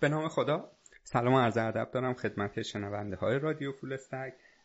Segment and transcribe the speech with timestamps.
[0.00, 0.70] به نام خدا.
[1.04, 3.96] سلام و عرض ادب دارم خدمت شنونده های رادیو فول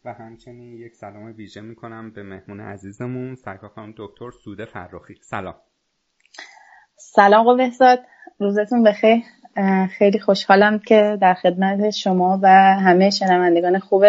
[0.06, 5.16] و همچنین یک سلام ویژه می‌کنم به مهمون عزیزمون سرکار خانم دکتر سوده فرخی.
[5.22, 5.56] سلام.
[6.96, 8.00] سلام و بهزاد.
[8.40, 9.24] روزتون بخیر.
[9.98, 12.48] خیلی خوشحالم که در خدمت شما و
[12.80, 14.04] همه شنوندگان خوب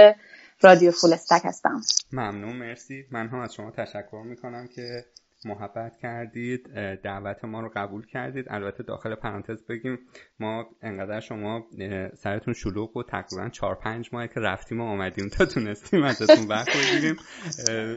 [0.61, 1.13] رادیو فول
[1.45, 1.81] هستم.
[2.13, 3.05] ممنون مرسی.
[3.11, 5.05] من هم از شما تشکر می‌کنم که
[5.47, 8.47] محبت کردید دعوت ما رو قبول کردید.
[8.49, 9.99] البته داخل پرانتز بگیم
[10.41, 11.67] ما انقدر شما
[12.15, 16.69] سرتون شلوغ و تقریبا چهار پنج ماه که رفتیم و آمدیم تا تونستیم ازتون وقت
[16.69, 17.17] بگیریم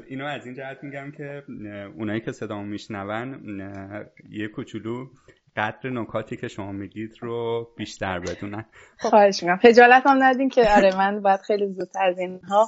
[0.08, 1.44] اینو از این جهت میگم که
[1.98, 3.42] اونایی که صدامو میشنون
[4.30, 5.08] یه کوچولو
[5.58, 8.66] قدر نکاتی که شما میگید رو بیشتر بدونن.
[9.00, 9.58] خواهش می‌کنم.
[9.58, 12.68] خجالت هم ندین که آره من باید خیلی زودتر از اینها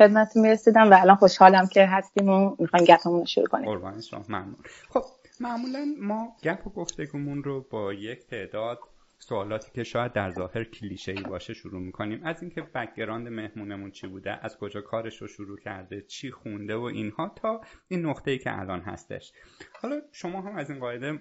[0.00, 3.66] خدمت می‌رسیدم و الان خوشحالم که هستیم و می‌خوایم گپمون رو شروع کنیم.
[3.66, 4.56] قربان شما ممنون.
[4.88, 5.04] خب
[5.40, 8.78] معمولا ما گپ و گفتگومون رو با یک تعداد
[9.22, 12.24] سوالاتی که شاید در ظاهر کلیشه ای باشه شروع می‌کنیم.
[12.24, 16.82] از اینکه background مهمونمون چی بوده از کجا کارش رو شروع کرده چی خونده و
[16.82, 19.32] اینها تا این نقطه ای که الان هستش.
[19.82, 21.18] حالا شما هم از این قاعده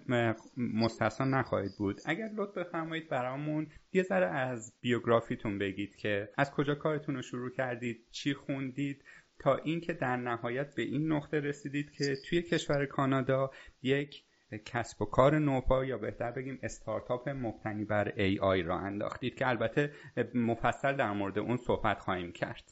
[0.58, 2.02] مستثنا نخواهید بود.
[2.06, 7.52] اگر لطف بفرمایید برامون یه ذره از بیوگرافیتون بگید که از کجا کارتون رو شروع
[7.52, 9.04] کردید چی خوندید
[9.40, 14.24] تا اینکه در نهایت به این نقطه رسیدید که توی کشور کانادا یک
[14.58, 19.48] کسب و کار نوپا یا بهتر بگیم استارتاپ مبتنی بر ای آی را انداختید که
[19.48, 19.92] البته
[20.36, 22.64] مفصل در مورد اون صحبت خواهیم کرد.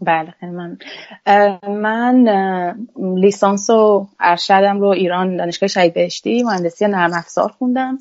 [0.00, 0.78] بله من
[1.68, 2.28] من
[3.16, 7.98] لیسانس و ارشدم رو ایران دانشگاه شهید بهشتی مهندسی نرم افزار خوندم.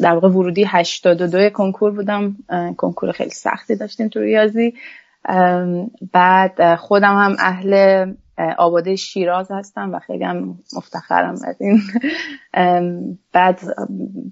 [0.00, 2.36] در واقع ورودی 82 کنکور بودم.
[2.76, 4.74] کنکور خیلی سختی داشتیم تو ریاضی.
[6.12, 8.14] بعد خودم هم اهل
[8.58, 11.80] آباده شیراز هستم و خیلی هم مفتخرم از این.
[13.32, 13.60] بعد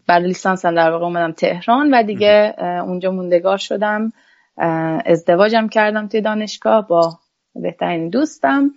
[0.07, 4.13] بعد لیسانسم در واقع اومدم تهران و دیگه اونجا موندگار شدم.
[5.07, 7.19] ازدواجم کردم توی دانشگاه با
[7.55, 8.71] بهترین دوستم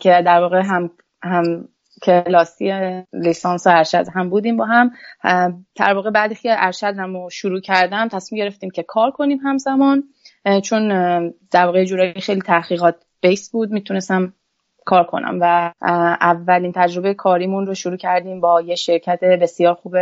[0.00, 0.90] که در واقع هم
[1.22, 1.68] هم
[2.02, 4.90] کلاسی لیسانس و ارشد هم بودیم با هم.
[5.76, 10.04] در واقع بعدی که ارشدم رو شروع کردم تصمیم گرفتیم که کار کنیم همزمان.
[10.62, 10.88] چون
[11.50, 14.32] در واقع جورایی خیلی تحقیقات بیس بود می‌تونستم
[14.84, 15.72] کار کنم و
[16.20, 19.96] اولین تجربه کاریمون رو شروع کردیم با یه شرکت بسیار خوب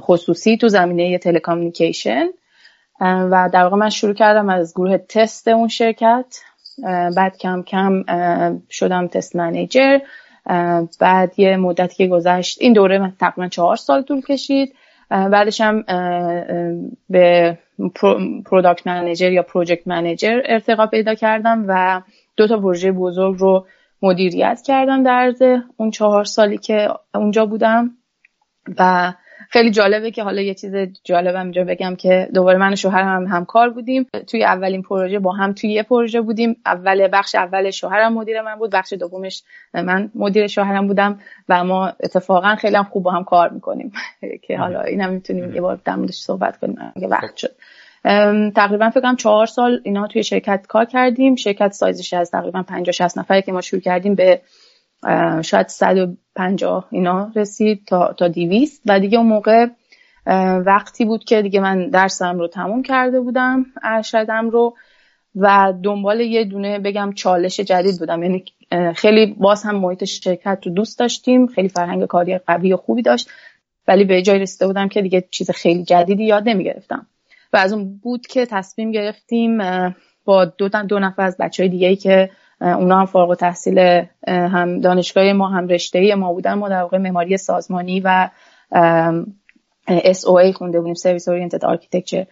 [0.00, 2.26] خصوصی تو زمینه تلکامونیکیشن
[3.00, 6.36] و در واقع من شروع کردم از گروه تست اون شرکت.
[7.16, 8.04] بعد کم کم
[8.70, 9.98] شدم test manager.
[11.00, 14.74] بعد یه مدتی که گذشت این دوره تقریبا چهار سال طول کشید.
[15.10, 15.84] بعدش هم
[17.10, 17.58] به
[18.44, 22.02] product manager یا project manager ارتقا پیدا کردم و
[22.36, 23.66] دو تا پروژه بزرگ رو
[24.02, 25.34] مدیریت کردم در
[25.76, 27.90] اون چهار سالی که اونجا بودم.
[28.78, 29.12] و
[29.50, 30.74] خیلی جالبه که حالا یه چیز
[31.04, 34.06] جالبم اینجا بگم که دوباره من و شوهرم هم همکار بودیم.
[34.26, 36.56] توی اولین پروژه با هم توی یه پروژه بودیم.
[36.66, 39.42] اول بخش اول شوهرم مدیر من بود بخش دومش
[39.74, 43.92] من مدیر شوهرم بودم و ما اتفاقا خیلی هم خوب با هم کار می‌کنیم.
[44.44, 46.76] که حالا اینم می‌تونیم یه بار در صحبت کنیم.
[46.96, 47.50] اگه وقت شد.
[48.54, 51.36] تقریبا فکر کنم چهار سال اینا توی شرکت کار کردیم.
[51.36, 54.40] شرکت سایزش از تقریبا 50 60 نفری که ما شروع کردیم به
[55.42, 59.66] شاید 150 اینا رسید تا تا 200 و دیگه اون موقع
[60.66, 64.76] وقتی بود که دیگه من درسم رو تموم کرده بودم ارشدم رو.
[65.36, 68.22] و دنبال یه دونه بگم چالش جدید بودم.
[68.22, 68.44] یعنی
[68.94, 71.46] خیلی باز هم محیط شرکت رو دوست داشتیم.
[71.46, 73.30] خیلی فرهنگ کاری قوی و خوبی داشت.
[73.88, 77.06] ولی به جای رسیده بودم که دیگه چیز خیلی جدیدی یاد نمی‌گرفتم.
[77.52, 79.58] و از اون بود که تصمیم گرفتیم
[80.24, 82.30] با دو, دو نفر از بچه های دیگه ای که
[82.60, 87.36] اونا هم فارغ تحصیل هم دانشگاه ما هم رشته ما بودن ما در واقع معماری
[87.36, 88.28] سازمانی و
[89.88, 92.26] SOA خونده بودیم service oriented architecture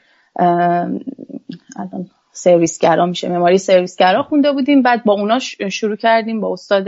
[1.76, 4.82] الان سرویسگرا میشه معماری سرویسگرا خونده بودیم.
[4.82, 5.38] بعد با اونا
[5.70, 6.86] شروع کردیم با استاد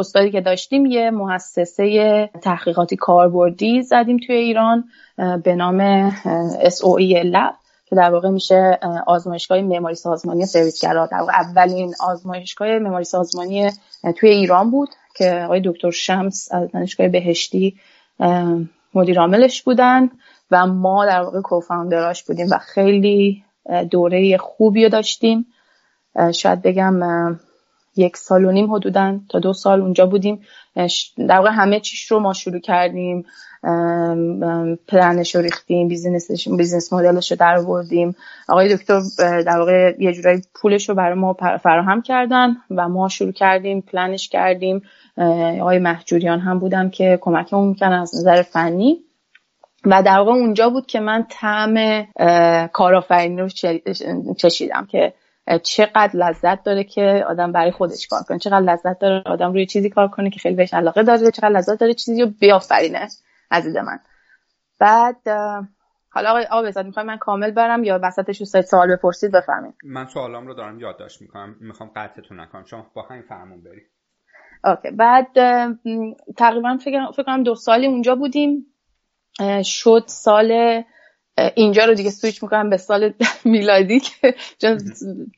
[0.00, 4.84] استادی که داشتیم یه مؤسسه تحقیقاتی کاربردی زدیم توی ایران
[5.42, 6.10] به نام
[6.60, 7.54] SOE لب
[7.86, 11.06] که در واقع میشه آزمایشگاه معماری سازمانی سرویسگرا.
[11.06, 13.70] در واقع اولین آزمایشگاه معماری سازمانی
[14.16, 17.76] توی ایران بود که آقای دکتر شمس از دانشگاه بهشتی
[18.94, 20.10] مدیر عاملش بودن
[20.50, 23.44] و ما در واقع co-founder اش بودیم و خیلی
[23.90, 25.46] دوره خوبی رو داشتیم.
[26.34, 27.00] شاید بگم
[28.00, 30.40] یک سال و نیم حدودا تا دو سال اونجا بودیم
[31.28, 33.24] در واقع همه چیش رو ما شروع کردیم
[34.88, 38.16] پلنش رو ریختیم business ش business model ش رو در آوردیم
[38.48, 43.32] آقای دکتر در واقع یه جورایی پولش رو برای ما فراهم کردن و ما شروع
[43.32, 44.82] کردیم پلنش کردیم
[45.60, 49.04] آقای محجوریان هم بودن که کمکمون می‌کنن از نظر فنی
[49.84, 52.06] و در واقع اونجا بود که من طعم
[52.66, 53.48] کارآفرینی رو
[54.34, 55.12] چشیدم که
[55.58, 58.38] چقدر لذت داره که آدم برای خودش کار کنه.
[58.38, 61.80] چقدر لذت داره آدم روی چیزی کار کنه که خیلی بهش علاقه داره چقدر لذت
[61.80, 63.08] داره چیزی رو بیافرینه
[63.50, 64.00] عزیز من.
[64.78, 65.16] بعد
[66.12, 70.06] حالا آقای آقا بزاد می‌خوام من کامل برم یا وسطش رو سوال بپرسید؟ بفهمید من
[70.06, 71.56] سوالام رو دارم یادداشت می‌کنم.
[71.60, 72.64] می‌خوام قطعتون نکنم.
[72.64, 73.86] شما با همین فرمون برید.
[74.64, 74.90] اوکی.
[74.90, 75.26] بعد
[76.36, 78.66] تقریبا فکر کنم دو سالی اونجا بودیم.
[79.64, 80.82] شد سال
[81.54, 83.12] اینجا رو دیگه سویچ می‌کنم به سال
[83.44, 84.78] میلادی که چون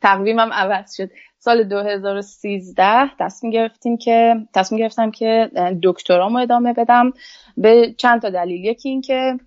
[0.03, 1.11] تقویمم عوض شد.
[1.39, 5.51] سال 2013 تصمیم گرفتیم که تصمیم گرفتم که
[5.83, 7.13] دکترامو ادامه بدم
[7.57, 8.65] به چند تا دلیل.
[8.65, 9.39] یکی این که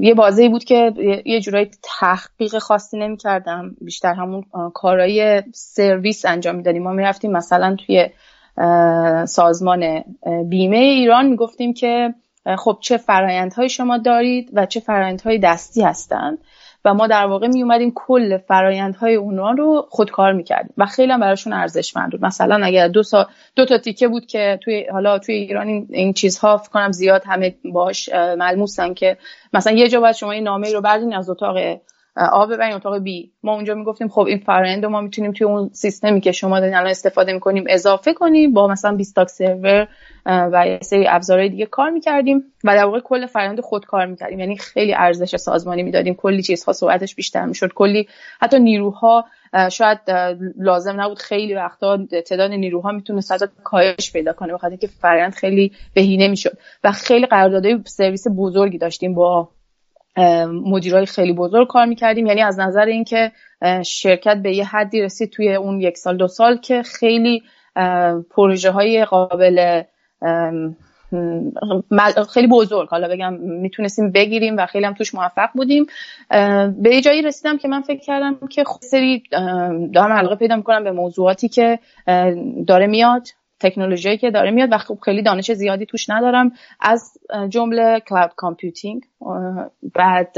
[0.00, 0.92] یه بازی بود که
[1.26, 6.82] یه جورایی تحقیق خاصی نمی کردم بیشتر همون کارهای سرویس انجام می‌دادیم.
[6.82, 8.08] ما می‌رفتیم مثلا توی
[9.26, 10.04] سازمان
[10.48, 12.14] بیمه ایران می‌گفتیم که
[12.58, 16.38] خب چه فرایندهایی شما دارید و چه فرایندهای دستی هستند
[16.84, 20.74] و ما در واقع می اومدیم کل فرایندهای اونا رو خودکار می‌کردیم.
[20.78, 22.24] و خیلی هم براشون ارزشمند بود.
[22.24, 26.12] مثلا اگر دو, سا دو تا تیکه بود که توی حالا توی ایران این, این
[26.12, 29.16] چیزها فکر کنم زیاد همه باش ملموسن که
[29.52, 31.56] مثلا یه جا باید شما این نامه رو بردین از اتاق
[32.18, 33.32] آ ببرین اتاق بی.
[33.42, 36.90] ما اونجا می‌گفتیم خب این فرآیند ما می‌تونیم توی اون سیستمی که شما دارین الان
[36.90, 39.88] استفاده می‌کنیم اضافه کنیم با مثلا 20 تاک سرور
[40.26, 44.40] و یه سری ابزارهای دیگه کار می‌کردیم و در واقع کل فرآیند خود کار می‌کردیم.
[44.40, 46.14] یعنی خیلی ارزش سازمانی می‌دادیم.
[46.14, 47.72] کلی چیزها سرعتش بیشتر می‌شد.
[47.72, 48.08] کلی
[48.40, 49.24] حتی نیروها
[49.70, 49.98] شاید
[50.58, 55.72] لازم نبود خیلی وقتا تعداد نیروها می‌تونه صد کاهش پیدا کنه بخاطر اینکه فرآیند خیلی
[55.94, 56.58] بهینه می‌شد.
[56.84, 59.48] و خیلی قراردادهای سرویس بزرگی داشتیم با
[60.64, 62.26] مدیرای خیلی بزرگ کار می‌کردیم.
[62.26, 63.32] یعنی از نظر اینکه
[63.86, 67.42] شرکت به یه حدی رسید توی اون یک سال دو سال که خیلی
[68.30, 69.82] پروژه های قابل
[72.32, 72.88] خیلی بزرگ.
[72.88, 75.86] حالا بگم می‌تونستیم بگیریم و خیلی هم توش موفق بودیم.
[76.82, 79.22] به جایی رسیدم که من فکر کردم که خب سری
[79.94, 81.78] دارم علاقه پیدا می‌کنم به موضوعاتی که
[82.66, 83.28] داره میاد.
[83.60, 86.52] تکنولوژی که داره میاد و خب خیلی دانش زیادی توش ندارم.
[86.80, 87.12] از
[87.48, 89.02] جمله cloud computing
[89.94, 90.36] بعد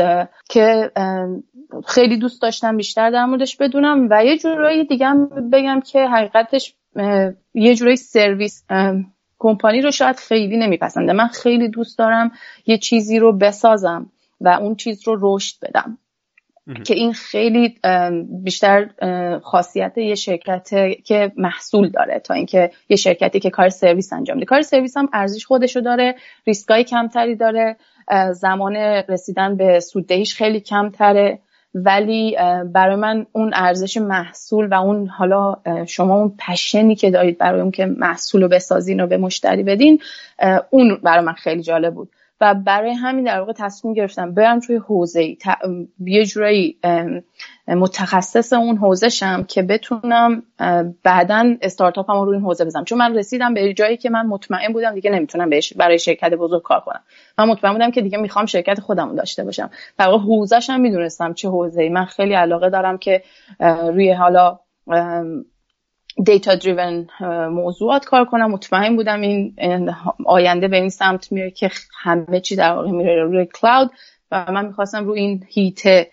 [0.48, 0.90] که
[1.86, 5.14] خیلی دوست داشتم بیشتر در موردش بدونم و یه جورایی دیگه
[5.52, 6.74] بگم که حقیقتش
[7.54, 8.66] یه جورایی service
[9.38, 11.12] company رو شاید خیلی نمیپسنده.
[11.12, 12.32] من خیلی دوست دارم
[12.66, 15.98] یه چیزی رو بسازم و اون چیز رو رشد بدم.
[16.84, 17.74] که این خیلی
[18.42, 18.90] بیشتر
[19.42, 20.68] خاصیت یه شرکت
[21.04, 24.46] که محصول داره تا اینکه یه شرکتی که کار سرویس انجام میده.
[24.46, 26.14] کار سرویس هم ارزش خودشو داره
[26.46, 27.76] ریسکای کمتری داره
[28.32, 28.76] زمان
[29.08, 31.38] رسیدن به سوددهیش خیلی کمتره.
[31.74, 32.36] ولی
[32.72, 35.56] برای من اون ارزش محصول و اون حالا
[35.86, 39.98] شما اون پشنی که دارید برای اون که محصول رو بسازین و به مشتری بدین
[40.70, 42.08] اون برای من خیلی جالب بود.
[42.40, 45.36] و برای همین در واقع تصمیم گرفتم برم توی حوزه
[46.06, 46.78] یه جورایی
[47.68, 50.42] متخصص اون حوزه شم که بتونم
[51.02, 52.84] بعدا استارتاپ هم رو این حوزه بزنم.
[52.84, 56.62] چون من رسیدم به جایی که من مطمئن بودم دیگه نمی‌تونم بهش برای شرکت بزرگ
[56.62, 57.00] کار کنم.
[57.38, 59.70] من مطمئن بودم که دیگه می‌خوام شرکت خودم داشته باشم.
[59.98, 63.22] در واقع حوزهش هم می‌دونستم چه حوزه ای من خیلی علاقه دارم که
[63.60, 64.58] روی حالا
[66.24, 67.06] دیتا دریون
[67.48, 68.50] موضوعات کار کنم.
[68.50, 69.54] مطمئن بودم این
[70.26, 71.70] آینده به این سمت میره که
[72.02, 73.90] همه چی در واقع میره روی کلاود
[74.30, 76.06] و من می‌خواستم روی این هیت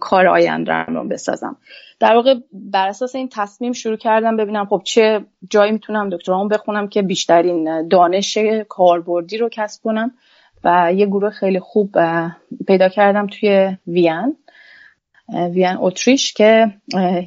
[0.00, 1.56] کار آینده رو بسازم.
[2.00, 6.88] در واقع بر اساس این تصمیم شروع کردم ببینم خب چه جایی می‌تونم دکترامو بخونم
[6.88, 10.14] که بیشترین دانش کاربردی رو کسب کنم.
[10.64, 11.96] و یه گروه خیلی خوب
[12.66, 14.36] پیدا کردم توی وین.
[15.28, 16.72] ویان اتریش که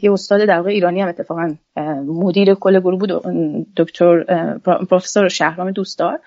[0.01, 1.55] یه استاد در واقع ایرانی هم اتفاقا
[2.05, 3.11] مدیر کل گروه بود
[3.77, 4.23] دکتر
[4.65, 6.19] پروفسور شهرام دوستدار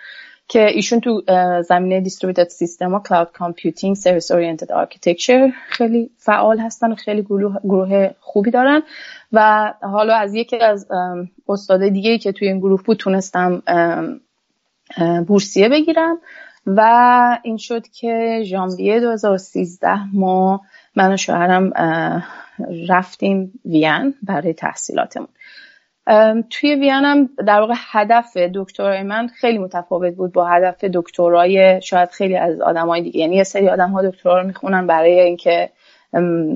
[0.49, 1.23] که ایشون تو
[1.63, 7.61] زمینه distributed system و cloud computing service oriented architecture خیلی فعال هستن و خیلی گروه,
[7.65, 8.83] گروه خوبی دارن
[9.33, 10.87] و حالا از یکی از
[11.49, 13.63] استاد دیگه که توی این گروه بود تونستم
[15.27, 16.19] بورسیه بگیرم
[16.67, 20.61] و این شد که ژانویه 2013 ما
[20.97, 21.73] من و شوهرم
[22.89, 25.29] رفتیم وین برای تحصیلاتمون.
[26.51, 32.09] توی وین هم در واقع هدف دکترای من خیلی متفاوت بود با هدف دکترای شاید
[32.09, 33.21] خیلی از آدمای دیگه.
[33.21, 35.71] یعنی یه سری آدم ها دکترا رو می‌خونن برای اینکه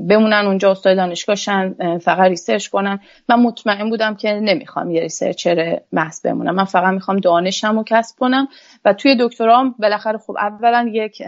[0.09, 3.00] بمونن اونجا استاد دانشگاه شن فقط research کنن.
[3.28, 6.54] من مطمئن بودم که نمی‌خوام یه researcher محض بمونم.
[6.54, 8.49] من فقط می‌خوام دانشم رو کسب کنم.
[8.85, 11.23] و توی دکترام بالاخره خب اولا یک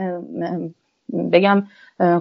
[1.32, 1.66] بگم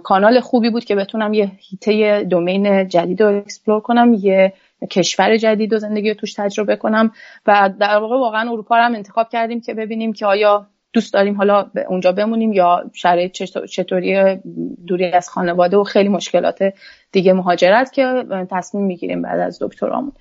[0.03, 4.53] کانال خوبی بود که بتونم یه حیطه domain جدید رو explore کنم یه
[4.91, 7.11] کشور جدید و زندگی رو توش تجربه کنم
[7.45, 11.37] و در واقع واقعا اروپا رو هم انتخاب کردیم که ببینیم که آیا دوست داریم
[11.37, 14.39] حالا اونجا بمونیم یا شرایط چطوری
[14.87, 16.73] دوری از خانواده و خیلی مشکلات
[17.11, 20.11] دیگه مهاجرت که تصمیم می‌گیریم بعد از دکترامون.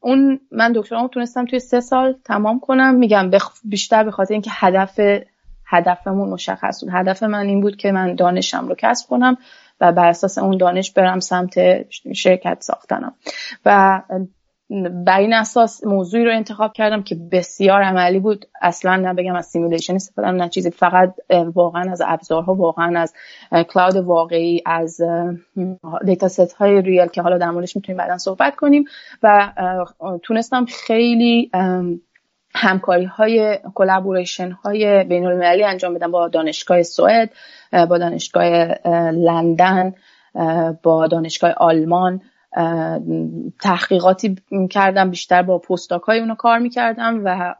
[0.00, 2.94] اون من دکترامو تونستم توی سه سال تمام کنم.
[2.94, 3.30] میگم
[3.64, 5.00] بیشتر به خاطر اینکه هدف
[5.68, 6.92] هدفمون مشخص بود.
[6.92, 9.36] هدف من این بود که من دانشم رو کسب کنم
[9.80, 11.54] و بر اساس اون دانش برم سمت
[12.12, 13.14] شرکت ساختنم.
[13.64, 14.02] و
[15.06, 18.46] بر این اساس موضوعی رو انتخاب کردم که بسیار عملی بود.
[18.62, 20.70] اصلا نه بگم از simulation استفاده نه چیزی.
[20.70, 21.14] فقط
[21.54, 23.14] واقعا از ابزارها واقعا از
[23.68, 25.00] cloud واقعی از
[26.04, 28.84] data set های real که حالا در موردش می‌تونیم بعدا صحبت کنیم.
[29.22, 29.52] و
[30.22, 31.50] تونستم خیلی
[32.60, 37.30] همکاری های collaboration های بین المللی انجام بدم با دانشگاه سوئد
[37.72, 38.48] با دانشگاه
[39.10, 39.94] لندن
[40.82, 42.20] با دانشگاه آلمان.
[43.60, 44.36] تحقیقاتی
[44.70, 47.54] کردم بیشتر با postdoc های اونو کار می‌کردم و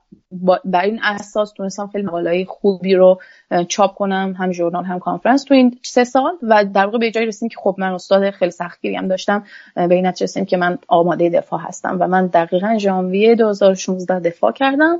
[0.64, 3.20] بر این اساس تونستم خیلی مقاله خوبی رو
[3.68, 7.26] چاپ کنم هم ژورنال هم کانفرنس تو این سه سال و در واقع به جایی
[7.26, 10.78] رسیدیم که خب من استاد خیلی سختگیری هم داشتم به این نتیجه رسیدیم که من
[10.88, 14.98] آماده دفاع هستم و من دقیقا ژانویه 2016 دفاع کردم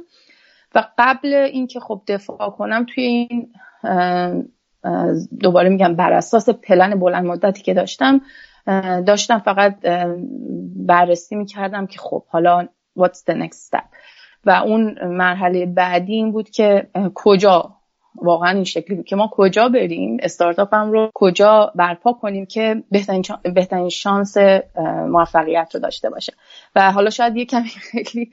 [0.75, 3.53] و قبل اینکه خب دفاع کنم توی این
[5.41, 8.21] دوباره میگم بر اساس پلن بلند مدتی که داشتم
[9.07, 9.87] داشتم فقط
[10.77, 13.85] بررسی می‌کردم که خب حالا what's the next step.
[14.45, 17.78] و اون مرحله بعدی این بود که کجا
[18.15, 22.83] واقعا این شکلی بود که ما کجا بریم استارتاپ هم رو کجا برپا کنیم که
[22.91, 23.23] بهترین,
[23.55, 24.37] بهترین شانس
[25.09, 26.33] موفقیت رو داشته باشه.
[26.77, 28.31] و حالا شاید یه کمی خیلی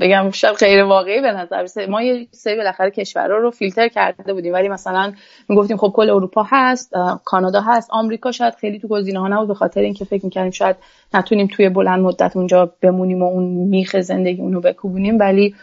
[0.00, 4.32] بگم شاید غیر واقعی به نظر برسه ما یه سری بالاخره کشورها رو فیلتر کرده
[4.34, 5.12] بودیم ولی مثلا
[5.48, 6.92] می‌گفتیم خب کل اروپا هست
[7.24, 10.76] کانادا هست آمریکا شاید خیلی تو گزینه ها نبود به خاطر اینکه فکر می‌کردیم شاید
[11.14, 15.54] نتونیم توی بلند مدت اونجا بمونیم و اون میخ زندگی اونو بکوبونیم ولی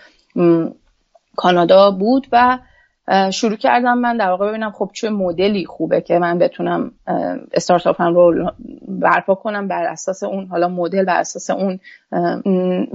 [1.36, 2.60] کانادا بود و
[3.32, 6.92] شروع کردم من در واقع ببینم خب چه مدلی خوبه که من بتونم
[7.54, 8.52] استارتاپم رو
[8.88, 11.80] برپا کنم بر اساس اون حالا مدل بر اساس اون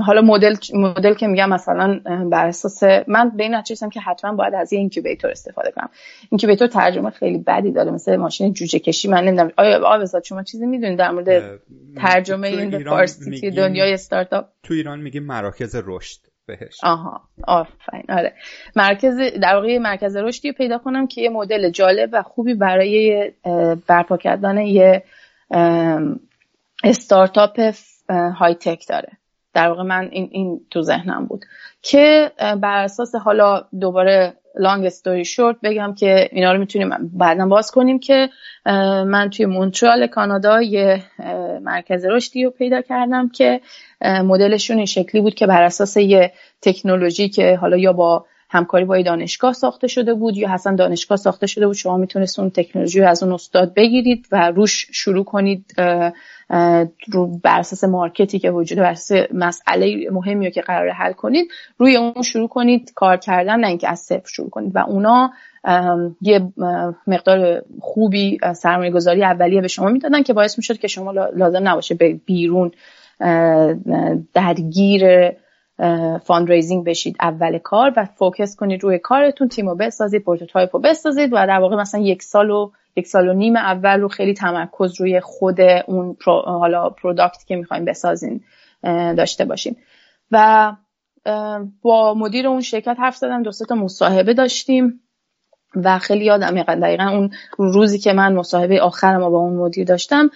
[0.01, 4.55] حالا مدل مدل که میگم مثلا بر اساس من به این نتیجه که حتما باید
[4.55, 5.89] از یه incubator استفاده کنم.
[6.31, 9.09] incubator ترجمه خیلی بدی داره مثل ماشین جوجه کشی.
[9.09, 9.51] من نمی‌دونم.
[9.57, 11.61] آیا آبزاد شما چیزی می‌دونید در مورد
[11.97, 16.28] ترجمه این فارسی دنیای استارتاپ؟ تو ایران میگیم مراکز رشد.
[16.49, 16.79] بهش.
[16.83, 18.05] آها آفرین.
[18.09, 18.35] آره.
[18.77, 23.33] مرکز در واقع مرکز رشدی پیدا کنم که یه مدل جالب و خوبی برای
[23.87, 25.05] برپا کردن یه
[26.85, 27.61] استارتاپ
[28.11, 29.09] های تک داره.
[29.55, 31.45] در واقع من این, این تو ذهنم بود.
[31.83, 37.71] که بر اساس حالا دوباره لانگ استوری شورت بگم که اینا رو می‌تونیم بعدا باز
[37.71, 38.29] کنیم که
[39.07, 41.03] من توی مونترال کانادا یه
[41.63, 43.61] مرکز رشدی رو پیدا کردم که
[44.05, 49.03] مدلشون این شکلی بود که بر اساس یه تکنولوژی که حالا یا با همکاری با
[49.03, 53.23] دانشگاه ساخته شده بود یا حسن دانشگاه ساخته شده بود شما می‌تونست اون تکنولوژی از
[53.23, 55.75] اون استاد بگیرید و روش شروع کنید
[57.13, 61.49] رو بر اساس مارکتی که وجود بر اساس مسئله مهمی رو که قرار حل کنید
[61.79, 64.77] روی اون شروع کنید کار کردن نه اینکه از صفر شروع کنید.
[64.77, 65.31] و اونا
[66.21, 66.53] یه
[67.07, 71.95] مقدار خوبی سرمایه گذاری اولیه به شما می‌دادن که باعث می‌شد که شما لازم نباشه
[72.27, 72.71] بیرون
[74.35, 75.33] درگیر
[76.25, 81.33] fundraising بشید اول کار و focus کنید روی کارتون تیم رو بسازید prototype رو بسازید
[81.33, 85.01] و در واقع مثلا یک سال و یک سال و نیم اول رو خیلی تمرکز
[85.01, 88.41] روی خود اون حالا product که می‌خوایم بسازین
[89.17, 89.77] داشته باشیم
[90.31, 90.73] و
[91.83, 95.01] با مدیر اون شرکت حرف زدم دو تا مصاحبه داشتیم.
[95.75, 97.31] و خیلی یادم دقیقا اون
[97.73, 100.31] روزی که من مصاحبه آخرم با اون مدیر داشتم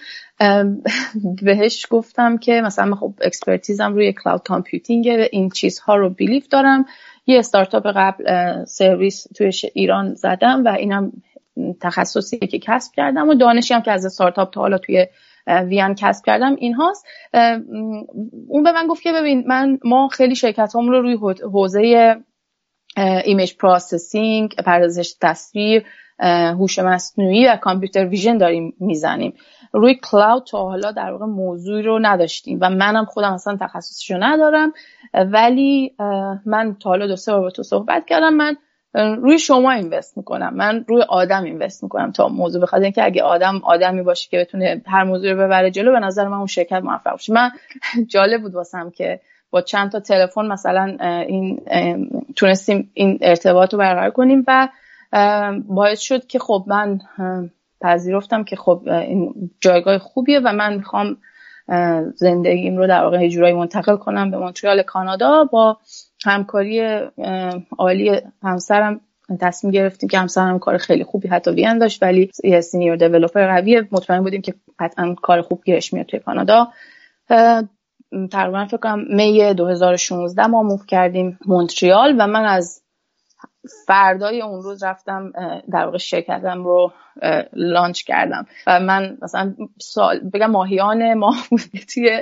[1.41, 6.85] بهش گفتم که مثلا خب expertise م روی cloud computing این چیزها رو believe دارم.
[7.27, 8.25] یه استارتاپ قبل
[8.65, 11.11] سرویس توی ایران زدم و اینم
[11.81, 15.07] تخصصی که کسب کردم و دانشی هم که از استارتاپ تا حالا توی
[15.47, 17.05] ویان کسب کردم این هاست.
[18.47, 21.17] اون به من گفت که ببین من ما خیلی شرکت رو روی
[21.53, 22.15] حوزه
[22.97, 25.85] image processing پردازش تصویر
[26.59, 29.33] هوش مصنوعی و computer vision داریم می‌زنیم.
[29.73, 34.17] روی cloud تا حالا در واقع موضوعی رو نداشتیم و منم خودم اصلا تخصصش رو
[34.23, 34.73] ندارم.
[35.13, 35.95] ولی
[36.45, 38.55] من تا حالا دو سه بار با تو صحبت کردم من
[39.15, 40.53] روی شما اینوست می‌کنم.
[40.55, 44.81] من روی آدم اینوست می‌کنم تا موضوع بخاطر اینکه اگه آدم آدمی باشه که بتونه
[44.85, 47.33] هر موضوع رو ببره جلو به نظر من اون شرکت موفق باشه.
[47.33, 47.51] من
[48.13, 49.19] جالب بود واسم که
[49.53, 51.61] با چند تا تلفن مثلا این
[52.35, 54.69] تونستیم این ارتباط رو برقرار کنیم و
[55.67, 56.99] باعث شد که خب من
[57.81, 61.17] پذیرفتم که خب این جایگاه خوبیه و من می‌خوام
[62.15, 65.43] زندگیم رو در واقع جورایی منتقل کنم به مونترال کانادا.
[65.43, 65.77] با
[66.25, 66.99] همکاری
[67.77, 69.01] عالی همسرم
[69.41, 73.87] تصمیم گرفتیم که همسرم کار خیلی خوبی حتی وین داشت ولی یه سینیور دیولپر قویه.
[73.91, 76.67] مطمئن بودیم که قطعا کار خوب گیرش میاد توی کانادا.
[78.31, 82.83] تقریبا فکر کنم می 2016 ما موف کردیم مونتریال و من از
[83.87, 85.31] فردای اون روز رفتم
[85.71, 86.91] در واقع شرکتم رو
[87.53, 88.45] لانچ کردم.
[88.67, 91.47] و من مثلا سال بگم ماهیان ماه
[91.93, 92.19] توی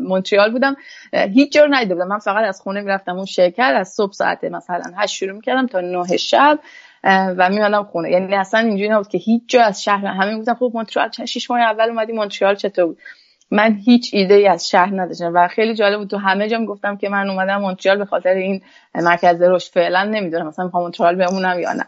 [0.00, 0.76] مونتریال بودم.
[1.12, 2.08] هیچ جور ندیده بودم.
[2.08, 5.80] من فقط از خونه می‌رفتم اون شرکت از صبح ساعت مثلا هشت شروع می‌کردم تا
[5.80, 6.58] نه شب
[7.04, 8.10] و میمدم خونه.
[8.10, 10.54] یعنی اصلا اینجوری نبود که هیچ جا از شهر همه بودم.
[10.54, 12.98] خب مونتریال شش ماه اول اومدی مونتریال چطور بود؟
[13.50, 16.96] من هیچ ایده ای از شهر نداشتم و خیلی جالب بود تو همه جا گفتم
[16.96, 18.62] که من اومدم مونترال به خاطر این
[18.94, 19.72] مرکز رشد.
[19.72, 21.86] فعلا نمی‌دونم مثلا می‌خوام مونترال بمونم یا نه.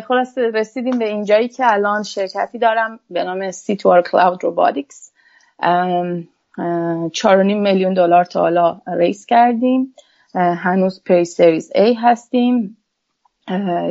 [0.00, 5.12] خلاصه رسیدیم به اینجایی که الان شرکتی دارم به نام C2RO Cloud Robotics
[7.12, 9.94] چارونیم میلیون دلار تا حالا raise کردیم.
[10.34, 12.76] هنوز pre series A هستیم.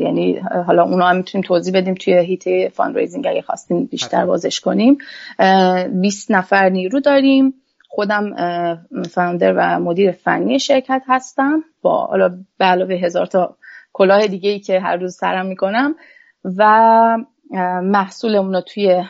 [0.02, 4.98] یعنی حالا اونا هم می‌تونیم توضیح بدیم توی حیطه fundraising اگه خواستیم بیشتر بازش کنیم.
[6.02, 7.54] 20 نفر نیرو داریم.
[7.90, 8.36] خودم
[9.12, 11.64] founder و مدیر فنی شرکت هستم.
[11.82, 13.58] با حالا به علاوه هزار تا
[13.94, 15.96] کلاه دیگه ای که هر روز سرم می‌کنم.
[16.58, 17.18] و
[17.84, 19.04] محصولمون رو توی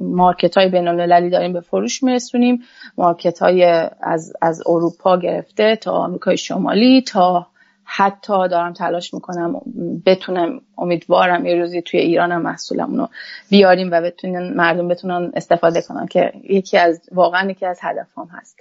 [0.00, 2.62] مارکت های بین المللی داریم به فروش میرسونیم.
[2.98, 7.46] مارکت های از, از اروپا گرفته تا آمریکای شمالی تا
[7.84, 9.60] حتی دارم تلاش می‌کنم
[10.06, 13.08] بتونم امیدوارم یه روزی توی ایرانم محصولمون رو
[13.50, 18.56] بیاریم و بتونن مردم بتونن استفاده کنن که یکی از واقعا یکی از هدفام هست.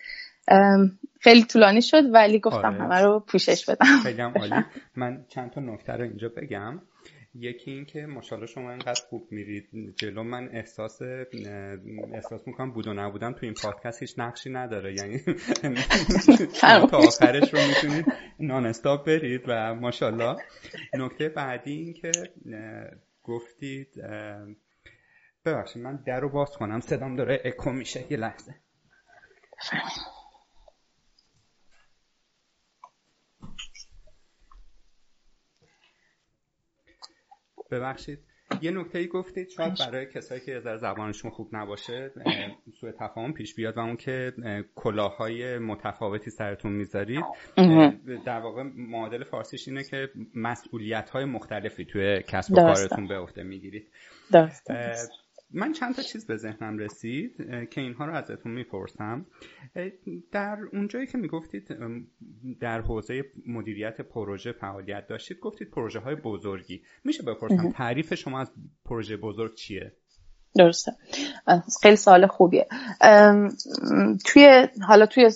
[1.19, 2.83] خیلی طولانی شد ولی گفتم آره.
[2.83, 3.85] همه رو پوشش بدم.
[4.03, 4.65] خیلی عالی.
[4.95, 6.81] من چند تا نکته رو اینجا بگم.
[7.35, 9.95] یکی این که ماشاءالله شما اینقدر خوب میرید.
[9.95, 11.01] جلو من احساس
[12.13, 14.93] احساس می‌کنم بود و نبودم تو این پادکست هیچ نقشی نداره.
[14.93, 15.19] یعنی
[16.89, 18.05] تا آخرش رو می‌تونید
[18.39, 20.35] نان استاپ برید و ماشاءالله.
[20.93, 22.11] نکته بعدی این که
[23.23, 23.89] گفتید
[25.45, 26.79] ببخشید من در رو باز کنم.
[26.79, 28.55] صدام داره اکو میشه یه لحظه.
[37.79, 38.19] ببخشید.
[38.61, 42.11] یه نکته ای گفتید شاید برای کسایی که از زبانشون خوب نباشه
[42.79, 43.77] سوء تفاهم پیش بیاد.
[43.77, 44.33] و اون که
[44.75, 47.23] کلاهای متفاوتی سرتون می‌ذارید
[48.25, 53.43] در واقع معادل فارسیش اینه که مسئولیت های مختلفی توی کسب و کارتون به عهده
[53.43, 53.87] می‌گیرید.
[55.53, 57.37] من چند تا چیز به ذهنم رسید
[57.71, 59.25] که اینها رو ازتون می‌پرسم.
[60.31, 61.67] در اونجایی که می‌گفتید
[62.59, 66.81] در حوزه مدیریت پروژه فعالیت داشتید گفتید پروژه های بزرگی.
[67.03, 68.51] میشه بپرسم تعریف شما از
[68.85, 69.93] پروژه بزرگ چیه؟
[70.55, 70.91] درسته.
[71.81, 72.67] خیلی سوال خوبیه.
[74.25, 75.29] توی حالا توی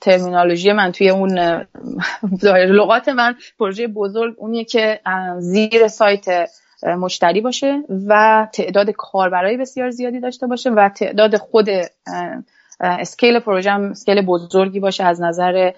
[0.00, 1.38] ترمینالوژی من توی اون
[2.68, 5.00] لغات من پروژه بزرگ اونیه که
[5.38, 6.48] زیر سایت
[6.82, 11.68] مشتری باشه و تعداد کاربرای بسیار زیادی داشته باشه و تعداد خود
[12.80, 15.72] اسکیل پروژه هم اسکیل بزرگی باشه از نظر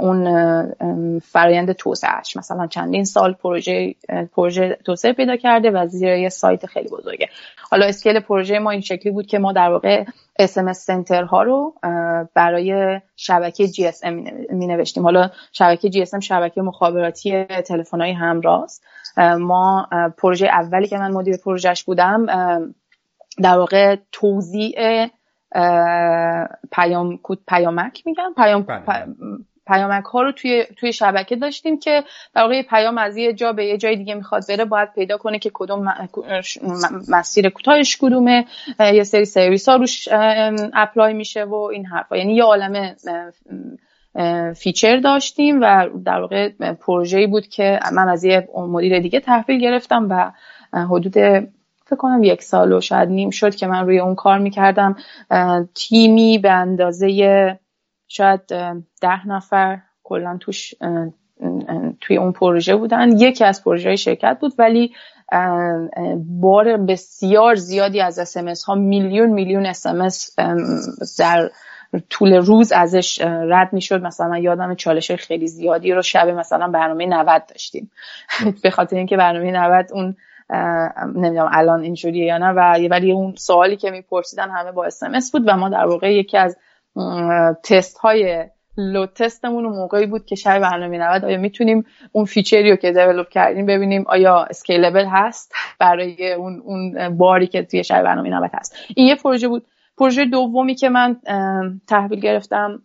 [0.00, 3.94] اون فرایند توسعهش مثلا چندین سال پروژه
[4.32, 7.28] پروژه توسعه پیدا کرده و زیر یه سایت خیلی بزرگه.
[7.70, 10.04] حالا اسکیل پروژه ما این شکلی بود که ما در واقع
[10.42, 11.74] SMS سنتر ها رو
[12.34, 15.02] برای شبکه GSM می نوشتیم.
[15.02, 18.66] حالا شبکه GSM شبکه مخابراتی تلفن های همراه
[19.38, 22.26] ما پروژه اولی که من مدیر پروژهش بودم
[23.42, 25.06] در واقع توضیع
[26.72, 29.06] پیام پیامک میگن پیام بله.
[29.66, 32.04] پیامک ها رو توی توی شبکه داشتیم که
[32.34, 35.38] در واقع پیام از یه جا به یه جای دیگه می‌خواد بره باید پیدا کنه
[35.38, 35.94] که کدوم
[37.08, 38.44] مسیر کوتاهش کدومه
[38.80, 40.08] یه سری سرویس ها روش
[40.74, 42.96] apply میشه و این حرفا یعنی یه عالم
[44.56, 50.06] feature داشتیم و در واقع پروژه‌ای بود که من از یه مدیر دیگه تحویل گرفتم
[50.10, 50.32] و
[50.78, 51.14] حدود
[51.86, 54.96] فکر کنم یک سال و شاید نیم شد که من روی اون کار می‌کردم.
[55.74, 57.58] تیمی به اندازه
[58.08, 58.40] شاید
[59.00, 60.74] ده نفر کلا توش
[62.00, 63.18] توی اون پروژه بودن.
[63.18, 64.92] یکی از پروژه شرکت بود ولی
[66.40, 70.36] بار بسیار زیادی از اسمس ها میلیون میلیون اسمس
[71.18, 71.50] در
[72.10, 74.02] طول روز ازش رد می‌شد.
[74.02, 77.90] مثلا یادم چالش خیلی زیادی رو شب مثلا برنامه 90 داشتیم.
[78.62, 80.16] به خاطر اینکه برنامه 90 اون
[81.14, 85.42] نمی‌دونم الان اینجوریه یا نه و ولی اون سوالی که میپرسیدن همه با اسمس بود
[85.46, 86.56] و ما در واقع یکی از
[87.64, 88.44] تست های
[88.78, 92.70] load test مون اون موقعی بود که شب برنامه 90 آیا می‌تونیم اون feature ی
[92.70, 98.02] رو که develop کردیم ببینیم آیا scalable هست برای اون اون باری که توی شب
[98.02, 98.76] برنامه 90 هست.
[98.96, 99.66] این یه پروژه بود.
[99.98, 101.16] پروژه دومی که من
[101.88, 102.82] تحویل گرفتم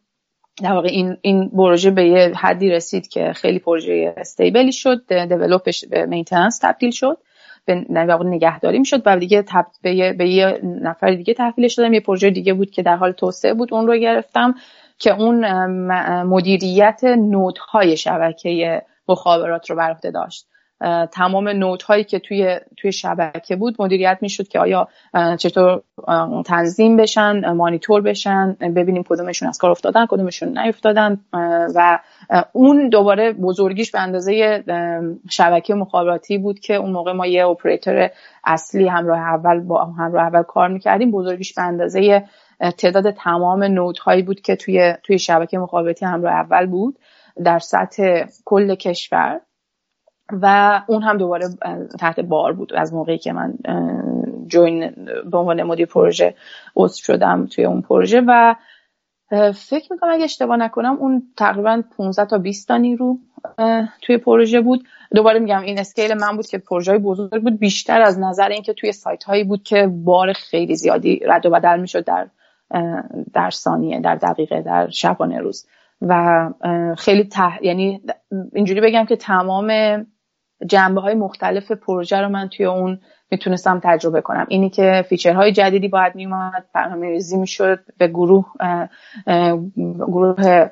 [0.64, 5.28] در واقع این این پروژه به یه حدی رسید که خیلی پروژه stable ی شد
[5.28, 7.18] develop ش به maintenance تبدیل شد.
[7.66, 7.86] به
[8.24, 9.66] نگهداری می‌شد و دیگه تب...
[9.82, 10.14] به, یه...
[10.14, 11.94] به یه نفر دیگه تحویلش دادم.
[11.94, 14.56] یه پروژه دیگه بود که در حال توسعه بود اون رو گرفتم
[15.00, 15.46] که اون
[16.24, 20.48] مدیریت node های شبکه مخابرات رو بر عهده داشت.
[21.12, 24.88] تمام node هایی که توی توی شبکه بود مدیریت می‌شد که آیا
[25.38, 25.82] چطور
[26.46, 31.20] تنظیم بشن مانیتور بشن ببینیم کدومشون از کار افتادن کدومشون نیفتادن
[31.76, 32.00] و
[32.52, 34.64] اون دوباره بزرگیش به اندازه
[35.30, 38.10] شبکه مخابراتی بود که اون موقع ما یه اپراتور
[38.44, 41.12] اصلی همراه اول با همراه اول کار می‌کردیم.
[41.12, 42.24] بزرگیش به اندازه
[42.78, 47.00] تعداد تمام نوت هایی بود که توی توی شبکه مخابراتی همراه اول بود
[47.44, 49.40] در سطح کل کشور.
[50.42, 51.46] و اون هم دوباره
[52.00, 52.74] تحت بار بود.
[52.74, 53.54] از موقعی که من
[54.48, 54.96] جوین
[55.32, 56.36] به عنوان مدیر پروژه
[56.76, 58.56] عضو شدم توی اون پروژه و
[59.56, 63.18] فکر می‌کنم اگه اشتباه نکنم اون تقریبا 15 تا 20 تا نیرو
[64.02, 64.88] توی پروژه بود.
[65.16, 67.60] دوباره میگم این اسکیل من بود که پروژه بزرگ بود.
[67.60, 71.80] بیشتر از نظر اینکه توی سایت هایی بود که بار خیلی زیادی رد و بدل
[71.80, 72.28] می‌شد در
[73.34, 75.68] در ثانیه در دقیقه در شبانه روز.
[76.02, 76.50] و
[76.98, 77.66] خیلی ته...
[77.66, 78.02] یعنی
[78.54, 79.68] اینجوری بگم که تمام
[80.68, 83.00] جنبه های مختلف پروژه رو من توی اون
[83.32, 84.46] می‌تونستم تجربه کنم.
[84.50, 88.46] اینی که feature های جدیدی باید میومد برنامه ریزی می‌شد به گروه
[89.98, 90.70] گروه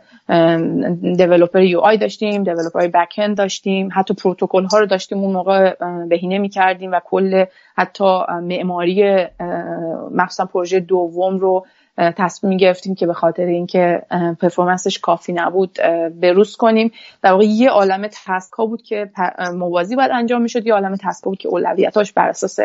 [1.18, 5.76] developer UI داشتیم developer back-end داشتیم حتی پروتکل ها رو داشتیم اون موقع
[6.10, 7.46] بهینه می‌کردیم و کل
[7.78, 9.26] حتی معماری
[10.12, 11.66] مخصوصا پروژه دوم رو
[12.00, 14.02] تصمیم گرفتیم که به خاطر اینکه
[14.42, 15.78] performance ش کافی نبود
[16.22, 16.92] بروز کنیم.
[17.22, 19.12] در واقع یه عالم task ها بود که
[19.54, 20.68] موازی باید انجام می‌شد.
[20.68, 22.60] یه عالم task بود که اولویتاش بر اساس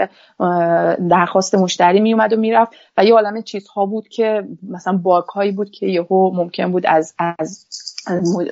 [1.09, 5.71] درخواست مشتری میومد و می‌رفت و یه عالم چیزها بود که مثلا bug هایی بود
[5.71, 7.67] که یهو ممکن بود از از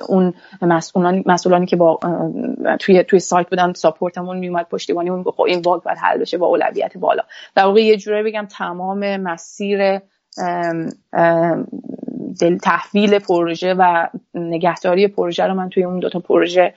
[0.07, 1.99] اون مسئولانی مسئولانی که با
[2.79, 6.37] توی توی سایت بودن support مون میومد پشتیبانی اون خب این bug باید حل بشه
[6.37, 7.23] با اولویت بالا.
[7.55, 9.99] در واقع یه جوری بگم تمام مسیر
[12.63, 16.73] تحویل پروژه و نگهداری پروژه رو من توی اون دوتا پروژه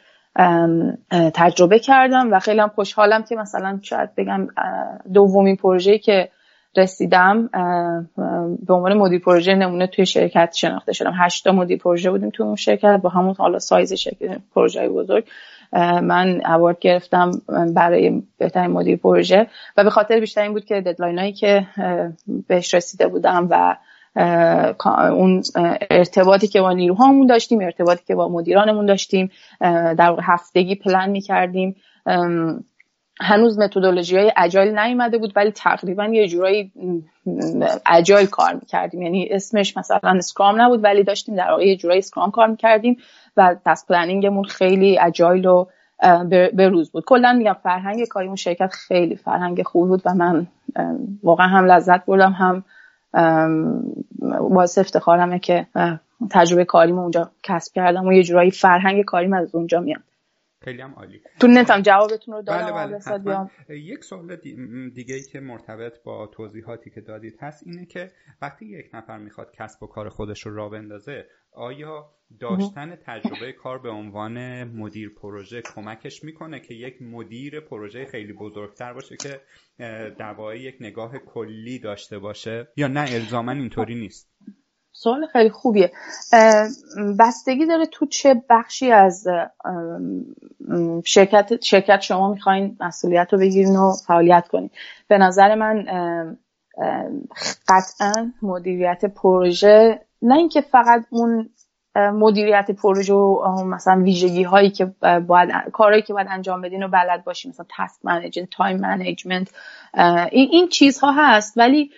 [1.34, 4.48] تجربه کردم و خیلی هم خوشحالم که مثلا شاید بگم
[5.14, 6.28] دومین پروژه که
[6.76, 7.48] رسیدم
[8.66, 11.12] به عنوان مدیر پروژه نمونه توی شرکت شناخته شدم.
[11.18, 15.24] هشتا مدیر پروژه بودیم توی اون شرکت با همون حالا سایز شرکت پروژه بزرگ.
[16.02, 17.30] من اوارد گرفتم
[17.74, 21.66] برای بهترین مدیر پروژه و به خاطر بیشتر این بود که ددلاین هایی که
[22.48, 23.76] بهش رسیده بودم و
[25.10, 25.42] اون
[25.90, 31.76] ارتباطی که با نیروهامون داشتیم ارتباطی که با مدیرانمون داشتیم در هفتگی پلن می‌کردیم.
[33.20, 36.72] هنوز متدولوژی های agile نیومده بود ولی تقریبا یه جورایی
[37.86, 39.02] agile کار می‌کردیم.
[39.02, 42.96] یعنی اسمش مثلا Scrum نبود ولی داشتیم در واقع یه جورایی Scrum کار می‌کردیم.
[43.36, 45.66] و task planning مون خیلی agile و
[46.56, 47.04] به روز بود.
[47.06, 50.46] کلا میگم فرهنگ کاری اون شرکت خیلی فرهنگ خوب بود و من
[51.22, 52.64] واقعا هم لذت بردم هم
[54.50, 55.66] باعث افتخارمه که
[56.30, 60.02] تجربه کاریم اونجا کسب کردم و یه جورایی فرهنگ کاریم از اونجا میاد.
[60.64, 61.20] خیلی هم عالی.
[61.40, 62.98] تو نتم جوابتون رو دادم بله
[63.68, 64.36] بله یک سوال
[64.94, 68.10] دیگه ای که مرتبط با توضیحاتی که دادید هست اینه که
[68.42, 73.78] وقتی یک نفر می‌خواد کسب و کار خودش رو را بندازه آیا داشتن تجربه کار
[73.78, 79.40] به عنوان مدیر پروژه کمکش می‌کنه که یک مدیر پروژه خیلی بزرگتر باشه که
[80.18, 84.30] در واقع یک نگاه کلی داشته باشه؟ یا نه الزاما اینطوری نیست.
[84.92, 85.92] سوال خیلی خوبیه.
[87.18, 89.26] بستگی داره تو چه بخشی از
[91.04, 94.70] شرکت شرکت شما می‌خواین مسئولیت رو بگیرین و فعالیت کنین.
[95.08, 95.86] به نظر من
[97.68, 101.50] قطعا مدیریت پروژه نه اینکه فقط اون
[101.96, 104.92] مدیریت پروژه و مثلا ویژگی هایی که
[105.26, 109.50] باید کارهایی که باید انجام بدین و بلد باشیم مثلا task management time management
[110.30, 111.58] این, چیزها هست.
[111.58, 111.90] ولی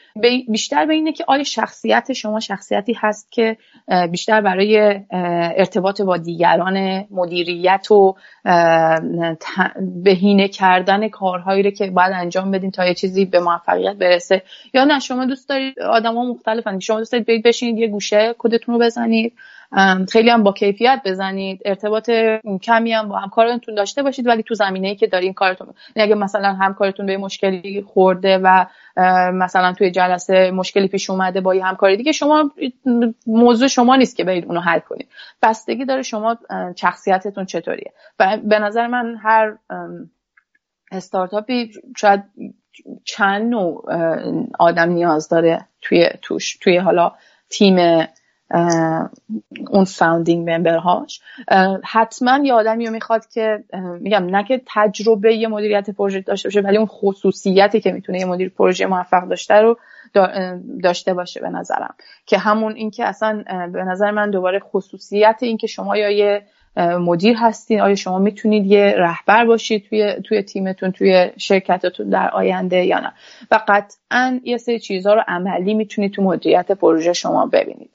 [0.48, 3.56] بیشتر به اینه که آیا شخصیت شما شخصیتی هست که
[4.10, 8.16] بیشتر برای ارتباط با دیگران مدیریت و
[10.04, 14.42] بهینه کردن کارهایی رو که باید انجام بدین تا یه چیزی به موفقیت برسه؟
[14.74, 16.78] یا نه شما دوست دارید آدم ها مختلفن.
[16.78, 19.32] شما دوست دارید بشینید یه گوشه کدتون رو بزنید.
[20.12, 21.60] خیلی هم با کیفیت بزنید.
[21.64, 22.10] ارتباط
[22.62, 26.20] کمی هم با همکارتون داشته باشید ولی تو زمینه ای که دارین کارتون یعنی اگه
[26.20, 28.66] مثلا همکارتون به مشکلی خورده و
[29.32, 32.50] مثلا توی جلسه مشکلی پیش اومده با یه همکاری دیگه شما
[33.26, 35.08] موضوع شما نیست که برید اونو حل کنید.
[35.42, 36.36] بستگی داره شما
[36.76, 37.92] شخصیتتون چطوریه.
[38.18, 39.56] و به نظر من هر
[40.92, 42.24] استارتاپی شاید
[43.04, 43.84] چند نوع
[44.58, 47.12] آدم نیاز داره توی توش توی حالا
[47.50, 47.76] تیم
[49.70, 51.20] اون فاوندینگ ممبرهاش
[51.84, 53.64] حتما یه آدمی رو می‌خواد که
[54.00, 58.24] میگم نه که تجربه یه مدیریت پروژه داشته باشه ولی اون خصوصیتی که می‌تونه یه
[58.24, 59.78] مدیر پروژه موفق داشته رو
[60.82, 61.94] داشته باشه به نظرم.
[62.26, 66.42] که همون اینکه اصلا به نظر من دوباره خصوصیت اینکه شما یا یه
[66.76, 72.84] مدیر هستین آیا شما می‌تونید یه رهبر باشید توی توی تیمتون توی شرکتتون در آینده
[72.84, 73.12] یا نه.
[73.50, 77.90] و قطعا یه سری چیزها رو عملی می‌تونید تو مدیریت پروژه شما ببینید.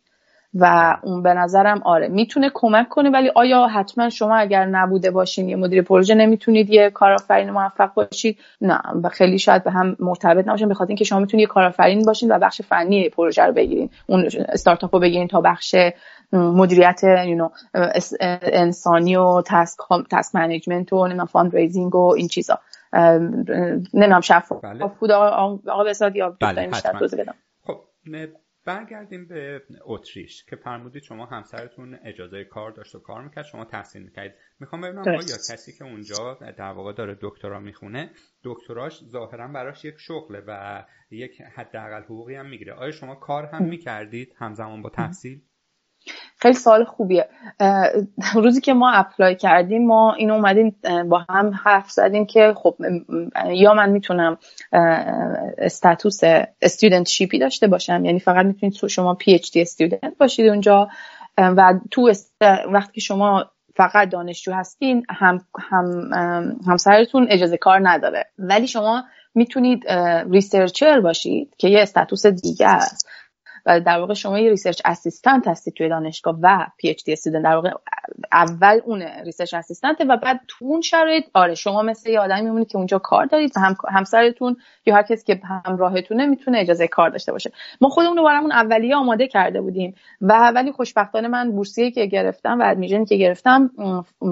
[0.55, 5.49] و اون به نظرم آره می‌تونه کمک کنه ولی آیا حتما شما اگر نبوده باشین
[5.49, 10.47] یه مدیر پروژه نمی‌تونید یه کارآفرین موفق باشید؟ نه و خیلی شاید به هم مرتبط
[10.47, 13.89] نباشین بخاطر اینکه شما می‌تونید یه کارآفرین باشین و بخش فنی پروژه رو بگیرین.
[14.07, 15.75] اون استارتاپ رو بگیرین تا بخش
[16.33, 17.51] مدیریت you
[18.41, 19.79] انسانی و task
[20.11, 22.59] task management و نمی‌دونم fundraising و این چیزا.
[23.93, 24.91] نمی‌دونم شفاف بله.
[24.99, 25.83] بود آقا آقا
[26.15, 26.67] یا بله
[27.17, 27.79] بدم خب
[28.65, 34.03] برگردیم به اتریش که فرمودید شما همسرتون اجازه کار داشت و کار می‌کرد شما تحصیل
[34.03, 34.33] می‌کردید.
[34.59, 38.11] می‌خوام ببینم آیا کسی که اونجا در واقع داره دکترا می‌خونه
[38.43, 42.73] دکتراش ظاهرا براش یک شغله و یک حداقل حقوقی هم می‌گیره.
[42.73, 45.41] آیا شما کار هم می‌کردید همزمان با تحصیل؟
[46.37, 47.29] خیلی سوال خوبیه.
[48.35, 50.75] روزی که ما اپلای کردیم ما این اومدیم
[51.09, 52.75] با هم حرف زدیم که خب
[53.49, 54.37] یا من می‌تونم
[55.57, 56.19] status
[56.61, 60.87] studentship ی داشته باشم یعنی فقط می‌تونید شما PhD student باشید اونجا.
[61.37, 62.11] و تو
[62.67, 65.39] وقتی که شما فقط دانشجو هستین هم
[65.69, 66.11] هم
[66.67, 68.25] همسرتون اجازه کار نداره.
[68.39, 69.03] ولی شما
[69.35, 69.89] می‌تونید
[70.31, 73.09] researcher باشید که یه status دیگه است.
[73.65, 77.71] و در واقع شما یه research assistant هستید توی دانشگاه و PhD student در واقع
[78.31, 82.67] اول اون research assistant و بعد تو اون شرایط آره شما مثل یه آدمی میمونید
[82.67, 87.31] که اونجا کار دارید هم همسرتون یا هر کسی که همراهتونه می‌تونه اجازه کار داشته
[87.31, 87.51] باشه.
[87.81, 92.59] ما خودمون رو برامون اولیه آماده کرده بودیم و ولی خوشبختانه من بورسیه که گرفتم
[92.59, 93.71] و admission ی که گرفتم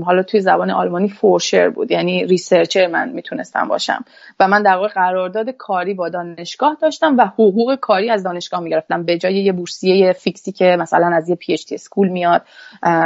[0.05, 4.05] حالا توی زبان آلمانی Forscher بود یعنی researcher من می‌تونستم باشم.
[4.39, 9.03] و من در واقع قرارداد کاری با دانشگاه داشتم و حقوق کاری از دانشگاه می‌گرفتم.
[9.03, 12.41] به جای یه بورسیه fix ی که مثلا از یه PhD school میاد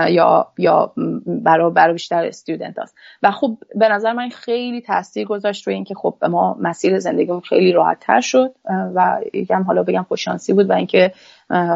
[0.09, 0.93] یا یا
[1.27, 5.95] برای برای بیشتر استودنت هست و خب به نظر من خیلی تاثیر گذاشت روی اینکه
[5.95, 8.55] خب ما مسیر زندگیمون خیلی راحت تر شد
[8.95, 11.11] و یکم حالا بگم خوششانسی بود و اینکه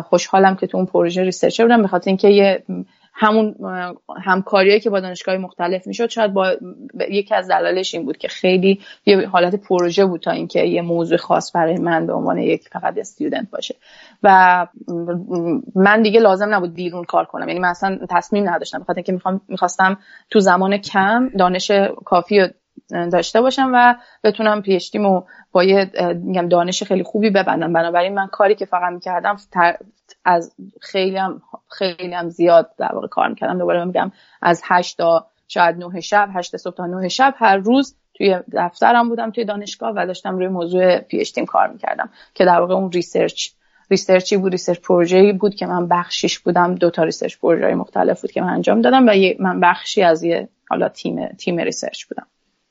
[0.03, 2.63] خوشحالم که تو اون پروژه ریسرچر بودم به اینکه یه
[3.21, 3.55] همون
[4.23, 6.51] همکاریایی که با دانشگاه مختلف می‌شد شاید با
[7.09, 11.17] یکی از دلایلش این بود که خیلی یه حالت پروژه بود تا اینکه یه موضوع
[11.17, 13.75] خاص برای من به عنوان یک فقط استودنت باشه.
[14.23, 14.67] و
[15.75, 17.47] من دیگه لازم نبود بیرون کار کنم.
[17.47, 18.79] یعنی من اصلا تصمیم نداشتم.
[18.79, 19.97] بخاطر اینکه می‌خواستم
[20.29, 21.71] تو زمان کم دانش
[22.05, 22.47] کافی
[23.11, 25.91] داشته باشم و بتونم PhD مو با یه
[26.49, 27.73] دانش خیلی خوبی ببندم.
[27.73, 29.37] بنابراین من کاری که فقط می‌کردم
[30.25, 31.41] از خیلی هم
[31.77, 33.57] خیلی هم زیاد در واقع کار می‌کردم.
[33.57, 37.95] دوباره میگم از هشت تا شاید نه شب هشت صبح تا نه شب هر روز
[38.13, 42.59] توی دفترم بودم توی دانشگاه و داشتم روی موضوع PhD م کار می‌کردم که در
[42.59, 43.49] واقع اون research
[43.91, 46.75] research ی بود research پروژه‌ای بود که من بخشیش بودم.
[46.75, 50.49] دو تا research پروژه مختلف بود که من انجام دادم و من بخشی از یه
[50.69, 52.27] حالا تیم تیم research بودم.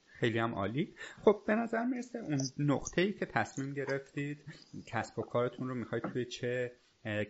[0.07, 0.95] خیلی هم عالی.
[1.25, 4.39] خب به نظر می‌رسه اون نقطه ای که تصمیم گرفتید
[4.87, 6.73] کسب و کارتون رو می‌خواید توی چه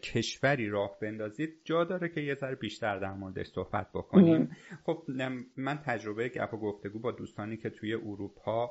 [0.03, 1.61] کشوری راه بندازید.
[1.65, 4.57] جا داره که یه ذره بیشتر در موردش صحبت بکنیم.
[4.85, 5.03] خب
[5.57, 8.71] من تجربه گپ و گفتگو با دوستانی که توی اروپا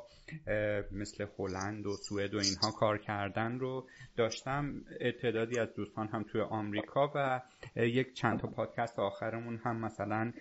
[0.91, 4.81] مثل هلند و سوئد و اینها کار کردن رو داشتم.
[5.21, 7.41] تعدادی از دوستان هم توی آمریکا و
[7.75, 10.31] یک چند تا پادکست آخرمون هم مثلا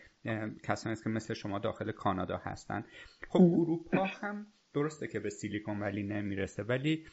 [0.63, 2.85] کسانی است که مثل شما داخل کانادا هستن.
[3.29, 7.05] خب اروپا هم درسته که به سیلیکون ولی نمی‌رسه ولی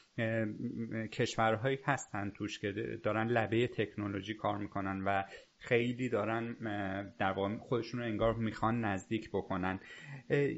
[1.11, 2.71] کشورهایی هستن توش که
[3.03, 5.23] دارن لبه تکنولوژی کار می‌کنن و
[5.57, 6.53] خیلی دارن
[7.19, 9.79] در واقع خودشون رو انگار می‌خوان نزدیک بکنن.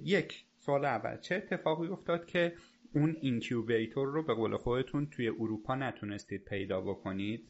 [0.03, 2.53] یک سوال اول چه اتفاقی افتاد که
[2.93, 7.47] اون اینکیوبیتور رو به قول خودتون توی اروپا نتونستید پیدا بکنید؟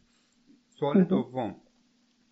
[0.69, 1.55] سوال دوم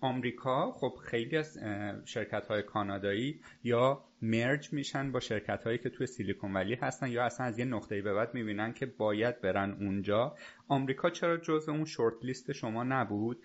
[0.04, 1.60] آمریکا خب خیلی از
[2.06, 7.24] شرکت های کانادایی یا مرج میشن با شرکت هایی که توی سیلیکون ولی هستن یا
[7.24, 10.36] اصلا از یه نقطه‌ای به بعد می‌بینن که باید برن اونجا.
[10.68, 13.44] آمریکا چرا جزء اون شورت لیست شما نبود؟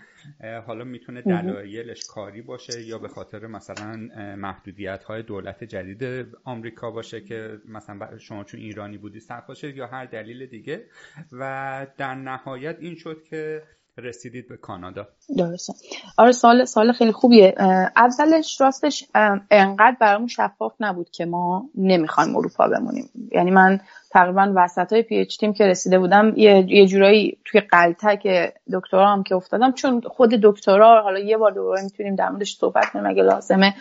[0.66, 3.96] حالا می‌تونه دلایلش کاری باشه یا به خاطر مثلا
[4.36, 9.86] محدودیت های دولت جدید آمریکا باشه که مثلا شما چون ایرانی بودی سخت باشه یا
[9.86, 10.84] هر دلیل دیگه.
[11.32, 13.62] و در نهایت این شد که
[14.00, 15.08] رسیدید به کانادا.
[15.36, 15.72] درسته.
[16.16, 17.54] آره سال سال خیلی خوبیه.
[17.96, 19.04] اولش راستش
[19.50, 23.10] انقدر برامون شفاف نبود که ما نمی‌خوایم اروپا بمونیم.
[23.32, 23.80] یعنی من
[24.10, 29.22] تقریبا وسط های پی تیم که رسیده بودم یه, یه جورایی توی قلتک دکترا هم
[29.22, 33.22] که افتادم چون خود دکترا حالا یه بار دوباره می‌تونیم در موردش صحبت کنیم اگه
[33.22, 33.74] لازمه.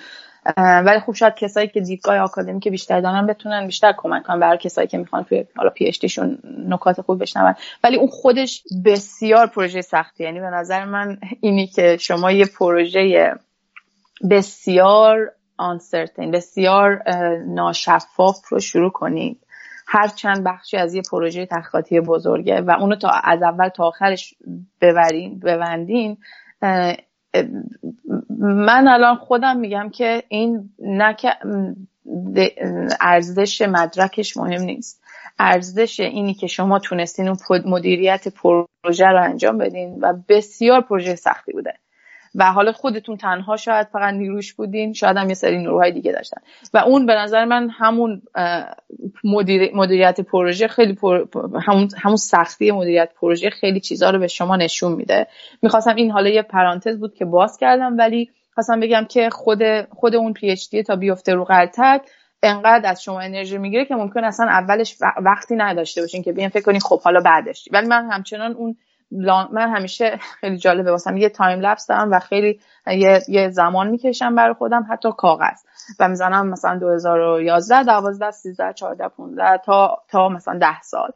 [0.58, 2.32] ولی خوب شاید کسایی که دیدگاه
[2.62, 5.92] که بیشتر دارن بتونن بیشتر کمک کنن برای کسایی که می‌خوان توی حالا پی
[6.68, 7.56] نکات خوب بشنون.
[7.84, 10.24] ولی اون خودش بسیار پروژه سختی.
[10.24, 13.34] یعنی به نظر من اینی که شما یه پروژه
[14.32, 17.04] بسیار آنسرتین بسیار
[17.48, 19.44] ناشفاف رو شروع کنید.
[19.88, 24.34] هر چند بخشی از یه پروژه تحقیقاتی بزرگه و اونو تا از اول تا آخرش
[24.82, 26.18] ببرین ببندین
[28.38, 31.14] من الان خودم میگم که این نه
[33.02, 35.04] ارزش مدرکش مهم نیست.
[35.40, 41.52] ارزش اینی که شما تونستین اون مدیریت پروژه رو انجام بدین و بسیار پروژه سختی
[41.52, 41.74] بوده.
[42.36, 46.42] و حالا خودتون تنها شاید فقط نیروش بودین شاید هم یه سری نیروهای دیگه داشتن.
[46.74, 48.22] و اون به نظر من همون
[49.24, 50.98] مدیر، مدیریت پروژه خیلی
[51.68, 55.28] همون, همون سختی مدیریت پروژه خیلی چیزها رو به شما نشون میده.
[55.62, 59.60] می‌خواستم این حالا یه پرانتز بود که باز کردم ولی خواستم بگم که خود
[59.92, 62.02] خود اون PhD تا بیفته رو غلتک
[62.44, 66.64] انقدر از شما انرژی می‌گیره که ممکن اصلا اولش وقتی نداشته باشین که بیان فکر
[66.64, 67.70] کنین خب حالا بعدش.
[67.72, 68.76] ولی من همچنان اون
[69.12, 74.36] من همیشه خیلی جالبه واسم یه time lapse دارم و خیلی یه, یه زمان می‌کشم
[74.36, 75.64] برای خودم حتی کاغذ.
[76.00, 81.12] و می‌زنم مثلا 2011 12 13 14 15 تا تا مثلا 10 سال.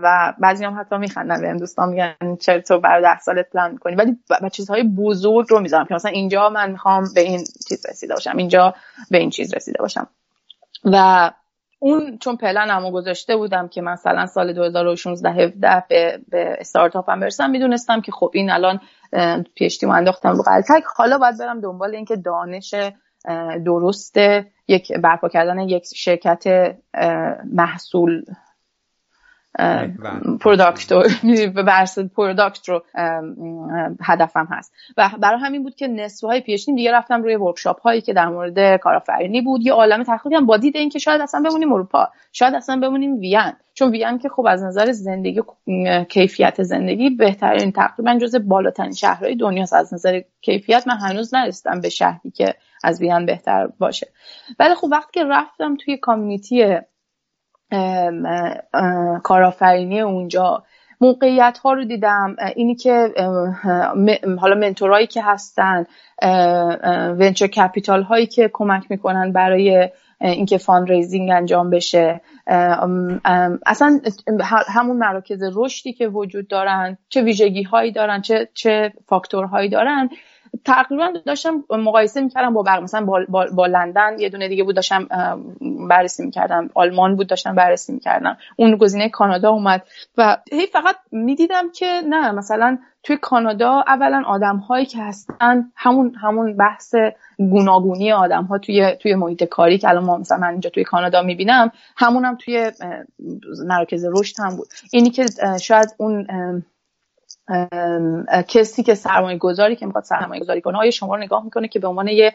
[0.00, 1.56] و بعضی هم حتی میخندن بهم.
[1.56, 5.86] دوستان میگن چرا تو برای 10 سالت پلان می‌کنی؟ ولی با چیزهای بزرگ رو می‌ذارم
[5.86, 8.74] که مثلا اینجا من می‌خوام به این چیز رسیده باشم اینجا
[9.10, 10.08] به این چیز رسیده باشم.
[10.84, 11.30] و
[11.82, 17.50] اون چون پلنمو گذاشته بودم که مثلا سال 2016 17 به, به استارتاپ هم برسم
[17.50, 18.80] می‌دونستم که خب این الان
[19.54, 20.84] پیشتی انداختم رو قلتک.
[20.96, 22.74] حالا باید برم دنبال اینکه دانش
[23.64, 24.16] درست
[24.68, 26.74] یک برپا کردن یک شرکت
[27.52, 28.24] محصول
[30.40, 31.04] product رو
[32.16, 32.82] product رو
[34.00, 34.72] هدفم هست.
[34.96, 38.28] و برای همین بود که نصف های پیشنیم دیگه رفتم روی workshop هایی که در
[38.28, 39.66] مورد کارآفرینی بود.
[39.66, 43.52] یه عالم تحقیقی هم با دید اینکه شاید اصلا بمونیم اروپا شاید اصلا بمونیم وین.
[43.74, 45.42] چون وین که خب از نظر زندگی
[46.08, 49.74] کیفیت زندگی بهترین تقریبا جز بالاترین شهرهای دنیاست.
[49.74, 54.06] از نظر کیفیت من هنوز نرسیدم به شهری که از وین بهتر باشه.
[54.58, 56.78] ولی خب وقتی که رفتم توی community
[59.22, 60.62] کارآفرینی اونجا.
[61.00, 62.36] موقعیت ها رو دیدم.
[62.56, 63.14] اینی که
[64.40, 65.86] حالا mentor ایی که هستن
[67.18, 69.88] venture capital هایی که کمک می‌کنن برای
[70.20, 72.20] اینکه fundraising انجام بشه.
[73.66, 74.00] اصلا
[74.66, 80.10] همون مراکز رشدی که وجود دارن چه ویژگی هایی دارن چه چه فاکتورهایی دارن.
[80.64, 85.08] تقریبا داشتم مقایسه می‌کردم با مثلا با, با, با, لندن یه دونه دیگه بود داشتم
[85.88, 86.70] بررسی می‌کردم.
[86.74, 88.36] آلمان بود داشتم بررسی می‌کردم.
[88.56, 89.82] اون گزینه کانادا اومد
[90.18, 96.14] و هی فقط می‌دیدم که نه مثلا توی کانادا اولا آدم هایی که هستن همون
[96.20, 96.94] همون بحث
[97.38, 101.22] گوناگونی آدم ها توی توی محیط کاری که الان ما مثلا من اینجا توی کانادا
[101.22, 102.70] می‌بینم همون هم توی
[103.66, 104.68] مراکز رشد هم بود.
[104.92, 105.26] اینی که
[105.62, 106.26] شاید اون
[108.48, 111.78] کسی که سرمایه گذاری که می‌خواد سرمایه گذاری کنه آیا شما رو نگاه می‌کنه که
[111.78, 112.32] به عنوان یه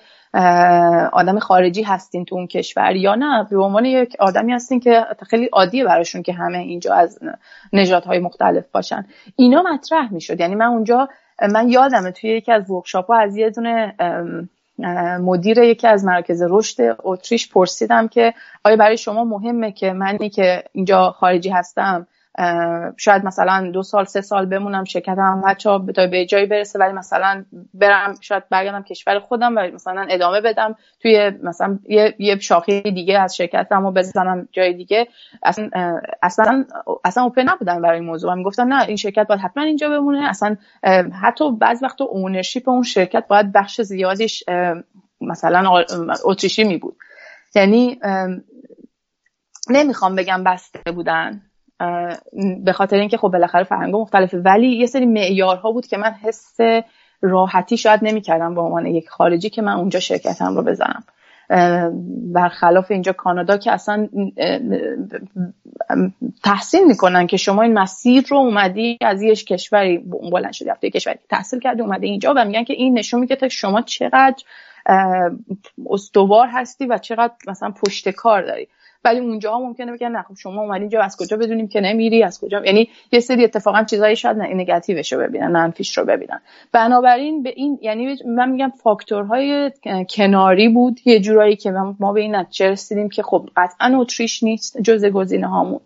[1.13, 5.45] آدم خارجی هستین تو اون کشور یا نه؟ به عنوان یک آدمی هستین که خیلی
[5.45, 7.19] عادیه براشون که همه اینجا از
[8.05, 9.05] های مختلف باشن.
[9.35, 10.39] اینا مطرح می‌شد.
[10.39, 11.09] یعنی من اونجا
[11.53, 13.95] من یادمه توی یکی از ورکشاپ از یه دونه
[15.19, 20.63] مدیر یکی از مراکز رشد اتریش پرسیدم که آیا برای شما مهمه که منی که
[20.71, 22.07] اینجا خارجی هستم
[22.97, 27.45] شاید مثلا دو سال سه سال بمونم شرکتم بچه تا به جایی برسه ولی مثلا
[27.73, 33.19] برم شاید برگردم کشور خودم و مثلا ادامه بدم توی مثلا یه, یه شاخه دیگه
[33.19, 35.07] از شرکتم و بزنم جای دیگه.
[35.43, 35.69] اصلا
[36.23, 36.65] اصلا
[37.05, 38.33] اصلا اوپن نبودم برای این موضوع.
[38.33, 40.29] می‌گفتن نه این شرکت باید حتما اینجا بمونه.
[40.29, 40.57] اصلا
[41.21, 44.43] حتی بعض وقت اونرشیپ اون شرکت باید بخش زیادیش
[45.21, 45.83] مثلا
[46.25, 46.97] اتریشی می بود
[47.55, 47.99] یعنی
[49.69, 51.41] نمی‌خوام بگم بسته بودن.
[52.63, 54.37] به خاطر اینکه خب بالاخره فرهنگ مختلفه.
[54.37, 56.57] ولی یه سری معیارها بود که من حس
[57.21, 61.03] راحتی شاید نمی‌کردم به عنوان یک خارجی که من اونجا شرکتم رو بزنم.
[62.33, 64.09] برخلاف اینجا کانادا که اصلا
[66.43, 69.97] تحسین می‌کنن که شما این مسیر رو اومدی از یک کشوری
[70.31, 73.81] بلند شدی رفتی کشوری تحصیل کردی اومده اینجا و میگن که این نشون میده شما
[73.81, 74.43] چقدر
[75.89, 78.67] استوار هستی و چقدر مثلا پشت کار داری.
[79.07, 82.39] ولی اونجاها ممکنه بگن نه خب شما اومدی اینجا از کجا بدونیم که نمیری از
[82.39, 86.41] کجا؟ یعنی یه سری اتفاقا چیزایی شاید نگاتیوش رو ببینن منفیش رو ببینن.
[86.71, 89.71] بنابراین به این یعنی من میگم فاکتورهای
[90.09, 94.81] کناری بود یه جورایی که ما به این نتیجه رسیدیم که خب قطعا اتریش نیست
[94.81, 95.79] جزء گزینه هامون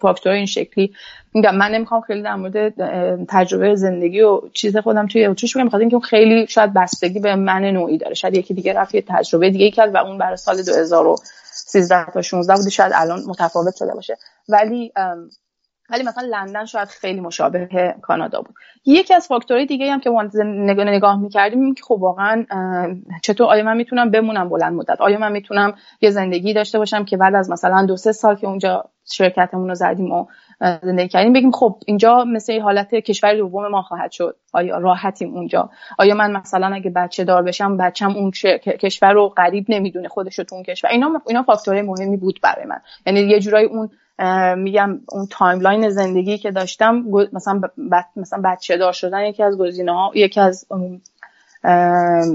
[0.00, 0.94] فاکتور این شکلی.
[1.34, 2.74] میگم من نمی‌خوام خیلی در مورد
[3.28, 5.66] تجربه زندگی و چیز خودم توی اتریش بگم.
[5.66, 8.14] بخاطر اینکه خیلی شاید بستگی به من نوعی داره.
[8.14, 12.54] شاید یکی دیگه رفت یه تجربه دیگه کرد و اون برای سال 2013 تا 16
[12.54, 14.16] بوده شاید الان متفاوت شده باشه.
[14.48, 14.92] ولی
[15.90, 18.54] ولی مثلا لندن شاید خیلی مشابه کانادا بود.
[18.86, 20.10] یکی از فاکتورهای دیگه هم که
[20.84, 22.46] نگاه می‌کردیم این که خب واقعا
[23.22, 27.16] چطور آیا من می‌تونم بمونم بلند مدت؟ آیا من می‌تونم یه زندگی داشته باشم که
[27.16, 30.26] بعد از مثلا دو سه سال که اونجا شرکتمون رو زدیم و
[30.82, 31.32] زندگی کردیم.
[31.32, 34.36] بگیم خب اینجا مثل حالت کشور دوم ما خواهد شد.
[34.52, 38.30] آیا راحتیم اونجا؟ آیا من مثلا اگه بچه دار بشم بچم اون
[38.80, 40.90] کشور رو غریب نمی‌دونه خودش تو اون کشور.
[40.90, 42.80] اینا اینا فاکتورهای مهمی بود برای من.
[43.06, 43.90] یعنی یه جورایی اون
[44.58, 47.60] میگم اون timeline زندگی که داشتم مثلا
[48.16, 50.66] مثلا بچه دار شدن یکی از گزینه ها یکی از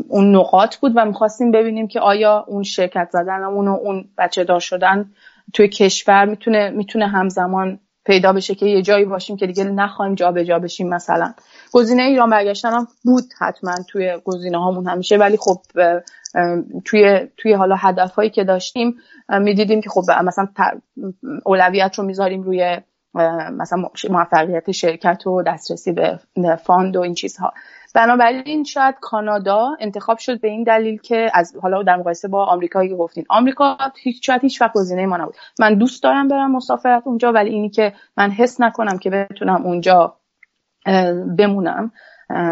[0.10, 4.60] اون نقاط بود و می‌خواستیم ببینیم که آیا اون شرکت زدنمون و اون بچه دار
[4.60, 5.12] شدن
[5.54, 10.60] توی کشور می‌تونه می‌تونه همزمان پیدا بشه که یه جایی باشیم که دیگه نخوایم جابجا
[10.60, 11.34] بشیم مثلا.
[11.72, 15.62] گزینه ایران برگشتن هم بود حتما توی گزینه هامون همیشه ولی خب
[16.86, 18.96] توی توی حالا هدف هایی که داشتیم
[19.30, 20.48] می‌دیدیم که خب مثلا
[21.46, 22.78] اولویت رو می‌ذاریم روی
[23.52, 26.20] مثلا موفقیت شرکت و دسترسی به
[26.64, 27.54] فاند و این چیزها.
[27.96, 32.90] بنابراین شاید کانادا انتخاب شد به این دلیل که از حالا در مقایسه با آمریکایی
[32.90, 33.26] که گفتین.
[33.30, 35.36] آمریکا هیچ شاید هیچ وقت گزینه ما نبود.
[35.60, 40.16] من دوست دارم برم مسافرت اونجا ولی اینی که من حس نکنم که بتونم اونجا
[41.38, 41.92] بمونم.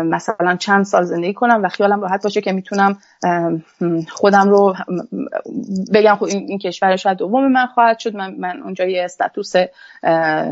[0.05, 2.97] مثلا چند سال زندگی کنم و خیالم راحت باشه که می‌تونم
[4.09, 4.75] خودم رو
[5.93, 8.15] بگم خب این, کشور شاید دوم من خواهد شد.
[8.15, 9.53] من, من اونجا یه استاتوس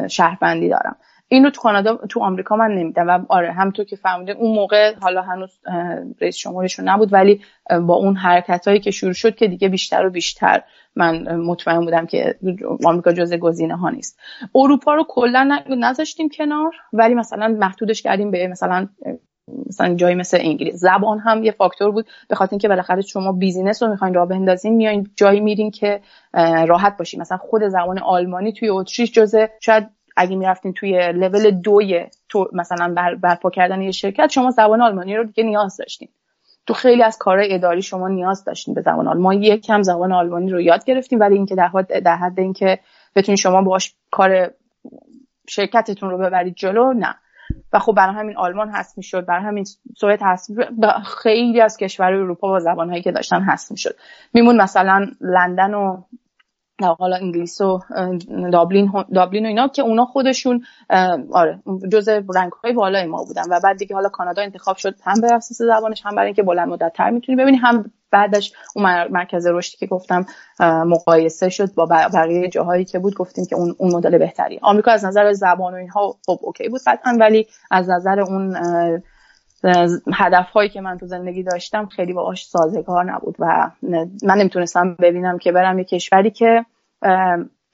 [0.07, 0.95] شهروندی دارم.
[1.28, 4.95] این رو تو کانادا تو آمریکا من نمیدم و آره همونطور که فهمیدین اون موقع
[5.01, 5.59] حالا هنوز
[6.21, 7.41] رئیس جمهورشون نبود ولی
[7.82, 10.63] با اون حرکت هایی که شروع شد که دیگه بیشتر و بیشتر
[10.95, 12.36] من مطمئن بودم که
[12.86, 14.19] آمریکا جزء گزینه ها نیست.
[14.55, 18.88] اروپا رو کلا نذاشتیم کنار ولی مثلا محدودش کردیم به مثلا
[19.67, 20.76] مثلا جایی مثل انگلیس.
[20.76, 24.76] زبان هم یه فاکتور بود به خاطر اینکه بالاخره شما بیزینس رو می‌خواین راه بندازین
[24.76, 26.01] میایین جایی میرین که
[26.67, 27.21] راحت باشین.
[27.21, 32.93] مثلا خود زبان آلمانی توی اتریش جزء شاید اگه می‌رفتین توی لول دوی تو مثلا
[32.93, 36.09] بر برپا کردن یه شرکت شما زبان آلمانی رو دیگه نیاز داشتین.
[36.68, 40.13] تو خیلی از کارهای اداری شما نیاز داشتین به زبان آلمانی ما یک کم زبان
[40.13, 42.80] آلمانی رو یاد گرفتیم ولی اینکه در حد در حد اینکه
[43.16, 44.51] بتونین شما باش کار
[45.49, 47.16] شرکتتون رو ببرید جلو نه.
[47.74, 49.63] و خب برای همین آلمان هست می‌شد برای همین
[49.97, 50.51] سوئد هست
[51.24, 53.95] خیلی از کشورهای اروپا با زبانهایی که داشتن هست می‌شد.
[54.34, 56.01] میمون مثلا لندن و
[56.82, 57.80] حالا انگلیس و
[58.51, 60.63] دابلین دابلین و اینا که اونا خودشون
[61.32, 61.59] آره
[61.91, 65.34] جزء رنگ های بالای ما بودن و بعد دیگه حالا کانادا انتخاب شد هم به
[65.34, 69.78] اساس زبانش هم برای اینکه بلند مدت تر می‌تونی ببینی هم بعدش اون مرکز رشدی
[69.78, 70.26] که گفتم
[70.59, 74.59] مقایسه شد با بقیه جاهایی که بود گفتیم که اون اون مدل بهتری.
[74.61, 78.55] آمریکا از نظر زبان و اینها خب اوکی بود قطعا ولی از نظر اون
[80.13, 83.72] هدف هایی که من تو زندگی داشتم خیلی باهاش سازگار نبود و
[84.24, 86.66] من نمی‌تونستم ببینم که برم یه کشوری که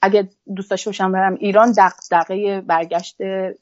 [0.02, 3.16] اگه دوست داشته باشم برم ایران دغدغه برگشت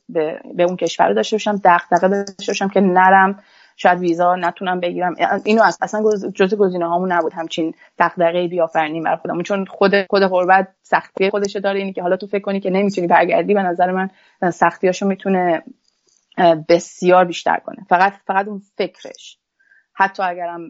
[0.09, 3.39] به, به اون کشور داشته باشم دغدغه داشته باشم که نرم
[3.77, 5.15] شاید ویزا نتونم بگیرم.
[5.45, 6.03] اینو اصلا
[6.35, 11.57] جزء گزینه هامون نبود همچین دغدغه بیافرینیم بر خودمون چون خود خود غربت سختی خودش
[11.57, 14.11] داره اینی که حالا تو فکر کنی که نمی‌تونی برگردی به نظر من
[14.51, 15.63] سختیاشو می‌تونه
[16.69, 17.87] بسیار بیشتر کنه.
[17.89, 19.39] فقط فقط اون فکرش.
[19.95, 20.61] حتی اگرم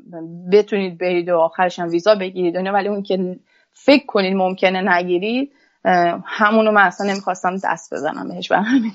[0.53, 3.39] بتونید برید و آخرش هم ویزا بگیرید ولی اون که
[3.73, 5.53] فکر کنید ممکنه نگیرید
[6.25, 8.93] همونو من اصلا نمی‌خواستم دست بزنم بهش برای همین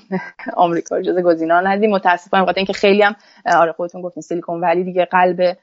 [0.56, 1.90] آمریکا جز گزینا ندیم.
[1.90, 3.16] متاسفانه بخاطر اینکه خیلی هم
[3.46, 5.56] آره خودتون گفتین سیلیکون ولی دیگه قلب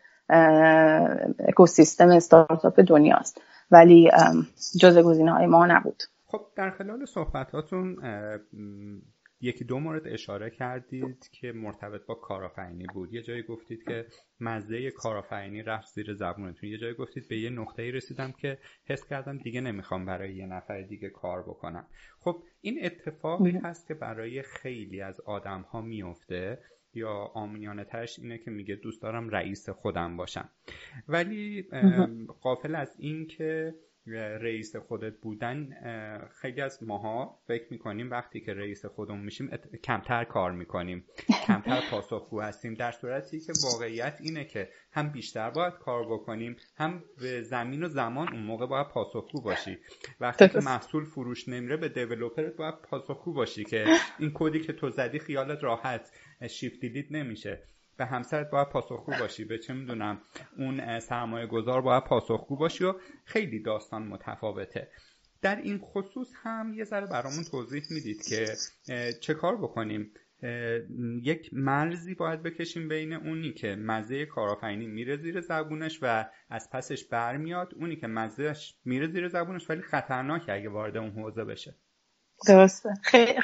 [1.48, 3.42] اکوسیستم استارتاپ دنیاست.
[3.72, 4.12] ولی
[4.80, 6.04] جز گزینه های ما نبود.
[6.26, 7.96] خب در خلال صحبتاتون
[9.44, 13.14] یکی دو مورد اشاره کردید که مرتبط با کارآفرینی بود.
[13.14, 14.06] یه جایی گفتید که
[14.40, 16.70] مزه کارآفرینی رفت زیر زبونتون.
[16.70, 20.82] یه جایی گفتید به یه نقطه‌ای رسیدم که حس کردم دیگه نمی‌خوام برای یه نفر
[20.82, 21.88] دیگه کار بکنم.
[22.20, 26.60] خب این اتفاقی هست که برای خیلی از آدم ها میفته
[26.94, 30.50] یا آمینانه ترش اینه که میگه دوست دارم رئیس خودم باشم.
[31.08, 31.68] ولی
[32.42, 33.76] قافل از این که
[34.42, 35.70] رئیس خودت بودن
[36.42, 39.50] خیلی از ماها فکر می‌کنیم وقتی که رئیس خودمون میشیم
[39.84, 41.06] کمتر کار می‌کنیم
[41.48, 42.74] کمتر پاسخگو هستیم.
[42.74, 47.88] در صورتی که واقعیت اینه که هم بیشتر باید کار بکنیم هم به زمین و
[47.88, 49.78] زمان اون موقع باید پاسخگو باشی.
[50.20, 53.86] وقتی که محصول فروش نمیره به دیولوپرت باید پاسخگو باشی که
[54.20, 56.12] این کدی که تو زدی خیالت راحت
[56.50, 57.64] شیفت دیلیت نمیشه.
[57.98, 59.46] به همسرت باید پاسخگو باشی.
[59.46, 60.22] به چه می‌دونم
[60.58, 62.94] اون سرمایه گذار باید پاسخگو باشی و
[63.26, 64.88] خیلی داستان متفاوته.
[65.42, 68.46] در این خصوص هم یه ذره برامون توضیح می‌دید که
[69.22, 70.12] چه کار بکنیم.
[71.24, 77.06] یک مرزی باید بکشیم بین اونی که مزه کارآفرینی میره زیر زبونش و از پسش
[77.06, 81.76] برمیاد اونی که مزهش میره زیر زبونش ولی خطرناکه اگه وارد اون حوزه بشه.
[82.48, 82.90] درسته.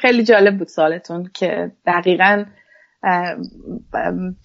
[0.02, 2.46] خیلی جالب بود سالتون که دقیقا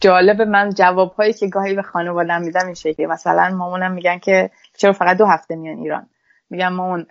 [0.00, 4.92] جالب من جوابهایی که گاهی به خانوادم میدم این شکلی مثلا مامانم میگن که چرا
[4.92, 6.06] فقط دو هفته میان ایران؟
[6.50, 7.06] میگم مامان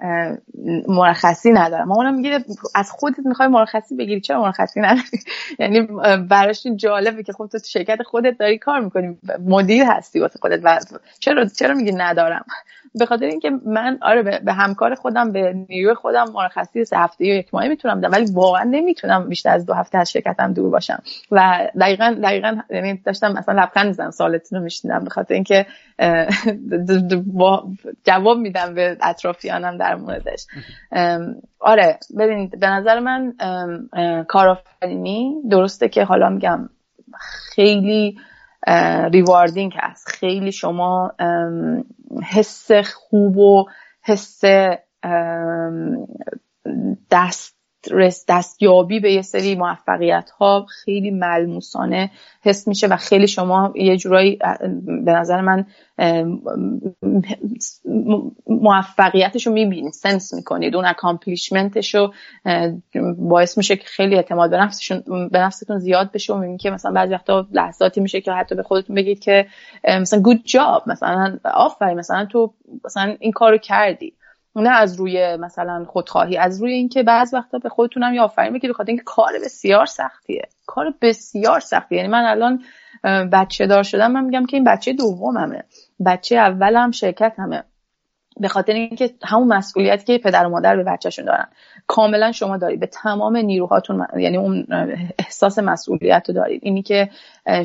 [0.88, 1.88] مرخصی ندارم.
[1.88, 4.22] مامانم میگه از خودت می‌خوای مرخصی بگیری.
[4.22, 5.20] چرا مرخصی نداری؟
[5.60, 5.88] یعنی
[6.30, 9.18] براش جالبه که خب تو شرکت خودت داری کار می‌کنی.
[9.46, 10.80] مدیر هستی واسه خودت و
[11.20, 12.46] چرا چرا میگی ندارم؟
[12.96, 17.36] به خاطر اینکه من آره به, همکار خودم به نیروی خودم مرخصی سه هفته یا
[17.36, 21.04] یک ماهه می‌تونم بدم ولی واقعا نمی‌تونم بیشتر از دو هفته از شرکتم دور باشم.
[21.32, 25.66] و دقیقا دقیقا یعنی داشتم مثلا لبخند می‌زنم سوالتون رو میشنیدم به خاطر اینکه
[28.06, 30.48] جواب میدم به اطرافیانم در موردش.
[31.60, 33.34] آره ببینید به نظر من
[34.28, 36.70] کارآفرینی درسته که حالا میگم
[37.56, 38.18] خیلی
[39.14, 40.08] rewarding هست.
[40.08, 41.12] خیلی شما
[42.24, 43.66] حس خوب و
[44.02, 44.42] حس
[47.12, 47.63] دست
[48.28, 52.12] دستیابی به یه سری موفقیت ها خیلی ملموسانه
[52.42, 54.40] حس میشه و خیلی شما یه جورایی
[55.06, 55.66] به نظر من
[58.48, 62.14] موفقیتش رو می‌بینید sense می‌کنید اون accomplishment ش رو
[63.18, 66.92] باعث میشه که خیلی اعتماد به نفسشون به نفستون زیاد بشه و می‌بینید که مثلا
[66.92, 69.48] بعضی وقتا لحظاتی میشه که حتی به خودتون بگید که
[69.88, 72.54] مثلا گود جاب مثلا آفرین مثلا تو
[72.86, 74.14] مثلا این کارو کردی.
[74.56, 78.72] نه از روی مثلا خودخواهی از روی اینکه بعض وقتا به خودتونم یا آفرین بگید
[78.72, 80.48] بخاطر اینکه کار بسیار سختیه.
[80.66, 81.98] کار بسیار سختیه.
[81.98, 82.64] یعنی من الان
[83.32, 85.64] بچه دار شدم من میگم که این بچه دوممه.
[86.06, 87.64] بچه اولم شرکت همه
[88.40, 91.48] به خاطر اینکه همون مسئولیتی که پدر و مادر به بچهشون دارن.
[91.88, 92.80] کاملا شما دارید.
[92.80, 94.68] به تمام نیروهاتون یعنی اون
[95.20, 96.62] احساس مسئولیت رو دارید.
[96.64, 97.10] اینی که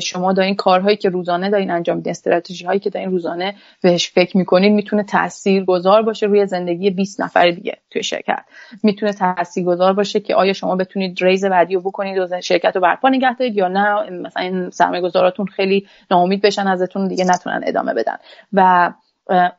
[0.01, 4.37] شما دارین کارهایی که روزانه دارین انجام میدین استراتژی هایی که دارین روزانه بهش فکر
[4.37, 8.43] می‌کنین می‌تونه تاثیر گذار باشه روی زندگی 20 نفر دیگه توی شرکت.
[8.83, 12.81] می‌تونه تاثیر گذار باشه که آیا شما بتونید ریز بعدی رو بکنید و شرکت رو
[12.81, 14.09] برپا نگه دارید یا نه.
[14.09, 18.15] مثلا این سرمایه گذاراتون خیلی ناامید بشن ازتون دیگه نتونن ادامه بدن.
[18.53, 18.91] و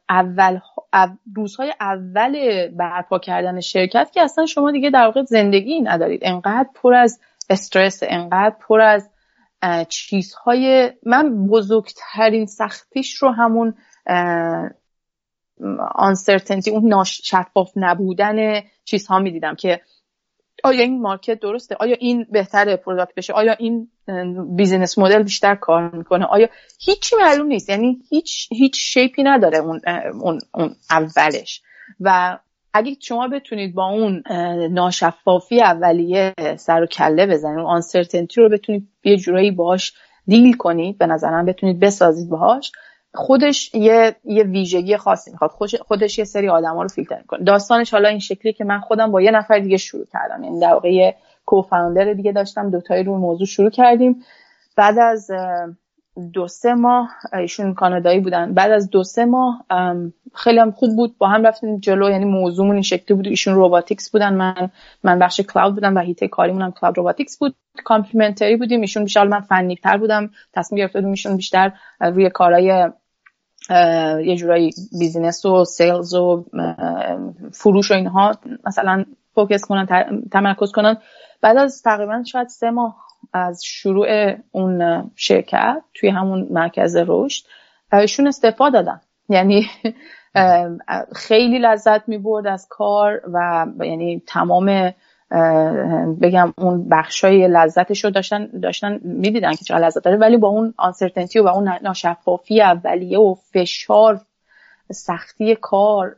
[0.08, 0.58] اول
[1.36, 6.20] روزهای اول برپا کردن شرکت که اصلا شما دیگه در واقع زندگی ندارید.
[6.24, 9.10] انقدر پر از استرس انقدر پر از
[9.88, 13.74] چیزهای من بزرگترین سختیش رو همون
[15.94, 19.80] uncertainty اون شفاف نبودن چیزها می‌دیدم که
[20.64, 23.88] آیا این market درسته؟ آیا این بهتر product بشه؟ آیا این
[24.57, 26.48] business model بیشتر کار می‌کنه؟ آیا
[26.80, 27.68] هیچی معلوم نیست.
[27.68, 29.80] یعنی هیچ هیچ shape ی نداره اون
[30.20, 31.62] اون, اون اولش.
[32.00, 32.38] و
[32.72, 34.22] اگه شما بتونید با اون
[34.70, 39.92] ناشفافی اولیه سر و کله بزنید اون آنسرتنتی رو بتونید یه جورایی باش
[40.26, 42.72] دیل کنید به نظرم بتونید بسازید باهاش.
[43.14, 45.50] خودش یه یه ویژگی خاصی می‌خواد.
[45.86, 47.44] خودش یه سری آدما رو فیلتر می‌کنه.
[47.44, 50.44] داستانش حالا این شکلی که من خودم با یه نفر دیگه شروع کردم.
[50.44, 52.70] یعنی در واقع یه کوفاندر دیگه داشتم.
[52.70, 54.24] دوتایی رو موضوع شروع کردیم.
[54.76, 55.30] بعد از
[56.32, 58.54] دو سه ماه ایشون کانادایی بودن.
[58.54, 59.64] بعد از دو سه ماه
[60.34, 61.18] خیلی هم خوب بود.
[61.18, 63.26] با هم رفتیم جلو یعنی موضوعمون این شکلی بود.
[63.26, 64.34] ایشون robotics بودن.
[64.34, 64.70] من
[65.04, 67.54] من بخش cloud بودم و حیطه کاریمون هم cloud robotics بود.
[67.84, 68.80] complementary بودیم.
[68.80, 70.30] ایشون بیشتر من فنی تر بودم.
[70.52, 72.90] تصمیم گرفته بودیم ایشون بیشتر روی کارهای
[74.24, 76.44] یه جورایی business و sales و
[77.52, 78.32] فروش و اینها
[78.66, 79.04] مثلا
[79.34, 79.86] focus کنن
[80.32, 80.96] تمرکز کنن.
[81.42, 82.96] بعد از تقریبا شاید سه ماه
[83.33, 87.45] از شروع اون شرکت توی همون مرکز رشد
[87.93, 89.01] ایشون استفاده دادن.
[89.28, 89.66] یعنی
[91.26, 94.93] خیلی لذت می برد از کار و یعنی تمام
[96.20, 100.16] بگم اون بخشای لذتش رو داشتن داشتن می‌دیدن که چقدر لذت داره.
[100.16, 104.20] ولی با اون آنسرتنتی و اون ناشفافی اولیه و فشار
[104.93, 106.16] سختی کار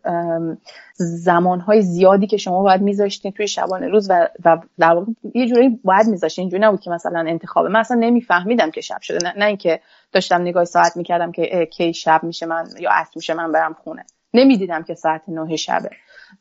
[0.95, 5.69] زمانهای زیادی که شما باید میذاشتین توی شبانه روز و, و در واقع یه جوری
[5.85, 6.43] باید میذاشتین.
[6.43, 7.69] اینجوری نبود که مثلا انتخابه.
[7.69, 9.19] من اصلا نمیفهمیدم که شب شده.
[9.25, 9.81] نه, نه اینکه
[10.13, 14.05] داشتم نگاه ساعت می‌کردم که کی شب میشه من یا عصر میشه من برم خونه.
[14.35, 15.91] نمی‌دیدم که ساعت نه شبه.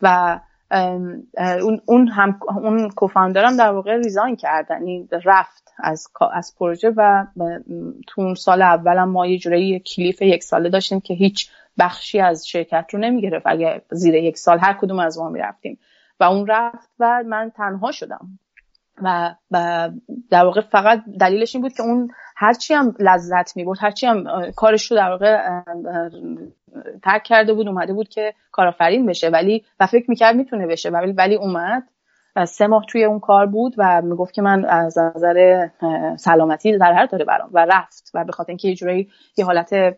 [0.02, 0.40] و
[0.72, 7.26] اون اون هم اون کوفاندرم در واقع ریزاین کردن یعنی رفت از از پروژه و
[8.08, 11.50] تو اون سال اولم ما یه جوری کلیف یک ساله داشتیم که هیچ
[11.80, 13.46] بخشی از شرکت رو نمی‌گرفت.
[13.48, 15.80] اگه زیر یک سال هر کدوم از ما می‌رفتیم.
[16.20, 18.40] و اون رفت و من تنها شدم.
[19.04, 19.36] و,
[20.30, 24.24] در واقع فقط دلیلش این بود که اون هرچی هم لذت می بود هرچی هم
[24.56, 25.62] کارش رو در واقع
[27.04, 29.30] ترک کرده بود اومده بود که کارآفرین بشه.
[29.30, 30.90] ولی و فکر می‌کرد می‌تونه بشه.
[30.90, 31.84] ولی ولی اومد
[32.48, 35.68] سه ماه توی اون کار بود و می‌گفت که من از نظر
[36.18, 39.08] سلامتی ضرر داره برام و رفت و به خاطر اینکه یه
[39.38, 39.96] یه حالت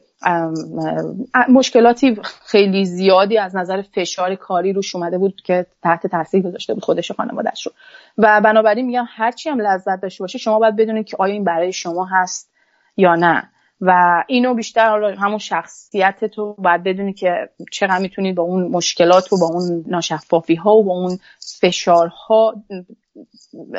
[1.49, 6.83] مشکلاتی خیلی زیادی از نظر فشار کاری روش اومده بود که تحت تاثیر گذاشته بود
[6.83, 7.71] خودش و خانوادهش رو.
[8.17, 11.73] و بنابراین میگم هرچی هم لذت داشته باشه شما باید بدونید که آیا این برای
[11.73, 12.51] شما هست
[12.97, 13.49] یا نه.
[13.81, 19.37] و اینو بیشتر همون شخصیت تو باید بدونی که چقدر می‌تونی با اون مشکلات و
[19.37, 21.19] با اون ناشفافی ها و با اون
[21.61, 22.55] فشارها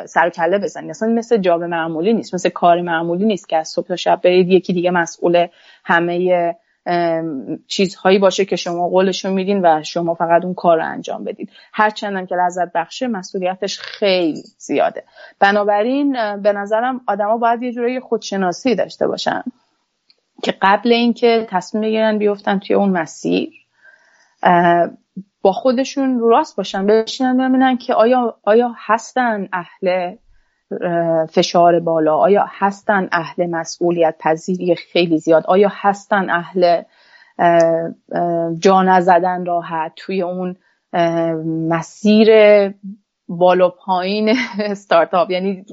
[0.07, 0.91] سر کله بزنی.
[0.91, 4.49] اصلا مثل جاب معمولی نیست مثل کار معمولی نیست که از صبح تا شب برید
[4.49, 5.47] یکی دیگه مسئول
[5.85, 6.55] همه
[7.67, 12.27] چیزهایی باشه که شما قولشو میدین و شما فقط اون کار رو انجام بدید هرچندم
[12.27, 15.05] که لذت بخشه مسئولیتش خیلی زیاده.
[15.41, 19.43] بنابراین به نظرم آدما باید یه جورایی خودشناسی داشته باشن.
[20.43, 23.51] که قبل اینکه تصمیم بگیرن بیفتن توی اون مسیر
[25.43, 30.17] با خودشون راست باشن بشینن ببینن که آیا آیا هستن اهل
[31.27, 36.83] فشار بالا؟ آیا هستن اهل مسئولیت پذیری خیلی زیاد؟ آیا هستن اهل
[38.59, 40.57] جا نزدن راحت توی اون
[41.69, 42.29] مسیر
[43.29, 45.65] بالا پایین استارتاپ یعنی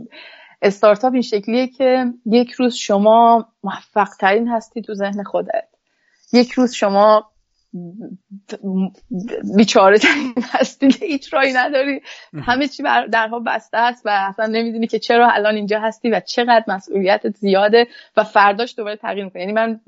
[0.61, 5.67] استارتاپ این شکلیه که یک روز شما موفق ترین هستی تو ذهن خودت.
[6.33, 7.30] یک روز شما
[9.55, 12.01] بیچاره ترین هستی که هیچ رایی نداری.
[12.43, 16.63] همه چی درها بسته است و اصلا نمی‌دونی که چرا الان اینجا هستی و چقدر
[16.67, 19.41] مسئولیتت زیاده و فرداش دوباره تغییر می‌کنی.
[19.41, 19.79] یعنی من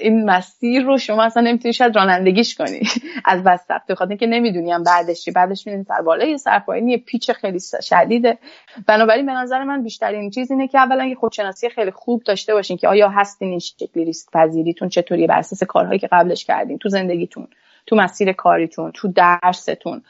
[0.00, 2.80] این مسیر رو شما اصلا نمی‌تونی شاید رانندگیش کنی.
[3.24, 5.30] از بس سخت خاطر که نمی‌دونیم بعدش چی.
[5.30, 6.88] بعدش می‌دونی سر بالای سر پایین.
[6.88, 8.38] یه پیچ خیلی شدیده.
[8.86, 12.76] بنابراین به نظر من بیشترین چیز اینه که اولا یه خودشناسی خیلی خوب داشته باشین
[12.76, 16.78] که آیا هستین این شکلی ریسک پذیریتون چطوری بر اساس کارهایی که قبلش کردین.
[16.78, 17.48] تو زندگی زندگیتون
[17.86, 20.02] تو مسیر کاریتون تو درستون.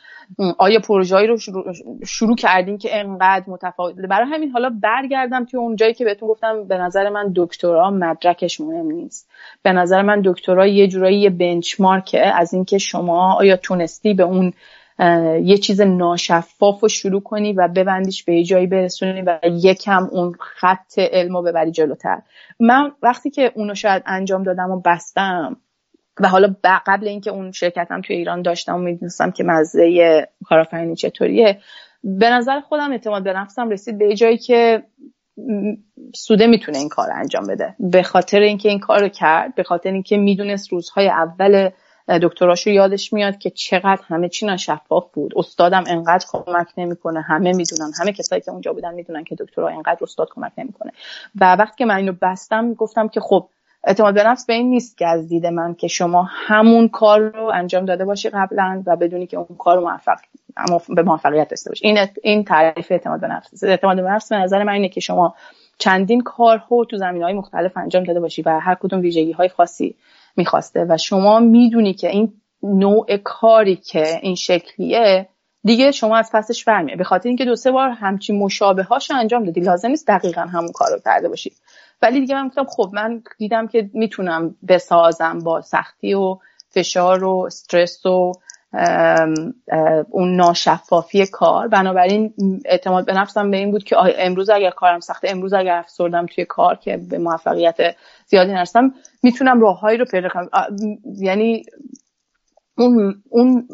[0.58, 1.36] آیا پروژه‌ای رو
[2.06, 6.64] شروع کردین که انقدر متفاوت؟ برای همین حالا برگردم توی اون جایی که بهتون گفتم
[6.64, 9.30] به نظر من دکترا مدرکش مهم نیست.
[9.62, 14.52] به نظر من دکترا یه جورایی یه بنچمارکه از اینکه شما آیا تونستی به اون
[15.42, 20.98] یه چیز ناشفاف رو شروع کنی و ببندیش به جایی برسونی و یکم اون خط
[20.98, 22.22] علم رو ببری جلوتر.
[22.60, 25.56] من وقتی که اونو شاید انجام دادم و بستم
[26.20, 31.60] و حالا قبل اینکه اون شرکتم توی ایران داشتم و می‌دونستم که مزه کارآفرینی چطوریه
[32.04, 34.82] به نظر خودم اعتماد به نفسم رسید به جایی که
[36.14, 37.74] سوده می‌تونه این کار انجام بده.
[37.78, 41.70] به خاطر اینکه این کار رو کرد به خاطر اینکه می‌دونست روزهای اول
[42.22, 45.32] دکتراشو یادش میاد که چقدر همه چی شفاف بود.
[45.36, 49.98] استادم انقدر کمک نمی‌کنه همه می‌دونن همه کسایی که اونجا بودن می‌دونن که دکترا انقدر
[50.02, 50.92] استاد کمک نمی‌کنه.
[51.40, 53.48] و وقتی که من اینو بستم گفتم که خب
[53.84, 57.50] اعتماد به نفس به این نیست که از دید من که شما همون کار رو
[57.54, 60.18] انجام داده باشی قبلا و بدونی که اون کار موفق
[60.88, 61.86] به موفقیت داشته باشی.
[61.86, 63.64] این این تعریف اعتماد به نفس.
[63.64, 65.34] اعتماد به نفس به نظر من اینه که شما
[65.78, 69.48] چندین کار رو تو زمین های مختلف انجام داده باشی و هر کدوم ویژگی های
[69.48, 69.94] خاصی
[70.36, 75.28] می‌خواسته و شما می‌دونی که این نوع کاری که این شکلیه
[75.64, 79.44] دیگه شما از پسش برمیه به خاطر اینکه دو سه بار همچین مشابه هاشو انجام
[79.44, 79.60] دادی.
[79.60, 81.52] لازم نیست دقیقا همون کار رو کرده باشی.
[82.02, 86.38] ولی دیگه من گفتم خب من دیدم که می‌تونم بسازم با سختی و
[86.70, 88.32] فشار و استرس و
[90.10, 91.68] اون ناشفافی کار.
[91.68, 92.34] بنابراین
[92.64, 96.44] اعتماد به نفسم به این بود که امروز اگر کارم سخته امروز اگر افسردم توی
[96.44, 97.96] کار که به موفقیت
[98.26, 100.48] زیادی نرسم می‌تونم راههایی رو پیدا کنم.
[101.18, 101.62] یعنی
[102.78, 103.68] اون اون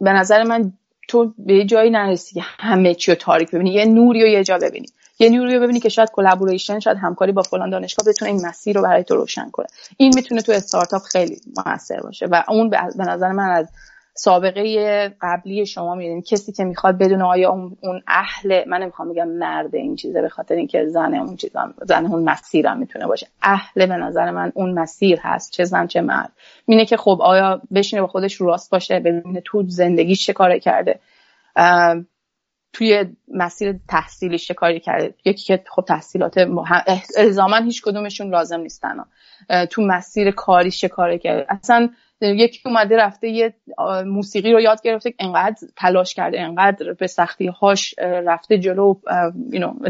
[0.00, 0.72] به نظر من
[1.08, 4.86] تو به جایی نرسی همه چی رو تاریک ببینی یه نوری رو یه جا ببینی.
[5.28, 8.82] نیروی رو ببینی که شاید collaboration شاید همکاری با فلان دانشگاه بتونه این مسیر رو
[8.82, 9.66] برای تو روشن کنه.
[9.96, 13.68] این می‌تونه تو استارتاپ خیلی موثر باشه و اون به نظر من از
[14.14, 17.50] سابقه قبلی شما می‌دونید کسی که می‌خواد بدون آیا
[17.80, 22.06] اون اهل من نمی‌خوام بگم مرد این چیزه به خاطر اینکه زن اون چیزا زن
[22.06, 23.26] اون مسیرم می‌تونه باشه.
[23.42, 26.32] اهل به نظر من اون مسیر هست چه زن چه مرد.
[26.66, 31.00] مینه که خب آیا بشینه با خودش راست باشه ببینه تو زندگیش چه کاره کرده.
[32.72, 33.04] توی
[33.34, 35.14] مسیر تحصیلیش چه کاری کرده.
[35.24, 36.34] یکی که خب تحصیلات
[37.16, 38.96] الزاما هیچ کدومشون لازم نیستن.
[39.70, 41.46] تو مسیر کاریش چه کاری کرده.
[41.48, 41.88] اصلا
[42.20, 43.54] یکی اومده رفته یه
[44.06, 48.94] موسیقی رو یاد گرفته انقدر تلاش کرده انقدر به سختی هاش رفته جلو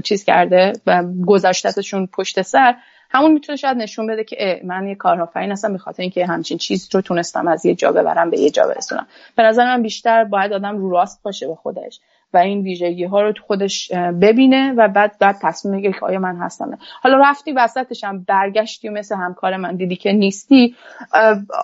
[0.04, 2.74] چیز کرده و گذاشتتشون پشت سر.
[3.12, 6.88] همون می‌تونه شاید نشون بده که من یه کارآفرین هستم به خاطر اینکه همچین چیز
[6.92, 9.06] رو تونستم از یه جا ببرم به یه جا برسونم.
[9.36, 12.00] به نظر من بیشتر باید آدم رو راست باشه به خودش.
[12.34, 16.18] و این ویژگی ها رو تو خودش ببینه و بعد بعد تصمیم بگیره که آیا
[16.18, 20.74] من هستم حالا رفتی وسطش هم برگشتی و مثل همکار من دیدی که نیستی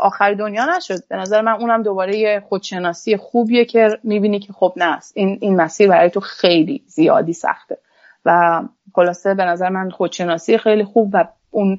[0.01, 1.09] آخر دنیا نشد.
[1.09, 5.89] به نظر من اونم دوباره خودشناسی خوبیه که می‌بینی که خب نه این این مسیر
[5.89, 7.79] برای تو خیلی زیادی سخته.
[8.25, 8.63] و
[8.95, 11.77] خلاصه به نظر من خودشناسی خیلی خوب و اون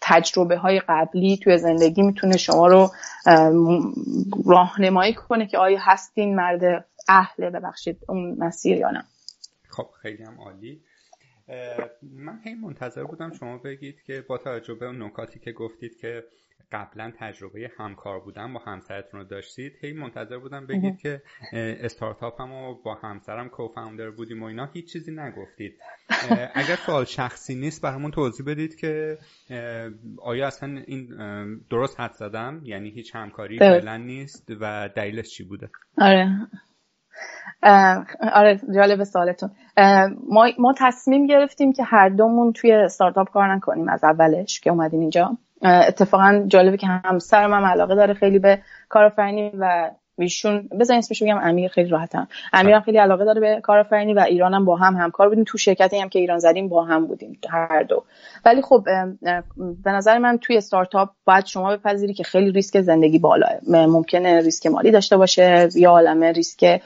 [0.00, 2.90] تجربه های قبلی توی زندگی می‌تونه شما رو
[4.46, 9.04] راهنمایی کنه که آیا هستین مرد اهل ببخشید اون مسیر یا نه.
[9.68, 10.82] خب خیلی هم عالی.
[12.02, 16.24] من هی منتظر بودم شما بگید که با توجه به اون نکاتی که گفتید که
[16.72, 22.52] قبلا تجربه همکار بودن با همسرتون رو داشتید هی منتظر بودم بگید که استارتاپ هم
[22.52, 25.78] و با همسرم کوفاندر بودیم و اینا هیچ چیزی نگفتید.
[26.54, 29.18] اگر سوال شخصی نیست برامون توضیح بدید که
[30.22, 31.08] آیا اصلا این
[31.70, 36.28] درست حد زدم؟ یعنی هیچ همکاری فعلا نیست و دلیلش چی بوده؟ آره.
[38.32, 39.50] آره جالب سوالتون.
[40.28, 45.00] ما, ما تصمیم گرفتیم که هر دومون توی استارتاپ کار نکنیم از اولش که اومدیم
[45.00, 45.36] اینجا.
[45.62, 48.58] اتفاقا جالبه که همسرم هم علاقه داره خیلی به
[48.88, 52.28] کارآفرینی و ایشون بزن اسمش بگم امیر خیلی راحتم.
[52.52, 55.44] امیرم خیلی علاقه داره به کارآفرینی و ایرانم با هم همکار بودیم.
[55.44, 58.04] تو شرکتی هم که ایران زدیم با هم بودیم هر دو.
[58.44, 58.84] ولی خب
[59.84, 64.66] به نظر من توی استارتاپ باید شما بپذیری که خیلی ریسک زندگی بالاه ممکنه ریسک
[64.66, 66.82] مالی داشته باشه یا عالمه ریسک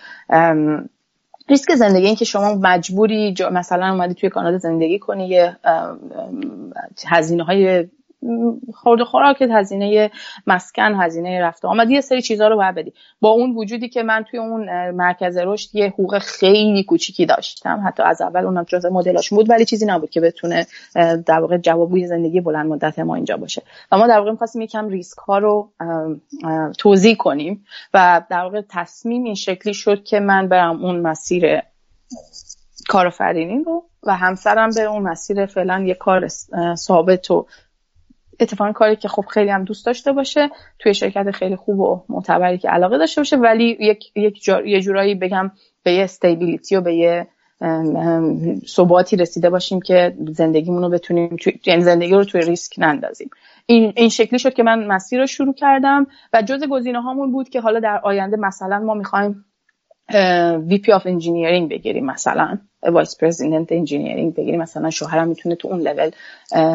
[1.48, 2.06] ریسک زندگی.
[2.06, 5.56] این که شما مجبوری مثلا اومدی توی کانادا زندگی کنی یه
[7.06, 7.88] هزینه های
[8.74, 10.10] خورد خوراک هزینه
[10.46, 11.90] مسکن هزینه رفته آمد.
[11.90, 12.92] یه سری چیزها رو باید بدی.
[13.20, 17.82] با اون وجودی که من توی اون مرکز رشد یه حقوق خیلی کوچیکی داشتم.
[17.86, 20.66] حتی از اول اونم جزء مدلاش بود ولی چیزی نبود که بتونه
[21.26, 23.62] در واقع جوابگوی زندگی بلند مدت ما اینجا باشه.
[23.92, 25.72] و ما در واقع می‌خواستیم یکم ریسک ها رو
[26.78, 27.64] توضیح کنیم
[27.94, 31.62] و در واقع تصمیم این شکلی شد که من برم اون مسیر
[32.88, 36.28] کارآفرینی رو و همسرم به اون مسیر فعلا یه کار
[36.74, 37.46] ثابت و
[38.42, 42.58] اتفاقا کاری که خب خیلی هم دوست داشته باشه توی شرکت خیلی خوب و معتبری
[42.58, 45.50] که علاقه داشته باشه ولی یک, یک یه جورایی بگم
[45.82, 47.26] به یه استیبیلیتی و به یه
[48.66, 51.36] ثباتی رسیده باشیم که زندگیمون رو بتونیم
[51.66, 53.30] یعنی زندگی رو توی ریسک نندازیم.
[53.66, 57.48] این این شکلی شد که من مسیر رو شروع کردم و جز گزینه هامون بود
[57.48, 59.44] که حالا در آینده مثلا ما می‌خوایم
[60.68, 62.58] VP of engineering بگیریم مثلا.
[62.82, 66.10] vice president engineering بگیریم مثلا شوهرم می‌تونه تو اون لول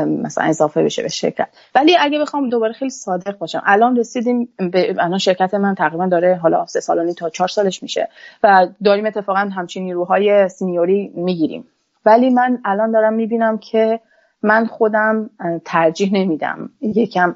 [0.06, 1.48] مثلا اضافه بشه به شرکت.
[1.76, 6.36] ولی اگه بخوام دوباره خیلی صادق باشم الان رسیدیم به الان شرکت من تقریبا داره
[6.36, 8.10] حالا سه سالانی تا چهار سالش میشه
[8.44, 11.68] و داریم اتفاقا همچین نیروهای senior ی می‌گیریم.
[12.06, 14.00] ولی من الان دارم می‌بینم که
[14.44, 15.30] من خودم
[15.66, 17.36] ترجیح نمیدم یکم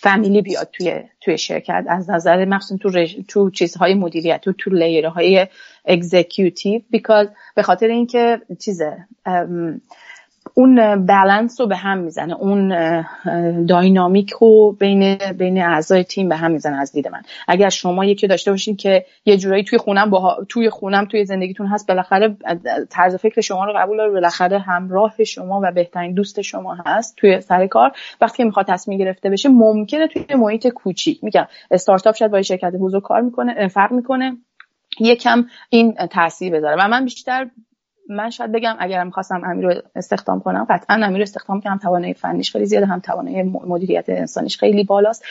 [0.00, 1.84] فامیلی بیاد توی توی شرکت.
[1.88, 5.46] از نظر مخصوصا تو تو چیزهای مدیریت تو تو لیرهای
[5.84, 8.96] اگزیکیوتیو بیکاز به خاطر اینکه چیزه
[10.54, 12.74] اون بالانس رو به هم می‌زنه اون
[13.66, 17.22] داینامیک رو بین بین اعضای تیم به هم می‌زنه از دید من.
[17.48, 21.66] اگر شما یکی داشته باشین که یه جورایی توی خونم با توی خونم توی زندگیتون
[21.66, 22.36] هست بالاخره
[22.90, 27.40] طرز فکر شما رو قبول داره بالاخره همراه شما و بهترین دوست شما هست توی
[27.40, 27.92] سر کار.
[28.20, 32.72] وقتی که می‌خواد تصمیم گرفته بشه ممکنه توی محیط کوچیک میگم استارتاپ شاید با شرکت
[32.72, 34.36] بزرگ کار می‌کنه فرق می‌کنه.
[35.00, 36.84] یکم این تاثیر بذاره.
[36.84, 37.50] و من بیشتر
[38.08, 42.52] من شاید بگم اگرم می‌خواستم امیر رو استخدام کنم قطعا امیر استخدام کنم توانایی فنیش
[42.52, 45.24] خیلی زیاده هم توانایی مدیریت انسانیش خیلی بالاست.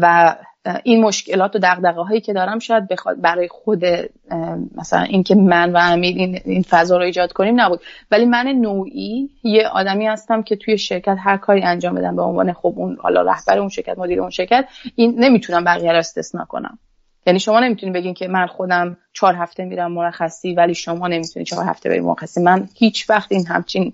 [0.00, 0.36] و
[0.84, 3.84] این مشکلات و دغدغه هایی که دارم شاید بخواد برای خود
[4.74, 7.80] مثلا اینکه من و امیر این, این فضا رو ایجاد کنیم نبود.
[8.10, 12.52] ولی من نوعی یه آدمی هستم که توی شرکت هر کاری انجام بدم به عنوان
[12.52, 16.78] خب اون حالا رهبر اون شرکت مدیر اون شرکت این نمی‌تونم بقیه رو استثنا کنم.
[17.26, 21.66] یعنی شما نمی‌تونید بگین که من خودم چهار هفته میرم مرخصی ولی شما نمی‌تونید چهار
[21.66, 22.42] هفته برید مرخصی.
[22.42, 23.92] من هیچ وقت این همچین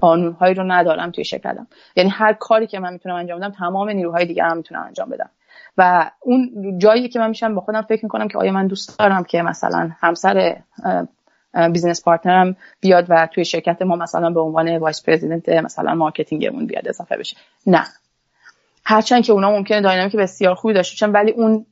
[0.00, 1.66] قانونهایی رو ندارم توی شرکتم
[1.96, 5.30] یعنی هر کاری که من می‌تونم انجام بدم تمام نیروهای دیگر هم می‌تونم انجام بدم
[5.78, 9.24] و اون جایی که من میشم با خودم فکر می‌کنم که آیا من دوست دارم
[9.24, 10.56] که مثلا همسر
[11.72, 16.48] business partner م بیاد و توی شرکت ما مثلا به عنوان vice president مثلا marketing
[16.48, 17.36] مون بیاد اضافه بشه.
[17.66, 17.84] نه.
[18.88, 21.66] هرچند که اونا ممکنه dynamic بسیار خوبی داشته باشن ولی اون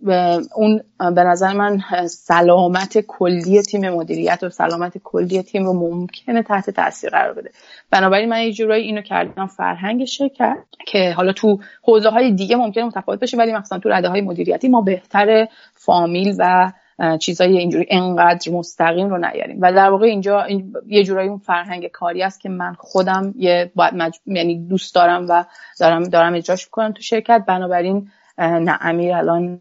[0.54, 6.70] اون به نظر من سلامت کلی تیم مدیریت و سلامت کلی تیم رو ممکنه تحت
[6.70, 7.50] تاثیر قرار بده.
[7.90, 10.56] بنابراین من یه جورایی اینو کردم فرهنگ شرکت
[10.86, 14.68] که حالا تو حوزه های دیگه ممکنه متفاوت بشه ولی مثلا تو رده های مدیریتی
[14.68, 16.72] ما بهتر فامیل و
[17.20, 19.58] چیزای اینجوری انقدر مستقیم رو نیاریم.
[19.60, 20.46] و در واقع اینجا
[20.86, 24.18] یه جورایی اون فرهنگ کاری است که من خودم یه باید مج...
[24.26, 25.44] یعنی دوست دارم و
[25.80, 27.44] دارم دارم اجراش کنم تو شرکت.
[27.48, 29.60] بنابراین نه امیر الان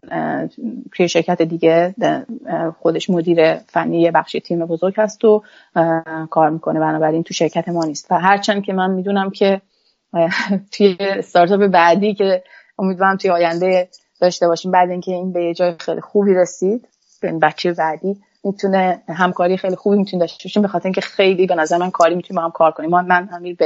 [0.92, 1.94] توی شرکت دیگه
[2.80, 5.42] خودش مدیر فنی بخشی تیم بزرگ هست و
[6.30, 6.80] کار می‌کنه.
[6.80, 8.06] بنابراین تو شرکت ما نیست.
[8.10, 9.60] و هرچند که من می‌دونم که
[10.72, 12.42] توی استارتاپ بعدی که
[12.78, 13.88] امیدوارم توی آینده
[14.20, 16.88] داشته باشیم بعد اینکه این به یه جای خیلی خوبی رسید
[17.32, 21.78] بچه بعدی می‌تونه همکاری خیلی خوبی می‌تونه داشته باشیم به خاطر اینکه خیلی به نظر
[21.78, 23.56] من کاری می‌تونیم با هم کار کنیم من امیر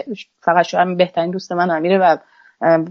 [0.40, 2.16] فقط شاید بهترین دوست من امیره و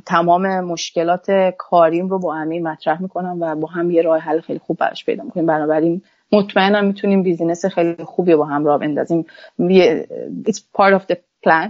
[0.06, 4.60] تمام مشکلات کاریم رو با امیر مطرح می‌کنم و با هم یه راه حل خیلی
[4.60, 5.46] خوب براش پیدا می‌کنیم.
[5.46, 6.02] بنابراین
[6.32, 9.26] مطمئنم می‌تونیم بیزینس خیلی خوبی با هم راه بندازیم.
[10.48, 11.16] it's part of the
[11.46, 11.70] plan.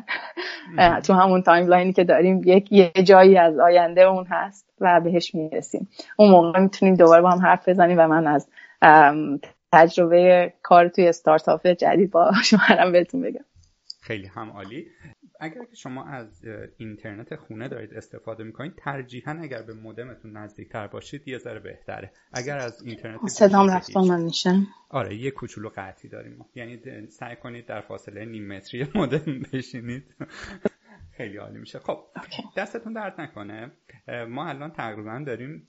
[1.03, 5.35] تو همون timeline ی که داریم یک یه جایی از آینده اون هست و بهش
[5.35, 5.87] می‌رسیم.
[6.17, 8.47] اون موقع می‌تونیم دوباره با هم حرف بزنیم و من از
[9.71, 13.45] تجربه کار توی استارتاپ جدید با شما بهتون بگم.
[14.01, 14.87] خیلی هم عالی.
[15.39, 16.45] اگر که شما از
[16.77, 22.11] اینترنت خونه دارید استفاده می‌کنید ترجیحا اگر به مودمتون نزدیکتر باشید یه ذره بهتره.
[22.33, 24.59] اگر از اینترنت صدام رفت من میشه.
[24.89, 30.15] آره یه کوچولو قطعی داریم یعنی سعی کنید در فاصله نیم متری مودم بشینید.
[31.11, 31.79] خیلی عالی میشه.
[31.79, 31.99] خب
[32.57, 33.71] دستتون درد نکنه.
[34.27, 35.67] ما الان تقریبا داریم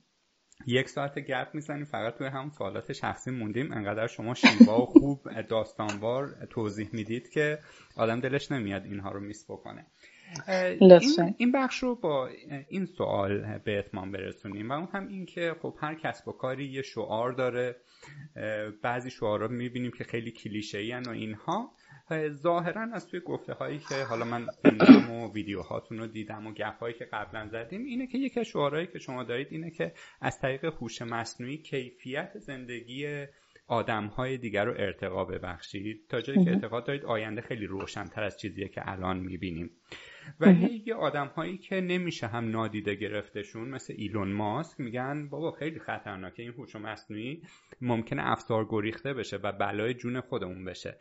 [0.66, 3.72] یک ساعت گپ می‌زنیم فقط توی هم سوالات شخصی موندیم.
[3.72, 7.58] انقدر شما شیوا و خوب داستانوار توضیح می‌دید که
[7.96, 9.86] آدم دلش نمیاد اینها رو میس بکنه.
[10.48, 12.28] این, این بخش رو با
[12.68, 16.64] این سوال به اتمام برسونیم و اون هم این که خب هر کسب و کاری
[16.64, 17.76] یه شعار داره.
[18.82, 21.72] بعضی شعارها می‌بینیم که خیلی کلیشه و اینها.
[22.28, 26.78] ظاهرا از توی گفته هایی که حالا من خوندم و ویدیوهاتون رو دیدم و گپ
[26.80, 30.38] هایی که قبلا زدیم اینه که یکی از شعارهایی که شما دارید اینه که از
[30.38, 33.26] طریق هوش مصنوعی کیفیت زندگی
[33.68, 36.06] آدم های دیگر رو ارتقا ببخشید.
[36.08, 39.70] تا جایی که اعتقاد دارید آینده خیلی روشنتر از چیزیه که الان می‌بینیم.
[40.40, 40.52] و
[40.86, 46.42] یه آدم هایی که نمیشه هم نادیده گرفتشون مثل ایلون ماسک میگن بابا خیلی خطرناکه
[46.42, 47.42] این هوش مصنوعی
[47.80, 50.98] ممکنه افسار گریخته بشه و بلای جون خودمون بشه.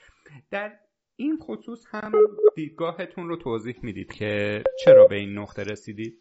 [0.52, 0.74] در
[1.20, 2.12] این خصوص هم
[2.56, 6.14] دیدگاهتون رو توضیح می‌دید که چرا به این نقطه رسیدید؟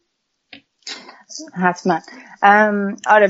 [1.54, 1.98] حتما.
[3.06, 3.28] آره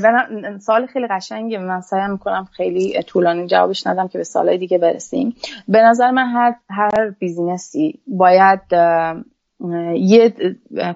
[0.59, 5.35] سال خیلی قشنگه من سعی می‌کنم خیلی طولانی جوابش ندم که به سالهای دیگه برسیم.
[5.67, 8.61] به نظر من هر هر بیزینسی باید
[9.95, 10.33] یه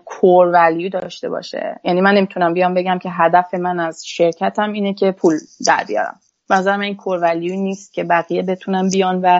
[0.06, 1.80] کور ولیو داشته باشه.
[1.84, 5.34] یعنی من نمی‌تونم بیام بگم که هدف من از شرکتم اینه که پول
[5.68, 6.20] در بیارم.
[6.50, 9.40] نظر من این core value نیست که بقیه بتونن بیان و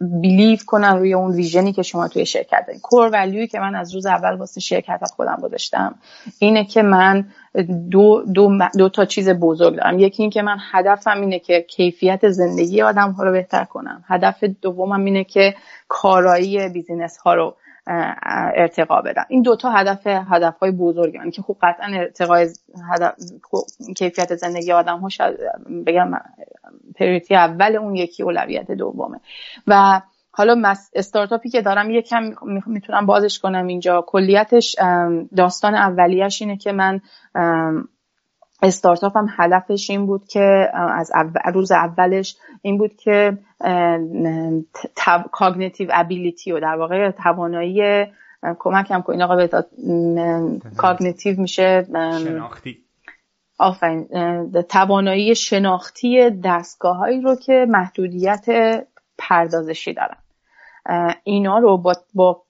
[0.00, 2.80] believe کنن روی اون vision ی که شما توی شرکت دارین.
[2.80, 5.94] core value ی که من از روز اول واسه شرکت خودم گذاشتم
[6.38, 7.26] اینه که من
[7.90, 9.98] دو, دو, دو تا چیز بزرگ دارم.
[9.98, 14.04] یکی این که من هدفم اینه که کیفیت زندگی آدم ها رو بهتر کنم.
[14.08, 15.54] هدف دومم اینه که
[15.88, 17.56] کارایی business ها رو
[18.56, 22.48] ارتقا بدم این دوتا هدف هدف های بزرگی من که خب قطعا ارتقای
[22.92, 23.14] هدف
[23.96, 25.36] کیفیت زندگی آدم ها شاید
[25.86, 26.10] بگم
[26.94, 29.20] priority اول اون یکی اولویت دومه.
[29.66, 30.00] و
[30.32, 32.32] حالا استارتاپی که دارم یکم
[32.66, 34.04] می‌تونم بازش کنم اینجا.
[34.06, 34.76] کلیتش
[35.36, 37.00] داستان اولیش اینه که من
[38.62, 41.12] استارتاپ هم هدفش این بود که از
[41.54, 43.38] روز اولش این بود که
[45.32, 48.06] cognitive ability و در واقع توانایی
[48.58, 49.50] کمک هم کنین آقا به
[50.76, 51.86] cognitive میشه
[52.24, 52.78] شناختی.
[53.58, 54.08] آفرین.
[54.68, 58.46] توانایی شناختی دستگاه هایی رو که محدودیت
[59.18, 60.16] پردازشی دارن.
[61.24, 62.42] اینا رو با, با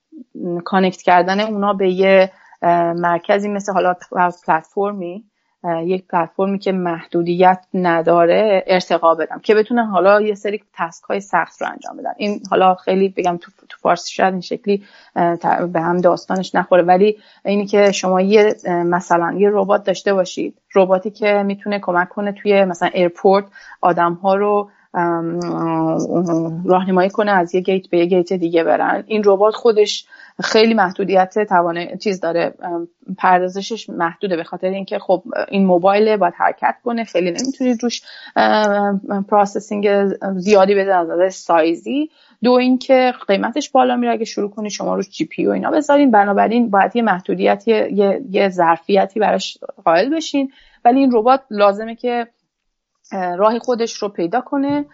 [0.64, 2.32] connect کردن اونا به یه
[2.96, 5.29] مرکزی مثل حالا پلتفرمی
[5.64, 11.62] یک پلتفرمی که محدودیت نداره ارتقا بدم که بتونن حالا یه سری task های سخت
[11.62, 12.12] رو انجام بدن.
[12.16, 14.82] این حالا خیلی بگم تو, تو فارسی شاید این شکلی
[15.72, 21.10] به هم داستانش نخوره ولی اینی که شما یه مثلا یه ربات داشته باشید رباتی
[21.10, 23.44] که می‌تونه کمک کنه توی مثلا airport
[23.80, 24.70] آدم ها رو
[26.64, 29.04] راهنمایی کنه از یه گیت به یه گیت دیگه برن.
[29.06, 30.06] این ربات خودش
[30.42, 32.54] خیلی محدودیت توانه چیز داره.
[33.18, 38.02] پردازشش محدوده به خاطر اینکه خب این موبایل باید حرکت کنه خیلی نمی‌تونید روش
[39.28, 39.88] processing
[40.36, 42.10] زیادی بده از سایزی.
[42.42, 44.12] دو اینکه قیمتش بالا میره.
[44.12, 46.10] اگه شروع کنی شما روش GPU و اینا بذارین.
[46.10, 50.52] بنابراین باید یه محدودیتی یه, یه ظرفیتی براش قائل بشین.
[50.84, 52.26] ولی این ربات لازمه که
[53.12, 54.84] راه خودش رو پیدا کنه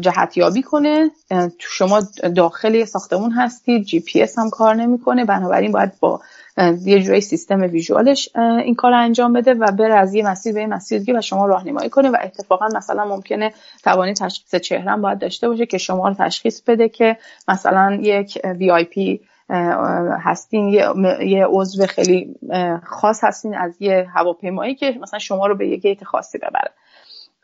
[0.00, 1.10] جهتیابی کنه.
[1.58, 2.02] شما
[2.36, 6.20] داخل ساختمون هستید جی پی اس هم کار نمی‌کنه بنابراین باید با
[6.84, 10.60] یه جوری سیستم visual ش این کار انجام بده و بره از یه مسیر به
[10.60, 13.52] یه مسیر دیگه و شما راهنمایی کنه و اتفاقا مثلا ممکنه
[13.84, 17.16] توانی تشخیص چهره باید داشته باشه که شما رو تشخیص بده که
[17.48, 19.20] مثلا یک VIP
[20.20, 20.88] هستین یه,
[21.26, 22.36] یه عضو خیلی
[22.84, 26.70] خاص هستین از یه هواپیمایی که مثلا شما رو به یه گیت خاصی ببره.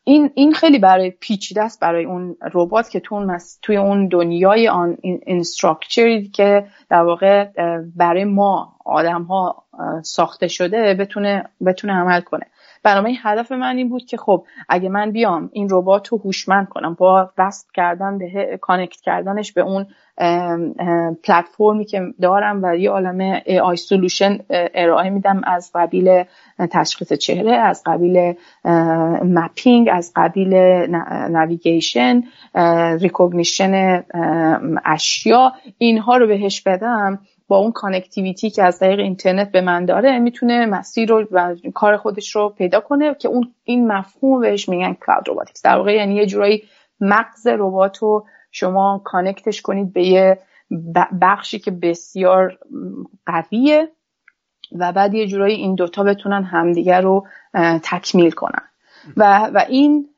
[0.09, 4.69] این این خیلی برای پیچیده است برای اون ربات که تو اون توی اون دنیای
[4.69, 7.49] unstructured ی که در واقع
[7.97, 9.65] برای ما آدم ها
[10.03, 12.47] ساخته شده بتونه بتونه عمل کنه.
[12.83, 16.95] بنابراین هدف من این بود که خب اگه من بیام این ربات رو هوشمند کنم
[16.95, 19.87] با وصل کردن به connect کردنش به اون
[21.25, 26.25] پلتفرمی که دارم و یه عالم AI solution ارائه میدم از قبیل
[26.71, 28.35] تشخیص چهره از قبیل
[29.25, 30.55] mapping از قبیل
[31.31, 32.23] navigation
[33.01, 34.05] recognition
[34.85, 35.53] اشیا.
[35.79, 37.19] اینها رو بهش بدم
[37.49, 41.97] با اون connectivity که از طریق اینترنت به من داره می‌تونه مسیر رو و کار
[41.97, 46.15] خودش رو پیدا کنه که اون این مفهوم بهش میگن cloud robotics در واقع یعنی
[46.15, 46.63] یه جورایی
[47.01, 50.39] مغز ربات رو شما کانکتش کنید به یه
[51.21, 52.59] بخشی که بسیار
[53.27, 53.89] قویه
[54.73, 57.27] و بعد یه جورایی این دوتا بتونن همدیگر رو
[57.83, 58.63] تکمیل کنن.
[59.17, 60.09] و, و این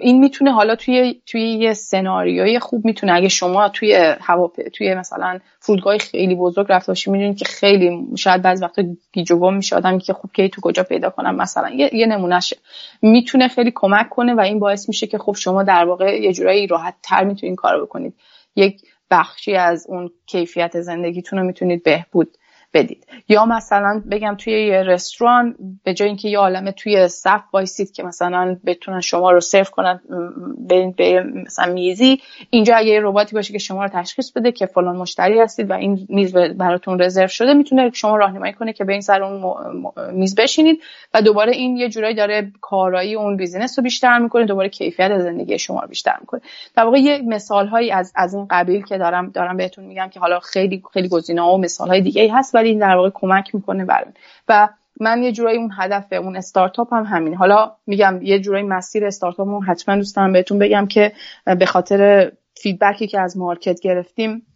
[0.00, 3.12] این می‌تونه حالا توی توی یه سناریوی خوب می‌تونه.
[3.12, 8.42] اگه شما توی هوا توی مثلا فرودگاه خیلی بزرگ رفته باشی می‌دونید که خیلی شاید
[8.42, 8.82] بعضی وقتا
[9.12, 12.56] گیج و که خوب کی تو کجا پیدا کنم؟ مثلا یه, یه نمونهشه
[13.02, 16.66] می‌تونه خیلی کمک کنه و این باعث میشه که خب شما در واقع یه جورایی
[16.66, 18.14] راحت تر می‌تونید کارو بکنید.
[18.56, 22.36] یک بخشی از اون کیفیت زندگیتون رو می‌تونید بهبود
[22.78, 23.06] بدید.
[23.28, 25.54] یا مثلا بگم توی یه رستوران
[25.84, 30.00] به جای اینکه یه عالمه توی صف وایسید که مثلا بتونن شما رو سرو کنن
[30.68, 32.20] به, به مثلا میزی
[32.50, 35.72] اینجا اگه یه رباتی باشه که شما رو تشخیص بده که فلان مشتری هستید و
[35.72, 39.54] این میز براتون رزرو شده می‌تونه شما راهنمایی کنه که به این سر اون
[40.12, 40.80] میز بشینید
[41.14, 45.58] و دوباره این یه جورایی داره کارایی اون business رو بیشتر می‌کنه دوباره کیفیت زندگی
[45.58, 46.40] شما رو بیشتر می‌کنه.
[46.76, 50.40] در واقع یه مثال از از این قبیل که دارم دارم بهتون میگم که حالا
[50.40, 54.12] خیلی خیلی گزینه ها و مثال های هست این در واقع کمک می‌کنه برای
[54.48, 54.68] و
[55.00, 57.34] من یه جورایی اون هدف اون استارتاپ هم همین.
[57.34, 61.12] حالا میگم یه جورایی مسیر استارتاپمون حتما دوست دارم بهتون بگم که
[61.58, 64.46] به خاطر feedback ی که از market گرفتیم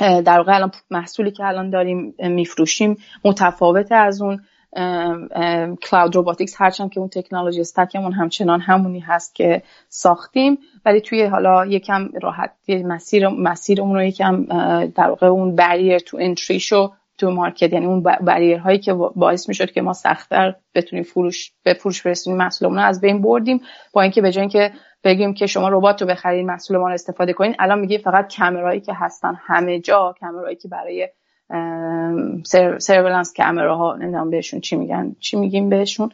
[0.00, 4.40] در واقع الان محصولی که الان داریم میفروشیم متفاوت از اون
[5.82, 11.24] cloud robotics هرچند که اون تکنولوژی stack مون همچنان همونی هست که ساختیم ولی توی
[11.24, 14.44] حالا یکم راحت مسیر مسیرمون رو یکم
[14.86, 18.04] در واقع اون barrier to entry شو تو market یعنی اون
[18.58, 23.00] هایی که باعث می‌شد که ما سختتر بتونیم فروش به فروش برسونیم محصولمون رو از
[23.00, 23.60] بین بردیم
[23.92, 24.72] با اینکه به جای اینکه
[25.04, 28.80] بگیم که شما ربات رو بخرید محصول ما رو استفاده کنین الان میگه فقط کامرایی
[28.80, 29.34] که هستن.
[29.46, 31.08] همه جا کامرایی که برای
[32.78, 36.10] surveillance camera ها نمی‌دونم بهشون چی میگن چی میگیم بهشون؟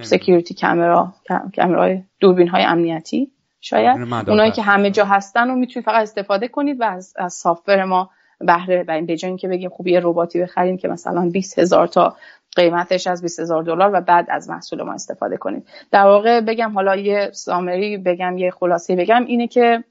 [0.00, 1.12] security camera
[1.56, 4.00] camera ی دوربین های امنیتی شاید.
[4.28, 8.10] اونایی که همه جا هستن رو می‌تونید فقط استفاده کنید و از, از software ما
[8.46, 12.16] بهره و به جای که بگیم خوب یه رباتی بخریم که مثلا 20 هزار تا
[12.56, 15.64] قیمتش از 20 هزار دلار و بعد از محصول ما استفاده کنیم.
[15.90, 19.84] در واقع بگم حالا یه summary بگم یه خلاصه بگم اینه که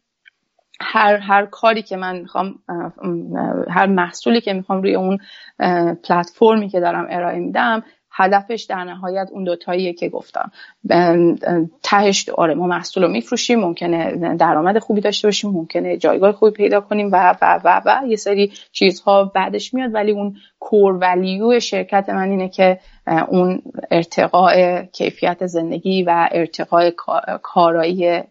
[0.82, 2.56] هر هر کاری که من می‌خوام
[3.70, 5.18] هر محصولی که می‌خوام روی اون
[6.04, 10.52] پلتفرمی که دارم ارائه میدم هدفش در نهایت اون دوتاییه که گفتم.
[11.84, 16.82] تهش آره ما محصول رو میفروشیم ممکنه درآمد خوبی داشته باشیم ممکنه جایگاه خوبی پیدا
[16.82, 19.94] کنیم و و و و یه سری چیزها بعدش میاد.
[19.94, 22.80] ولی اون کور ولیو شرکت من اینه که
[23.28, 26.92] اون ارتقاء کیفیت زندگی و ارتقاء
[27.42, 28.22] کارایی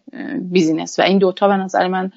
[0.41, 2.11] بیزینس و این دوتا به نظر من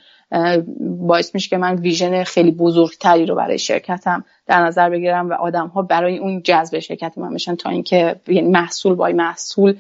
[0.81, 5.67] باعث میشه که من ویژن خیلی بزرگتری رو برای شرکتم در نظر بگیرم و آدم
[5.67, 9.77] ها برای اون جذب شرکت من بشن تا اینکه یعنی محصول بای محصول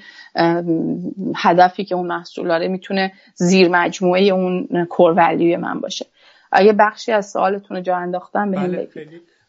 [1.36, 6.06] هدفی که اون محصول داره می‌تونه زیر مجموعه اون کور من باشه.
[6.52, 8.88] اگه بخشی از سوالتون رو جا انداختم به بله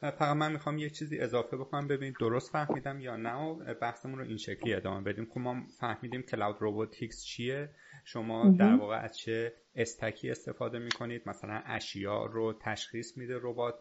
[0.02, 1.88] فقط من می‌خوام یه چیزی اضافه بکنم.
[1.88, 5.28] ببینید درست فهمیدم یا نه و بحثمون رو این شکلی ادامه بدیم.
[5.34, 7.70] خب ما فهمیدیم cloud robotics چیه.
[8.06, 13.76] شما در واقع از چه stack ی استفاده می‌کنید مثلا اشیا رو تشخیص میده ربات.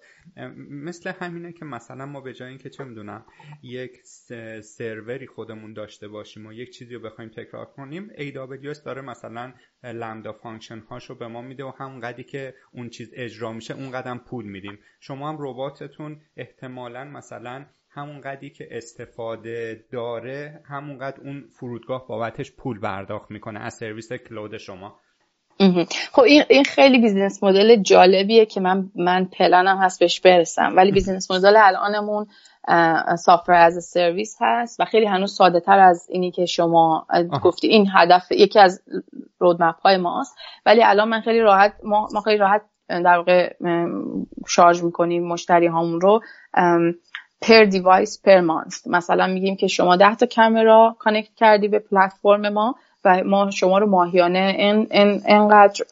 [0.71, 3.27] مثل همینه که مثلا ما به جای اینکه چه می‌دونم
[3.63, 4.01] یک
[4.63, 9.53] سروری خودمون داشته باشیم و یک چیزی رو بخوایم تکرار کنیم AWS داره مثلا
[9.85, 13.91] Lambda function هاشو به ما میده و همون قدی که اون چیز اجرا میشه اون
[13.91, 14.79] قدم پول میدیم.
[15.01, 22.53] شما هم رباتتون احتمالا مثلا همون قدی که استفاده داره همون قد اون فرودگاه بابتش
[22.53, 25.01] پول پرداخت می‌کنه از سرویس cloud شما.
[26.13, 30.77] خب این خیلی business model جالبیه که من من پلنم هست بهش برسم.
[30.77, 32.27] ولی business model الانمون
[33.17, 37.07] software as a service هست و خیلی هنوز ساده تر از اینی که شما
[37.43, 37.69] گفتی.
[37.69, 38.83] این هدف یکی از
[39.39, 40.37] roadmap های ماست.
[40.67, 43.55] ولی الان من خیلی راحت ما, ما خیلی راحت در واقع
[44.49, 46.21] charge می‌کنیم مشتری هامون رو
[47.41, 51.79] per device per month ست مثلا میگیم که شما ده تا camera connect کردی به
[51.79, 52.75] پلتفرم ما.
[53.05, 54.57] و ما شما رو ماهیانه
[55.27, 55.85] انقدر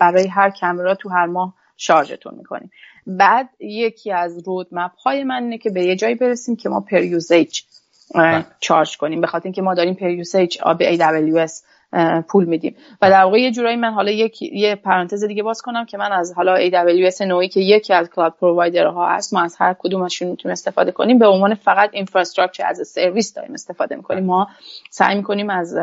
[0.00, 2.70] برای هر کامرا تو هر ماه charge تون می‌کنیم.
[3.06, 7.02] بعد یکی از roadmap های من اینه که به یه جایی برسیم که ما per
[7.02, 7.60] usage
[8.60, 11.52] charge کنیم به خاطر اینکه ما داریم per usage به AWS
[12.28, 12.76] پول میدیم.
[13.02, 16.12] و در واقع یه جورایی من حالا یک یه پرانتز دیگه باز کنم که من
[16.12, 20.28] از حالا AWS نوعی که یکی از cloud provider ها هست ما از هر کدومشون
[20.28, 21.18] می‌تونیم استفاده کنیم.
[21.18, 24.24] به عنوان فقط infrastructure as a service داریم استفاده می‌کنیم.
[24.24, 24.48] ما
[24.90, 25.76] سعی می‌کنیم از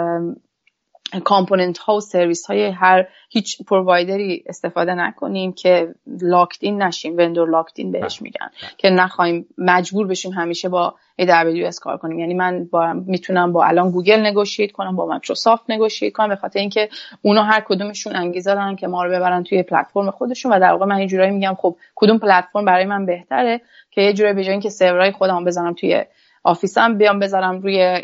[1.24, 7.18] component ها و سرویس های هر هیچ provider ی استفاده نکنیم که locked in نشیم
[7.18, 12.20] vendor locked in بهش میگن که نخواهیم مجبور بشیم همیشه با AWS کار کنیم.
[12.20, 16.60] یعنی من با می‌تونم با الان گوگل negotiate کنم با مایکروسافت negotiate کنم به خاطر
[16.60, 16.89] اینکه
[17.22, 20.86] اونا هر کدومشون انگیزه دارن که ما رو ببرن توی پلتفرم خودشون و در واقع
[20.86, 24.51] من یه جورایی میگم خب کدوم پلتفرم برای من بهتره که یه جورایی به جای
[24.51, 26.03] اینکه سرورهای خودم بزنم توی
[26.47, 28.02] office م بیام بذارم روی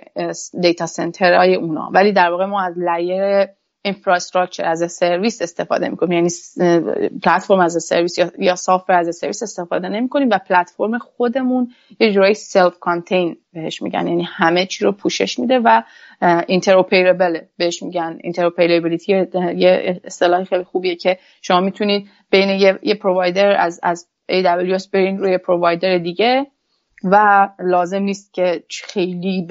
[0.61, 1.89] data center های اونا.
[1.93, 3.47] ولی در واقع ما از layer
[3.81, 6.11] infrastructure as service استفاده می‌کنیم.
[6.11, 6.29] یعنی
[7.23, 12.33] platform as service یا, یا software as service استفاده نمی‌کنیم و پلتفرم خودمون یه جورایی
[12.33, 14.07] self-contained بهش میگن.
[14.07, 15.83] یعنی همه چی رو پوشش میده و
[16.47, 18.17] interoperable بهش میگن.
[18.23, 19.25] interoperability
[19.55, 25.17] یه اصطلاح خیلی خوبیه که شما می‌تونید بین یه, یه provider از از AWS برین
[25.17, 26.47] روی provider دیگه.
[27.03, 29.47] و لازم نیست که خیلی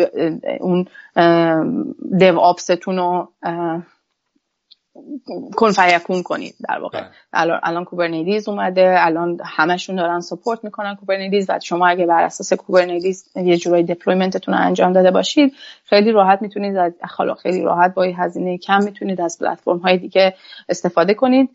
[0.60, 0.86] اون
[2.18, 3.28] DevOps تون رو
[5.56, 7.10] کن فیکون کنید در واقع بله.
[7.32, 12.52] الان الان Kubernetes اومده الان همشون دارن support می‌کنن Kubernetes و شما اگه بر اساس
[12.52, 16.92] Kubernetes یه جورایی deployment تون رو انجام داده باشید خیلی راحت می‌تونید از
[17.42, 20.34] خیلی راحت با هزینه کم می‌تونید از پلتفرم های دیگه
[20.68, 21.50] استفاده کنید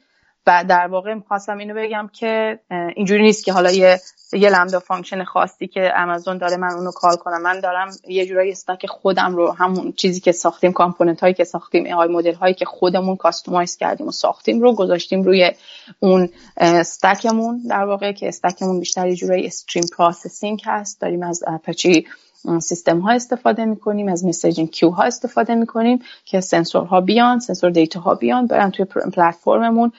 [0.48, 2.60] و در واقع می‌خواستم اینو بگم که
[2.96, 4.00] اینجوری نیست که حالا یه
[4.34, 7.42] یه Lambda function خاصی که آمازون داره من اونو call کنم.
[7.42, 12.00] من دارم یه جورایی stack خودم رو همون چیزی که ساختیم component هایی که ساختیم
[12.00, 15.52] AI model هایی که خودمون customize کردیم و ساختیم رو گذاشتیم روی
[16.00, 21.02] اون stack مون در واقع که stack مون بیشتر یه جورایی stream processing هست.
[21.02, 22.08] داریم از Apache
[22.62, 28.00] system ها استفاده می‌کنیم از messaging queue ها استفاده می‌کنیم که سنسورها بیان sensor data
[28.00, 29.92] ها بیان برن توی پلتفرممون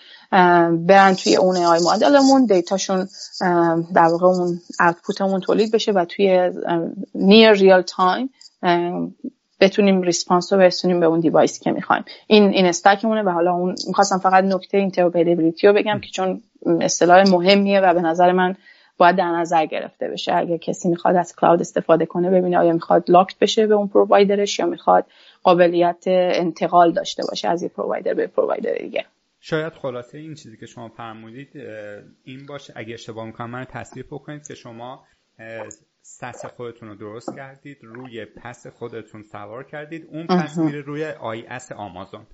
[0.87, 3.09] برن توی اون AI model مون دیتاشون
[3.95, 6.51] در واقع اون output مون تولید بشه و توی
[7.15, 8.31] near real time
[9.61, 12.05] بتونیم response رو برسونیم به اون device ی که می‌خوایم.
[12.27, 16.43] این این stack مونه و حالا اون می‌خواستم فقط نکته interoperability رو بگم که چون
[16.81, 18.57] اصطلاح مهمیه و به نظر من
[18.99, 20.35] باید در نظر گرفته بشه.
[20.35, 24.45] اگر کسی می‌خواد از cloud استفاده کنه ببینه آیا می‌خواد locked بشه به اون provider
[24.45, 25.07] ش یا می‌خواد
[25.43, 29.05] قابلیت انتقال داشته باشه از یه provider به provider دیگه.
[29.41, 31.49] شاید خلاصه این چیزی که شما فرمودید
[32.25, 32.73] این باشه.
[32.77, 35.05] اگه اشتباه می‌کنم من تصحیح بکنید که شما
[36.03, 41.73] SaaS خودتون رو درست کردید روی PaaS خودتون سوار کردید اون PaaS میره روی IaaS
[41.73, 42.27] آمازون.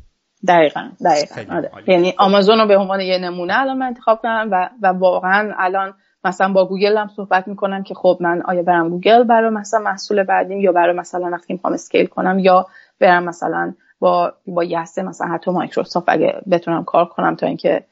[0.48, 1.56] دقیقا دقیقا.
[1.56, 1.70] آره.
[1.86, 5.94] یعنی آمازون رو به عنوان یه نمونه الان من انتخاب کردم و, و واقعا الان
[6.24, 10.22] مثلا با گوگل هم صحبت می‌کنم که خب من آیا برم گوگل برای مثلا محصول
[10.22, 12.66] بعدیم یا برای مثلا وقتی می‌خوام scale کنم یا
[13.00, 17.84] برم مثلا با با یسه مثلا حتی مایکروسافت اگه بتونم کار کنم تا اینکه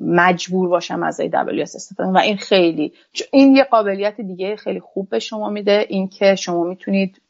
[0.00, 2.92] مجبور باشم از AWS استفاده و این خیلی
[3.32, 7.22] این یه قابلیت دیگه خیلی خوب به شما میده اینکه شما می‌تونید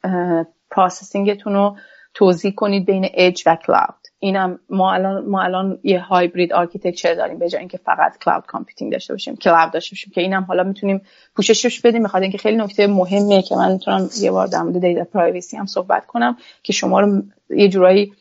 [0.71, 1.77] processing تون رو
[2.17, 7.39] توزیع کنید بین اج و cloud اینم ما الان ما الان یه hybrid architecture داریم
[7.39, 11.03] به جای اینکه فقط cloud computing داشته باشیم cloud داشته باشیم که اینم حالا می‌تونیم
[11.37, 12.03] پوششش بدیم.
[12.03, 15.67] بخاطر اینکه خیلی نکته مهمیه که من می‌تونم یه بار در مورد data privacy هم
[15.67, 18.13] صحبت کنم که شما رو یه جورایی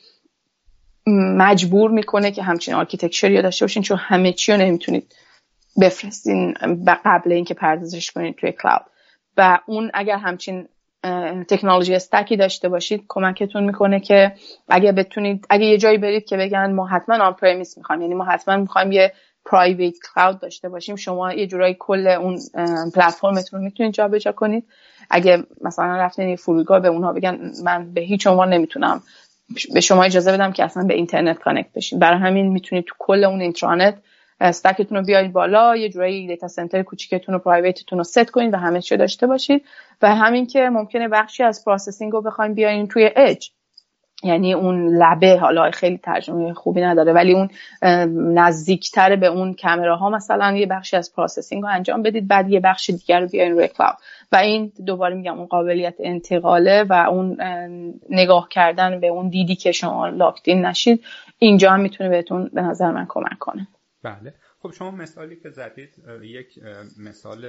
[1.38, 5.16] مجبور می‌کنه که همچین architecture ی داشته باشین چون همه چی رو نمی‌تونید
[5.82, 6.54] بفرستین
[7.06, 8.86] قبل اینکه پردازش کنید توی cloud
[9.38, 10.68] و اون اگر همچین
[11.48, 13.06] technology stack ی داشته باشید.
[13.08, 14.34] کمکتون می‌کنه که
[14.70, 18.58] اگه بتونید اگه یه جایی برید که بگن ما حتما on-premise می‌خوایم یعنی ما حتما
[18.58, 19.14] می‌خوایم یه
[19.46, 22.40] private cloud داشته باشیم شما یه جورایی کل اون
[22.96, 24.64] پلتفرمتون رو می‌تونید جابجا کنید.
[25.10, 29.02] اگه مثلا رفتین یه فرودگاه به اونها بگن من به هیچ عنوان نمی‌تونم
[29.74, 32.00] به شما اجازه بدم که اصلا به اینترنت connect بشین.
[32.00, 33.98] برای همین می‌تونید تو کل اون entire
[34.40, 38.54] stack تون رو بالا یه جورایی data center کوچیکتون رو private تون رو ست کنید
[38.54, 39.66] و همه چی داشته باشید.
[40.02, 43.50] و همین که ممکنه بخشی از processing رو بخوایم بیارین توی اج
[44.24, 47.50] یعنی اون لبه حالا خیلی ترجمه خوبی نداره ولی اون
[48.34, 52.90] نزدیکتر به اون کامراها مثلا یه بخشی از processing رو انجام بدید بعد یه بخش
[52.90, 53.98] دیگر رو بیاین روی cloud
[54.32, 57.38] و این دوباره میگم اون قابلیت انتقاله و اون
[58.10, 61.04] نگاه کردن به اون دیدی که شما لاکتین نشید
[61.40, 63.68] اینجا هم می‌تونه بهتون به نظر من کمک کنه.
[64.06, 64.34] بله.
[64.60, 66.60] خب شما مثالی که زدید یک
[66.98, 67.46] مثال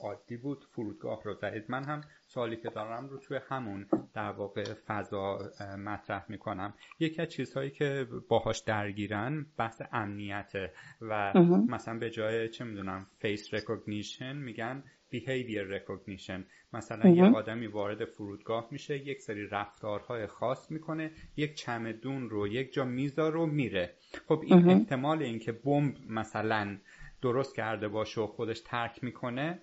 [0.00, 1.64] عادی بود فرودگاه رو زدید.
[1.68, 5.38] من هم سوالی که دارم رو توی همون در واقع فضا
[5.78, 6.74] مطرح می‌کنم.
[7.00, 11.32] یکی از چیزهایی که باهاش درگیرن بحث امنیته و
[11.68, 16.40] مثلا به جای چه می‌دونم face recognition میگن behavior recognition.
[16.72, 22.72] مثلا یه آدمی وارد فرودگاه میشه یک سری رفتارهای خاص می‌کنه یک چمدون رو یک
[22.72, 23.94] جا می‌ذاره رو میره.
[24.28, 26.78] خب این احتمال اینکه بمب مثلا
[27.22, 29.60] درست کرده باشه و خودش ترک می‌کنه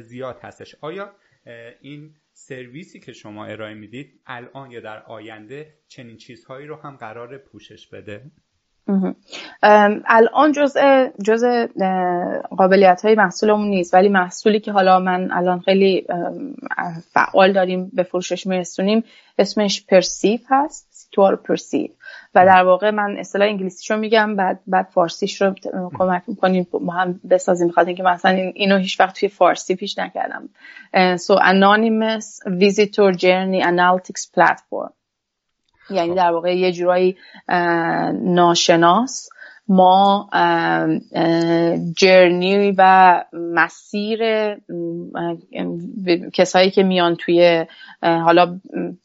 [0.00, 0.76] زیاد هستش.
[0.80, 1.12] آیا
[1.80, 7.38] این سرویسی که شما ارائه می‌دید الان یا در آینده چنین چیزهایی رو هم قرار
[7.38, 8.30] پوشش بده؟
[10.06, 11.66] الان جزء جزء
[12.56, 13.94] قابلیت های محصولمون نیست.
[13.94, 16.06] ولی محصولی که حالا من الان خیلی
[17.12, 19.04] فعال داریم به فروشش میرسونیم
[19.38, 21.90] اسمش پرسیف هست سیتوار پرسیف.
[22.34, 25.54] و در واقع من اصطلاح انگلیسیشو میگم بعد بعد فارسیش رو
[25.98, 27.66] کمک می‌کنیم ما هم بسازیم.
[27.66, 30.48] می‌خواد که مثلا اینو هیچ وقت توی فارسی پیش نکردم.
[31.16, 34.30] so anonymous visitor journey analytics
[35.90, 37.16] یعنی در واقع یه جورایی
[38.22, 39.28] ناشناس.
[39.70, 40.28] ما
[41.96, 44.20] journey و مسیر
[46.32, 47.66] کسایی که میان توی
[48.02, 48.60] حالا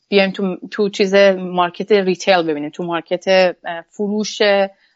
[0.09, 3.55] بیایم تو, تو چیز market retail ببینیم تو market
[3.89, 4.41] فروش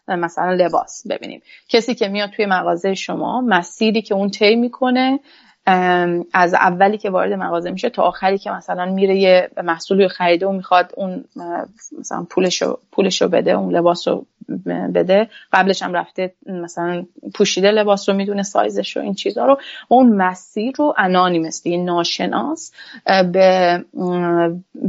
[0.07, 1.41] مثلا لباس ببینیم.
[1.69, 5.19] کسی که میاد توی مغازه شما مسیری که اون طی می‌کنه
[6.33, 10.51] از اولی که وارد مغازه میشه تا آخری که مثلا میره یه محصولی خریده و
[10.51, 11.25] می‌خواد اون
[11.99, 14.25] مثلا پولشو پولشو بده اون لباس رو
[14.93, 15.29] بده.
[15.53, 19.57] قبلش هم رفته مثلا پوشیده لباس رو می‌دونه سایزش رو این چیزها رو.
[19.87, 22.71] اون مسیر رو انانیمستی ناشناس
[23.05, 23.85] به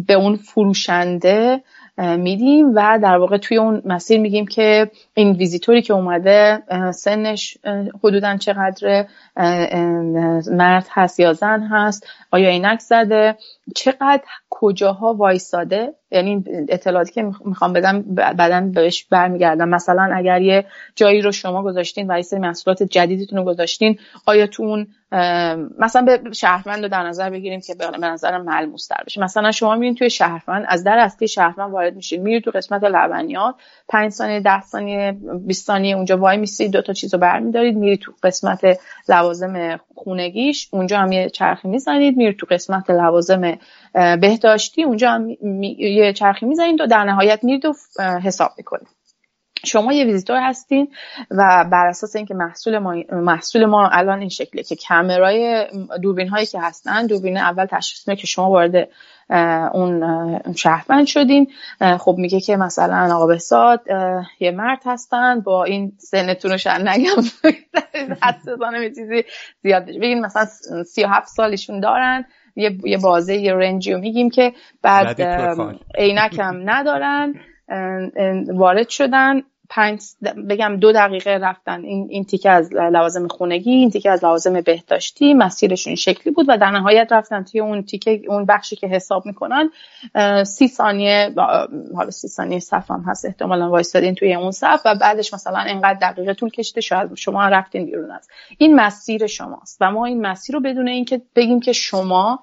[0.06, 1.62] به اون فروشنده
[1.98, 6.62] میدیم و در واقع توی اون مسیر میگیم که این ویزیتوری که اومده
[6.92, 7.58] سنش
[8.04, 9.06] حدودا چقدر
[10.50, 13.36] مرد هست یا زن هست آیا اینک زده
[13.74, 19.68] چقدر کجاها وایساده؟ یعنی اطلاعاتی که می‌خوام بدم بعدا بهش برمیگردم.
[19.68, 20.64] مثلا اگر یه
[20.96, 24.86] جایی رو شما گذاشتین و یه سری محصولات جدیدتون رو گذاشتین آیا تو اون
[25.78, 29.20] مثلا به شهروند رو در نظر بگیریم که به نظر ملموس تر بشه.
[29.20, 33.54] مثلا شما میرین توی شهروند از در اصلی شهروند وارد میشین میرید تو قسمت لبنیات
[33.88, 35.16] 5 ثانیه 10 ثانیه
[35.46, 37.76] 20 ثانیه اونجا وای میسید دو تا چیزو برمیدارید.
[37.76, 38.78] میرید تو قسمت
[39.08, 42.16] لوازم خونگیش اونجا هم یه چرخی می‌زنید.
[42.16, 43.58] میرید تو قسمت لوازم
[44.20, 45.28] بهداشتی اونجا هم
[45.78, 47.74] یه چرخی می‌زنید و در نهایت میرید و
[48.24, 48.97] حساب می‌کنید.
[49.64, 50.88] شما یه ویزیتور هستین
[51.30, 55.66] و بر اساس اینکه محصول ما محصول ما الان این شکله که کامرای
[56.02, 58.88] دوربین هایی که هستن دوربین اول تشخیص میده که شما وارد
[59.72, 60.02] اون
[60.56, 61.52] شهروند شدین.
[61.98, 63.80] خب میگه که مثلا آقا بساد
[64.40, 67.22] یه مرد هستن با این سنتون رو شن نگم.
[68.22, 69.24] حساسانه چیزی
[69.62, 70.44] زیاد بگین مثلا
[70.84, 72.24] 37 سالشون دارن
[72.56, 74.52] یه یه بازه یه رنجی رو میگیم که
[74.82, 75.22] بعد
[75.98, 77.34] عینک هم ندارن.
[78.48, 79.42] وارد شدن.
[79.70, 80.00] پنج
[80.48, 81.84] بگم دو دقیقه رفتن.
[81.84, 86.58] این, این تیکه از لوازم خونگی این تیکه از لوازم بهداشتی مسیرشون شکلی بود و
[86.58, 89.70] در نهایت رفتن توی اون تیکه اون بخشی که حساب می‌کنن
[90.44, 91.34] سی ثانیه
[91.96, 96.10] حالا سی ثانیه صف هم هست احتمالا وایستادین توی اون صف و بعدش مثلا انقدر
[96.10, 98.28] دقیقه طول کشیده شاید شما رفتین بیرون از.
[98.58, 102.42] این مسیر شماست و ما این مسیر رو بدون اینکه بگیم که شما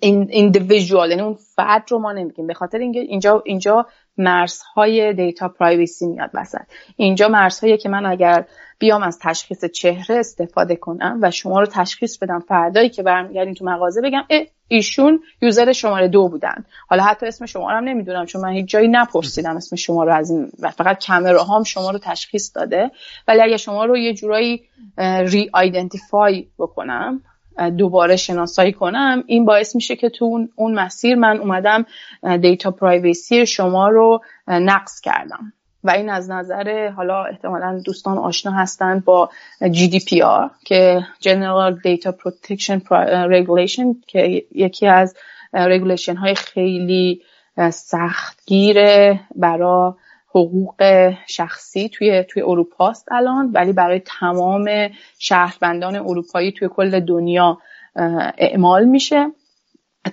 [0.00, 2.46] individual یعنی اون فرد رو ما نمیگیم.
[2.46, 3.86] به خاطر اینکه اینجا اینجا
[4.18, 6.60] مرزهای data privacy میاد وسط.
[6.96, 8.44] اینجا مرزهایی که من اگر
[8.78, 13.64] بیام از تشخیص چهره استفاده کنم و شما رو تشخیص بدم فردایی که برمیگردین تو
[13.64, 14.22] مغازه بگم
[14.68, 16.64] ایشون user شماره دو بودن.
[16.88, 20.14] حالا حتی اسم شما رو هم نمی‌دونم چون من هیچ جایی نپرسیدم اسم شما رو
[20.14, 22.90] از این و فقط کامراهام شما رو تشخیص داده.
[23.28, 24.62] ولی اگر شما رو یه جورایی
[24.98, 27.22] re-identify بکنم
[27.78, 31.86] دوباره شناسایی کنم این باعث میشه که تو اون مسیر من اومدم
[32.40, 35.52] data privacy شما رو نقض کردم.
[35.84, 39.30] و این از نظر حالا احتمالا دوستان آشنا هستند با
[39.62, 42.80] GDPR که General Data Protection
[43.30, 45.16] Regulation که یکی از
[45.52, 47.22] regulation های خیلی
[47.70, 49.92] سختگیره برای
[50.34, 54.70] حقوق شخصی توی توی اروپاست الان ولی برای تمام
[55.18, 57.58] شهروندان اروپایی توی کل دنیا
[58.38, 59.26] اعمال میشه.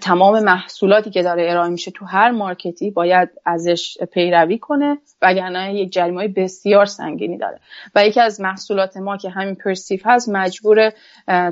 [0.01, 5.75] تمام محصولاتی که داره ارائه میشه تو هر market ی باید ازش پیروی کنه وگرنه
[5.75, 7.59] یک جریمه بسیار سنگینی داره.
[7.95, 10.91] و یکی از محصولات ما که همین PerCV هست مجبور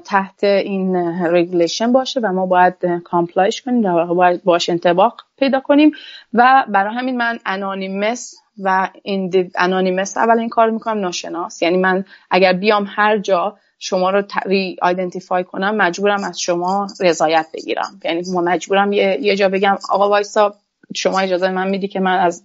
[0.06, 0.96] تحت این
[1.26, 5.92] regulation باشه و ما باید comply اش کنیم و باید باش انطباق پیدا کنیم.
[6.34, 11.62] و برای همین من anonymous و این anonymous اول این کار می‌کنم ناشناس.
[11.62, 18.00] یعنی من اگر بیام هر جا شما رو re-identify کنم مجبورم از شما رضایت بگیرم.
[18.04, 20.56] یعنی مجبورم یه, جا بگم آقا وایسا
[20.96, 22.44] شما اجازه من میدی که من از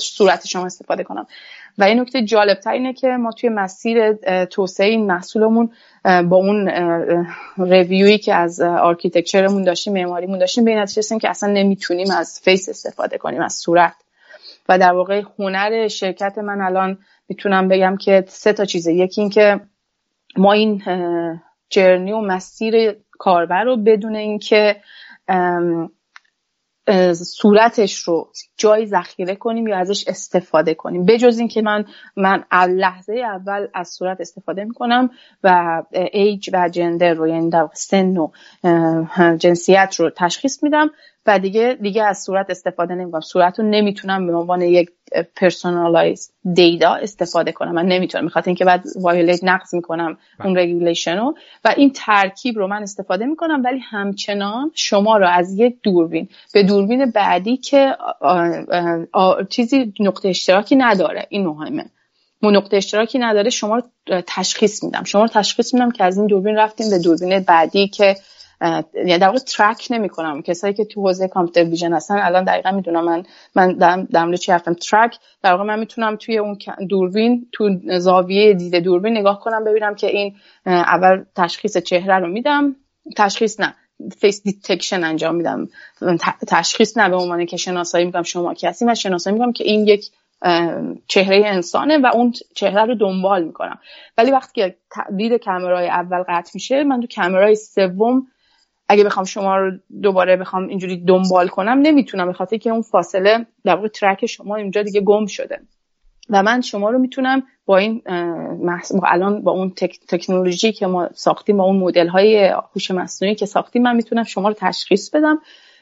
[0.00, 1.26] صورت شما استفاده کنم.
[1.78, 4.12] و این نکته جالب اینه که ما توی مسیر
[4.44, 5.70] توسعه این محصولمون
[6.04, 6.68] با اون
[7.58, 12.40] review ی که از architecture مون داشتیم معماریمون داشتیم به نتیجه که اصلا نمی‌تونیم از
[12.42, 13.94] face استفاده کنیم از صورت.
[14.68, 16.98] و در واقع هنر شرکت من الان
[17.28, 18.94] می‌تونم بگم که سه تا چیزه.
[18.94, 19.60] یکی اینکه
[20.36, 20.82] ما این
[21.70, 24.76] journey و مسیر کاربر رو بدون اینکه
[27.14, 31.06] صورتش رو جای ذخیره کنیم یا ازش استفاده کنیم.
[31.06, 31.84] بجز اینکه من
[32.16, 35.10] من لحظه اول از صورت استفاده می‌کنم
[35.44, 38.28] و ایج و gender رو یعنی سن و
[39.36, 40.90] جنسیت رو تشخیص میدم.
[41.26, 43.20] و دیگه دیگه از صورت استفاده نمی‌کنم.
[43.20, 44.90] صورت رو نمی‌تونم به عنوان یک
[45.36, 47.72] personalized data استفاده کنم.
[47.72, 48.24] من نمی‌تونم.
[48.24, 50.46] می‌خواد اینکه بعد violate نقض می‌کنم بله.
[50.46, 51.34] اون regulation رو.
[51.64, 53.62] و این ترکیب رو من استفاده می‌کنم.
[53.64, 57.96] ولی همچنان شما رو از یک دوربین به دوربین بعدی که
[59.48, 61.26] چیزی نقطه اشتراکی نداره.
[61.28, 61.84] این مهمه.
[62.42, 63.82] نقطه اشتراکی نداره شما رو
[64.26, 65.04] تشخیص میدم.
[65.04, 68.16] شما رو تشخیص میدم که از این دوربین رفتیم به دوربین بعدی که
[68.60, 72.70] یعنی در واقع ترک نمی کنم کسایی که تو حوزه کامپیوتر ویژن هستن الان دقیقا
[72.70, 73.22] می‌دونم من
[73.54, 74.74] من در چی حرفم.
[74.74, 76.58] ترک در واقع من می‌تونم توی اون
[76.88, 82.76] دوربین تو زاویه دید دوربین نگاه کنم ببینم که این اول تشخیص چهره رو میدم.
[83.16, 83.74] تشخیص نه
[84.18, 85.68] face detection انجام میدم.
[86.48, 89.86] تشخیص نه به عنوان که شناسایی می‌کنم شما کی هستیم و شناسایی می‌کنم که این
[89.86, 90.10] یک
[91.08, 93.78] چهره انسانه و اون چهره رو دنبال می‌کنم.
[94.18, 94.76] ولی وقتی که
[95.16, 98.26] دید کمرای اول قطع میشه من تو کمرای سوم
[98.88, 99.72] اگه بخوام شما رو
[100.02, 104.82] دوباره بخوام اینجوری دنبال کنم نمی‌تونم به که اون فاصله در واقع track شما اینجا
[104.82, 105.60] دیگه گم شده.
[106.30, 108.02] و من شما رو می‌تونم با این
[109.02, 109.98] الان با اون تک...
[110.08, 114.48] تکنولوژی که ما ساختیم با اون مدل های هوش مصنوعی که ساختیم من می‌تونم شما
[114.48, 115.38] رو تشخیص بدم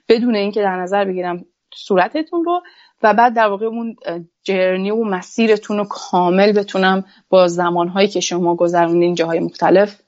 [0.08, 1.44] بدون اینکه در نظر بگیرم
[1.74, 2.62] صورتتون رو.
[3.04, 3.96] و بعد در واقع اون
[4.42, 10.00] جرنی و مسیرتون رو کامل بتونم با زمانهایی که شما گذروندین جاهای مختلف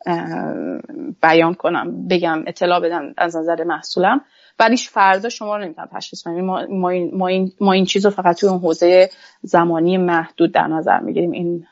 [1.22, 4.20] بیان کنم بگم اطلاع بدم از نظر محصولم.
[4.58, 6.40] ولیش فردا شما رو نمی‌تونم تشخیص بدم.
[6.40, 9.10] ما, ما, این, ما, این, ما این چیز رو فقط توی اون حوزه
[9.42, 11.66] زمانی محدود در نظر می‌گیریم این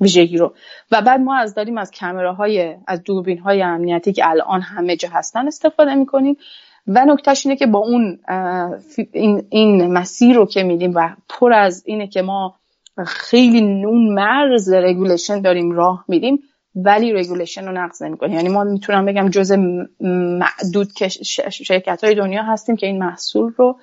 [0.00, 0.54] ویژگی رو.
[0.90, 5.08] و بعد ما از داریم از کامراهای از دوربین های امنیتی که الان همه جا
[5.12, 6.36] هستن استفاده می‌کنیم.
[6.88, 8.18] و نکتهش اینه که با اون
[9.12, 12.54] این, این مسیر رو که میدیم و پر از اینه که ما
[13.06, 16.38] خیلی نوک مرز regulation داریم راه میدیم
[16.74, 18.34] ولی regulation رو نقض نمی‌کنیم.
[18.34, 19.52] یعنی ما می‌تونم بگم جز
[20.00, 21.08] معدود که
[21.50, 23.78] شرکت های دنیا هستیم که این محصول رو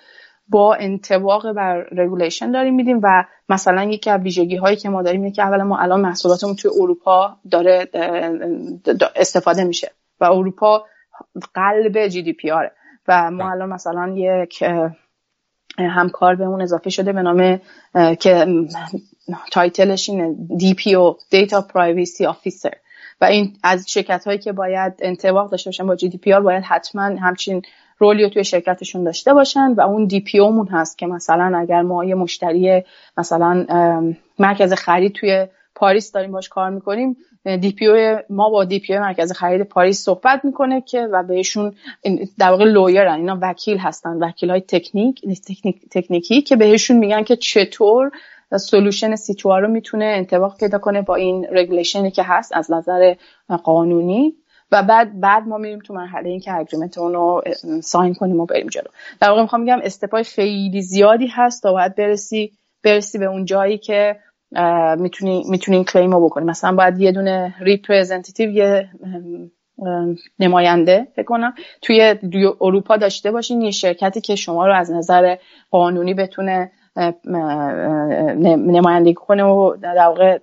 [0.48, 5.22] با انطباق بر regulation داریم میدیم و مثلا یکی از ویژگی هایی که ما داریم
[5.22, 7.88] اینه که اولا ما الان محصولاتمون توی اروپا داره
[9.16, 10.86] استفاده میشه و اروپا
[11.54, 12.72] قلب GDPR ه
[13.08, 14.64] و ما الان مثلا یک
[15.78, 17.60] همکار به اون اضافه شده به نام
[18.20, 18.46] که
[19.52, 22.76] title ش اینه DPO Data Privacy Officer.
[23.22, 27.62] و این از شرکت هایی که باید انطباق داشته باشن با GDPR باید حتما همچین
[27.98, 31.82] role ی رو توی شرکتشون داشته باشن و اون DPO مون هست که مثلا اگر
[31.82, 32.84] ما یه مشتری
[33.18, 33.66] مثلا
[34.40, 37.76] مرکز خرید توی پاریس داریم باش کار می‌کنیم DPO
[38.30, 41.76] ما با DPO مرکز خرید پاریس صحبت می‌کنه که و بهشون
[42.38, 45.22] در واقع lawyer ن اینا وکیل هستن وکیل های technic
[45.92, 48.12] تکنیکی که بهشون میگن که چطور
[48.58, 53.16] solution C2RO می‌تونه انطباق پیدا کنه با این regulation ی که هست از نظر
[53.64, 54.36] قانونی.
[54.72, 57.44] و بعد بعد ما میریم تو مرحله این که agreement اون رو
[57.84, 58.88] sign کنیم و بریم جلو.
[59.20, 62.52] در واقع می‌خوام بگم step ای خیلی زیادی هست تا باید برسی
[62.84, 64.16] برسی به اون جایی که
[64.98, 66.46] می‌تونی می‌تونی این claim رو بکنی.
[66.46, 68.90] مثلا باید یه دونه representative یه
[70.40, 72.16] نماینده فکر کنم توی
[72.62, 75.36] اروپا داشته باشین یه شرکتی که شما رو از نظر
[75.72, 76.72] قانونی بتونه
[78.48, 80.40] نمایندگی کنه و در واقع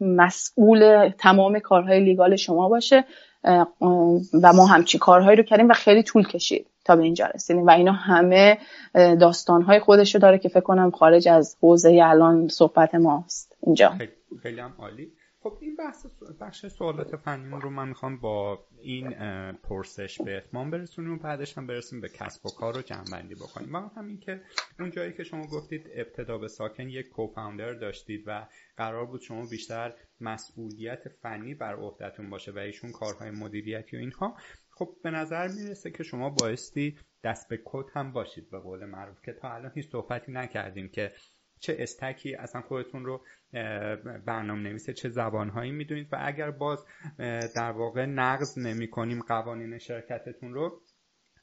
[0.00, 3.04] مسئول تمام کارهای لیگال شما باشه.
[4.42, 6.66] و ما همچی کارهایی رو کردیم و خیلی طول کشید.
[6.90, 8.58] تا به اینجا رسیدیم و اینا همه
[8.94, 13.56] داستانهای خودشو داره که فکر کنم خارج از حوزه الان صحبت ماست.
[13.62, 13.94] اینجا.
[14.42, 15.12] خیلی هم عالی.
[15.42, 16.06] خب این بحث
[16.40, 19.14] بخش سوالات فنیمون رو من می‌خوام با این
[19.52, 23.74] پرسش به اتمام برسونیم و بعدش هم برسیم به کسب و کار رو جمع بکنیم.
[23.74, 24.40] و همین که
[24.80, 28.46] اون جایی که شما گفتید ابتدا به ساکن یک کوفاندر داشتید و
[28.76, 34.36] قرار بود شما بیشتر مسئولیت فنی بر عهدهتون باشه و ایشون کارهای مدیریتی و اینها.
[34.80, 39.22] خب به نظر می‌رسه که شما بایستی دست به کد هم باشید به قول معروف
[39.22, 41.12] که تا الان هیچ صحبتی نکردیم که
[41.60, 43.24] چه استکی اصلا خودتون رو
[44.26, 46.84] برنامه نویسه چه زبانهایی می‌دونید و اگر باز
[47.56, 50.82] در واقع نقض نمی کنیم قوانین شرکتتون رو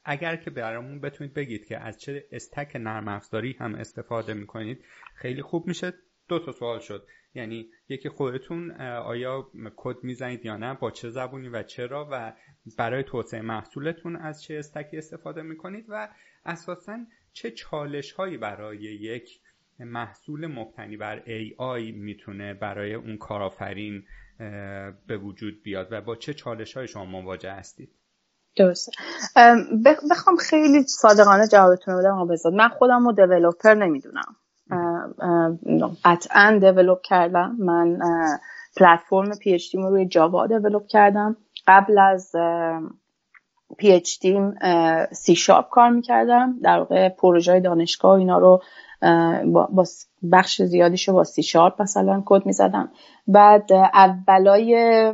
[0.05, 4.85] اگر که برامون بتونید بگید که از چه استک نرم افزاری هم استفاده می‌کنید
[5.15, 5.93] خیلی خوب میشه.
[6.27, 7.07] دو تا سوال شد.
[7.37, 12.33] یعنی یکی خودتون آیا کد می‌زنید یا نه با چه زبونی و چرا و
[12.77, 16.09] برای توسعه محصولتون از چه استکی استفاده می‌کنید و
[16.45, 16.97] اساسا
[17.33, 19.39] چه چالش هایی برای یک
[19.79, 24.03] محصول مبتنی بر AI می‌تونه برای اون کارآفرین
[25.07, 27.89] به وجود بیاد و با چه چالش های شما مواجه هستید؟
[28.55, 28.91] درسته.
[30.11, 34.35] بخوام خیلی صادقانه جوابتون رو بدم بزاد من خودم رو دیولوپر نمی‌دونم.
[36.05, 37.55] قطعا develop کردم.
[37.59, 37.99] من
[38.77, 41.37] پلتفرم PhD رو روی جاوا develop کردم.
[41.67, 42.31] قبل از
[43.77, 44.55] پی اچ تیم
[45.11, 46.59] سی شارپ کار می‌کردم.
[46.63, 48.61] در واقع پروژه دانشگاه اینا رو
[49.73, 49.83] با
[50.31, 52.91] بخش زیادیشو با سی شارپ مثلا کد می‌زدم.
[53.27, 55.13] بعد اولای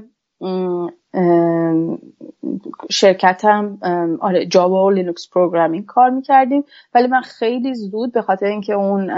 [2.89, 3.77] شرکتم
[4.21, 6.63] آره جاوا و لینوکس programming کار می‌کردیم.
[6.93, 9.11] ولی من خیلی زود به خاطر اینکه اون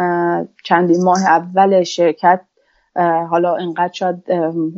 [0.64, 2.42] چندین ماه اول شرکت
[3.30, 4.24] حالا انقدر شاید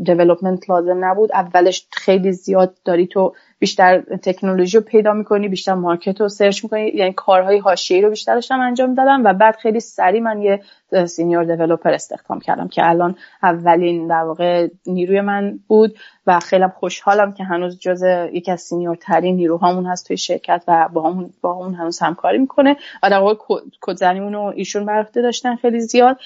[0.03, 6.21] development لازم نبود اولش خیلی زیاد داری تو بیشتر تکنولوژی رو پیدا می‌کنی بیشتر market
[6.21, 6.87] رو search می‌کنی.
[6.87, 10.61] یعنی کارهای حاشیه‌ای رو بیشتر داشتم انجام دادم و بعد خیلی سریع من یه
[11.05, 15.97] senior developer استخدام کردم که الان اولین در واقع نیروی من بود
[16.27, 18.03] و خیلی خوشحالم که هنوز جز
[18.33, 22.37] یکی از senior ترین نیروهامون هست توی شرکت و با همون با اون هنوز همکاری
[22.37, 22.75] می‌کنه.
[23.03, 23.35] و در واقع
[23.81, 26.17] کدزنیمون رو ایشون بر داشتن خیلی زیاد.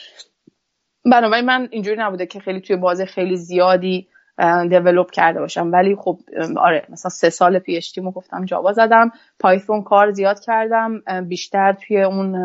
[1.06, 4.08] بنابراین من اینجوری نبوده که خیلی توی بازه خیلی زیادی
[4.70, 5.72] develop کرده باشم.
[5.72, 6.20] ولی خب
[6.58, 9.12] آره مثلا سه سال PHP گفتم Java زدم.
[9.40, 11.02] Python کار زیاد کردم.
[11.28, 12.38] بیشتر توی اون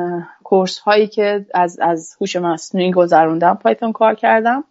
[0.45, 4.65] course هایی که از از هوش مصنوعی گذروندم Python کار کردم.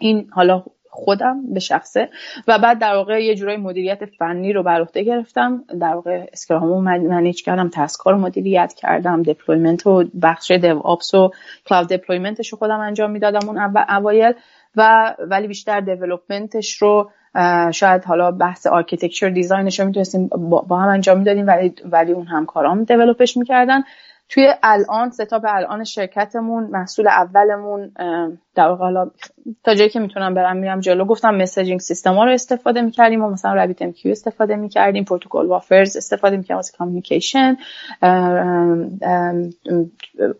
[0.00, 0.64] این حالا
[0.94, 2.08] خودم به شخصه.
[2.48, 5.64] و بعد در واقع یه جورای مدیریت فنی رو بر عهده گرفتم.
[5.80, 9.22] در واقع Scrum و manage کردم task ا رو مدیریت کردم.
[9.22, 11.30] deployment و بخش DevOps و
[11.66, 14.34] cloud deployment ش رو خودم انجام می‌دادم اون اوایل.
[14.76, 17.10] و ولی بیشتر development ش رو
[17.72, 20.26] شاید حالا بحث architecture design ش رو می‌تونستیم
[20.68, 23.82] با هم انجام می‌دادیم ولی ولی اون همکارام develop ش می‌کردن.
[24.32, 27.92] توی الان setup الان شرکتمون محصول اولمون
[28.54, 29.10] در واقع حالا
[29.64, 31.04] تا جایی که می‌تونم برم میرم جلو.
[31.04, 36.36] گفتم messaging system ها رو استفاده می‌کردیم و مثلا RabbitMQ استفاده می‌کردیم Protocol Buffers استفاده
[36.36, 37.56] می‌کردیم واسه communication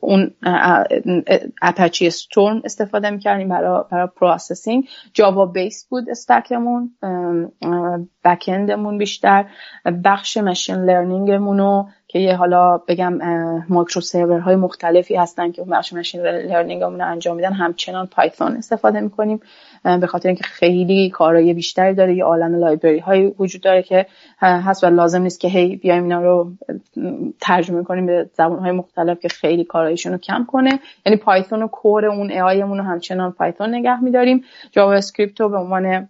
[0.00, 0.30] اون
[1.62, 6.90] Apache Storm استفاده می‌کردیم برای برای processing Java base بود stack مون
[8.24, 9.44] backend مون بیشتر.
[10.04, 13.18] بخش machine learning مون رو که یه حالا بگم
[13.68, 17.52] micro server های مختلفی هستن که بخش machine learning رو انجام میدن.
[17.52, 19.40] همچنان Python استفاده می‌کنیم
[20.00, 22.14] به خاطر اینکه خیلی کارهای بیشتری داره.
[22.14, 24.06] یه عالم library های وجود داره که
[24.40, 26.52] هست و لازم نیست که هی بیایم اینا رو
[27.40, 30.80] ترجمه کنیم به زبان های مختلف که خیلی کارهایشون رو کم کنه.
[31.06, 34.44] یعنی Python و core اون AI رو همچنان Python نگه میداریم.
[34.70, 36.08] JavaScript رو به عنوان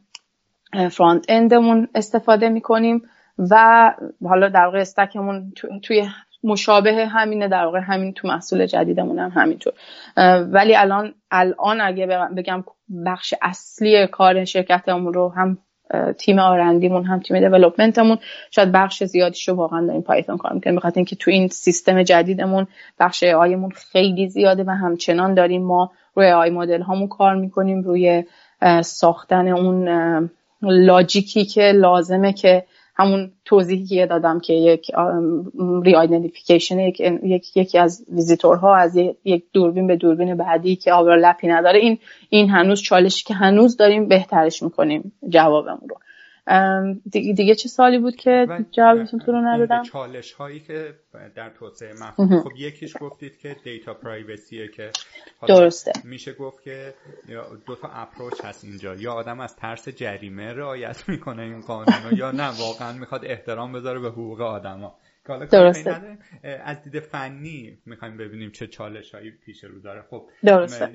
[0.91, 3.03] frontend مون استفاده می‌کنیم.
[3.39, 3.95] و
[4.25, 5.53] حالا در واقع استکمون
[5.83, 6.09] توی
[6.45, 9.73] مشابه همینه در واقع همین تو محصول جدیدمون هم همینطور.
[10.53, 12.07] ولی الان الان اگه
[12.37, 12.65] بگم
[13.07, 15.59] بخش اصلی کار شرکتمون رو هم
[16.19, 18.19] تیم آرندیمون هم تیم دیولپمنتمون
[18.51, 20.77] شاید بخش زیادیش رو واقعا داریم پایتون کار می‌کنیم.
[20.77, 22.67] بخاطر اینکه تو این سیستم جدیدمون
[22.99, 28.25] بخش آیمون خیلی زیاده و همچنان داریم ما روی آی مدل هامون کار می‌کنیم روی
[28.83, 29.89] ساختن اون
[30.63, 34.91] لاجیکی که لازمه که همون توضیحی که دادم که یک
[35.85, 35.95] ری
[36.71, 41.99] یک, یک یکی از ویزیتورها از یک دوربین به دوربین بعدی که آورلپی نداره این
[42.29, 45.97] این هنوز چالشی که هنوز داریم بهترش می‌کنیم جوابمون رو.
[47.11, 50.95] دیگه, دیگه چه سالی بود که جوابتون تو رو ندادم؟ چالش هایی که
[51.35, 54.91] در توسعه مفهوم خب یکیش گفتید که دیتا پرایوسیه که
[55.49, 55.93] درسته.
[56.05, 56.95] میشه گفت که
[57.67, 58.95] دو تا اپروچ هست اینجا.
[58.95, 64.01] یا آدم از ترس جریمه رعایت می‌کنه این قانون یا نه واقعا می‌خواد احترام بذاره
[64.01, 64.95] به حقوق آدما.
[65.51, 66.19] درسته.
[66.65, 70.05] از دید فنی می‌خوایم ببینیم چه چالش هایی پیش رو داره.
[70.11, 70.89] خب درسته.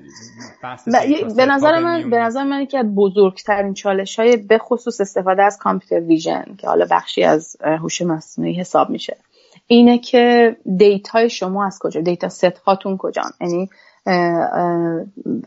[1.36, 5.58] به نظر من به نظر من یکی از بزرگترین چالش های به خصوص استفاده از
[5.58, 9.16] کامپیوتر ویژن که حالا بخشی از هوش مصنوعی حساب میشه
[9.66, 13.70] اینه که data ی شما از کجا dataset هاتون کجا یعنی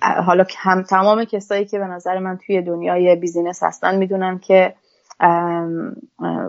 [0.02, 4.74] حالا هم تمام کسایی که به نظر من توی دنیای business هستن می‌دونن که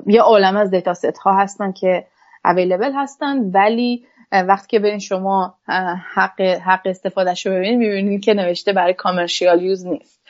[0.07, 2.05] یه عالم از dataset ها هستن که
[2.45, 5.55] available هستن ولی وقتی که برین شما
[6.15, 10.23] حق حق استفادهش رو ببینید می‌بینید که نوشته برای commercial use نیست.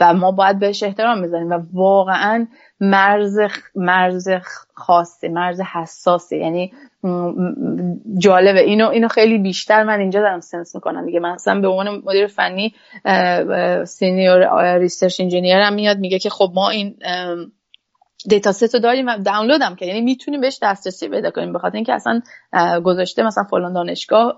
[0.00, 2.46] و ما باید بهش احترام بذاریم و واقعا
[2.80, 3.38] مرز
[3.74, 4.28] مرز
[4.74, 6.72] خاصه مرز حساسه یعنی
[8.18, 8.60] جالبه.
[8.60, 11.20] اینو اینو خیلی بیشتر من اینجا دارم sense می‌کنم دیگه.
[11.20, 12.74] مثلا به عنوان مدیر فنی
[13.84, 16.96] senior research engineer هم میاد میگه که خب ما این
[18.28, 21.52] dataset رو داریم دانلودم که یعنی می‌تونیم بهش دسترسی پیدا کنیم.
[21.52, 22.20] بخاطر اینکه اصلا
[22.84, 24.36] گذاشته مثلا فلان دانشگاه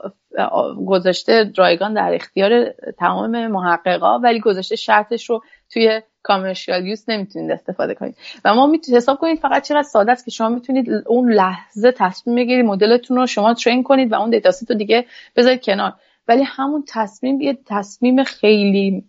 [0.86, 7.94] گذاشته رایگان در اختیار تمام محققا ولی گذاشته شرطش رو توی کامرشیال یوز نمی‌تونید استفاده
[7.94, 8.16] کنید.
[8.44, 12.36] و ما می‌تونید حساب کنید فقط چقدر ساده است که شما می‌تونید اون لحظه تصمیم
[12.36, 15.06] بگیرید مدلتون رو شما ترین کنید و اون دیتا ست رو دیگه
[15.36, 15.92] بذارید کنار.
[16.28, 19.04] ولی همون تصمیم یه تصمیم خیلی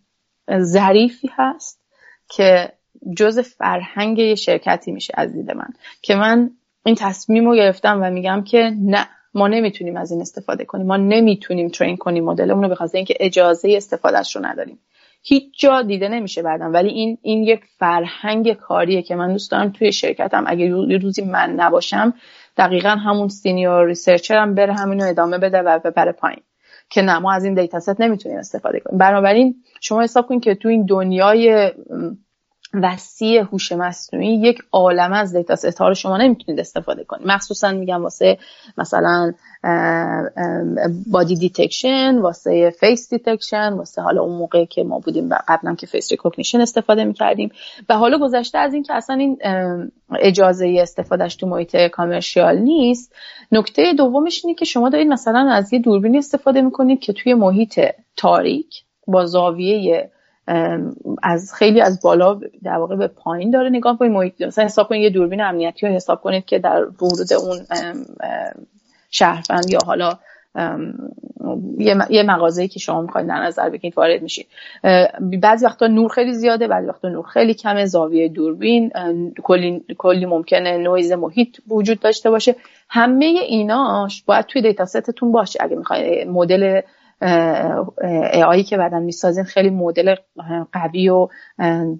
[0.59, 1.81] ظریفی هست
[2.29, 2.71] که
[3.17, 5.69] جز فرهنگ یه شرکتی میشه از دید من.
[6.01, 6.51] که من
[6.85, 10.87] این تصمیم رو گرفتم و میگم که نه ما نمی‌تونیم از این استفاده کنیم.
[10.87, 14.79] ما نمی‌تونیم ترین کنیم مدلمون رو به اینکه اجازه استفادهش رو نداریم.
[15.23, 16.73] هیچ جا دیده نمیشه بعدم.
[16.73, 20.43] ولی این این یک فرهنگ کاریه که من دوست دارم توی شرکتم.
[20.47, 22.13] اگه یه روزی من نباشم
[22.57, 26.41] دقیقا همون senior researcher م بره همینو ادامه بده و ببره پایین.
[26.89, 28.97] که نه ما از این dataset نمی‌تونیم استفاده کنیم.
[28.97, 31.71] بنابراین شما حساب کنید که تو این دنیای
[32.73, 37.27] وسیع هوش مصنوعی یک عالم از dataset رو شما نمی‌تونید استفاده کنید.
[37.27, 38.37] مخصوصا میگم واسه
[38.77, 39.33] مثلا
[41.11, 46.11] body detection واسه face detection واسه حالا اون موقع که ما بودیم قبلا که face
[46.11, 47.51] recognition استفاده می‌کردیم.
[47.89, 49.37] و حالا گذشته از این که اصلا این
[50.19, 53.15] اجازه استفادهش تو محیط commercial نیست
[53.51, 57.79] نکته دومش اینه که شما دارید مثلا از یه دوربینی استفاده می‌کنید که توی محیط
[58.17, 60.11] تاریک با زاویه
[61.23, 64.11] از خیلی از بالا در واقع به پایین داره نگاه کنید.
[64.11, 67.57] محیط مثلا حساب کنید یه دوربین امنیتی رو حساب کنید که در ورود اون
[69.11, 70.13] شهروند یا حالا
[72.09, 74.47] یه مغازه‌ای که شما می‌خواید در نظر بگیرید وارد میشید.
[75.41, 77.85] بعضی وقتا نور خیلی زیاده بعضی وقتا نور خیلی کمه.
[77.85, 78.91] زاویه دوربین
[79.43, 82.55] کلی کلی ممکنه نویز محیط وجود داشته باشه.
[82.89, 85.59] همه ایناش باید توی dataset تون باشه.
[85.63, 86.81] اگه می‌خواید مدل
[88.51, 90.15] ای که بعدا می‌سازین خیلی مدل
[90.71, 91.27] قوی و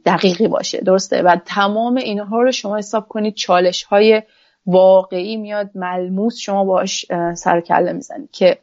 [0.06, 4.22] دقیقی باشه درسته و تمام اینها رو شما حساب کنید چالش های
[4.66, 8.58] واقعی میاد ملموس شما باش سر کله می‌زنید که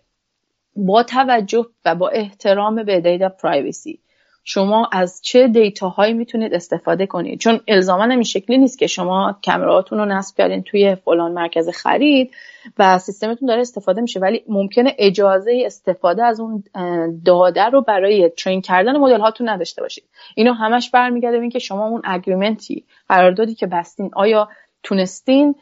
[0.76, 4.00] با توجه و با احترام به data privacy
[4.48, 9.38] شما از چه data هایی می‌تونید استفاده کنید؟ چون الزاما این شکلی نیست که شما
[9.44, 12.30] کمراتون رو نصب کردین توی فلان مرکز خرید
[12.78, 16.64] و سیستمتون داره استفاده میشه ولی ممکنه اجازه استفاده از اون
[17.24, 20.04] داده رو برای train کردن مدل هاتون نداشته باشید.
[20.34, 24.48] اینو همش برمیگرده به اینکه شما اون agreement ی قراردادی که بستین آیا
[24.82, 25.54] تونستین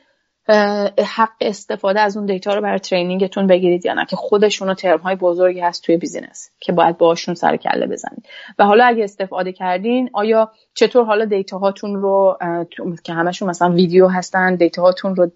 [1.17, 4.99] حق استفاده از اون data رو برای training تون بگیرید یا نه که خودشون ترم
[4.99, 8.27] های بزرگی هست توی business که باید باشون سر کله بزنید.
[8.59, 12.39] و حالا اگه استفاده کردین آیا چطور حالا data هاتون رو
[13.05, 15.31] که همشون مثلا ویدیو هستن data هاتون رو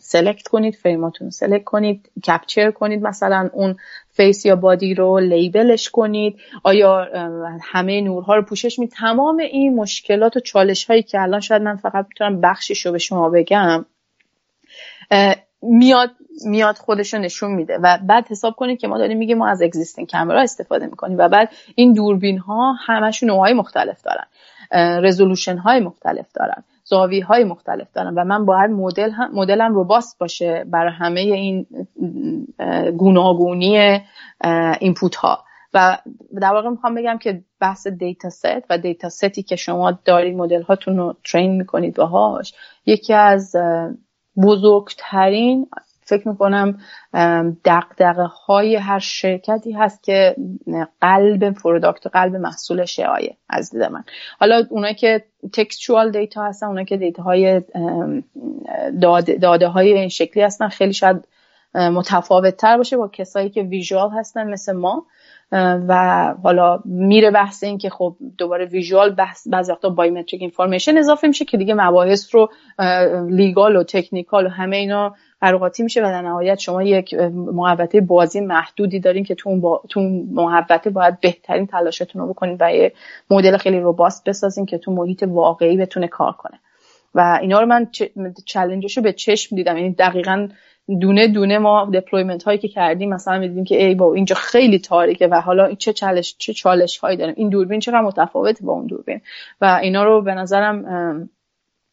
[0.00, 3.76] select کنید frame اتون select کنید capture کنید مثلا اون
[4.10, 6.36] face یا body رو label ش کنید.
[6.62, 7.06] آیا
[7.62, 11.76] همه نورها رو پوشش می تمام این مشکلات و چالش هایی که الان شاید من
[11.76, 13.86] فقط می‌تونم بخشش رو به شما بگم
[15.62, 16.10] میاد
[16.44, 20.10] میاد خودش نشون میده و بعد حساب کنید که ما داریم میگیم ما از existing
[20.10, 24.26] camera استفاده می‌کنیم و بعد این دوربین ها همشون نوعهای مختلف دارن.
[25.02, 26.64] resolution های مختلف دارن.
[26.84, 31.66] زاویه های مختلف دارن و من باید مدل هم مدلم robust باشه برای همه این
[32.96, 34.00] گوناگونی
[34.80, 35.44] input ها
[35.74, 35.98] و
[36.40, 40.96] در واقع می‌خوام بگم که بحث dataset و dataset ی که شما دارید مدل هاتون
[40.96, 42.54] رو train می‌کنید باهاش
[42.86, 43.56] یکی از
[44.42, 45.68] بزرگترین
[46.04, 46.78] فکر می‌کنم
[47.64, 50.36] دغدغه های هر شرکتی هست که
[51.00, 54.04] قلب product قلب محصول AIـه از دید من.
[54.40, 57.62] حالا اونایی که textual data هستن اونایی که data های
[59.02, 61.28] داده, داده های این شکلی هستن خیلی شاید
[61.74, 65.06] متفاوت تر باشه با کسایی که visual هستن مثل ما.
[65.52, 71.28] و حالا میره بحث این که خب دوباره visual بحث بعضی وقتا biometric information اضافه
[71.28, 72.50] میشه که دیگه مباحث رو
[73.30, 78.40] لیگال و تکنیکال و همه اینا قراقاتی میشه و در نهایت شما یک محوطه بازی
[78.40, 79.82] محدودی دارین که تو با...
[79.88, 80.00] تو
[80.32, 82.92] محوطه باید بهترین تلاشتون رو بکنید و یه
[83.30, 86.60] مدل خیلی روباست بسازین که تو محیط واقعی بتونه کار کنه.
[87.14, 87.86] و اینا رو من
[88.46, 89.76] چلنجش رو به چشم دیدم.
[89.76, 90.48] یعنی دقیقا
[91.00, 95.26] دونه دونه ما دپلویمنت هایی که کردیم مثلا می‌دیدیم که ای با اینجا خیلی تاریکه
[95.26, 97.34] و حالا چه چالش چه چالش هایی داریم.
[97.36, 99.20] این دوربین چقدر متفاوته با اون دوربین؟
[99.60, 101.28] و اینا رو به نظرم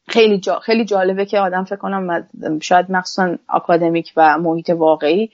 [0.08, 2.28] خیلی جا خیلی جالبه که آدم فکر کنم
[2.62, 5.30] شاید مخصوصا اکادمیک و محیط واقعی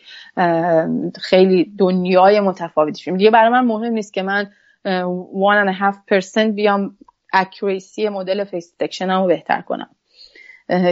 [1.22, 4.50] خیلی دنیای متفاوتی شیم دیگه برای من مهم نیست که من
[4.86, 6.98] 1.5% بیام
[7.34, 9.90] accuracy مدل face رو بهتر کنم.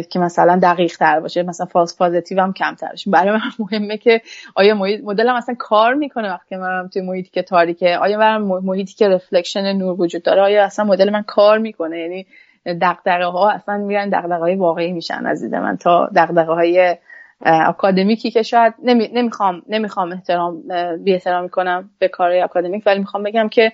[0.09, 3.11] که مثلا دقیق تر باشه مثلا false positive هم کمتر باشه.
[3.11, 4.21] برای من مهمه که
[4.55, 8.93] آیا محیط مدلم اصلا کار می‌کنه وقتی من توی محیطی که تاریکه؟ آیا من محیطی
[8.93, 12.25] که reflection نور وجود داره آیا اصلا مدل من کار می‌کنه؟ یعنی
[12.65, 16.97] دغدغه ها اصلا میرن دغدغه های واقعی میشن از دید من تا دغدغه های
[17.41, 20.63] اکادمیکی که شاید نمی، نمی‌خوام نمی‌خوام احترام
[21.03, 23.71] بی احترامی کنم به کار اکادمیک ولی می‌خوام بگم که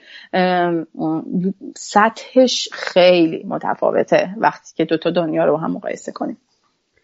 [1.76, 6.38] سطحش خیلی متفاوته وقتی که دوتا دنیا رو هم مقایسه کنیم.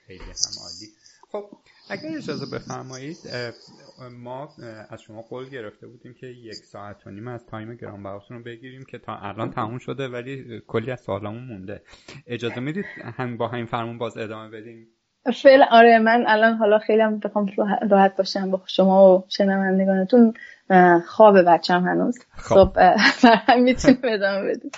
[0.08, 0.88] خیلی هم عالی.
[1.32, 1.58] خب
[1.90, 3.18] اگر اجازه بفرمایید
[4.12, 4.50] ما
[4.90, 8.86] از شما قول گرفته بودیم که یک ساعت و نیم از time گرانبهاتون رو بگیریم
[8.86, 11.82] که تا الان تموم شده ولی کلی از سوالامون مونده.
[12.28, 12.86] اجازه می‌دید
[13.18, 14.88] هم با همین فرمون باز ادامه بدیم؟
[15.44, 17.46] فعلا آره من الان حالا خیلی هم بخوام
[17.90, 20.34] راحت باشم با شما و شنوندگانتون.
[21.08, 22.20] خواب بچم هنوز.
[22.32, 22.74] خب,
[23.22, 24.72] خب می‌تونیم ادامه بدیم.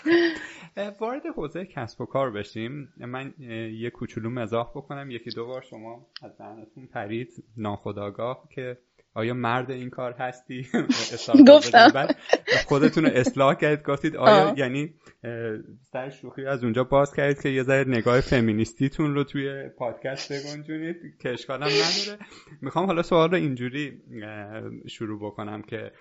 [0.99, 2.94] وارد حوزه کسب و کار بشیم.
[2.98, 3.34] من
[3.80, 5.11] یه کوچولو مزاح بکنم.
[5.11, 7.30] یکی دو بار شما از ذهنتون پرید.
[7.57, 8.78] ناخداگاه که
[9.15, 10.68] آیا مرد این کار هستی؟
[11.48, 12.07] گفتم.
[12.68, 14.94] خودتون رو اصلاح کردید گفتید آیا یعنی
[15.81, 20.95] سر شوخی از اونجا باز کردید که یه ذره نگاه فمینیستیتون رو توی پادکست بگنجونید؟
[21.19, 22.19] که اشکالم نداره.
[22.61, 24.02] می‌خوام حالا سوال رو اینجوری
[24.88, 25.91] شروع بکنم که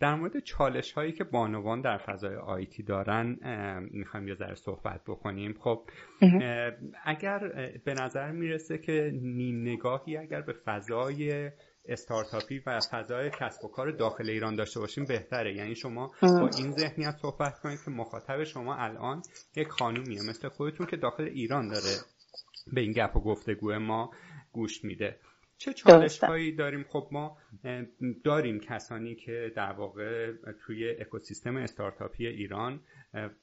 [0.00, 3.36] در مورد چالش هایی که بانوان در فضای آیتی دارن
[3.90, 5.54] می‌خوایم یه ذره صحبت بکنیم.
[5.60, 5.82] خب
[7.04, 7.38] اگر
[7.84, 11.50] به نظر می‌رسه که نیم نگاهی اگر به فضای
[11.88, 15.54] استارتاپی و فضای کسب و کار داخل ایران داشته باشیم بهتره.
[15.54, 19.22] یعنی شما با این ذهنیت صحبت کنید که مخاطب شما الان
[19.56, 20.22] یک خانومیه.
[20.22, 21.96] مثل خودتون که داخل ایران داره
[22.72, 24.10] به این گپ و گفتگو ما
[24.52, 25.18] گوش میده.
[25.58, 27.38] چه چالش هایی داریم؟ خب ما
[28.24, 30.32] داریم کسانی که در واقع
[30.66, 32.80] توی اکوسیستم استارتاپی ایران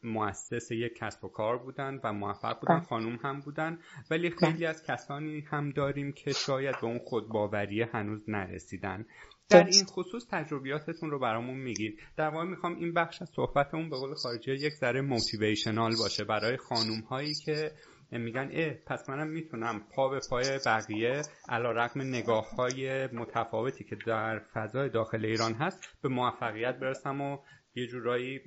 [0.04, 2.86] مؤسس یک کسب و کار بودن و موفق بودن بله.
[2.86, 3.80] خانوم هم بودن
[4.12, 4.38] ولی بله.
[4.40, 9.06] خیلی از کسانی هم داریم که شاید به اون خودباوری هنوز نرسیدن
[9.50, 13.98] در این خصوص تجربیاتتون رو برامون میگید در واقع می‌خوام این بخش از صحبتمون به
[13.98, 17.72] قول خارجی یک ذره موتیویشنال باشه برای خانوم هایی که
[18.12, 23.98] میگن اه پس منم می‌تونم پا به پای بقیه علا رقم نگاه های متفاوتی که
[24.08, 27.38] در فضای داخل ایران هست به موفقیت برسم و
[27.76, 28.40] یه جورایی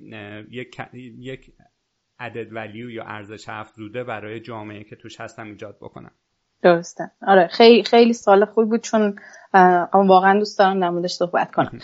[0.51, 0.77] یک
[1.19, 1.51] یک
[2.19, 6.11] عدد ولیو یا ارزش افزوده برای جامعه که توش هستم ایجاد بکنم.
[6.61, 7.11] درسته.
[7.21, 9.15] آره خیلی خیلی سال خوبی بود چون
[9.93, 11.79] واقعا دوست دارم در موردش صحبت کنم.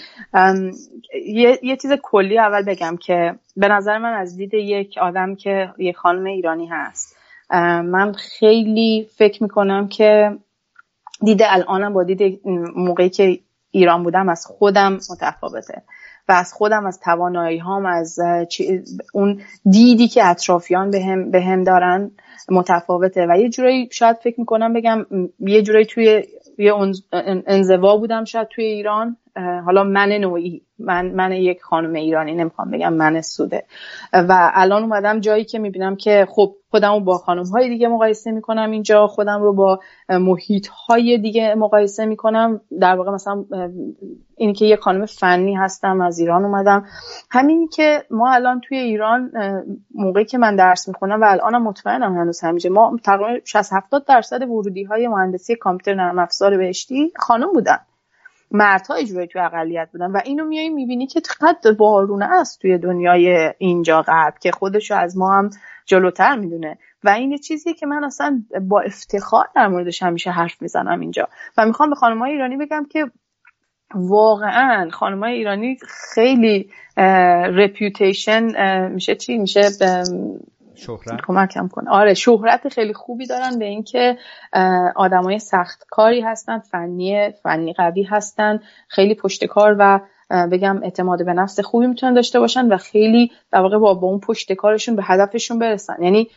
[1.26, 5.74] یه،, یه چیز کلی اول بگم که به نظر من از دید یک آدم که
[5.78, 7.16] یه خانم ایرانی هست
[7.84, 10.38] من خیلی فکر می‌کنم که
[11.26, 12.42] دیده الانم با دید
[12.76, 13.40] موقعی که
[13.72, 15.84] ایران بودم از خودم متفاوته.
[16.28, 18.20] و از خودم از توانایی هام از
[19.14, 19.42] اون
[19.72, 22.12] دیدی که اطرافیان به هم, به هم دارن
[22.50, 23.26] متفاوته.
[23.30, 25.06] و یه جورایی شاید فکر می‌کنم بگم
[25.40, 26.24] یه جورایی توی
[26.58, 26.74] یه
[27.48, 29.18] انزوا بودم شاید توی ایران.
[29.36, 33.64] حالا من نوعی من من یک خانم ایرانی نمی‌خوام بگم من سوده.
[34.14, 38.32] و الان اومدم جایی که می‌بینم که خب خودم رو با خانم های دیگه مقایسه
[38.32, 39.80] می‌کنم اینجا خودم رو با
[40.10, 42.62] محیط های دیگه مقایسه می‌کنم.
[42.82, 43.46] در واقع مثلا
[44.38, 46.86] اینی که یک خانم فنی هستم از ایران اومدم.
[47.32, 49.32] همینی که ما الان توی ایران
[49.96, 54.42] موقعی که من درس می‌خونم و الانم مطمئنم هنوز همیشه ما تقریبا 60 70 درصد
[54.42, 57.78] ورودی های مهندسی کامپیوتر نرم افزار بهشتی خانم بودن.
[58.52, 63.54] مردها اجوری توی اقلیت بودن و اینو میای می‌بینی که چقدر بارونه است توی دنیای
[63.58, 65.50] اینجا غرب که خودشو از ما هم
[65.86, 66.78] جلوتر می‌دونه.
[67.04, 71.28] و این چیزیه که من اصلا با افتخار در موردش همیشه حرف می‌زنم اینجا.
[71.58, 73.06] و می‌خوام به خانم ایرانی بگم که
[73.96, 75.78] واقعا خانم ایرانی
[76.14, 76.70] خیلی
[77.58, 78.44] رپیوتیشن
[78.92, 79.62] میشه چی؟ میشه
[80.76, 84.18] شهرت؟ کمکم کنه آره شهرت خیلی خوبی دارن به اینکه
[84.96, 90.00] آدمای سخت کاری هستن فنی فنی قوی هستن خیلی پشت کار و
[90.52, 94.20] بگم اعتماد به نفس خوبی می‌تونن داشته باشن و خیلی در واقع با, با اون
[94.20, 96.04] پشت کارشون به هدفشون برسن.
[96.04, 96.28] یعنی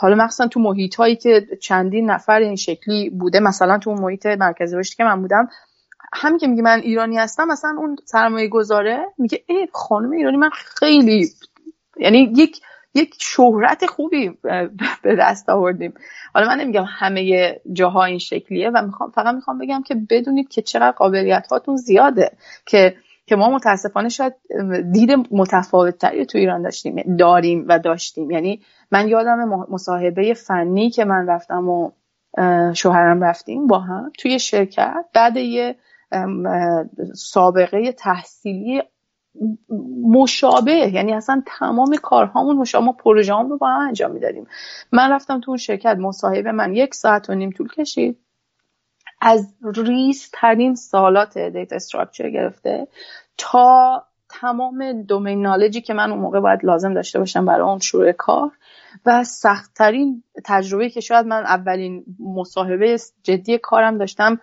[0.00, 4.74] حالا مخصوصا تو محیط هایی که چندین نفر این شکلی بوده مثلا تو محیط مرکز
[4.74, 5.48] رشدی که من بودم
[6.12, 10.50] همین که میگه من ایرانی هستم مثلا اون سرمایه گذاره میگه ای خانم ایرانی من
[10.50, 11.28] خیلی
[11.96, 12.60] یعنی یک
[12.94, 14.30] یک شهرت خوبی
[15.02, 15.94] به دست آوردیم.
[16.34, 20.62] حالا من نمیگم همه جاها این شکلیه و می‌خوام فقط می‌خوام بگم که بدونید که
[20.62, 22.30] چقدر قابلیت هاتون زیاده
[22.66, 22.94] که
[23.26, 24.34] که ما متاسفانه شاید
[24.92, 28.30] دید متفاوت تری تو ایران داشتیم داریم و داشتیم.
[28.30, 28.60] یعنی
[28.90, 31.90] من یادم مصاحبه فنی که من رفتم و
[32.74, 35.76] شوهرم رفتیم با هم توی شرکت بعد یه
[37.14, 38.82] سابقه تحصیلی
[40.04, 44.46] مشابه یعنی اصلا تمام کارهامون مشابه ما پروژه رو با هم انجام می‌دادیم.
[44.92, 48.18] من رفتم تو اون شرکت مصاحبه من یک ساعت و نیم طول کشید.
[49.20, 52.88] از ریز ترین سالات دیتا استراکچر گرفته
[53.38, 58.12] تا تمام دومین نالجی که من اون موقع باید لازم داشته باشم برای اون شروع
[58.12, 58.50] کار
[59.06, 64.40] و سختترین تجربه که شاید من اولین مصاحبه جدی کارم داشتم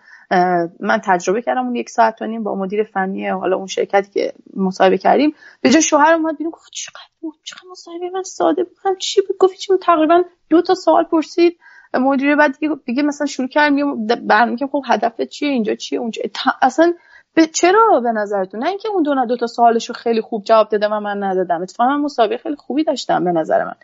[0.80, 4.34] من تجربه کردم اون یک ساعت و نیم با مدیر فنی حالا اون شرکتی که
[4.54, 9.22] مصاحبه کردیم به جای شوهر اومد بیرون گفت چقدر چقدر مصاحبه من ساده بود؟ چی
[9.22, 11.58] بود؟ گفت چی تقریبا دو تا سوال پرسید.
[11.94, 16.22] مدیر بعد دیگه, مثلا شروع کردم برنامه که خب هدف چیه؟ اینجا چیه؟ اونجا
[16.62, 16.94] اصلا
[17.34, 20.70] به چرا به نظرتون؟ نه اینکه اون دو دو تا سوالش رو خیلی خوب جواب
[20.70, 21.62] داده و من ندادم.
[21.62, 23.76] اتفاقا من مسابقه خیلی خوبی داشتم به نظر من.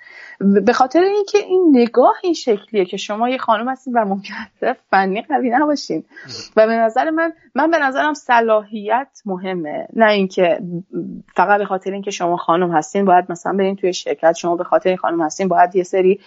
[0.61, 5.21] به خاطر اینکه این نگاه این شکلیه که شما یه خانم هستین و ممکنه فنی
[5.21, 6.03] قوی نباشین.
[6.55, 9.87] و به نظر من من به نظرم صلاحیت مهمه.
[9.93, 10.59] نه اینکه
[11.35, 14.89] فقط به خاطر اینکه شما خانم هستین باید مثلا برین توی شرکت شما به خاطر
[14.89, 16.19] این خانم هستین باید یه سری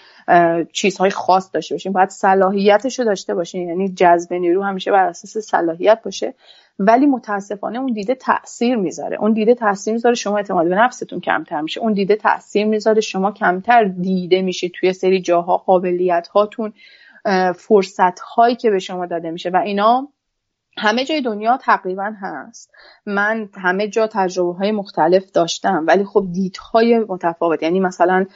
[0.73, 1.93] چیزهای خاص داشته باشین.
[1.93, 3.69] باید صلاحیتش رو داشته باشین.
[3.69, 6.35] یعنی جذب نیرو همیشه بر اساس صلاحیت باشه.
[6.83, 9.17] ولی متاسفانه اون دیده تاثیر می‌ذاره.
[9.21, 11.81] اون دیده تاثیر می‌ذاره شما اعتماد به نفستون کمتر میشه.
[11.81, 16.73] اون دیده تاثیر می‌ذاره شما کمتر دیده میشید توی سری جاها قابلیت هاتون
[17.55, 19.51] فرصت هایی که به شما داده میشه.
[19.51, 20.09] و اینا
[20.79, 22.71] همه جای دنیا تقریبا هست.
[23.07, 27.63] من همه جا تجربه های مختلف داشتم ولی خب دیدهای متفاوت.
[27.63, 28.27] یعنی مثلا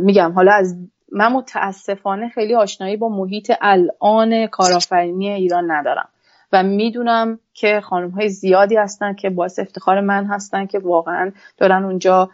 [0.00, 0.76] میگم حالا از
[1.12, 6.08] من متاسفانه خیلی آشنایی با محیط الان کارآفرینی ایران ندارم.
[6.54, 11.84] و می‌دونم که خانم های زیادی هستن که باعث افتخار من هستن که واقعا دارن
[11.84, 12.30] اونجا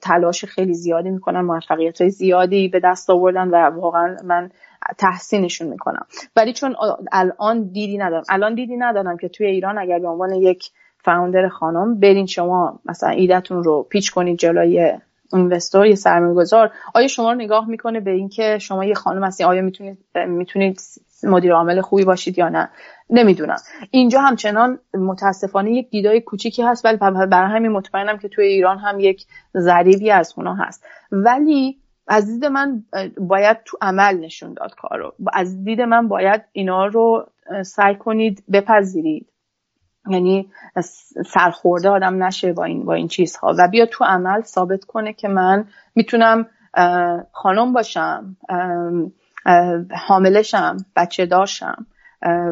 [0.00, 4.50] تلاش خیلی زیادی می‌کنن موفقیت های زیادی به دست آوردن و واقعا من
[4.98, 6.06] تحسینشون می‌کنم.
[6.36, 6.76] ولی چون
[7.12, 8.24] الان دیدی ندارم.
[8.28, 10.70] الان دیدی ندارم که توی ایران اگر به عنوان یک
[11.04, 14.98] فاوندر خانم برین شما مثلا ایدتون رو پیچ کنید جلوی
[15.32, 19.46] اینوستور یه سرمایه گذار آیا شما رو نگاه می‌کنه به اینکه شما یه خانم هستین
[19.46, 20.80] آیا می‌تونید می‌تونید
[21.22, 22.68] مدیر عامل خوبی باشید یا نه؟
[23.10, 23.56] نمی‌دونم.
[23.90, 29.00] اینجا همچنان متاسفانه یک دیدای کوچیکی هست ولی برای همین مطمئنم که توی ایران هم
[29.00, 29.26] یک
[29.56, 30.84] ضریبی از اونا هست.
[31.12, 32.84] ولی از دید من
[33.20, 37.26] باید تو عمل نشون داد کار از دید من باید اینا رو
[37.62, 39.26] سعی کنید بپذیرید.
[40.10, 40.50] یعنی
[41.26, 43.54] سرخورده آدم نشه با این با این چیزها.
[43.58, 45.64] و بیا تو عمل ثابت کنه که من
[45.94, 46.46] می‌تونم
[47.32, 48.36] خانم باشم
[50.06, 51.86] حاملشم بچه داشتم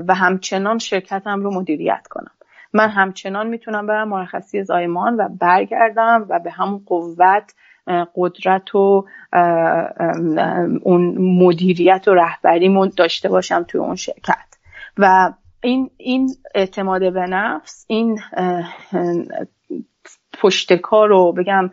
[0.08, 2.30] و همچنان شرکتم رو مدیریت کنم.
[2.72, 7.54] من همچنان می‌تونم برم مرخصی زایمان و برگردم و به همون قوت
[8.16, 9.06] قدرت و
[10.82, 14.56] اون مدیریت و رهبریمون داشته باشم توی اون شرکت.
[14.98, 15.32] و
[15.66, 18.18] این این اعتماد به نفس این
[20.40, 21.70] پشتکار رو بگم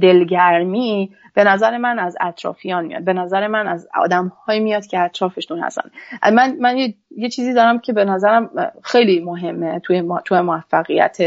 [0.00, 3.04] دلگرمی به نظر من از اطرافیان میاد.
[3.04, 5.90] به نظر من از آدم های میاد که اطرافشون هستن.
[6.32, 8.50] من من یه, یه چیزی دارم که به نظرم
[8.82, 11.18] خیلی مهمه توی توی موفقیت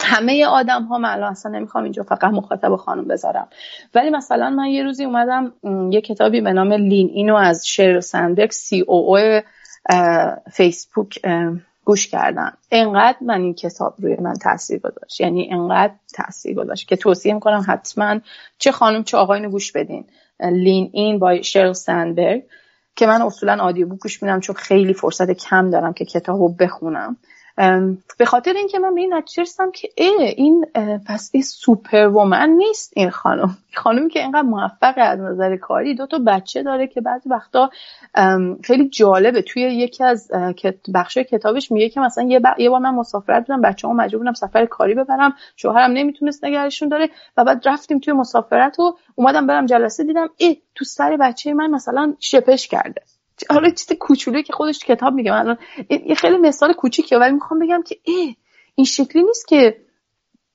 [0.00, 3.48] همه آدم ها من الان اصلا نمی‌خوام اینجا فقط مخاطب خانم بذارم.
[3.94, 5.52] ولی مثلا من یه روزی اومدم
[5.90, 9.40] یه کتابی به نام لین اینو از شیر سندک سی او او
[10.52, 11.20] فیسبوک
[11.84, 15.20] گوش کردم انقدر من این کتاب روی من تاثیر گذاشت.
[15.20, 18.20] یعنی انقدر تاثیر گذاشت که توصیه می‌کنم حتما
[18.58, 20.04] چه خانم چه آقاین گوش بدین.
[20.40, 22.42] لین این با شرل سندبرگ
[22.96, 26.48] که من اصولا آدیو بوک گوش میدم چون خیلی فرصت کم دارم که کتاب رو
[26.48, 27.16] بخونم.
[28.18, 30.66] به خاطر اینکه من به این نتیجه که ای این
[31.06, 33.58] پس این سوپر وومن نیست این خانم.
[33.74, 37.70] خانمی که اینقدر موفق از نظر کاری دو تا بچه داره که بعضی وقتا
[38.64, 39.42] خیلی جالبه.
[39.42, 40.30] توی یکی از
[40.94, 44.66] بخش کتابش میگه که مثلا یه, یه بار من مسافرت بودم بچه‌ها مجبور بودم سفر
[44.66, 50.04] کاری ببرم شوهرم نمی‌تونست نگرشون داره و بعد رفتیم توی مسافرت و اومدم برم جلسه
[50.04, 53.02] دیدم ای تو سر بچه من مثلا شپش کرده.
[53.50, 55.30] حالا چیز کوچولویی که خودش کتاب میگه.
[55.30, 55.58] من
[56.06, 58.36] یه خیلی مثال کوچیکه ولی می‌خوام بگم که ای
[58.74, 59.76] این شکلی نیست که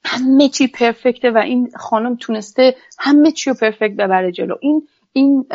[0.06, 4.56] همه چی پرفکته و این خانم تونسته همه چی رو پرفکت ببره جلو.
[4.62, 5.46] این این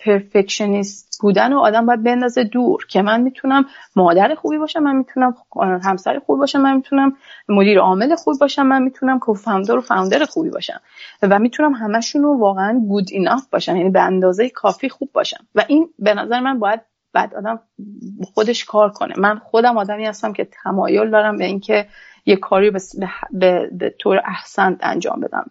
[0.00, 3.66] پرفکشنیست بودن و آدم باید بندازه دور که من می‌تونم
[3.96, 5.34] مادر خوبی باشم من می‌تونم
[5.84, 7.16] همسر خوبی باشم من می‌تونم
[7.48, 10.80] مدیر عامل خوبی باشم من می‌تونم کوفاندر و فاوندر خوبی باشم
[11.22, 15.64] و می‌تونم همشون رو واقعا گود ایناف باشم یعنی به اندازه کافی خوب باشم و
[15.68, 16.80] این به نظر من باید
[17.12, 17.60] بعد آدم
[18.34, 19.14] خودش کار کنه.
[19.18, 21.86] من خودم آدمی هستم که تمایل دارم به اینکه
[22.26, 22.80] یه کاری به,
[23.30, 25.50] به, به طور احسن انجام بدم.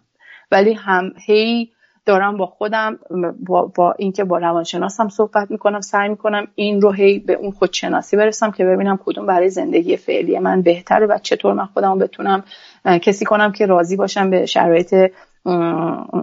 [0.52, 1.72] ولی هم هی
[2.06, 2.98] دارم با خودم
[3.40, 8.16] با, با اینکه با روانشناسم صحبت می‌کنم سعی می‌کنم این رو هی به اون خودشناسی
[8.16, 12.44] برسم که ببینم کدوم برای زندگی فعلی من بهتره و چطور من خودم بتونم
[13.02, 14.94] کسی کنم که راضی باشم به شرایط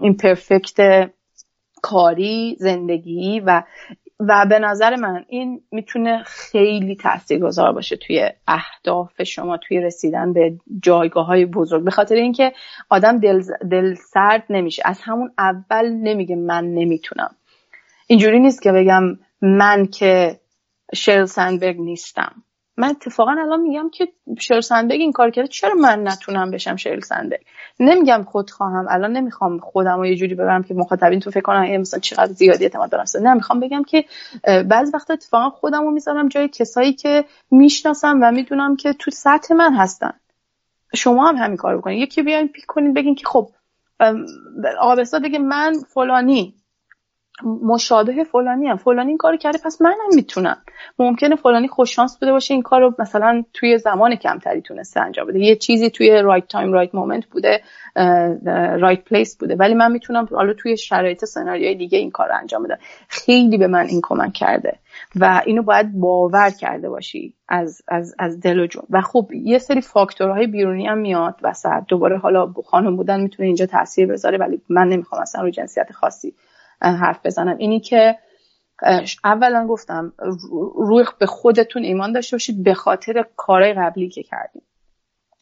[0.01, 1.09] این پرفکت
[1.81, 3.63] کاری زندگی و
[4.27, 10.53] و به نظر من این می‌تونه خیلی تاثیرگذار باشه توی اهداف شما توی رسیدن به
[10.81, 11.83] جایگاه های بزرگ.
[11.83, 12.53] به خاطر اینکه
[12.89, 14.81] آدم دل, دل سرد نمیشه.
[14.85, 17.35] از همون اول نمیگه من نمی‌تونم.
[18.07, 19.03] اینجوری نیست که بگم
[19.41, 20.39] من که
[20.93, 22.43] شرل سندبرگ نیستم.
[22.77, 24.07] من اتفاقا الان میگم که
[24.39, 27.41] شرل این کار کرده چرا من نتونم بشم شرل سندبرگ
[27.79, 31.99] نمیگم خودخواهم الان نمی‌خوام خودم رو یه جوری ببرم که مخاطبین تو فکر کنن مثلا
[31.99, 34.05] چقدر زیادی اعتماد دارم نه می‌خوام بگم که
[34.43, 39.53] بعضی وقتا اتفاقا خودم رو می‌ذارم جای کسایی که می‌شناسم و می‌دونم که تو سطح
[39.53, 40.13] من هستن.
[40.95, 43.49] شما هم همین کار بکنید یکی بیاین pick کنید بگین که خب
[44.79, 46.55] آقا بگه من فلانی.
[47.63, 48.77] مشابه فلانی هم.
[48.77, 50.57] فلانی این کارو کرده پس منم می‌تونم.
[50.99, 55.39] ممکنه فلانی خوششانس بوده باشه این کارو مثلا توی زمان کمتری تونسته انجام بده.
[55.39, 57.61] یه چیزی توی right time right moment بوده
[58.79, 59.55] رایت پلیس بوده.
[59.55, 62.77] ولی من می‌تونم حالا توی شرایط سناریوی دیگه این کار رو انجام بدم.
[63.07, 64.79] خیلی به من این کمک کرده.
[65.15, 68.83] و اینو باید باور کرده باشی از از از دل و جون.
[68.89, 71.83] و خب یه سری فاکتورهای بیرونی هم میاد وسط.
[71.87, 76.33] دوباره حالا خانم بودن می‌تونه اینجا تاثیر بذاره ولی من نمی‌خوام اصلا رو جنسیت خاصی
[76.81, 77.57] حرف بزنم.
[77.57, 78.15] اینی که
[79.23, 80.13] اولا گفتم
[80.75, 84.61] روی به خودتون ایمان داشته باشید به خاطر کارهای قبلی که کردیم.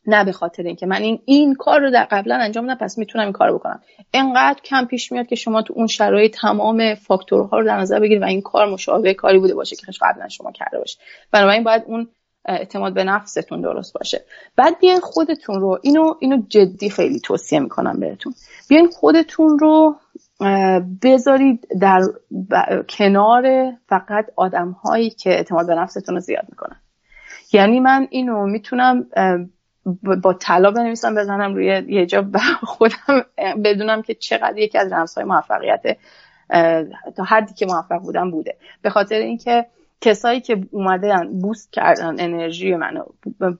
[0.08, 3.24] نه به خاطر اینکه من این این کار رو در قبلا انجام دادم پس می‌تونم
[3.24, 3.82] این کار بکنم.
[4.14, 8.22] انقدر کم پیش میاد که شما تو اون شرایط تمام فاکتورها رو در نظر بگیرید
[8.22, 10.98] و این کار مشابه کاری بوده باشه که قبلا شما کرده باشه.
[11.32, 12.08] بنابراین باید اون
[12.46, 14.26] اعتماد به نفستون درست باشه.
[14.56, 18.34] بعد بیاین خودتون رو اینو اینو جدی خیلی توصیه می‌کنم بهتون.
[18.70, 19.96] بیاین خودتون رو
[21.02, 22.02] بذارید در
[22.90, 26.82] کنار فقط آدم هایی که اعتماد به نفستون رو زیاد می‌کنن.
[27.54, 29.06] یعنی من اینو می‌تونم
[30.24, 32.26] با طلا بنویسم بزنم روی یه جا
[32.64, 33.26] خودم
[33.64, 35.98] بدونم که چقدر یکی از های موفقیت
[37.16, 38.58] تا حدی که موفق بودم بوده.
[38.82, 39.66] به خاطر اینکه
[40.02, 43.04] کسایی که اومدن بوست کردن انرژی منو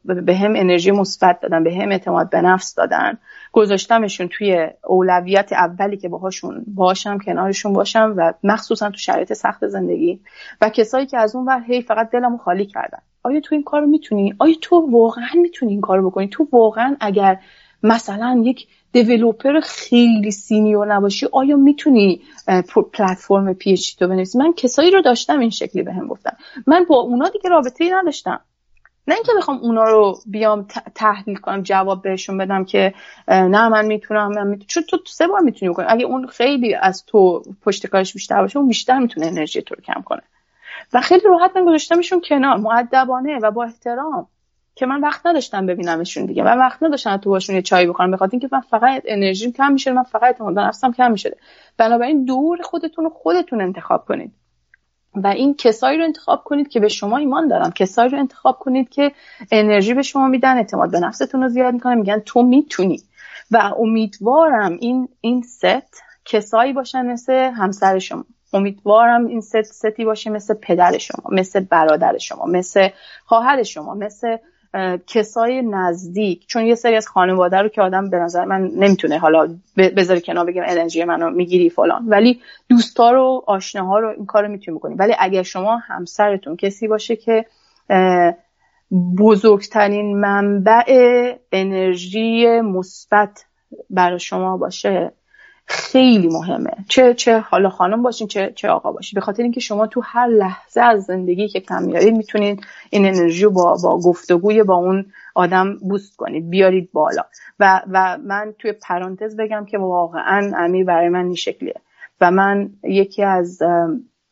[0.04, 3.18] به هم انرژی مثبت دادن به هم اعتماد به نفس دادن.
[3.52, 10.20] گذاشتمشون توی اولویت اولی که باهاشون باشم کنارشون باشم و مخصوصا تو شرایط سخت زندگی.
[10.62, 13.00] و کسایی که از اون ور هی فقط دلمو خالی کردن.
[13.24, 17.40] آیا تو این کارو می‌تونی؟ آیا تو واقعا می‌تونی این کارو بکنی؟ تو واقعا اگر
[17.84, 21.28] مثلا یک developer خیلی senior نباشی.
[21.32, 22.22] آیا می‌تونی
[22.70, 26.32] پلتفرم پی اچ تو بنویسی؟ من کسایی رو داشتم این شکلی بهم به گفتن.
[26.68, 28.40] من با اونا دیگه رابطه ای نداشتم.
[29.08, 32.94] نه اینکه بخوام اونا رو بیام تحلیل کنم جواب بهشون بدم که
[33.28, 34.68] نه من می‌تونم من می‌تونم.
[34.68, 35.86] چون تو سه بار می‌تونی بکنی.
[35.90, 39.82] اگه اون خیلی از تو پشت کارش بیشتر باشه اون بیشتر می‌تونه انرژی تو رو
[39.82, 40.22] کم کنه.
[40.94, 44.28] و خیلی راحت من گذاشتمشون کنار معدبانه و با احترام.
[44.80, 46.44] که من وقت نداشتم ببینمشون دیگه.
[46.44, 48.12] من وقت نداشتم تو باشون یه چای بخورم.
[48.12, 51.38] بخاطر اینکه من فقط انرژیم کم میشه من فقط اعتماد نفسم کم میشه
[51.78, 54.34] بنابراین دور خودتون رو خودتون انتخاب کنید.
[55.16, 57.72] و این کسایی رو انتخاب کنید که به شما ایمان دارن.
[57.72, 59.12] کسایی رو انتخاب کنید که
[59.52, 61.98] انرژی به شما میدن اعتماد به نفستون رو زیاد می‌کنن.
[61.98, 63.02] میگن تو می‌تونی.
[63.52, 68.26] و امیدوارم این این ست کسایی باشن مثل همسر شما.
[68.54, 72.90] امیدوارم این ست ستی باشه مثل پدر شما مثل برادر شما مثل
[73.26, 74.38] خواهر شما مثل
[75.08, 79.56] کسای نزدیک چون یه سری از خانواده رو که آدم به نظر من نمی‌تونه حالا
[79.78, 82.06] بذاری کنار بگم انرژی منو می‌گیری فلان.
[82.08, 87.16] ولی دوستا رو آشناها رو این کارو می‌تونی بکنی ولی اگر شما همسرتون کسی باشه
[87.16, 87.46] که
[89.18, 90.84] بزرگترین منبع
[91.52, 93.46] انرژی مثبت
[93.90, 95.12] برای شما باشه
[95.70, 96.72] خیلی مهمه.
[96.88, 99.18] چه چه حالا خانم باشین چه چه آقا باشین.
[99.18, 103.44] به خاطر اینکه شما تو هر لحظه از زندگی که کم میارید می‌تونید این انرژی
[103.44, 105.06] رو با با گفتگوی با اون
[105.36, 107.22] آدم بوست کنید بیارید بالا.
[107.60, 111.82] و و من توی پرانتز بگم که واقعا امیر برای من این شکلیه.
[112.22, 113.62] و من یکی از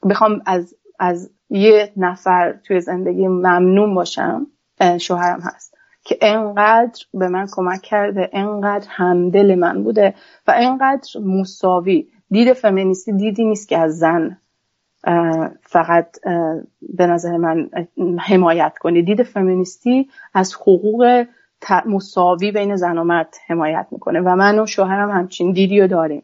[0.09, 4.47] بخوام از از یه نفر توی زندگی ممنون باشم
[4.99, 5.76] شوهرم هست.
[6.07, 10.13] که انقدر به من کمک کرده انقدر همدل من بوده
[10.47, 12.07] و انقدر مساوی.
[12.31, 14.37] دید فمینیستی دیدی نیست که از زن
[15.61, 16.17] فقط
[16.81, 17.69] به نظر من
[18.19, 19.01] حمایت کنی.
[19.01, 21.25] دید فمینیستی از حقوق
[21.85, 26.23] مساوی بین زن و مرد حمایت می‌کنه و من و شوهرم همچین دیدی رو داریم.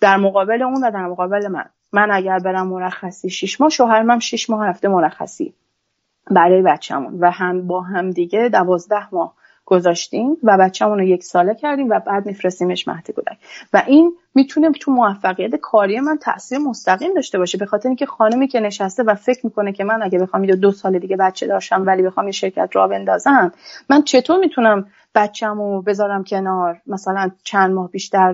[0.00, 1.64] در مقابل اون و در مقابل من.
[1.92, 5.54] من اگر برم مرخصی شیش ماه شوهرم هم شیش ماه رفته مرخصی.
[6.30, 9.34] برای بچهمون و هم با هم دیگه دوازده ماه
[9.70, 13.38] گذاشتیم و بچه‌مون رو یک ساله کردیم و بعد میفرستیمش مهد کودک
[13.72, 18.48] و این می‌تونه تو موفقیت کاری من تاثیر مستقیم داشته باشه به خاطر اینکه خانمی
[18.48, 22.02] که نشسته و فکر می‌کنه که من اگه بخوام دو سال دیگه بچه داشتم ولی
[22.02, 23.52] بخوام یه شرکت را بندازم
[23.90, 28.32] من چطور می‌تونم بچه‌مو بذارم کنار؟ مثلا چند ماه بیشتر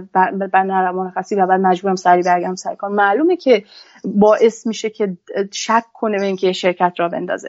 [0.53, 2.91] بر نرم مرخصی و بعد مجبورم سری برگم سر کار.
[2.91, 3.65] معلومه که
[4.05, 5.17] باعث میشه که
[5.53, 7.49] شک کنه به اینکه شرکت را بندازه.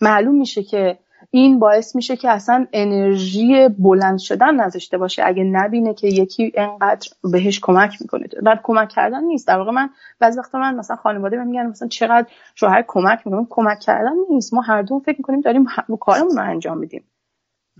[0.00, 0.98] معلوم میشه که
[1.30, 5.22] این باعث میشه که اصلا انرژی بلند شدن نداشته باشه.
[5.26, 8.26] اگه نبینه که یکی انقدر بهش کمک می‌کنه.
[8.42, 9.48] و کمک کردن نیست.
[9.48, 13.46] در واقع من بعضی وقتا من مثلا خانواده میگن مثلا چقدر شوهر کمک می‌کنه.
[13.50, 14.54] کمک کردن نیست.
[14.54, 15.66] ما هر دوم فکر می‌کنیم داریم
[16.00, 17.04] کارمون رو انجام میدیم.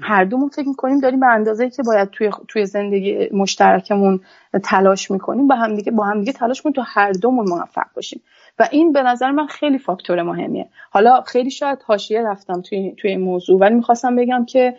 [0.00, 4.20] هر دومون فکر می‌کنیم داریم به اندازه که باید توی توی زندگی مشترکمون
[4.64, 5.46] تلاش می‌کنیم.
[5.48, 8.22] با همدیگه با همدیگه تلاش کنیم تا هر دومون موفق باشیم.
[8.58, 10.68] و این به نظر من خیلی فاکتور مهمیه.
[10.90, 14.76] حالا خیلی شاید حاشیه رفتم توی توی این موضوع ولی می‌خواستم بگم که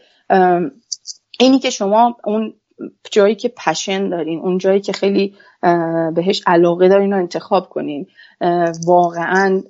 [1.40, 2.54] اینی که شما اون
[3.12, 5.36] جایی که پشن دارین اون جایی که خیلی
[6.16, 8.08] بهش علاقه دارین رو انتخاب کنین.
[8.86, 9.62] واقعا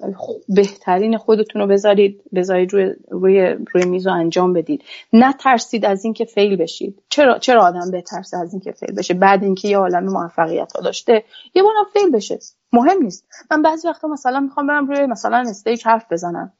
[0.49, 4.83] بهترین خودتون رو بذارید بذارید روی, روی, روی میز رو انجام بدید
[5.13, 7.01] نترسید از اینکه فیل بشید.
[7.09, 11.23] چرا چرا آدم بترسه از اینکه فیل بشه؟ بعد اینکه یه عالم موفقیت ها داشته
[11.55, 12.39] یه بارم fail بشه.
[12.73, 13.25] مهم نیست.
[13.51, 16.53] من بعضی وقتا مثلا می‌خوام برم روی مثلا stage حرف بزنم.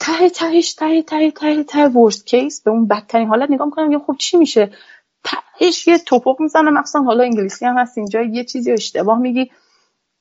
[0.00, 3.98] ته تهش ته ته ته ته worst case به اون بدترین حالت نگاه می‌کنم یه
[3.98, 4.70] خب چی میشه؟
[5.24, 9.50] تهش یه تپق می‌زنم مثلا حالا انگلیسی هم هست اینجا یه چیزی اشتباه میگی.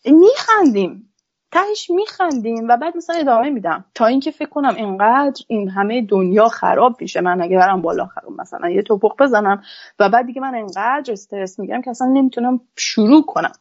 [0.06, 1.10] میخندیم.
[1.52, 3.86] تهش میخندیم و بعد مثلا ادامه میدم.
[3.96, 7.22] تا اینکه فکر کنم اینقدر این همه دنیا خراب میشه.
[7.22, 9.64] من اگه برم بالا خراب مثلا یه تپق بزنم
[10.00, 13.52] و بعد دیگه من اینقدر استرس میگم که اصلا نمی‌تونم شروع کنم.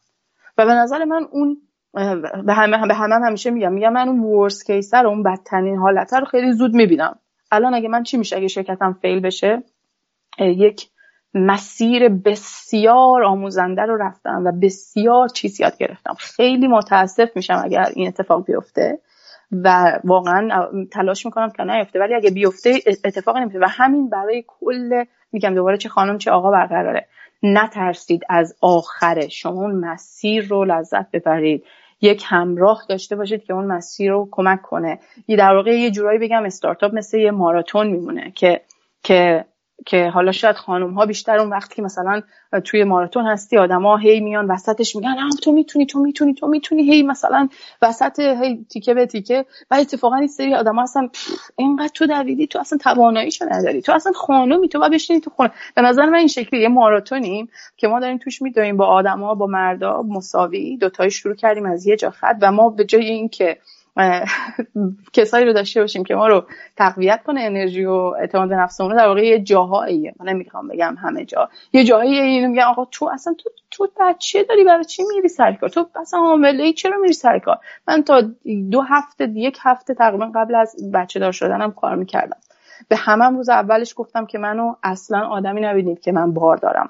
[0.57, 1.57] و به نظر من اون
[2.45, 3.73] به همه به همه همیشه میگم.
[3.73, 7.19] میگم من اون ورس کیسر اون بدترین حالت رو خیلی زود می‌بینم.
[7.51, 9.63] الان اگه من چی میشه؟ اگه شرکتم فیل بشه
[10.39, 10.89] یک
[11.33, 16.13] مسیر بسیار آموزنده رو رفتم و بسیار چیز یاد گرفتم.
[16.19, 18.99] خیلی متاسف میشم اگر این اتفاق بیفته
[19.51, 25.03] و واقعا تلاش می‌کنم که نیفته ولی اگه بیفته اتفاق نمیفته و همین برای کل
[25.31, 27.07] میگم دوباره چه خانم چه آقا برقراره.
[27.43, 31.63] نترسید از آخره شما اون مسیر رو لذت ببرید.
[32.01, 34.99] یک همراه داشته باشید که اون مسیر رو کمک کنه.
[35.27, 38.61] یه در واقع یه جورایی بگم استارتاپ مثل یه ماراتون میمونه که
[39.03, 39.45] که
[39.85, 42.21] که حالا شاید خانم ها بیشتر اون وقتی که مثلا
[42.63, 46.83] توی ماراتون هستی آدما هی میان وسطش میگن تو می‌تونی تو می‌تونی تو می‌تونی.
[46.83, 47.49] هی مثلا
[47.81, 49.45] وسط هی تیکه به تیکه.
[49.71, 51.09] و اتفاقا این سری آدما اصلا
[51.55, 53.81] اینقدر تو دویدی تو اصلا تواناییشو نداری.
[53.81, 55.51] تو اصلا خانومی تو باید بشینی تو خونه.
[55.75, 59.47] به نظر من این شکلی یه ماراتونیم که ما داریم توش میدویم با آدما با
[59.47, 62.35] مردا مساوی دوتایی شروع کردیم از یه جا خط.
[62.41, 63.57] و ما به جای اینکه
[65.13, 66.45] کسایی رو داشته باشیم که ما رو
[66.77, 70.13] تقویت کنه انرژی و اعتماد به نفسمون در واقع یه جاهاییه.
[70.19, 71.49] من نمی‌خوام بگم همه جا.
[71.73, 75.53] یه جاهایی اینو میگن آقا تو اصلا تو تو بچه داری برای چی میری سر
[75.53, 77.57] کار؟ تو اصلا حامله ای چرا میری سر کار؟
[77.87, 78.21] من تا
[78.71, 82.37] دو هفته یک هفته تقریبا قبل از بچه دار شدنم کار می‌کردم.
[82.87, 86.89] به همم روز اولش گفتم که منو اصلا آدمی نبینید که من بار دارم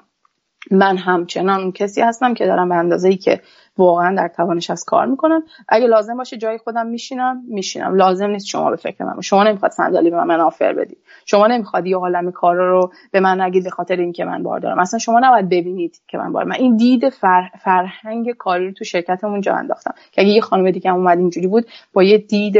[0.70, 3.40] من همچنان کسی هستم که دارم به اندازه ای که
[3.78, 5.42] واقعا در توانش از کار می‌کنم.
[5.68, 7.94] اگه لازم باشه جای خودم میشینم میشینم.
[7.94, 10.98] لازم نیست شما به فکر من شما نمی‌خواد صندلی به من آفر بدید.
[11.26, 14.78] شما نمی‌خواد یه عالم کار رو به من نگید به خاطر اینکه من بار دارم.
[14.78, 17.48] اصلا شما نباید ببینید که من بار من این دید فر...
[17.60, 19.94] فرهنگ کاری رو تو شرکتمون جا انداختم.
[20.12, 22.56] که اگه یه خانم دیگه هم اومد اینجوری بود با یه دید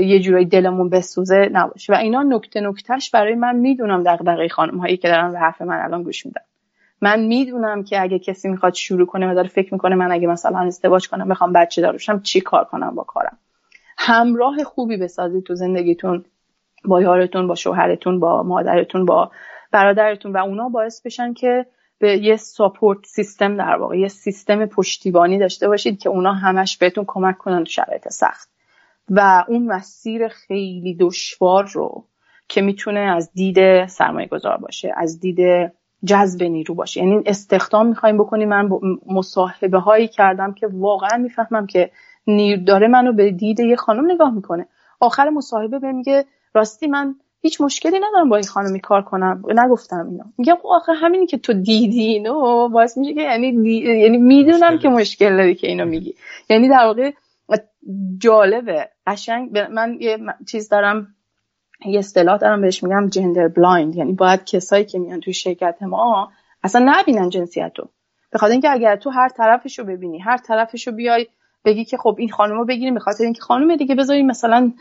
[0.00, 1.92] یه جورایی دلمون بسوزه نباشه.
[1.92, 5.80] و اینا نکته نکتهش برای من می‌دونم دغدغه خانم هایی که دارن به حرف من
[5.84, 6.42] الان گوش میدن.
[7.00, 10.58] من می‌دونم که اگه کسی می‌خواد شروع کنه و داره فکر می‌کنه من اگه مثلا
[10.58, 13.38] ازدواج کنم بخوام بچه دار چی کار کنم با کارم؟
[13.98, 16.24] همراه خوبی بسازید تو زندگیتون
[16.84, 19.30] با یارتون با شوهرتون با مادرتون با
[19.72, 21.66] برادرتون و اونا باعث بشن که
[21.98, 27.04] به یه ساپورت سیستم در واقع یه سیستم پشتیبانی داشته باشید که اونا همش بهتون
[27.06, 28.48] کمک کنن تو شرایط سخت.
[29.10, 32.04] و اون مسیر خیلی دشوار رو
[32.48, 35.72] که می‌تونه از دید سرمایه گذار باشه از دید
[36.04, 37.00] جذب نیرو باشه.
[37.00, 38.48] یعنی استخدام می‌خوایم بکنیم.
[38.48, 38.70] من
[39.06, 41.90] مصاحبه هایی کردم که واقعا می‌فهمم که
[42.26, 44.66] نیر داره منو به دید یه خانم نگاه می‌کنه.
[45.00, 49.42] آخر مصاحبه به میگه راستی من هیچ مشکلی ندارم با این خانمی کار کنم.
[49.48, 53.46] نگفتم اینا میگم خب آخه همینی که تو دیدی اینو باعث میشه که یعنی
[54.02, 56.14] یعنی می‌دونم که مشکل داری که اینو میگی.
[56.50, 57.10] یعنی در واقع
[58.18, 59.58] جالبه قشنگ.
[59.58, 60.18] من یه
[60.50, 61.14] چیز دارم
[61.86, 66.30] یه اصطلاح دارم بهش میگم gender blind یعنی باید کسایی که میان توی شرکت ما
[66.62, 67.88] اصلا نبینن جنسیت رو
[68.30, 71.26] به خاطر اینکه اگر تو هر طرفش رو ببینی هر طرفش رو بیای
[71.64, 74.72] بگی که خب این خانم رو بگیریم به خاطر اینکه خانم دیگه بذاریم مثلا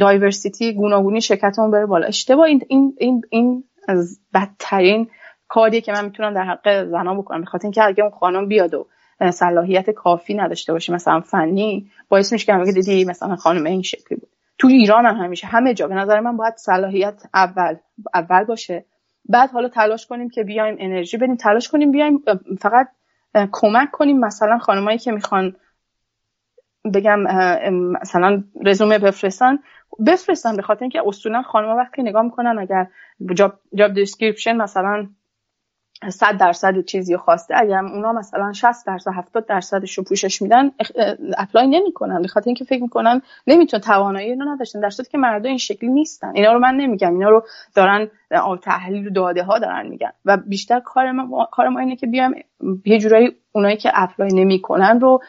[0.00, 2.06] diversity گوناگونی شرکتمون بره بالا.
[2.06, 5.10] اشتباه این این این, این از بدترین
[5.48, 7.40] کاریه که من می‌تونم در حق زنا بکنم.
[7.40, 8.86] به خاطر اینکه اگه اون خانم بیاد و
[9.30, 14.28] صلاحیت کافی نداشته باشه مثلا فنی باعث میشه که دیدی مثلا خانم این شکلی بود.
[14.62, 15.46] تو ایران هم همیشه.
[15.46, 15.88] همه جا.
[15.88, 17.76] به نظر من باید صلاحیت اول
[18.14, 18.84] اول باشه.
[19.28, 21.36] بعد حالا تلاش کنیم که بیایم انرژی بدیم.
[21.36, 22.24] تلاش کنیم بیایم
[22.60, 22.88] فقط
[23.52, 24.20] کمک کنیم.
[24.20, 25.56] مثلا خانمایی که می‌خوان
[26.94, 27.20] بگم
[27.70, 29.58] مثلا رزومه بفرستن
[30.06, 32.86] بفرستن به خاطر اینکه اصولا خانم‌ها وقتی نگاه می‌کنن اگر
[33.34, 35.06] job job description مثلا
[36.08, 37.54] 100 درصد چیزی خواسته.
[37.58, 40.70] اگر اونا مثلا 60 درصد 70 درصدش رو پوشش میدن
[41.38, 42.22] apply نمی‌کنن.
[42.22, 44.80] به خاطر اینکه فکر می‌کنن نمی‌تونن توانایی اینو نداشتن.
[44.80, 46.32] در صورتی که مردا این شکلی نیستن.
[46.34, 47.12] اینا رو من نمیگم.
[47.12, 48.08] اینا رو دارن
[48.62, 50.12] تحلیل و داده ها دارن میگن.
[50.24, 52.34] و بیشتر کار ما کار ما اینه که بیایم
[52.84, 55.22] یه جورایی اونایی که apply نمی‌کنن رو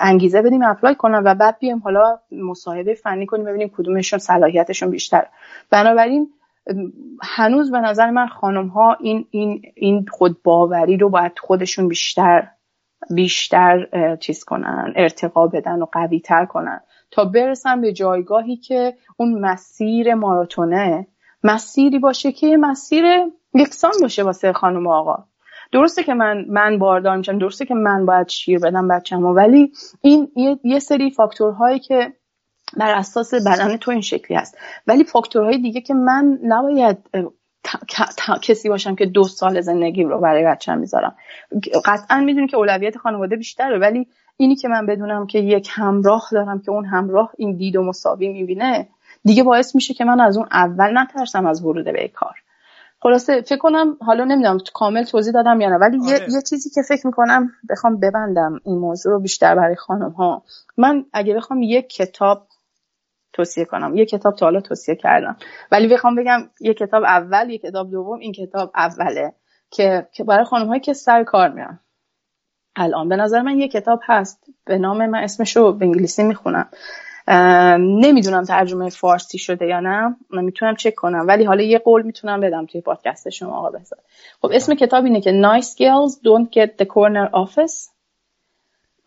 [0.00, 5.26] انگیزه بدیم apply کنن و بعد بیایم حالا مصاحبه فنی کنیم ببینیم کدومشون صلاحیتشون بیشتر
[5.70, 6.30] بنابراین
[7.22, 12.48] هنوز به نظر من خانم ها این این این خودباوری رو باید خودشون بیشتر
[13.14, 13.86] بیشتر
[14.20, 16.80] چیز کنن ارتقا بدن و قوی تر کنن.
[17.10, 21.06] تا برسن به جایگاهی که اون مسیر ماراتونه
[21.44, 23.04] مسیری باشه که مسیر
[23.54, 25.24] یکسان باشه واسه خانم و آقا.
[25.72, 29.72] درسته که من من باردار میشم درسته که من باید شیر بدم بچه‌مو ولی
[30.02, 32.12] این یه, یه سری فاکتورهایی که
[32.76, 34.58] بر اساس بدن تو این شکلی هست.
[34.86, 36.98] ولی فاکتورهای دیگه که من نباید
[38.42, 41.16] کسی باشم که دو سال زندگی رو برای بچه‌م می‌ذارم.
[41.84, 46.60] قطعا می‌دونی که اولویت خانواده بیشتره ولی اینی که من بدونم که یک همراه دارم
[46.60, 48.88] که اون همراه این دید و مساوی می‌بینه
[49.24, 52.34] دیگه باعث میشه که من از اون اول نترسم از ورود به کار.
[53.00, 56.32] خلاصه فکر کنم حالا نمی‌دونم کامل توضیح دادم یا نه ولی یه،, آره.
[56.32, 60.42] یه چیزی که فکر می‌کنم بخوام ببندم این موضوع رو بیشتر برای خانم ها
[60.76, 62.46] من اگه بخوام یک کتاب
[63.38, 63.96] توصیه کنم.
[63.96, 65.36] یه کتاب تا حالا توصیه کردم.
[65.72, 69.32] ولی بخوام بگم یه کتاب اول یه کتاب دوم این کتاب اوله
[69.70, 71.80] که برای خانم هایی که سر کار میرن
[72.76, 76.68] الان به نظر من یه کتاب هست به نام من اسمش رو به انگلیسی می‌خونم.
[77.78, 80.16] نمی‌دونم ترجمه فارسی شده یا نه.
[80.30, 81.24] می‌تونم چک کنم.
[81.28, 83.98] ولی حالا یه قول می‌تونم بدم توی پادکست شما آقا بذار.
[84.42, 87.97] خب اسم کتاب اینه که Nice Girls Don't Get the Corner Office.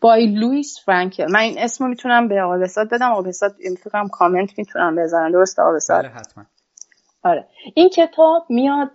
[0.02, 1.32] بای لویس فرانکل.
[1.32, 3.10] من این اسمو می‌تونم به آقا بساد بدم.
[3.10, 3.54] آقا بساد
[3.84, 5.32] فکرم کامنت می‌تونم بذارم.
[5.32, 6.44] درست آقا بساد بله حتما.
[7.22, 7.46] آره.
[7.74, 8.90] این کتاب میاد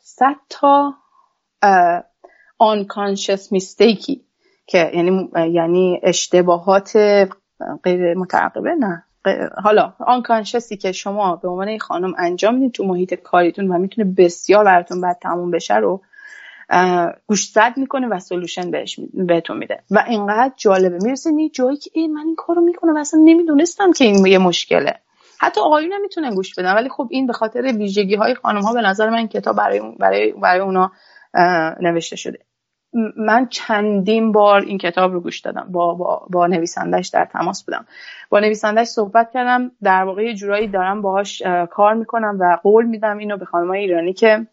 [0.00, 0.94] صد تا
[2.62, 4.24] unconscious میستیکی
[4.66, 6.96] که یعنی یعنی اشتباهات
[7.84, 9.04] غیر متعقبه نه.
[9.62, 14.64] حالا آنکانشسی که شما به عنوان خانم انجام میدین تو محیط کاریتون و می‌تونه بسیار
[14.64, 16.00] براتون بعد تموم بشه رو
[17.26, 19.82] گوش زد می‌کنه و سلوشن بهش بهتون میده.
[19.90, 20.98] و اینقدر جالبه.
[21.02, 22.94] می‌رسه یه جایی که ای من این کارو می‌کنم.
[22.94, 24.94] و اصلا نمی‌دونستم که این یه مشکله.
[25.40, 26.74] حتی آقایون هم می‌تونن گوش بدن.
[26.74, 30.32] ولی خب این به خاطر ویژگی های خانم ها به نظر من کتاب برای برای
[30.32, 30.92] برای اونا
[31.80, 32.38] نوشته شده.
[33.16, 35.66] من چندین بار این کتاب رو گوش دادم.
[35.72, 37.86] با, با, با نویسندش در تماس بودم.
[38.28, 39.70] با نویسندش صحبت کردم.
[39.82, 44.12] در واقع یه جورایی دارم باهاش کار می‌کنم و قول میدم اینو به خانمای ایرانی
[44.12, 44.46] که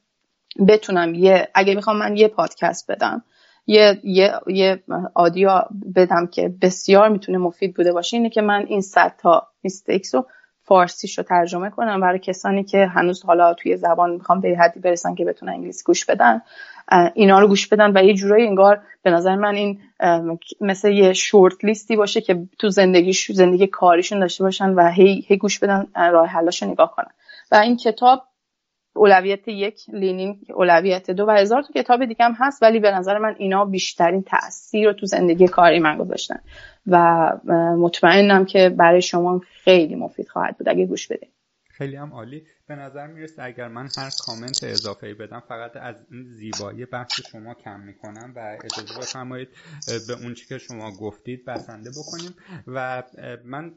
[0.68, 3.24] بتونم یه اگه می‌خوام من یه پادکست بدم
[3.68, 4.84] یه یه یه
[5.16, 5.62] آدیو
[5.96, 10.26] بدم که بسیار می‌تونه مفید بوده باشه اینه که من این صد تا میستیکس رو
[10.64, 15.16] فارسیش رو ترجمه کنم برای کسانی که هنوز حالا توی زبان می‌خوام به حدی برسن
[15.16, 16.42] که بتونن انگلیسی گوش بدن
[17.14, 19.82] اینا رو گوش بدن و یه جورایی انگار به نظر من این
[20.62, 25.38] مثل یه شورت لیستی باشه که تو زندگیش زندگی کاریشون داشته باشن و هی, هی
[25.38, 27.12] گوش بدن راه حلاشو نگاه کنن.
[27.52, 28.24] و این کتاب
[28.94, 33.18] اولویت یک لینین اولویت دو و هزار تا کتاب دیگه هم هست ولی به نظر
[33.18, 36.40] من اینا بیشترین تاثیر رو تو زندگی کاری من گذاشتن.
[36.88, 37.30] و
[37.78, 41.32] مطمئنم که برای شما خیلی مفید خواهد بود اگه گوش بدید
[41.82, 42.44] خیلی هم عالی.
[42.68, 47.54] به نظر می‌رسه اگر من هر کامنت اضافه بدم فقط از این زیبایی بحث شما
[47.54, 49.50] کم می‌کنم و اجازه بفرمایید
[50.08, 52.36] به اون چی که شما گفتید بسنده بکنیم.
[52.68, 53.04] و
[53.46, 53.72] من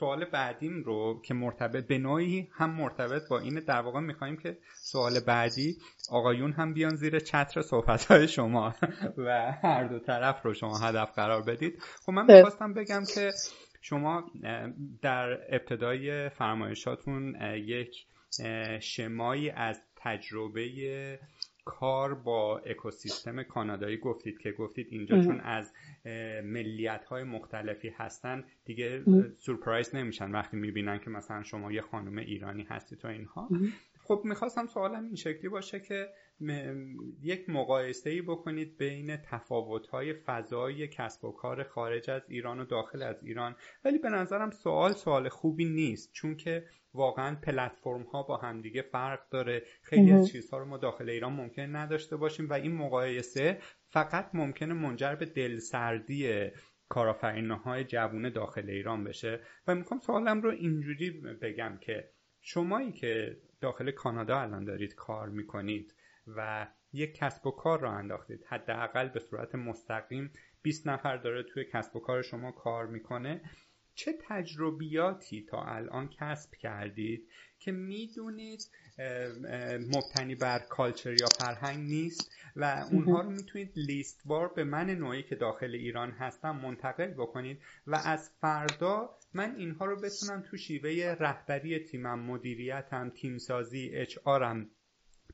[0.00, 4.58] سوال بعدیم رو که مرتبط به نوعی هم مرتبط با این در واقع می‌خوایم که
[4.74, 5.76] سوال بعدی
[6.10, 8.74] آقایون هم بیان زیر چتر صحبت های شما
[9.26, 11.82] و هر دو طرف رو شما هدف قرار بدید.
[12.06, 13.32] خب من می‌خواستم بگم که
[13.80, 14.30] شما
[15.02, 18.06] در ابتدای فرمایشاتون یک
[18.80, 21.18] شمایی از تجربه
[21.64, 25.72] کار با اکوسیستم کانادایی گفتید که گفتید اینجا چون از
[26.44, 29.04] ملیت های مختلفی هستن دیگه
[29.38, 33.48] سورپرایز نمیشن وقتی می‌بینن که مثلا شما یه خانم ایرانی هستید تو اینها.
[34.02, 36.08] خب می‌خواستم سوالم این شکلی باشه که
[37.22, 42.64] یک مقایسه ای بکنید بین تفاوت های فضای کسب و کار خارج از ایران و
[42.64, 43.56] داخل از ایران.
[43.84, 46.64] ولی به نظرم سوال سوال خوبی نیست چون که
[46.94, 49.62] واقعا پلتفرم ها با همدیگه فرق داره.
[49.82, 53.58] خیلی از چیزها رو ما داخل ایران ممکن نداشته باشیم و این مقایسه
[53.88, 56.50] فقط ممکنه منجر به دلسردی
[57.64, 59.40] های جوون داخل ایران بشه.
[59.66, 61.10] و می‌خوام سوالم رو اینجوری
[61.42, 62.10] بگم که
[62.40, 65.94] شمایی که داخل کانادا الان دارید کار می‌کنید
[66.36, 68.44] و یک کسب و کار را انداختید.
[68.48, 70.32] حداقل به صورت مستقیم
[70.62, 73.40] 20 نفر داره توی کسب و کار شما کار می‌کنه.
[73.94, 77.28] چه تجربیاتی تا الان کسب کردید
[77.58, 78.70] که می‌دونید
[79.94, 85.22] مبتنی بر کالچر یا فرهنگ نیست و اونها رو می‌تونید لیست بار به من نوعی
[85.22, 91.16] که داخل ایران هستم منتقل بکنید و از فردا من اینها رو بتونم تو شیوه
[91.20, 94.70] رهبری تیمم مدیریتم تیمسازی اچ آرم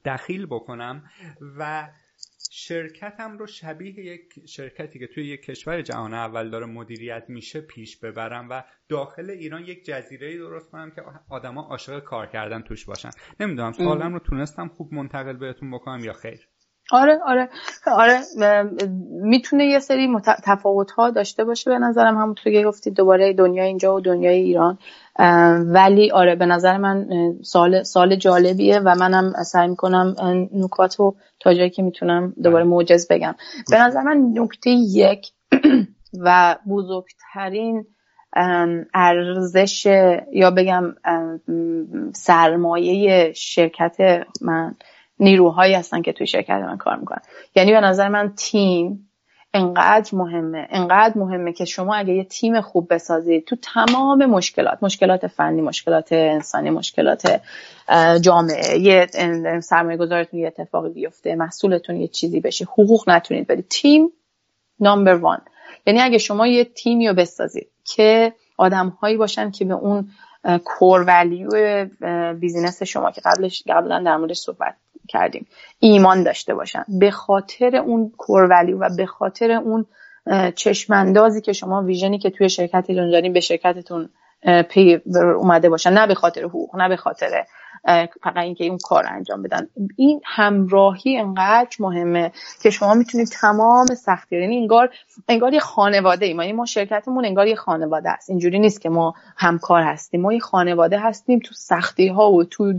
[0.05, 1.11] دخیل بکنم
[1.59, 1.89] و
[2.51, 7.97] شرکتم رو شبیه یک شرکتی که توی یک کشور جهان اول داره مدیریت میشه پیش
[7.97, 13.11] ببرم و داخل ایران یک جزیره درست کنم که آدما عاشق کار کردن توش باشن.
[13.41, 16.49] نمی‌دونم سوالم رو تونستم خوب منتقل بهتون بکنم یا خیر؟
[16.91, 17.49] آره آره.
[17.87, 18.21] آره
[19.11, 20.09] می‌تونه یه سری
[20.45, 22.19] تفاوت ها داشته باشه به نظرم.
[22.19, 24.79] همونطور که گفتید دوباره دنیا اینجا و دنیای ایران.
[25.73, 27.09] ولی آره به نظر من
[27.43, 30.17] سال سال جالبیه و منم سعی می‌کنم
[30.55, 32.65] نکات رو تا جایی که می‌تونم دوباره.
[32.65, 33.35] موجز بگم.
[33.71, 35.33] به نظر من نکته یک
[36.25, 37.87] و بزرگترین
[38.95, 39.87] ارزش
[40.33, 40.95] یا بگم
[42.15, 44.75] سرمایه شرکت من
[45.21, 47.21] نیروهایی هستن که توی شرکت من کار می‌کنن.
[47.55, 49.11] یعنی به نظر من تیم
[49.55, 55.27] انقدر مهمه انقدر مهمه که شما اگه یه تیم خوب بسازید تو تمام مشکلات مشکلات
[55.27, 57.41] فنی مشکلات انسانی مشکلات
[58.21, 59.07] جامعه یه
[59.61, 63.67] سرمایه گذارتون یه اتفاقی بیفته محصولتون یه چیزی بشه حقوق نتونید بدید.
[63.69, 64.09] تیم
[64.81, 65.39] number one.
[65.87, 70.11] یعنی اگه شما یه تیمی رو بسازید که آدم هایی باشن که به اون
[70.65, 71.85] core value
[72.35, 74.75] business شما که قبلش قبلا در موردش صحبت
[75.07, 75.47] کردیم.
[75.81, 76.85] ایمان داشته باشن.
[76.89, 79.87] به خاطر اون core value و به خاطر اون
[80.55, 84.09] چشم‌اندازی که شما vision ی که توی شرکتتون دارین به شرکتتون
[84.69, 85.01] پی
[85.37, 87.45] اومده باشن نه به خاطر حقوق نه به خاطر
[88.23, 89.69] فقط اینکه اون کار انجام بدن.
[89.97, 92.33] این همراهی انقدر مهمه
[92.63, 94.91] که شما می‌تونید تمام سختی یعنی انگار
[95.29, 98.31] انگار یه خانواده ایم یعنی ما شرکتمون انگار یه خانواده است.
[98.31, 100.21] اینجوری نیست که ما همکار هستیم.
[100.21, 102.73] ما یه خانواده هستیم تو سختی ها و تو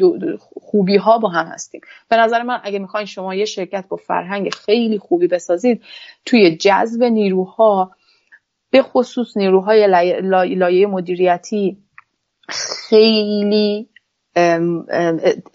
[0.62, 1.82] خوبی ها با هم هستیم.
[2.10, 5.84] به نظر من اگه می‌خواین شما یه شرکت با فرهنگ خیلی خوبی بسازید
[6.26, 7.92] توی جذب نیروها
[8.70, 9.88] به خصوص نیروهای
[10.56, 11.78] لایه مدیریتی
[12.50, 13.90] خیلی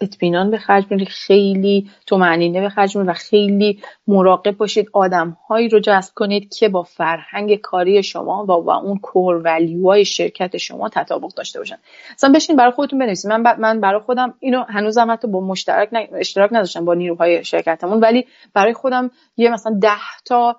[0.01, 4.89] اطمینان به خرج می‌دید خیلی تو معنینه به خرج و خیلی مراقب باشید.
[4.93, 10.05] آدم هایی رو جذب کنید که با فرهنگ کاری شما و با اون کور ولیوهای
[10.05, 11.77] شرکت شما تطابق داشته باشن.
[12.13, 13.31] مثلا بشین برای خودتون بنویسید.
[13.31, 17.99] من من برای خودم اینو هنوزم حتی با مشترک اشتراک نداشتم با نیروهای شرکتمون.
[17.99, 19.89] ولی برای خودم یه مثلا ده
[20.25, 20.55] تا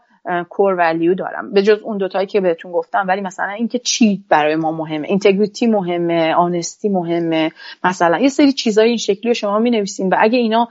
[0.49, 1.53] کور ولیو دارم.
[1.53, 5.09] به جز اون دوتایی که بهتون گفتم ولی مثلا اینکه چی برای ما مهمه.
[5.09, 7.53] اینتگریتی مهمه آنستی مهمه.
[7.85, 10.69] مثلا یه سری چیزای این شکلی رو شما می نویسین و اگه اینا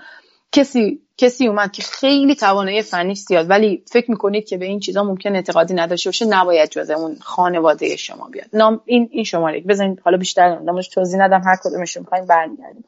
[0.51, 5.03] کسی کسی اومد که خیلی توانایی فنی زیاد ولی فکر می‌کنید که به این چیزا
[5.03, 8.47] ممکن اعتقادی نداشته باشه نباید جز اون خانواده شما بیاد.
[8.53, 10.01] number این این شماره بزنید.
[10.05, 11.41] حالا بیشتر نماش توضیح ندم.
[11.45, 12.83] هر کدومش رو برمیگردیم.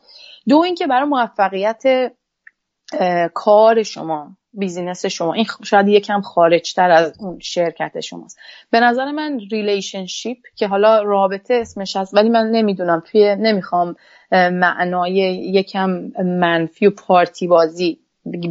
[0.47, 1.83] دو اینکه برای موفقیت
[3.33, 5.33] کار شما business شما.
[5.33, 8.39] این شاید یکم خارجتر از اون شرکت شماست.
[8.71, 13.95] به نظر من relationship که حالا رابطه اسمش هست ولی من نمی‌دونم توی نمی‌خوام
[14.31, 15.13] معنای
[15.53, 15.89] یکم
[16.23, 17.99] منفی و پارتی بازی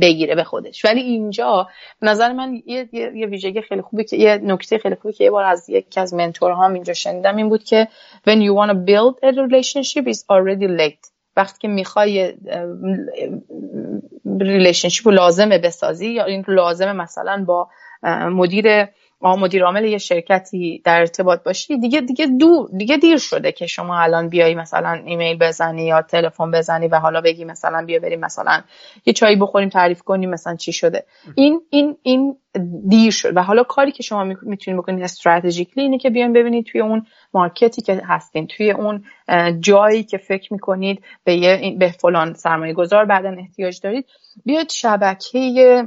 [0.01, 0.85] بگیره به خودش.
[0.85, 1.69] ولی اینجا
[2.01, 5.31] به نظر من یه, یه،, ویژگی خیلی خوبی که یه نکته خیلی خوبی که یه
[5.31, 7.89] بار از یکی از منتورهام اینجا شنیدم این بود که
[8.29, 11.11] when you want to build a relationship is already late.
[11.37, 12.35] وقتی که می‌خوای
[14.41, 17.69] relationship رو لازمه بسازی یا این لازمه مثلا با
[18.31, 18.87] مدیر
[19.25, 24.01] مدیر عامل یه شرکتی در ارتباط باشی دیگه دیگه دو دیگه دیر شده که شما
[24.01, 28.63] الان بیای مثلا ایمیل بزنی یا تلفن بزنی و حالا بگی مثلا بیا بریم مثلا
[29.07, 31.05] یه چایی بخوریم تعریف کنیم مثلا چی شده.
[31.35, 32.37] این این این
[32.89, 36.81] دیر شد و حالا کاری که شما می‌تونید بکنید استراتژیکلی اینه که بیاین ببینید توی
[36.81, 39.05] اون مارکتی که هستین توی اون
[39.61, 44.07] جایی که فکر می‌کنید به یه به فلان سرمایه گذار بعدا احتیاج دارید.
[44.45, 45.85] بیاید شبکه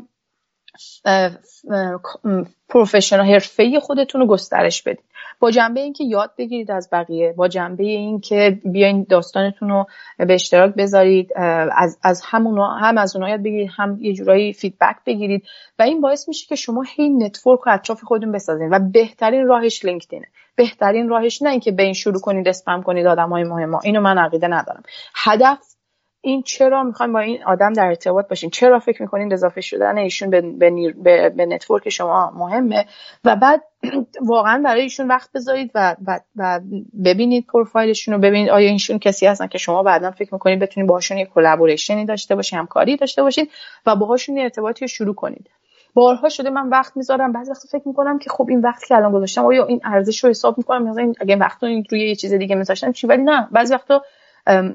[2.69, 5.03] پروفشنال حرفه خودتون رو گسترش بدید.
[5.39, 9.85] با جنبه اینکه یاد بگیرید از بقیه با جنبه اینکه بیاین داستانتون رو
[10.17, 14.95] به اشتراک بذارید از از همون هم از اونها یاد بگیرید هم یه جورایی feedback
[15.05, 15.43] بگیرید
[15.79, 19.85] و این باعث میشه که شما هی network رو اطراف خودتون بسازید و بهترین راهش
[19.85, 24.17] لینکدینه بهترین راهش نه اینکه به این شروع کنید اسپم کنید آدمای مهم اینو من
[24.17, 24.83] عقیده ندارم.
[25.15, 25.76] هدف
[26.21, 30.29] این چرا می‌خوایم با این آدم در ارتباط باشین؟ چرا فکر می‌کنین اضافه شدن ایشون
[30.29, 32.85] به, به, به, network شما مهمه؟
[33.23, 33.63] و بعد
[34.21, 36.59] واقعا برای ایشون وقت بذارید و, و, و
[37.05, 38.49] ببینید پروفایلشون رو ببینید.
[38.49, 42.35] آیا اینشون کسی هستن که شما بعدا فکر می‌کنید بتونید باهاشون یه collaboration ی داشته
[42.35, 43.51] باشید همکاری داشته باشید
[43.85, 45.49] و باهاشون ارتباطی رو شروع کنید.
[45.93, 49.11] بارها شده من وقت می‌ذارم بعضی وقت فکر می‌کنم که خب این وقت که الان
[49.11, 52.55] گذاشتم آیا این ارزش رو حساب می‌کنم؟ مثلا اگه وقت رو روی یه چیز دیگه
[52.55, 54.03] میذاشتم چی؟ ولی نه بعضی وقتا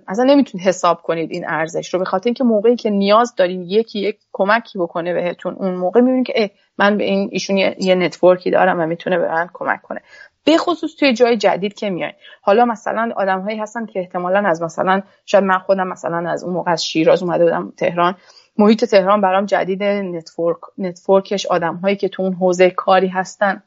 [0.09, 3.99] اصلا نمی‌تونید حساب کنید این ارزش رو به خاطر اینکه موقعی که نیاز دارین یکی
[3.99, 8.51] یک کمکی بکنه بهتون اون موقع می‌بینید که من به این ایشون یه, network ی
[8.51, 10.01] دارم و می‌تونه به من کمک کنه.
[10.44, 12.12] به خصوص توی جای جدید که میاین.
[12.43, 16.53] حالا مثلا آدم هایی هستن که احتمالا از مثلا شاید من خودم مثلا از اون
[16.53, 18.15] موقع از شیراز اومده بودم تهران.
[18.59, 23.62] محیط تهران برام جدید network network ش آدم هایی که تو اون حوزه کاری هستن.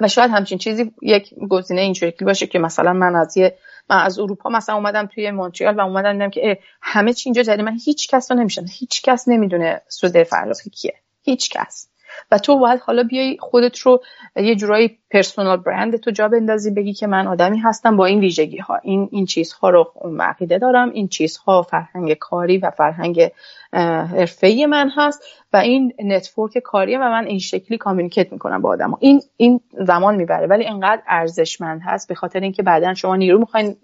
[0.00, 3.56] و شاید همچین چیزی یک گزینه این شکلی باشه که مثلا من از یه
[3.90, 7.64] من از اروپا مثلا اومدم توی مونتریال و اومدم دیدم که همه چی اینجا جدید.
[7.64, 10.94] من هیچ کس رو نمیشن هیچ کس نمی‌دونه سوده فرخی کیه.
[11.22, 11.89] هیچ کس.
[12.30, 14.02] و تو باید حالا بیای خودت رو
[14.36, 18.58] یه جورایی personal brand تو جا بندازی بگی که من آدمی هستم با این ویژگی
[18.58, 23.30] ها این این چیزها رو عقیده دارم این چیزها فرهنگ کاری و فرهنگ
[23.72, 25.22] حرفه‌ای من هست
[25.52, 30.16] و این network کاریه و من این شکلی communicate می‌کنم با آدم این این زمان
[30.16, 30.46] می‌بره.
[30.46, 33.76] ولی انقدر ارزشمند هست به خاطر اینکه بعدا شما نیرو می‌خواین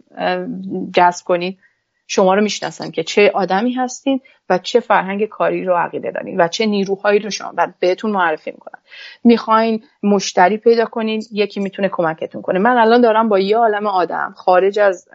[0.94, 1.58] جذب کنید
[2.06, 4.20] شما رو می‌شناسن که چه آدمی هستین
[4.50, 8.50] و چه فرهنگ کاری رو عقیده دارین و چه نیروهایی رو شما بعد بهتون معرفی
[8.50, 8.80] می‌کنن.
[9.24, 12.58] می‌خواین مشتری پیدا کنین یکی می‌تونه کمکتون کنه.
[12.58, 15.08] من الان دارم با یه عالم آدم خارج از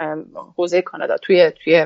[0.57, 1.85] حوزه کانادا توی توی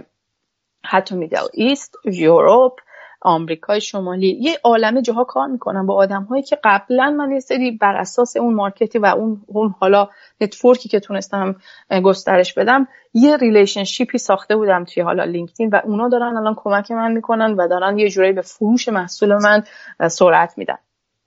[0.85, 2.79] حتی Middle East Europe
[3.21, 4.37] آمریکای شمالی.
[4.41, 8.37] یه عالمه جاها کار می‌کنم با آدم هایی که قبلا من یه سری بر اساس
[8.37, 10.09] اون market ی و اون اون حالا
[10.41, 11.55] network ی که تونستم
[12.03, 16.91] گسترش بدم یه relationship ی ساخته بودم توی حالا لینکدین و اونا دارن الان کمک
[16.91, 19.63] من می‌کنن و دارن یه جورایی به فروش محصول من
[20.07, 20.77] سرعت میدن.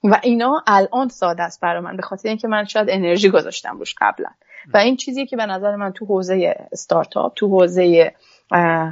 [0.03, 3.95] و اینا الان ساده است برای من به خاطر اینکه من شاید انرژی گذاشتم روش
[4.01, 4.29] قبلا.
[4.73, 8.13] و این چیزی که به نظر من تو حوزه استارتاپ تو حوزه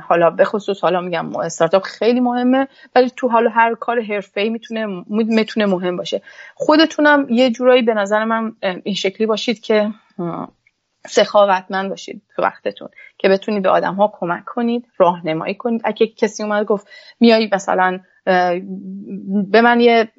[0.08, 5.04] حالا به خصوص حالا میگم استارتاپ خیلی مهمه ولی تو حالا هر کار حرفه‌ای می‌تونه
[5.10, 6.22] می‌تونه مهم باشه.
[6.56, 9.92] خودتونم یه جورایی به نظر من این شکلی باشید که
[11.08, 15.82] سخاوتمند باشید تو وقتتون که بتونید به آدم ها کمک کنید راهنمایی کنید.
[15.84, 16.88] اگه کسی اومد گفت
[17.20, 18.00] میایی مثلا
[19.52, 20.12] به من یه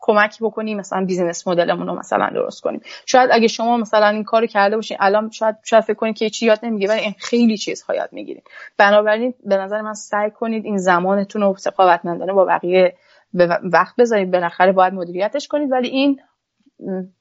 [0.00, 2.80] کمکی بکنیم مثلا بیزینس مدلمون رو مثلا درست کنیم.
[3.06, 6.46] شاید اگه شما مثلا این کارو کرده باشین الان شاید شاید فکر کنید که چی
[6.46, 8.42] یاد نمی‌گیره ولی این خیلی چیزها یاد می‌گیرید
[8.76, 12.96] بنابراین به نظر من سعی کنید این زمانتون رو سخاوتمندانه با بقیه
[13.34, 14.30] به وقت بذارید.
[14.30, 16.20] بالاخره باید مدیریتش کنید ولی این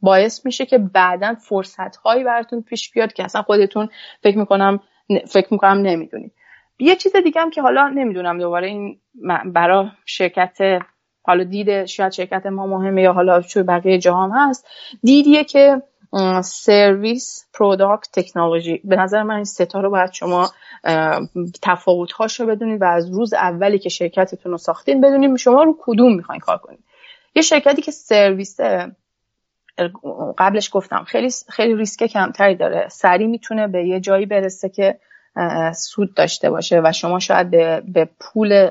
[0.01, 3.89] باعث میشه که بعدا فرصت هایی براتون پیش بیاد که اصلا خودتون
[4.23, 4.79] فکر می‌کنم
[5.27, 6.33] فکر می‌کنم نمی‌دونید.
[6.79, 8.99] یه چیز دیگه هم که حالا نمی‌دونم دوباره این
[9.45, 10.57] برای شرکت
[11.27, 14.67] حالا دید شاید شرکت ما مهمه یا حالا چون بقیه جهان هست
[15.03, 15.81] دیدیه که
[16.43, 20.51] سرویس product تکنولوژی به نظر من این ستا رو باید شما
[21.61, 25.77] تفاوت هاش رو بدونید و از روز اولی که شرکتتون رو ساختین بدونید شما رو
[25.81, 26.79] کدوم می‌خواین کار کنید.
[27.35, 28.59] یه شرکتی که سرویس
[30.37, 32.87] قبلش گفتم خیلی خیلی ریسک کمتری داره.
[32.89, 34.99] سریع می‌تونه به یه جایی برسه که
[35.75, 38.69] سود داشته باشه و شما شاید به, به پول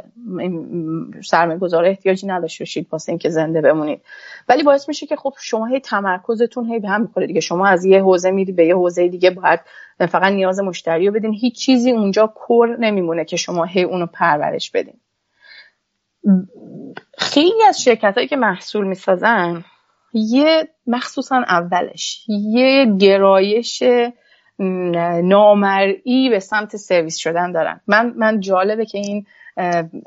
[1.25, 4.03] سرمایه گذاره احتیاجی نداشته باشید واسه اینکه زنده بمونید.
[4.49, 7.41] ولی باعث میشه که خب شما هی تمرکزتون هی به هم می‌خوره دیگه.
[7.41, 9.61] شما از یه حوزه میری به یه حوزه دیگه باید
[9.99, 11.33] فقط نیاز مشتری رو بدین.
[11.33, 15.01] هیچ چیزی اونجا کور نمیمونه که شما هی اونو پرورش بدین.
[17.19, 19.65] خیلی از شرکت هایی که محصول می‌سازن
[20.13, 23.83] یه مخصوصا اولش یه گرایش
[24.59, 27.81] نامرئی به سمت سرویس شدن دارن.
[27.87, 29.27] من من جالبه که این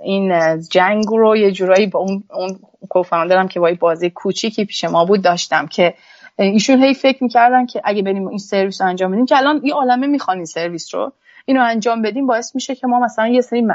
[0.03, 0.34] این
[0.69, 2.59] جنگ رو یه جورایی با اون اون
[2.89, 5.93] کوفاندرم که با بازی کوچیکی پیش ما بود داشتم که
[6.39, 9.73] ایشون هی فکر می‌کردن که اگه بریم این سرویس رو انجام بدیم که الان یه
[9.73, 11.11] عالمه می‌خوان این سرویس رو
[11.45, 13.67] اینو انجام بدیم باعث میشه که ما مثلا یه سری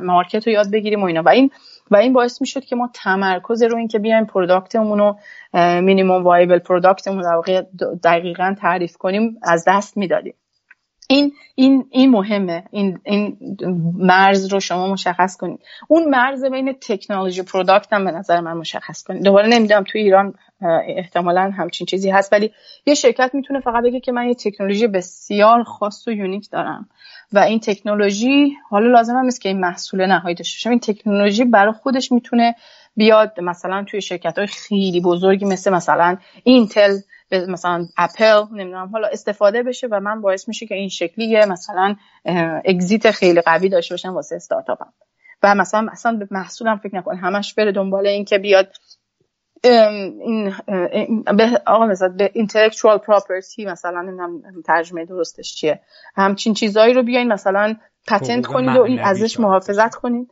[0.00, 1.22] market رو یاد بگیریم و اینا.
[1.22, 1.50] و این
[1.90, 5.18] و این باعث می‌شد که ما تمرکز رو این که بیایم product مون رو
[5.80, 7.42] minimum viable product مون رو
[8.02, 10.34] دقیقا تعریف کنیم از دست می‌دادیم.
[11.08, 12.64] این این این مهمه.
[12.70, 13.36] این این
[13.98, 15.60] مرز رو شما مشخص کنید.
[15.88, 19.22] اون مرز بین تکنولوژی product هم به نظر من مشخص کنید.
[19.24, 20.34] دوباره نمی‌دونم توی ایران
[20.86, 22.52] احتمالا همچین چیزی هست ولی
[22.86, 26.88] یه شرکت می‌تونه فقط بگه که من یه تکنولوژی بسیار خاص و unique دارم.
[27.32, 31.72] و این تکنولوژی حالا لازم هم نیست که این محصول نهایی داشته این تکنولوژی برای
[31.72, 32.54] خودش می‌تونه
[32.96, 36.98] بیاد مثلا توی شرکت های خیلی بزرگی مثل مثلا اینتل
[37.32, 41.96] مثلا اپل نمی‌دونم حالا استفاده بشه و من باعث میشه که این شکلی مثلا
[42.64, 44.92] اگزیت خیلی قوی داشته باشم واسه استارتاپم.
[45.42, 48.72] و مثلا مثلا به محصولم فکر نکن همش بره دنبال این که بیاد
[49.64, 50.54] این
[51.36, 55.80] به آقا مثلا به intellectual property مثلا نمی‌دونم ترجمه درستش چیه.
[56.16, 57.76] همچین چیزایی رو بیاین مثلا
[58.08, 60.30] پتنت کنید و این ازش محافظت کنید.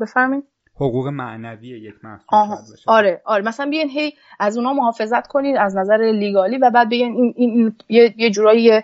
[0.00, 0.44] بفرمایید.
[0.74, 2.38] حقوق معنوی یک محصول
[2.86, 3.44] آره آره.
[3.44, 7.76] مثلا بیاین هی از اونا محافظت کنید از نظر لیگالی و بعد بگین این, این,
[7.88, 8.82] یه, یه جورایی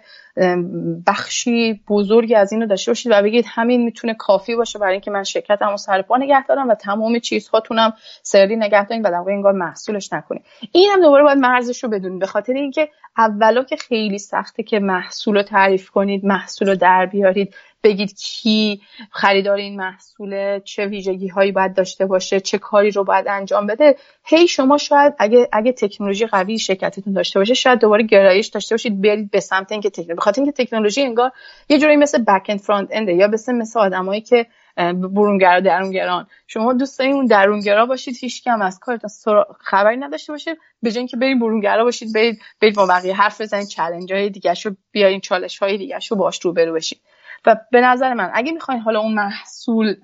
[1.07, 5.23] بخشی بزرگی از اینو داشته باشید و بگید همین می‌تونه کافی باشه برای اینکه من
[5.23, 7.93] شرکتمو سر پا نگه دارم و تمام چیزهاتونم
[8.23, 10.43] سری نگه دارین و در واقع انگار محصولش نکنید
[10.73, 12.89] این هم دوباره باید مرزش رو بدونید به خاطر اینکه
[13.19, 17.55] اولا که خیلی سخته که محصول رو تعریف کنید محصول رو در بیارید.
[17.83, 18.81] بگید کی
[19.11, 23.97] خریدار این محصوله چه ویژگی هایی باید داشته باشه چه کاری رو باید انجام بده.
[24.25, 29.03] هی شما شاید اگه اگه تکنولوژی قوی شرکتتون داشته باشه شاید دوباره گرایش داشته باشید
[29.03, 31.33] برید به سمت اینکه تکنولوژی بخاطر اینکه تکنولوژی انگار
[31.69, 34.47] یه جوری مثل بک اند فرانت انده یا مثل مثل آدمایی که
[34.93, 36.27] برونگرا درونگران.
[36.47, 39.11] شما دوست دارین اون درونگرا باشید هیچ کم از کارتون
[39.61, 43.69] خبری نداشته باشه به جای اینکه برید برونگرا باشید برید برید با بقیه حرف بزنید
[43.69, 47.01] چالش های دیگه شو بیارین چالش های دیگه شو باش روبرو بشید
[47.47, 49.95] و به نظر من اگه می‌خواین حالا اون محصول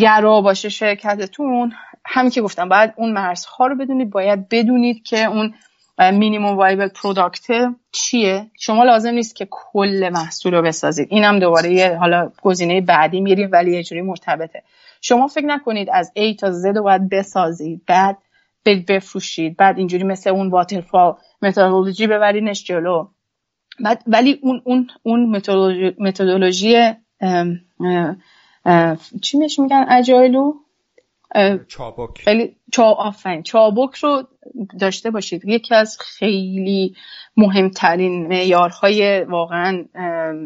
[0.00, 1.72] گرا باشه شرکتتون
[2.06, 4.10] همین که گفتم باید اون مرزها رو بدونید.
[4.10, 5.54] باید بدونید که اون
[5.98, 7.46] minimum viable product
[7.92, 8.50] چیه.
[8.54, 11.08] شما لازم نیست که کل محصول رو بسازید.
[11.10, 14.62] اینم دوباره یه حالا گزینه بعدی میریم ولی یه جوری مرتبطه.
[15.00, 18.18] شما فکر نکنید از A تا Z رو باید بسازید بعد
[18.88, 23.08] بفروشید بعد اینجوری مثل اون واترفال متدولوژی ببرینش جلو.
[24.06, 25.42] ولی اون اون اون
[25.98, 26.92] متدولوژی
[29.22, 30.54] چی میش میگن؟ اجایلو؟
[31.68, 32.18] چابک.
[32.18, 34.22] خیلی چا چابک رو
[34.80, 35.42] داشته باشید.
[35.44, 36.96] یکی از خیلی
[37.36, 39.84] مهمترین معیارهای واقعا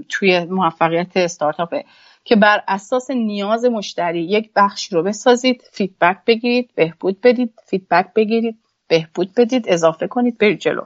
[0.09, 1.85] توی موفقیت استارتاپه
[2.25, 8.59] که بر اساس نیاز مشتری یک بخش رو بسازید feedback بگیرید بهبود بدید feedback بگیرید.
[8.91, 10.83] بهبود بدید اضافه کنید برید جلو.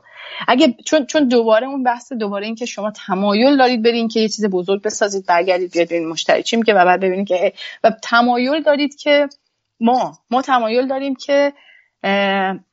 [0.49, 4.29] اگه چون چون دوباره اون بحث دوباره این که شما تمایل دارید برین که یه
[4.29, 7.53] چیز بزرگ بسازید برگردید بیاد ببینید مشتری چی میگه و بعد ببینید که
[7.85, 9.29] و تمایل دارید که
[9.81, 11.53] ما ما تمایل داریم که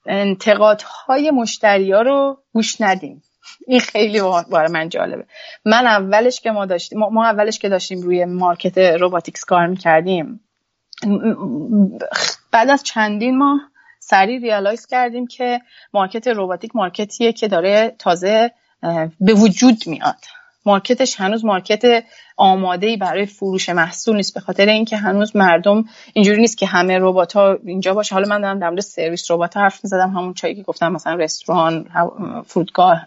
[0.05, 3.23] انتقادهای مشتری ها رو گوش ندیم.
[3.67, 4.21] این خیلی
[4.51, 5.25] برای من جالبه.
[5.65, 10.39] من اولش که ما داشتیم ما اولش که داشتیم روی market robotics کار می‌کردیم
[12.51, 13.59] بعد از چندین ماه
[14.03, 15.61] سریع realize کردیم که
[15.93, 18.51] market robotic market یه که داره تازه
[19.19, 20.15] به وجود میاد.
[20.65, 22.03] market ش هنوز market
[22.37, 26.97] آماده ای برای فروش محصول نیست به خاطر اینکه هنوز مردم اینجوری نیست که همه
[26.99, 28.15] ربات ها اینجا باشه.
[28.15, 31.85] حالا من دارم در مورد سرویس ربات حرف می‌زدم همون جایی که گفتم مثلا رستوران
[32.47, 33.05] فرودگاه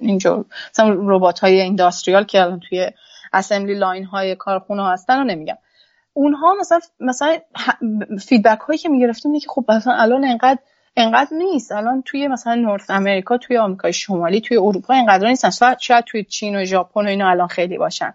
[0.00, 2.90] اینجور مثلا ربات های industrial که الان توی
[3.32, 5.58] assembly line های کارخونه هستن رو نمیگم.
[6.16, 7.38] اونها مثلا مثلا
[8.20, 10.58] feedback هایی که می‌گرفتیم اینه که خب مثلا الان انقدر
[10.96, 11.72] انقدر نیست.
[11.72, 15.76] الان توی مثلا North America توی آمریکای شمالی توی اروپا انقدر نیستن.
[15.80, 18.12] شاید توی چین و ژاپن و اینا الان خیلی باشن.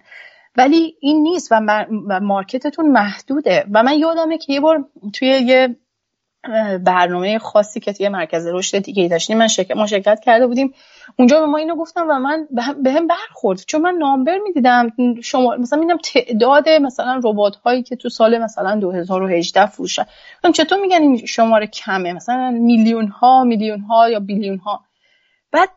[0.58, 1.86] ولی این نیست و,
[2.22, 3.66] market تون محدوده.
[3.72, 5.76] و من یادمه که یه بار توی یه
[6.84, 10.74] برنامه خاصی که توی مرکز رشد دیگه داشتیم من شرکت ما شرکت کرده بودیم.
[11.20, 12.48] اونجا به ما اینو گفتم و من
[12.84, 14.92] به هم برخورد چون من نامبر می‌دیدم.
[15.24, 20.06] شما مثلا میدم تعداد مثلا ربات هایی که تو سال مثلا 2018 فروشن
[20.54, 24.86] چطور میگن این شماره کمه؟ مثلا میلیون ها میلیون ها یا بیلیون ها
[25.52, 25.70] بعد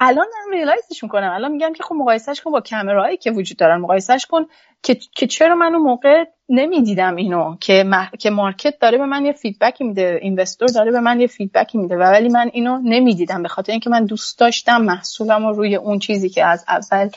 [0.00, 1.32] الان دارم ریلایزش می‌کنم.
[1.32, 3.80] الان میگم که خب مقایسهش کن با کمرهایی که وجود دارن.
[3.80, 4.46] مقایسهش کن
[4.82, 7.84] که, که چرا من اون موقع نمی‌دیدم اینو که
[8.18, 11.72] که market داره به من یه feedback ی میده investor داره به من یه feedback
[11.72, 15.52] ی میده و ولی من اینو نمی‌دیدم به خاطر اینکه من دوست داشتم محصولم رو
[15.52, 17.08] روی اون چیزی که از اول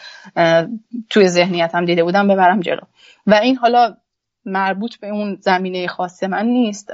[1.10, 2.82] توی ذهنیتم دیده بودم ببرم جلو.
[3.28, 3.96] و این حالا
[4.46, 6.94] مربوط به اون زمینه خاص من نیست.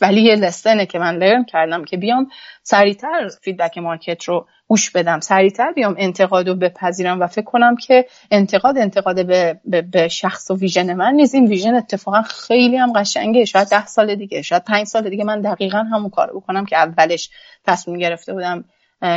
[0.00, 2.28] ولی یه lesson ه که من learn کردم که بیام
[2.62, 5.20] سریعتر feedback market رو گوش بدم.
[5.20, 10.50] سریعتر بیام انتقاد رو بپذیرم و فکر کنم که انتقاد انتقاد به, به, به شخص
[10.50, 11.34] و vision من نیست.
[11.34, 13.44] این vision اتفاقا خیلی هم قشنگه.
[13.44, 17.30] شاید ده سال دیگه شاید پنج سال دیگه من دقیقا همون کار بکنم که اولش
[17.66, 18.64] تصمیم گرفته بودم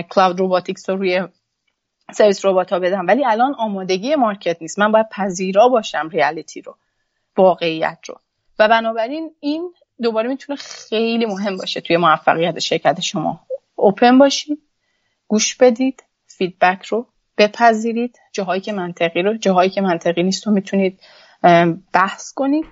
[0.09, 1.27] cloud robotics رو روی
[2.11, 3.07] سرویس ربات ها بدم.
[3.07, 4.79] ولی الان آمادگی market نیست.
[4.79, 6.75] من باید پذیرا باشم reality رو.
[7.38, 8.15] واقعیت رو.
[8.59, 13.39] و بنابراین این دوباره می‌تونه خیلی مهم باشه توی موفقیت شرکت شما.
[13.75, 14.59] open باشید
[15.27, 17.07] گوش بدید feedback رو
[17.38, 18.19] بپذیرید.
[18.34, 20.99] جاهایی که منطقی رو جاهایی که منطقی نیست رو می‌تونید
[21.93, 22.65] بحث کنید.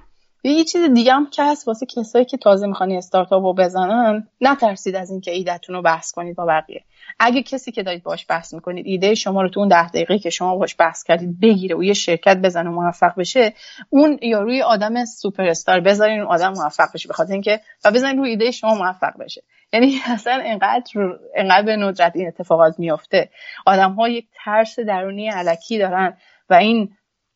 [0.50, 4.96] یه چیز دیگه هم که هست واسه کسایی که تازه می‌خوان استارتاپ رو بزنن نترسید
[4.96, 6.84] از اینکه ایدهتون رو بحث کنید با بقیه.
[7.20, 10.30] اگه کسی که دارید باش بحث می‌کنید ایده شما رو تو اون ده دقیقه که
[10.30, 13.54] شما باش بحث کردید بگیره و یه شرکت بزنه و موفق بشه
[13.90, 18.18] اون یا روی آدم سوپر استار بذارین اون آدم موفق بشه بخاطر اینکه و بزنین
[18.18, 19.44] روی ایده شما موفق بشه.
[19.74, 20.92] یعنی اصلا انقدر
[21.36, 23.30] انقدر به ندرت این اتفاقات میافته.
[23.66, 26.18] آدم ها یک ترس درونی علکی دارن
[26.50, 26.90] و این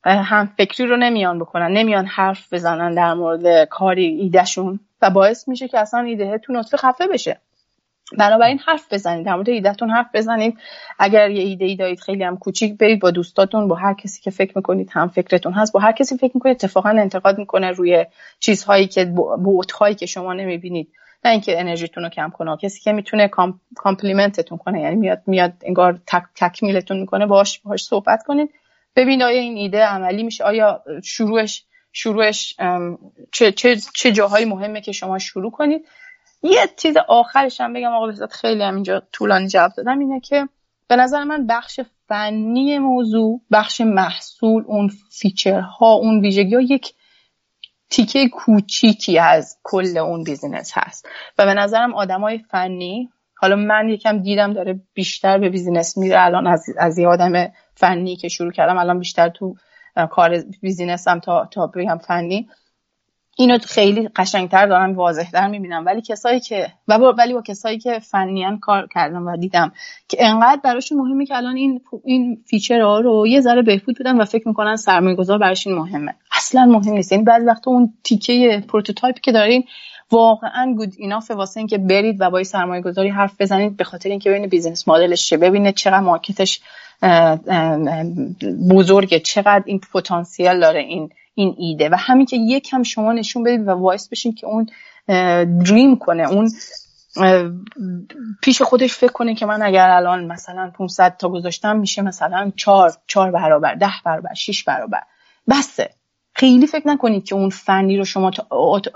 [0.05, 4.80] هم فکری رو نمیان بکنن نمیان حرف بزنن در مورد کاری ایدهشون.
[5.01, 7.38] و باعث میشه که اصلا ایدهتون نطفه خفه بشه.
[8.17, 10.57] بنابراین حرف بزنید در مورد ایدهتون حرف بزنید.
[10.99, 14.31] اگر یه ایده ای دارید خیلی هم کوچیک برید با دوستاتون با هر کسی که
[14.31, 18.05] فکر می‌کنید هم فکرتون هست با هر کسی فکر می‌کنید اتفاقا انتقاد می‌کنه روی
[18.39, 19.05] چیزهایی که
[19.43, 20.91] بعدهایی که شما نمی‌بینید.
[21.26, 25.21] نه اینکه انرژیتون رو کم کنه کسی که می‌تونه com، complement تون کنه یعنی میاد
[25.27, 28.49] میاد انگار تک، تکمیلتون می‌کنه باهاش باهاش صحبت کنید.
[28.95, 32.55] ببین آیا این ایده عملی میشه؟ آیا شروعش شروعش
[33.31, 35.85] چه, چه, چه جاهایی مهمه که شما شروع کنید؟
[36.43, 40.49] یه چیز آخرش هم بگم آقا ببخشید خیلی هم اینجا طولانی جواب دادم اینه که
[40.87, 46.93] به نظر من بخش فنی موضوع بخش محصول اون feature ها اون ویژگی ها یک
[47.89, 51.07] تیکه کوچیکی از کل اون business هست.
[51.37, 56.47] و به نظرم آدمای فنی حالا من یکم دیدم داره بیشتر به business میره الان
[56.47, 59.56] از, از یه آدم فنی که شروع کردم الان بیشتر تو
[60.11, 62.47] کار business م تا تا بگم فنی.
[63.38, 65.85] اینو خیلی قشنگتر دارم واضحتر می‌بینم.
[65.85, 69.72] ولی کسایی که و ولی با کسایی که فنیان کار کردم و دیدم
[70.07, 74.22] که انقدر براشون مهمه که الان این این feature ها رو یه ذره بهبود بدن
[74.22, 76.15] و فکر می‌کنن سرمایه گذار براشون مهمه.
[76.31, 77.11] اصلا مهم نیست.
[77.11, 79.64] یعنی بعضی وقتا اون تیکه prototype ی که دارین
[80.11, 84.30] واقعا good enough واسه اینکه برید و با سرمایه گذاری حرف بزنید به خاطر اینکه
[84.30, 86.61] ببینید business model ش چه ببینید چقدر market ش
[88.69, 91.90] بزرگه چقدر این پتانسیل داره این این ایده.
[91.90, 94.69] و همین که یک هم شما نشون بدید و وایس بشین که اون
[95.65, 96.52] دریم کنه اون
[98.41, 102.94] پیش خودش فکر کنه که من اگر الان مثلا 500 تا گذاشتم میشه مثلا 4
[103.07, 105.02] 4 برابر 10 برابر 6 برابر.
[105.49, 105.98] بسه.
[106.39, 108.31] خیلی فکر نکنید که اون فنی رو شما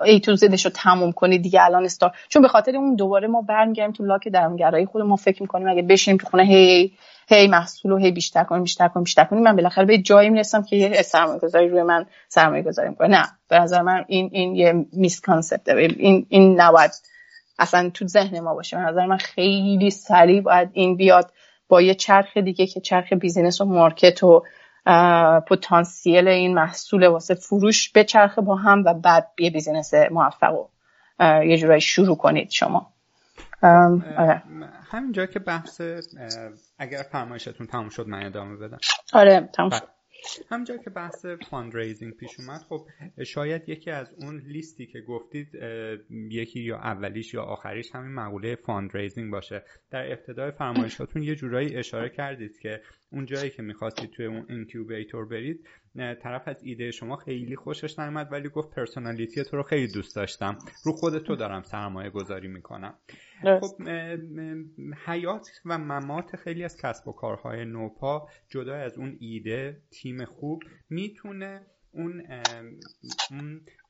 [0.06, 2.12] ای تو زدش رو تموم کنید دیگه الان استار.
[2.30, 5.82] چون به خاطر اون دوباره ما برمیگردیم تو لاک درونگرایی خود ما فکر می‌کنیم اگه
[5.82, 6.92] بشینیم تو خونه هی
[7.28, 9.44] هی محصول رو هی بیشتر کنیم بیشتر کنیم بیشتر کنیم.
[9.44, 13.08] من بالاخره به جایی می‌رسم که یه سرمایه گذاری روی من سرمایه گذاری می‌کنه.
[13.08, 16.92] نه به نظر من این این یه misconcept این این نباید
[17.60, 18.78] اصلا تو ذهن ما باشه.
[18.78, 21.32] به نظر من خیلی سریع باید این بیاد
[21.70, 24.44] با یه چرخ دیگه که چرخ business و market و
[25.50, 30.68] پتانسیل این محصول واسه فروش به چرخ با هم و بعد یه business موفق و
[31.46, 32.94] یه جورایی شروع کنید شما
[34.18, 34.44] آره.
[34.92, 35.82] همینجا که بحث
[36.78, 38.78] اگر فرمایشتون تموم شد من ادامه بدم
[39.14, 39.80] آره تموم بله.
[39.80, 39.88] شد
[40.50, 42.88] همجا که بحث fundraising پیش اومد خب
[43.24, 45.48] شاید یکی از اون لیستی که گفتید
[46.10, 49.64] یکی یا اولیش یا آخریش همین مقوله fundraising باشه.
[49.92, 52.82] در ابتدای فرمایشاتون یه جورایی اشاره کردید که
[53.12, 58.32] اون جایی که می‌خواستید توی اون incubator برید طرف از ایده شما خیلی خوشش نیامد
[58.32, 60.58] ولی گفت personality تو رو خیلی دوست داشتم.
[60.84, 62.94] رو خود تو دارم سرمایه گذاری می‌کنم.
[63.62, 63.90] خب
[65.06, 70.64] حیات و ممات خیلی از کسب و کارهای نوپا جدا از اون ایده تیم خوب
[70.90, 71.62] می‌تونه
[71.94, 72.24] اون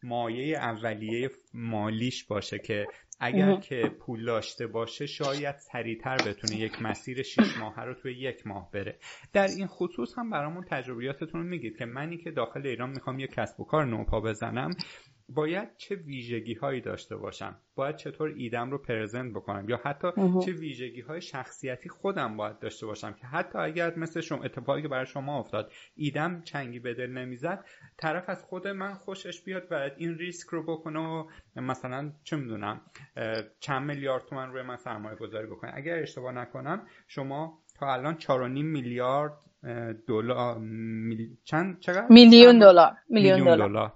[0.04, 2.88] مایه اولیه مالیش باشه که
[3.20, 8.48] اگر که پول داشته باشه شاید سریعتر بتونه یک مسیر شیش ماه رو توی یک
[8.48, 9.00] ماه بره.
[9.34, 13.32] در این خصوص هم برامون تجربیاتتون رو میگید که منی که داخل ایران می‌خوام یک
[13.32, 14.72] کسب و کار نوپا بزنم.
[15.30, 20.08] باید چه ویژگی هایی داشته باشم؟ باید چطور ایدم رو پرزنت بکنم؟ یا حتی
[20.46, 24.88] چه ویژگی های شخصیتی خودم باید داشته باشم که حتی اگر مثل شما اتفاقی که
[24.88, 27.66] برای شما افتاد ایدم چنگی به دل نمی‌زد
[27.98, 31.26] طرف از خود من خوشش بیاد و این ریسک رو بکنه و
[31.56, 32.82] مثلا چه می‌دونم
[33.60, 35.72] چند میلیارد تومن روی من سرمایه گذاری بکنه.
[35.76, 38.30] اگر اشتباه نکنم شما تا الان 4.5
[38.64, 39.34] میلیارد
[40.08, 40.62] دلار
[41.44, 42.92] چند؟ چقدر؟ میلیون دلار.
[43.10, 43.94] میلیون دلار.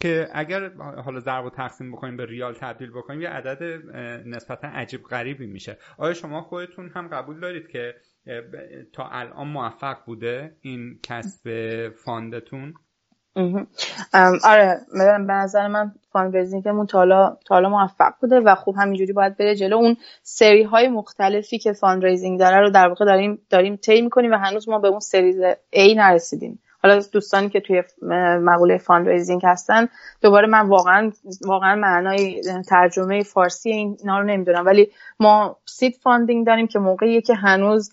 [0.00, 0.70] که اگر
[1.04, 3.62] حالا ضرب و تقسیم بکنیم به ریال تبدیل بکنیم یه عدد
[4.26, 5.78] نسبتا عجیب غریبی میشه.
[5.98, 7.94] آیا شما خودتون هم قبول دارید که
[8.92, 11.48] تا الان موفق بوده این کسب
[12.04, 12.74] fund تون؟
[14.44, 16.98] آره به نظر من fundraising مون تا
[17.48, 19.76] حالا موفق بوده و خوب همینجوری باید بره جلو.
[19.76, 24.34] اون سری های مختلفی که fundraising داره رو در واقع داریم داریم طی می‌کنیم و
[24.34, 25.42] هنوز ما به اون series
[25.74, 26.62] A نرسیدیم.
[26.82, 27.82] حالا دوستانی که توی
[28.42, 29.88] مقوله fundraising هستن
[30.22, 31.12] دوباره من واقعا
[31.46, 34.66] واقعا معنای ترجمه فارسی اینا رو نمی‌دونم.
[34.66, 34.90] ولی
[35.20, 37.92] ما seed funding داریم که موقعی که هنوز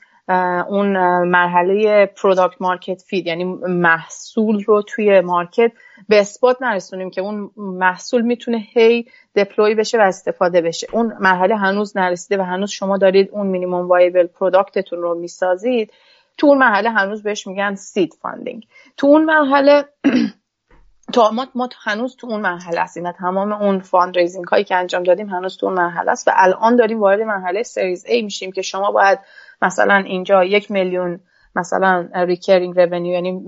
[0.70, 5.72] اون مرحله product market fit یعنی محصول رو توی market
[6.10, 9.06] به اثبات نرسونیم که اون محصول می‌تونه هی
[9.36, 10.88] deploy بشه و استفاده بشه.
[10.92, 15.92] اون مرحله هنوز نرسیده و هنوز شما دارید اون minimum viable product تون رو می‌سازید.
[16.38, 18.68] تو اون مرحله هنوز بهش میگن seed funding.
[18.98, 19.86] تو اون مرحله
[21.14, 25.04] تا ما, ما هنوز تو اون مرحله هستیم و تمام اون fundraising هایی که انجام
[25.04, 28.62] دادیم هنوز تو اون مرحله است و الان داریم وارد مرحله Series A میشیم که
[28.62, 29.20] شما باید
[29.62, 31.20] مثلا اینجا یک میلیون
[31.56, 33.42] مثلا recurring revenue یعنی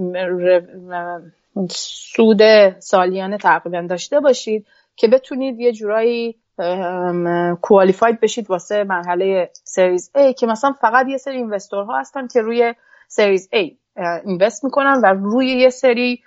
[1.70, 2.40] سود
[2.80, 6.36] سالیانه تقریبا داشته باشید که بتونید یه جورایی
[7.62, 12.74] qualified بشید واسه مرحله Series A که مثلا فقط یه سری ها هستن که روی
[13.08, 13.72] Series A
[14.26, 16.24] invest می‌کنن و روی یه سری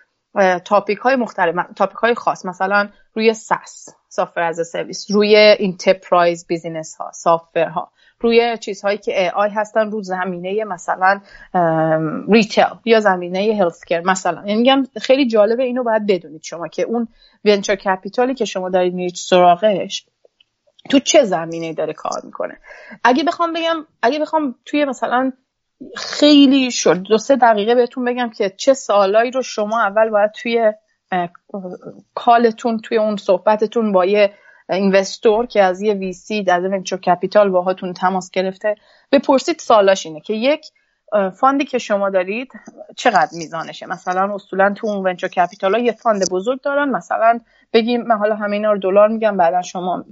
[0.65, 6.47] topic های مختلف topic های خاص مثلا روی SaaS software as a service روی enterprise
[6.47, 11.21] business ها software ها روی چیزهایی که AI هستن رو زمینه مثلا
[12.29, 14.43] retail یا زمینه health مثلا.
[14.47, 17.09] یعنی میگم خیلی جالبه اینو باید بدونید شما که اون
[17.45, 20.07] venture capital ی که شما دارید میرید سراغش
[20.93, 22.59] تو چه زمینه داره کار می‌کنه؟
[23.05, 25.33] اگه بخوام بگم اگه بخوام توی مثلا
[25.97, 30.73] خیلی شد دو سه دقیقه بهتون بگم که چه سالایی رو شما اول باید توی
[32.15, 34.35] call تون توی اون صحبتتون با یه
[34.71, 38.75] investor که از یه ویسی از venture capital باهاتون تماس گرفته
[39.13, 40.67] بپرسید سالاش اینه که یک
[41.41, 42.53] fund ی که شما دارید
[42.97, 47.41] چقدر میزانشه؟ مثلا اصولا تو اون venture capital ها یه fund بزرگ دارن مثلا
[47.73, 50.05] بگیم من حالا همه اینا رو دلار میگم بعدا شما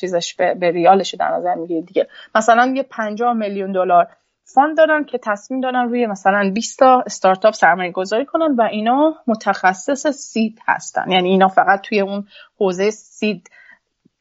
[0.00, 2.08] چیزش به, به ریالش در نظر می‌گیرید دیگه.
[2.34, 4.08] مثلا یه 50 میلیون دلار
[4.44, 9.14] fund دارن که تصمیم دارن روی مثلا 20 تا استارتاپ سرمایه گذاری کنن و اینا
[9.26, 11.10] متخصص seed هستن.
[11.10, 12.26] یعنی اینا فقط توی اون
[12.60, 13.50] حوزه seed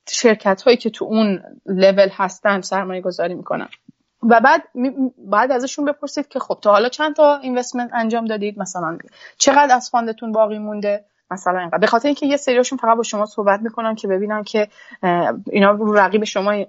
[0.10, 3.68] شرکت هایی که تو اون لول هستن سرمایه گذاری می‌کنن.
[4.30, 4.64] و بعد
[5.18, 8.98] بعد ازشون بپرسید که خب تا حالا چند تا investment انجام دادید؟ مثلا
[9.38, 11.78] چقدر از فاندتون باقی مونده؟ مثلا اینقدر.
[11.78, 14.68] به خاطر اینکه یه سریاشون فقط با شما صحبت می‌کنن که ببینن که
[15.52, 16.66] اینا رو رقیب شما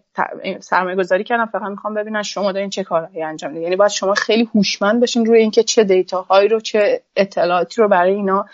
[0.61, 4.15] سرمایه گذاری کردن فقط می‌خوام ببینن شما دارین چه کارهایی انجام می‌دید یعنی باید شما
[4.15, 8.47] خیلی هوشمند بشین روی اینکه چه دیتاهایی رو چه اطلاعاتی رو برای اینا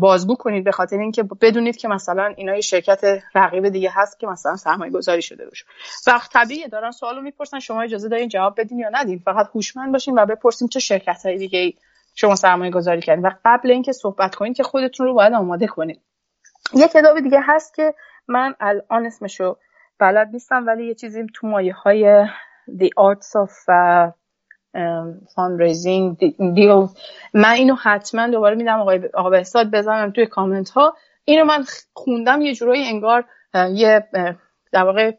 [0.00, 4.26] بازگو کنید به خاطر اینکه بدونید که مثلا اینا یه شرکت رقیب دیگه هست که
[4.26, 5.64] مثلا سرمایه گذاری شده روش
[6.06, 10.18] وقت طبیعیه دارن سوالو می‌پرسن شما اجازه دارین جواب بدین یا ندین؟ فقط هوشمند باشین
[10.18, 11.72] و بپرسین چه شرکت های دیگه
[12.14, 13.26] شما سرمایه گذاری کردین.
[13.26, 16.00] و قبل اینکه صحبت کنید که خودتون رو باید آماده کنید
[16.74, 17.94] یه کتاب دیگه هست که
[18.28, 19.56] من الان اسمشو
[19.98, 22.26] بلد نیستم ولی یه چیزی تو مایه های
[22.68, 23.50] The Arts of
[25.34, 26.18] fundraising
[26.54, 26.86] deal
[27.34, 32.42] من اینو حتما دوباره میدم آقای آقا بهزاد بزنم توی کامنت ها اینو من خوندم
[32.42, 34.08] یه جورایی انگار یه
[34.72, 35.12] در واقع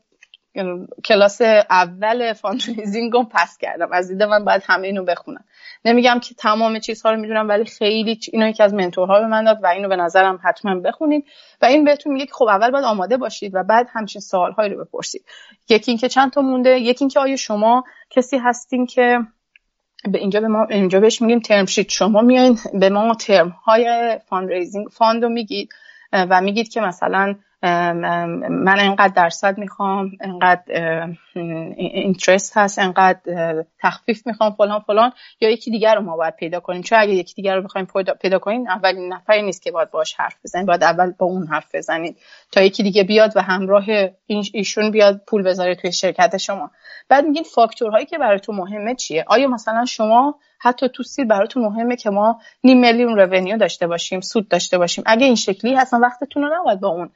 [1.06, 3.90] کلاس اول fundraising رو pass کردم.
[3.92, 5.44] از دید من باید همه اینو بخونم.
[5.86, 9.44] نمیگم که تمام چیزها رو می‌دونم ولی خیلی اینو یکی از mentor ها به من
[9.44, 11.26] داد و اینو به نظرم حتما بخونید.
[11.62, 14.86] و این بهتون میگه که خب اول باید آماده باشید و بعد همچین سوالهایی رو
[14.86, 15.26] بپرسید.
[15.70, 19.20] یکی اینکه چند تا مونده یکی اینکه آیا شما کسی هستین که
[20.04, 24.18] به اینجا به ما اینجا بهش میگیم term sheet شما میایین به ما ترم های
[24.26, 25.70] fundraising fund میگید
[26.14, 30.64] و میگید که مثلا من انقدر درصد می‌خوام انقدر
[31.76, 33.20] اینترست هست انقدر
[33.80, 35.12] تخفیف می‌خوام فلان فلان.
[35.42, 36.82] یا یکی دیگر رو ما باید پیدا کنیم.
[36.82, 37.88] چون اگه یکی دیگر رو بخوایم
[38.22, 41.76] پیدا کنیم اولین نفری نیست که باید باش حرف بزنید باید اول با اون حرف
[41.76, 42.18] بزنید
[42.52, 43.86] تا یکی دیگه بیاد و همراه
[44.28, 46.72] ایشون بیاد پول بذاره توی شرکت شما.
[47.10, 51.96] بعد میگین فاکتورهایی که براتون مهمه چیه؟ آیا مثلا شما حتی تو سیل براتون مهمه
[51.96, 56.44] که ما نیم میلیون رونیو داشته باشیم سود داشته باشیم؟ اگه این شکلی هستن وقتتون
[56.44, 57.10] رو نباید با اون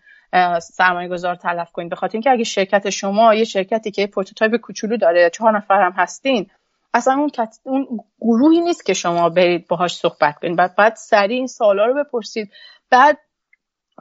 [0.59, 1.89] سرمایه گذار تلف کنید.
[1.89, 5.91] به خاطر اینکه اگه شرکت شما یه شرکتی که prototype کوچولو داره چهار نفر هم
[5.91, 6.49] هستین
[6.93, 7.31] اصلا اون,
[7.63, 10.57] اون گروهی نیست که شما برید باهاش صحبت کنید.
[10.57, 12.51] بعد بعد سریع این سوالا رو بپرسید.
[12.89, 13.17] بعد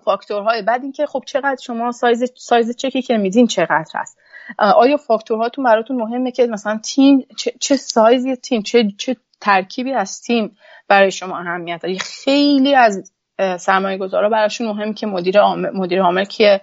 [0.05, 4.18] فاکتورهای بعد اینکه خب چقدر شما size size چکی که میدین چقدر هست.
[4.59, 10.23] آیا فاکتورهاتون براتون مهمه که مثلا تیم چه, چه سایزی تیم چه چه ترکیبی از
[10.23, 10.57] تیم
[10.89, 13.12] برای شما اهمیت داره؟ خیلی از
[13.59, 16.60] سرمایه گذارا براشون مهم که مدیر عامل مدیر عامل کیه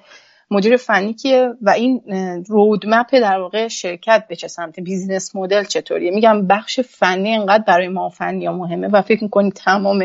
[0.51, 2.01] مدیر فنی کیه و این
[2.49, 6.11] roadmap در واقع شرکت به چه سمت business model چطوریه.
[6.11, 10.03] میگم بخش فنی انقدر برای ما فنی یا مهمه و فکر می‌کنید تمام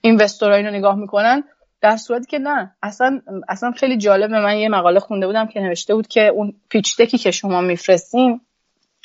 [0.00, 1.44] investor ها رو نگاه می‌کنن
[1.80, 2.72] در صورتی که نه.
[2.82, 4.38] اصلا اصلا خیلی جالبه.
[4.40, 7.60] من یه مقاله خونده بودم که نوشته بود که اون pitch deck ی که شما
[7.60, 8.40] میفرستیم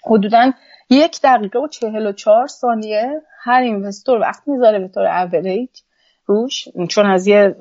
[0.05, 0.51] حدودا
[0.89, 5.69] یک دقیقه و چهل و چهار ثانیه هر investor وقت می‌ذاره به طور اوریج
[6.27, 7.55] روش چون از یه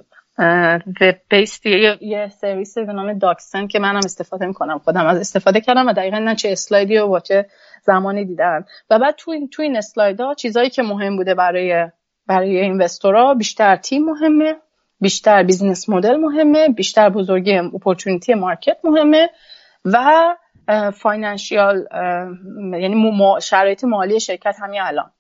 [1.01, 5.87] web-based یه, یه سرویس به نام DocSend که منم استفاده می‌کنم خودم از استفاده کردم
[5.87, 7.47] و دقیقا نه چه slide ی و با چه
[7.83, 8.65] زمانی دیدم.
[8.91, 11.87] و بعد تو این تو این slide ها چیزایی که مهم بوده برای
[12.27, 14.57] برای investor ها بیشتر تیم مهمه
[15.01, 19.31] بیشتر business model مهمه بیشتر بزرگی opportunity market مهمه
[19.85, 20.35] و
[20.95, 21.87] financial
[22.73, 23.13] یعنی
[23.43, 25.11] شرایط مالی شرکت همین الان.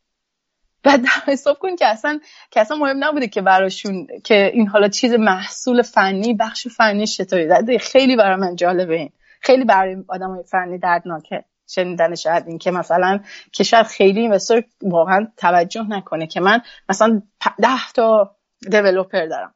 [0.86, 5.12] بعد حساب کن که اصلا که اصلا مهم نبوده که براشون که این حالا چیز
[5.12, 7.78] محصول فنی بخش فنی چطوری.
[7.78, 9.10] خیلی برای من جالبه این.
[9.40, 11.44] خیلی برای آدم فنی دردناکه.
[11.68, 13.20] شنیدن شاید این که مثلا
[13.52, 17.23] که شاید خیلی اینوستر واقعا توجه نکنه که من مثلا
[17.58, 18.36] ده تا
[18.70, 19.55] دیولوپر دارم.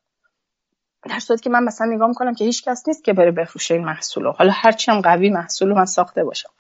[1.11, 3.85] در صورتی که من مثلا نگاه می‌کنم که هیچ کس نیست که بره بفروشه این
[3.85, 6.51] محصول حالا هرچی هم قوی محصول من ساخته باشم.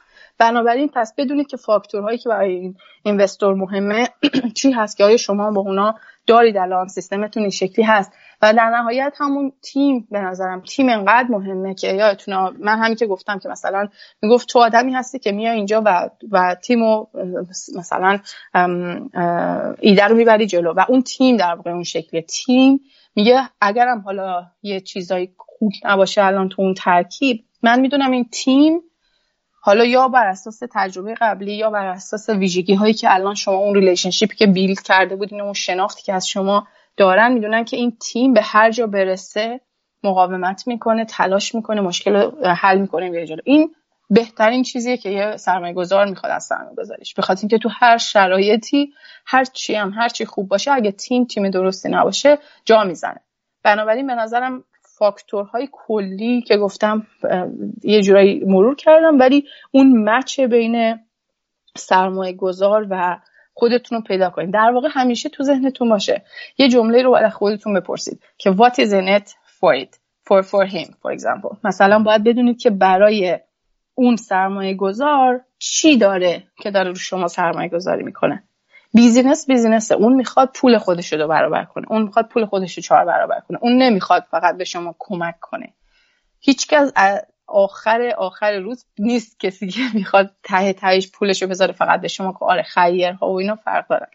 [0.40, 4.08] بنابراین پس بدونید که فاکتورهایی که برای این اینوستور مهمه
[4.58, 5.94] چی هست که آیا شما با اونا
[6.26, 8.12] دارید الان سیستمتون این شکلی هست.
[8.42, 13.06] و در نهایت همون تیم به نظرم تیم انقدر مهمه که یادتون من همین که
[13.06, 13.88] گفتم که مثلا
[14.22, 17.06] می‌گفت تو آدمی هستی که میای اینجا و و تیمو
[17.76, 18.18] مثلا
[19.80, 20.72] ایده رو می‌بری جلو.
[20.76, 22.80] و اون تیم در واقع اون شکلی تیم
[23.16, 28.80] میگه اگرم حالا یه چیزایی خوب نباشه الان تو اون ترکیب من می‌دونم این تیم
[29.62, 33.74] حالا یا بر اساس تجربه قبلی یا بر اساس ویژگی هایی که الان شما اون
[33.74, 36.66] relationship ی که build کرده بودین اون شناختی که از شما
[36.96, 39.60] دارن می‌دونن که این تیم به هر جا برسه
[40.04, 43.40] مقاومت می‌کنه تلاش می‌کنه مشکل حل می‌کنه به جلو.
[43.44, 43.74] این
[44.10, 48.92] بهترین چیزیه که یه سرمایه گذار می‌خواد از سرمایه گذاریش بخاطر اینکه تو هر شرایطی
[49.26, 53.20] هر چی هم هر چی خوب باشه اگه تیم تیم درستی نباشه جا می‌زنه.
[53.62, 54.64] بنابراین به نظرم
[55.00, 57.06] فاکتورهای کلی که گفتم
[57.82, 60.98] یه جورایی مرور کردم ولی اون مچ بین
[61.76, 63.18] سرمایه گذار و
[63.54, 66.22] خودتون رو پیدا کنید در واقع همیشه تو ذهنتون باشه.
[66.58, 69.98] یه جمله رو باید خودتون بپرسید که what is in it for it?
[70.28, 71.56] For for him for example.
[71.64, 73.38] مثلا باید بدونید که برای
[73.94, 78.42] اون سرمایه گذار چی داره که داره رو شما سرمایه گذاری می‌کنه.
[78.94, 81.86] بیزینس بیزینسه اون می‌خواد پول خودش رو برابر کنه.
[81.90, 83.58] اون می‌خواد پول خودش رو چهار برابر کنه.
[83.62, 85.72] اون نمی‌خواد فقط به شما کمک کنه.
[86.40, 86.92] هیچکس
[87.46, 91.72] آخر آخر روز نیست کسی که می‌خواد ته تهش پولش رو بذاره.
[91.72, 94.06] فقط به شما که آره خیرها و اینا فرق دارن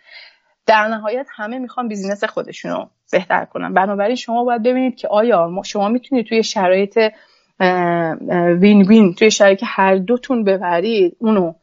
[0.66, 3.74] در نهایت همه می‌خوان بیزینس خودشون رو بهتر کنن.
[3.74, 7.00] بنابراین شما باید ببینید که آیا شما می‌تونید توی شرایط
[8.60, 11.54] وین وین توی شرایط هر دوتون ببرید اونو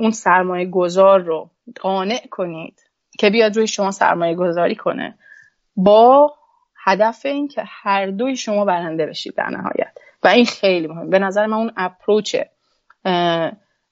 [0.00, 1.50] اون سرمایه گذار رو
[1.80, 2.82] قانع کنید
[3.18, 5.18] که بیاد روی شما سرمایه گذاری کنه.
[5.76, 6.34] با
[6.84, 9.92] هدف این که هر دوی شما برنده بشید در نهایت.
[10.22, 11.10] و این خیلی مهم.
[11.10, 12.36] به نظر من اون اپروچ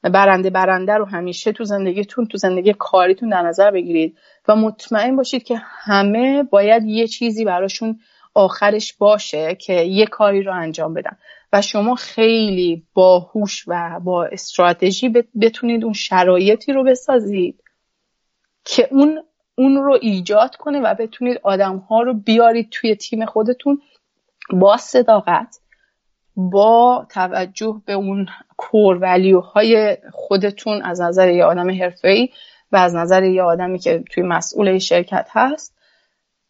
[0.03, 5.43] برنده برنده رو همیشه تو زندگیتون تو زندگی کاریتون در نظر بگیرید و مطمئن باشید
[5.43, 8.01] که همه باید یه چیزی براشون
[8.35, 11.17] آخرش باشه که یه کاری رو انجام بدن.
[11.53, 17.64] و شما خیلی باهوش و با استراتژی بتونید اون شرایطی رو بسازید
[18.65, 19.23] که اون
[19.55, 23.83] اون رو ایجاد کنه و بتونید آدم ها رو بیارید توی تیم خودتون
[24.51, 25.61] با صداقت
[26.37, 28.27] با توجه به اون
[28.57, 32.29] کور ولیو های خودتون از نظر یه آدم حرفه‌ای
[32.73, 35.75] و از نظر یه آدمی که توی مسئول شرکت هست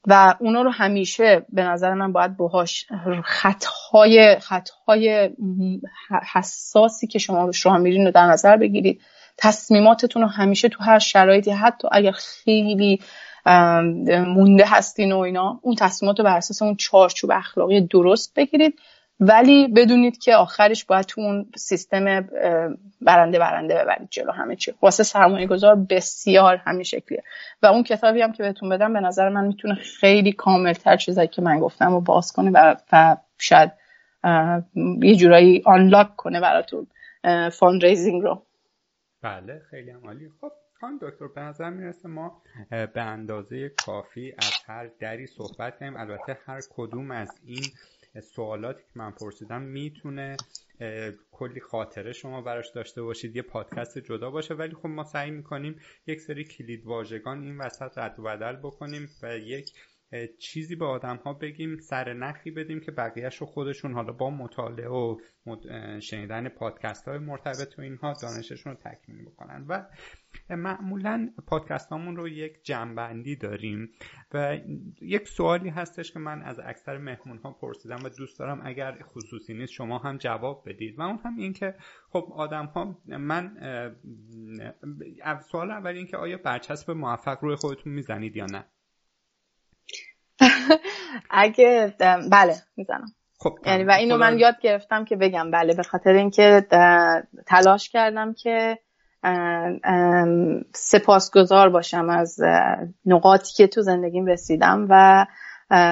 [0.06, 2.86] و اونا رو همیشه به نظر من باید باهاش
[3.24, 5.30] خطهای خطهای
[6.32, 9.00] حساسی که شما به راه میرین رو در نظر بگیرید.
[9.36, 13.00] تصمیماتتون رو همیشه تو هر شرایطی حتی اگر خیلی
[14.26, 18.78] مونده هستین و اینا اون تصمیمات رو بر اساس اون چارچوب اخلاقی درست بگیرید.
[19.20, 22.04] ولی بدونید که آخرش باید تو اون سیستم
[23.00, 24.72] برنده برنده ببرید جلو همه چی.
[24.82, 27.22] واسه سرمایه گذار بسیار همین شکلیه.
[27.62, 31.42] و اون کتابی هم که بهتون بدم به نظر من می‌تونه خیلی کاملتر چیزایی که
[31.42, 33.72] من گفتم و باز کنه و, و شاید
[35.02, 36.86] یه جورایی unlock کنه براتون
[37.50, 38.42] fundraising رو.
[39.24, 40.28] بله خیلی عالی.
[40.40, 45.96] خب خانم دکتر به نظر می‌رسه ما به اندازه کافی از هر دری صحبت کنیم.
[45.96, 47.62] البته هر کدوم از این
[48.22, 50.36] سوالاتی که من پرسیدم می‌تونه
[51.30, 54.54] کلی خاطره شما براش داشته باشید یه پادکست جدا باشه.
[54.54, 59.08] ولی خب ما سعی می‌کنیم یک سری کلید واژگان این وسط رد و بدل بکنیم
[59.22, 59.72] و یک
[60.38, 64.88] چیزی به آدم ها بگیم سر نخی بدیم که بقیهش رو خودشون حالا با مطالعه
[64.88, 65.16] و
[66.00, 69.66] شنیدن پادکست های مرتبط و اینها دانششون رو تکمیل بکنن.
[69.68, 69.86] و
[70.50, 73.90] معمولا پادکست هامون رو یک جنبندی داریم
[74.34, 74.58] و
[75.02, 79.54] یک سوالی هستش که من از اکثر مهمون ها پرسیدم و دوست دارم اگر خصوصی
[79.54, 80.98] نیست شما هم جواب بدید.
[80.98, 81.74] و اون هم این که
[82.08, 83.56] خب آدم ها من
[85.50, 88.64] سوال اول این که آیا برچسب موفق روی خودتون می‌زنید یا نه؟
[91.30, 91.94] اگه
[92.30, 93.06] بله می‌زنم.
[93.38, 95.50] خب یعنی و اینو من یاد گرفتم که بگم.
[95.50, 96.66] بله به خاطر اینکه
[97.46, 98.78] تلاش کردم که
[100.74, 102.40] سپاسگزار باشم از
[103.06, 105.26] نقاطی که تو زندگیم رسیدم و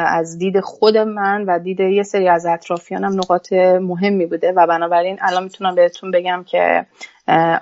[0.07, 5.19] از دید خود من و دید یه سری از اطرافیانم نقاط مهمی بوده و بنابراین
[5.21, 6.87] الان می‌تونم بهتون بگم که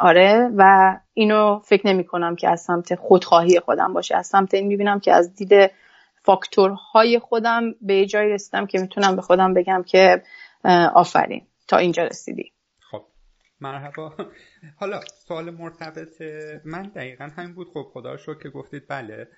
[0.00, 4.16] آره و اینو فکر نمی کنم که از سمت خودخواهی خودم باشه.
[4.16, 5.70] از سمت این می‌بینم که از دید
[6.30, 10.22] فاکتورهای خودم به جایی رسیدم که می‌تونم به خودم بگم که
[10.94, 11.46] آفرین.
[11.68, 12.52] تا اینجا رسیدی.
[12.90, 13.06] خب.
[13.60, 14.12] مرحبا.
[14.76, 16.22] حالا سوال مرتبط
[16.64, 17.68] من دقیقا همین بود.
[17.68, 19.28] خب خدا شو که گفتید بله.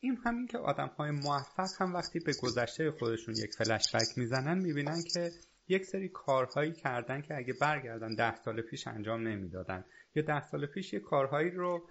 [0.00, 5.02] این همین که آدم های موفق هم وقتی به گذشته خودشون یک فلشبک می‌زنن می‌بینن
[5.14, 5.30] که
[5.68, 9.84] یک سری کارهایی کردن که اگه برگردن ده سال پیش انجام نمی‌دادن.
[10.14, 11.88] یا ده سال پیش یه کارهایی رو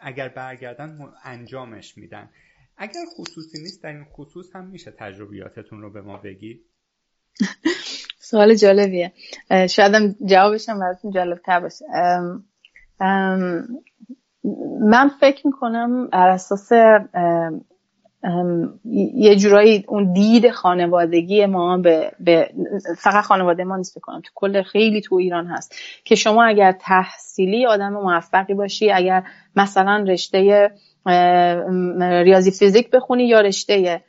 [0.00, 2.30] اگر برگردن انجامش میدن.
[2.76, 6.60] اگر خصوصی نیست در این خصوص هم میشه تجربیاتتون رو به ما بگی
[8.18, 9.12] سوال جالبیه.
[9.70, 11.84] شاید هم جوابش هم براتون جالب تر باشه
[14.80, 16.72] من فکر می‌کنم بر اساس
[19.14, 22.50] یه جورایی اون دید خانوادگی ما به, به
[22.98, 27.66] فقط خانواده ما نیست بکنم تو کل خیلی تو ایران هست که شما اگر تحصیلی
[27.66, 29.24] آدم موفقی باشی اگر
[29.56, 30.70] مثلا رشته
[32.24, 34.02] ریاضی فیزیک بخونی یا رشته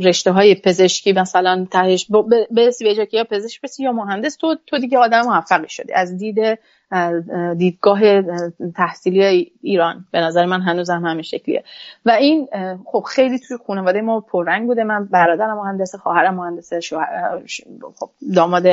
[0.00, 2.06] رشته های پزشکی مثلا تهش
[2.50, 6.58] برسی به یا پزشک برسی یا مهندس تو تو دیگه آدم موفقی شدی از دید
[7.58, 8.00] دیدگاه
[8.76, 10.04] تحصیلی ایران.
[10.10, 11.64] به نظر من هنوز هم همین شکلیه.
[12.04, 12.48] و این
[12.86, 14.84] خب خیلی توی خانواده ما پررنگ بوده.
[14.84, 16.72] من برادرم مهندس خواهرم مهندس
[17.96, 18.66] خب داماد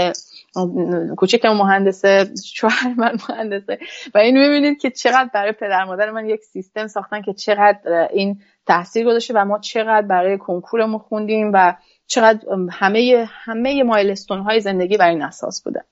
[1.18, 3.80] کوچکم مهندسه شوهر من مهندسه
[4.16, 8.40] و این می‌بینید که چقدر برای پدر مادر من یک سیستم ساختن که چقدر این
[8.66, 11.76] تاثیر گذاشته و ما چقدر برای کنکورمون خوندیم و
[12.08, 12.40] چقدر
[12.72, 15.84] همه همه مایلستون های زندگی بر این اساس بوده.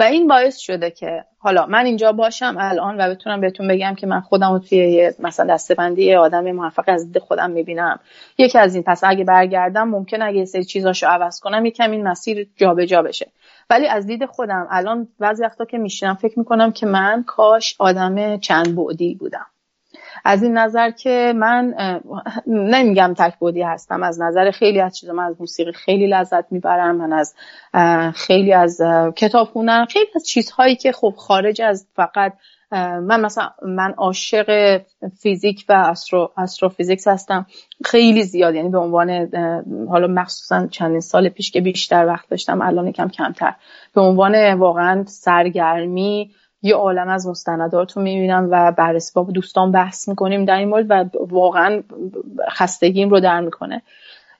[0.00, 4.06] و این باعث شده که حالا من اینجا باشم الان و بتونم بهتون بگم که
[4.06, 8.00] من خودم توی مثلا دستبندی آدم موفق از دید خودم می‌بینم.
[8.38, 12.48] یکی از این پس اگه برگردم ممکن اگه سری چیزاشو عوض کنم یکم این مسیر
[12.56, 13.26] جابجا جا بشه.
[13.70, 18.36] ولی از دید خودم الان بعضی وقتا که میشینم فکر می‌کنم که من کاش آدم
[18.36, 19.46] چند بعدی بودم.
[20.24, 21.74] از این نظر که من
[22.46, 26.96] نمیگم تک بودی هستم از نظر خیلی از چیزا من از موسیقی خیلی لذت می‌برم
[26.96, 27.34] من از
[28.14, 28.80] خیلی از
[29.16, 32.32] کتاب خوندن خیلی از چیزهایی که خب خارج از فقط
[32.72, 34.80] من مثلا من عاشق
[35.18, 37.46] فیزیک و استرو استروفیزیکس هستم
[37.84, 39.30] خیلی زیاد یعنی به عنوان
[39.88, 43.54] حالا مخصوصا چندین سال پیش که بیشتر وقت داشتم الان یکم کمتر
[43.94, 46.30] به عنوان واقعا سرگرمی
[46.62, 50.86] یه عالم از مستندات رو می‌بینم و بررسی با دوستان بحث می‌کنیم در این مورد
[50.88, 51.82] و واقعا
[52.50, 53.82] خستگیم رو در می‌کنه.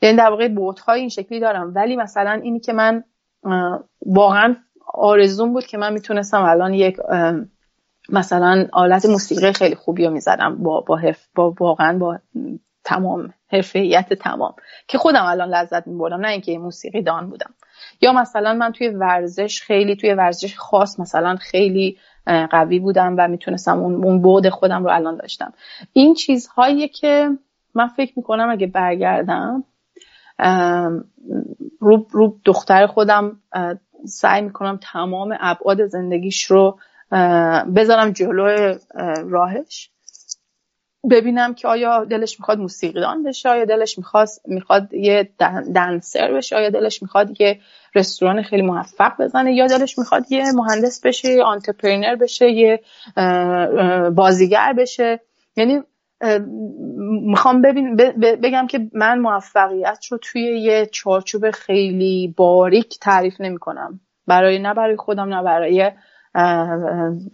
[0.02, 1.72] یعنی در واقع بوتهای این شکلی دارم.
[1.74, 3.04] ولی مثلا اینی که من
[4.06, 4.56] واقعا
[4.94, 6.96] آرزون بود که من می‌تونستم الان یک
[8.08, 11.00] مثلا آلت موسیقی خیلی خوبی رو می‌زدم با با,
[11.34, 12.18] با واقعا با
[12.84, 14.54] تمام حرفیت تمام
[14.88, 17.54] که خودم الان لذت میبردم نه اینکه موسیقی دان بودم.
[18.00, 21.98] یا مثلا من توی ورزش خیلی توی ورزش خاص مثلا خیلی
[22.50, 25.52] قوی بودم و می‌تونستم اون اون بعد خودم رو الان داشتم.
[25.92, 27.30] این چیزهایی که
[27.74, 29.64] من فکر می‌کنم اگه برگردم
[31.80, 33.40] رو, رو دختر خودم
[34.04, 36.78] سعی می‌کنم تمام ابعاد زندگیش رو
[37.76, 38.74] بذارم جلو
[39.24, 39.90] راهش.
[41.10, 45.30] ببینم که آیا دلش می‌خواد موسیقیدان بشه آیا دلش می‌خواد می‌خواد یه
[45.74, 47.60] دنسر بشه آیا دلش می‌خواد یه
[47.94, 52.80] رستوران خیلی موفق بزنه یا دلش می‌خواد یه مهندس بشه یه آنترپرینر بشه یه
[54.10, 55.20] بازیگر بشه.
[55.56, 55.80] یعنی
[57.22, 57.96] می‌خوام ببین
[58.42, 64.74] بگم که من موفقیت رو توی یه چارچوب خیلی باریک تعریف نمی کنم برای نه
[64.74, 65.90] برای خودم نه برای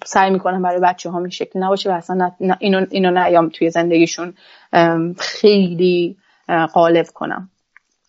[0.05, 4.35] سعی می‌کنم برای بچه ها این شکل نباشه و اصلا اینو, اینو نیام توی زندگیشون
[5.19, 6.17] خیلی
[6.49, 7.51] غالب کنم.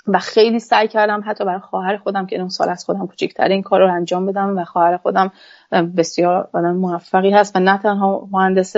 [0.08, 3.62] و خیلی سعی کردم حتی برای خواهر خودم که اون سال از خودم کوچکتر این
[3.62, 5.32] کار رو انجام بدم و خواهر خودم
[5.98, 8.76] بسیار آدم موفقی هست و نه تنها مهندس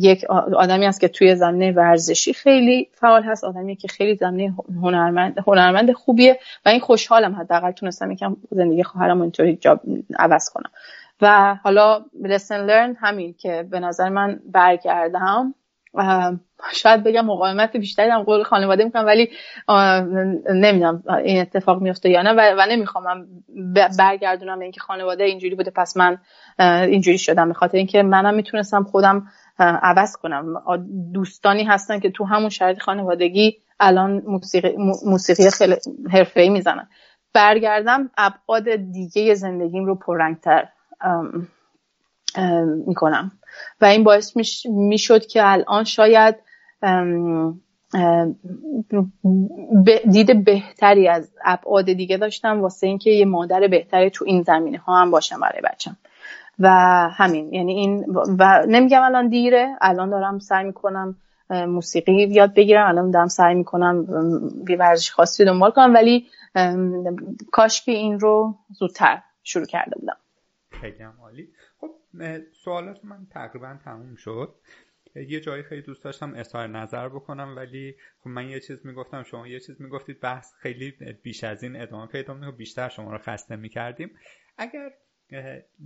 [0.00, 0.24] یک
[0.56, 5.92] آدمی است که توی زمینه ورزشی خیلی فعال هست آدمی که خیلی زمینه هنرمند هنرمند
[5.92, 9.58] خوبیه و این خوشحالم حداقل تونستم یکم زندگی خواهرم اینطوری
[10.18, 10.70] عوض کنم.
[11.20, 15.54] و حالا لسن لرن همین که به نظر من برگردم.
[16.72, 19.30] شاید بگم مقاومت بیشتری هم قول خانواده می‌کنم ولی
[20.54, 23.26] نمی‌دونم این اتفاق میفته یا نه و, نمی‌خوام
[23.98, 26.18] برگردونم اینکه خانواده اینجوری بوده پس من
[26.58, 27.52] اینجوری شدم.
[27.52, 29.26] به اینکه منم می‌تونستم خودم
[29.58, 30.62] عوض کنم.
[31.14, 34.76] دوستانی هستن که تو همون شرایط خانوادگی الان موسیقی,
[35.06, 35.76] موسیقی خیلی
[36.12, 36.88] حرفه‌ای می‌زنن.
[37.34, 40.68] برگردم ابعاد دیگه زندگیم رو پررنگتر.
[42.86, 43.32] می‌کنم.
[43.80, 46.36] و این باعث می‌شد که الان شاید
[50.10, 55.00] دید بهتری از ابعاد دیگه داشتم واسه اینکه یه مادر بهتری تو این زمینه ها
[55.00, 55.96] هم باشم برای بچم
[56.58, 56.68] و
[57.12, 58.04] همین یعنی این
[58.38, 61.16] و نمیگم الان دیره الان دارم سعی می‌کنم
[61.50, 64.06] موسیقی یاد بگیرم الان دارم سعی می‌کنم
[64.64, 66.26] بی ورزش خاصی دنبال کنم ولی
[67.52, 70.16] کاش که این رو زودتر شروع کرده بودم.
[70.80, 71.48] خیلی عالی.
[72.52, 74.54] سوالات من تقریبا تموم شد.
[75.14, 79.48] یه جایی خیلی دوست داشتم اظهار نظر بکنم ولی خب من یه چیز می‌گفتم شما
[79.48, 80.90] یه چیز می‌گفتید بحث خیلی
[81.22, 82.52] بیش از این ادامه پیدا می‌کنه.
[82.52, 84.10] بیشتر شما رو خسته می‌کردیم.
[84.58, 84.92] اگر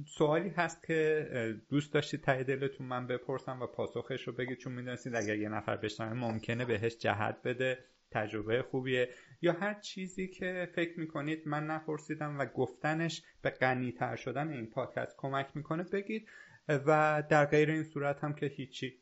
[0.06, 5.14] سوالی هست که دوست داشتید ته دلتون من بپرسم و پاسخش رو بگید چون می‌دونستید
[5.14, 7.78] اگر یه نفر بشنوه ممکنه بهش جهت بده
[8.10, 9.08] تجربه خوبیه.
[9.42, 15.14] یا هر چیزی که فکر می‌کنید من نپرسیدم و گفتنش به غنیتر شدن این پادکست
[15.16, 16.28] کمک می‌کنه بگید.
[16.68, 18.98] و در غیر این صورت هم که هیچی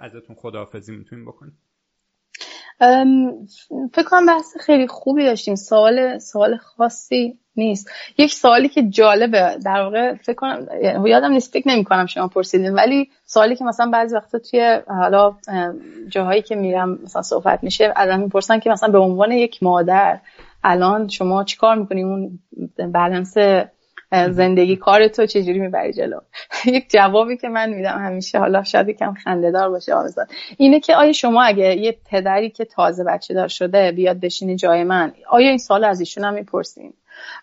[0.00, 1.65] ازتون خداحافظی می‌تونیم بکنید
[3.92, 5.54] فکر کنم بحث خیلی خوبی داشتیم.
[5.54, 7.90] سوال سوال خاصی نیست.
[8.18, 10.66] یک سوالی که جالبه در واقع فکر کنم
[11.06, 15.36] یادم نیست فکر نمی کنم شما پرسیدین ولی سوالی که مثلا بعضی وقتا توی حالا
[16.08, 20.18] جاهایی که میرم مثلا صحبت میشه ازم می‌پرسن که مثلا به عنوان یک مادر
[20.64, 22.38] الان شما چیکار می‌کنی؟ اون
[22.92, 23.34] بالانس
[24.12, 26.20] زندگی کار تو چجوری می‌بری جلو؟
[26.64, 31.12] یک جوابی که من میدم همیشه حالا شاید یکم خندهدار باشه آرزاد اینه که آیا
[31.12, 35.58] شما اگه یه پدری که تازه بچه دار شده بیاد بشینی جای من آیا این
[35.58, 36.92] سال از ایشون هم می‌پرسین؟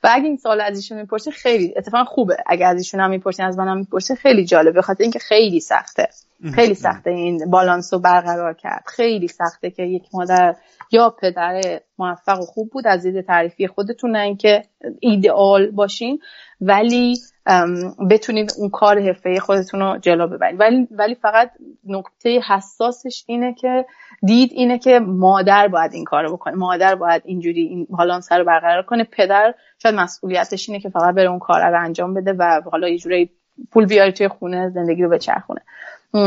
[0.03, 2.37] و اگه این سال از ایشون می‌پرسه خیلی اتفاقا خوبه.
[2.45, 4.79] اگه از ایشون هم می‌پرسین از منم می‌پرسه خیلی جالبه.
[4.79, 6.07] بخاطر اینکه خیلی سخته.
[6.55, 8.83] خیلی سخته این بالانس رو برقرار کرد.
[8.87, 10.55] خیلی سخته که یک مادر
[10.91, 11.61] یا پدر
[11.97, 14.63] موفق و خوب بود از دید تعریفی خودتون نه اینکه
[14.99, 16.19] ایدئال باشین
[16.61, 17.15] ولی
[18.09, 21.51] بتونید اون کار حرفه خودتون رو جلو ببرید ولی ولی فقط
[21.85, 23.85] نکته حساسش اینه که
[24.25, 26.55] دید اینه که مادر باید این کارو بکنه.
[26.55, 29.03] مادر باید اینجوری این بالانس رو برقرار کنه.
[29.03, 29.53] پدر
[29.83, 33.29] شاید مسئولیتش اینه که فقط بره اون کار رو انجام بده و حالا یه جوری
[33.71, 35.61] پول بیاری توی خونه زندگی رو بچرخونه.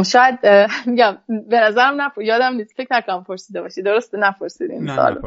[0.04, 0.38] شاید
[0.86, 2.18] میگم به نظرم نپ...
[2.18, 2.76] یادم نیست.
[2.76, 3.82] فکر نکنم پرسیده باشی.
[3.82, 5.20] درست؟ نپرسیدین نه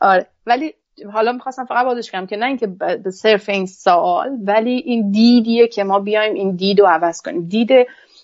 [0.00, 0.26] آره.
[0.46, 0.74] ولی
[1.12, 2.66] حالا می‌خواستم فقط بازش کنم که نه اینکه
[3.04, 7.48] به صرف این سوال ولی این دیدیه که ما بیایم این دید رو عوض کنیم.
[7.48, 7.70] دید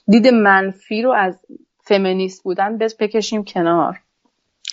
[0.09, 1.41] دید منفی رو از
[1.85, 4.01] فمینیست بودن بکشیم کنار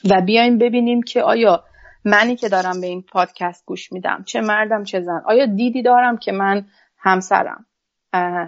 [0.10, 1.64] و بیایم ببینیم که آیا
[2.06, 6.18] منی که دارم به این پادکست گوش میدم چه مردم چه زن آیا دیدی دارم
[6.18, 6.66] که من
[6.98, 7.66] همسرم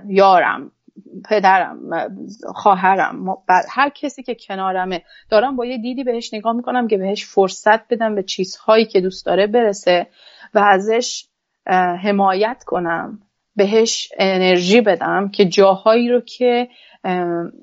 [0.07, 0.71] یارم
[1.29, 1.79] پدرم
[2.55, 3.37] خواهرم
[3.69, 8.15] هر کسی که کنارمه دارم با یه دیدی بهش نگاه می‌کنم که بهش فرصت بدم
[8.15, 10.07] به چیزهایی که دوست داره برسه
[10.53, 11.25] و ازش
[12.03, 13.19] حمایت کنم
[13.55, 16.67] بهش انرژی بدم که جاهایی رو که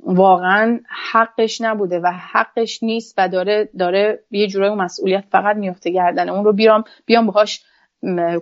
[0.03, 0.81] واقعا
[1.13, 6.45] حقش نبوده و حقش نیست و داره داره یه جورای مسئولیت فقط میفته گردن اون
[6.45, 7.63] رو بیام بیام باهاش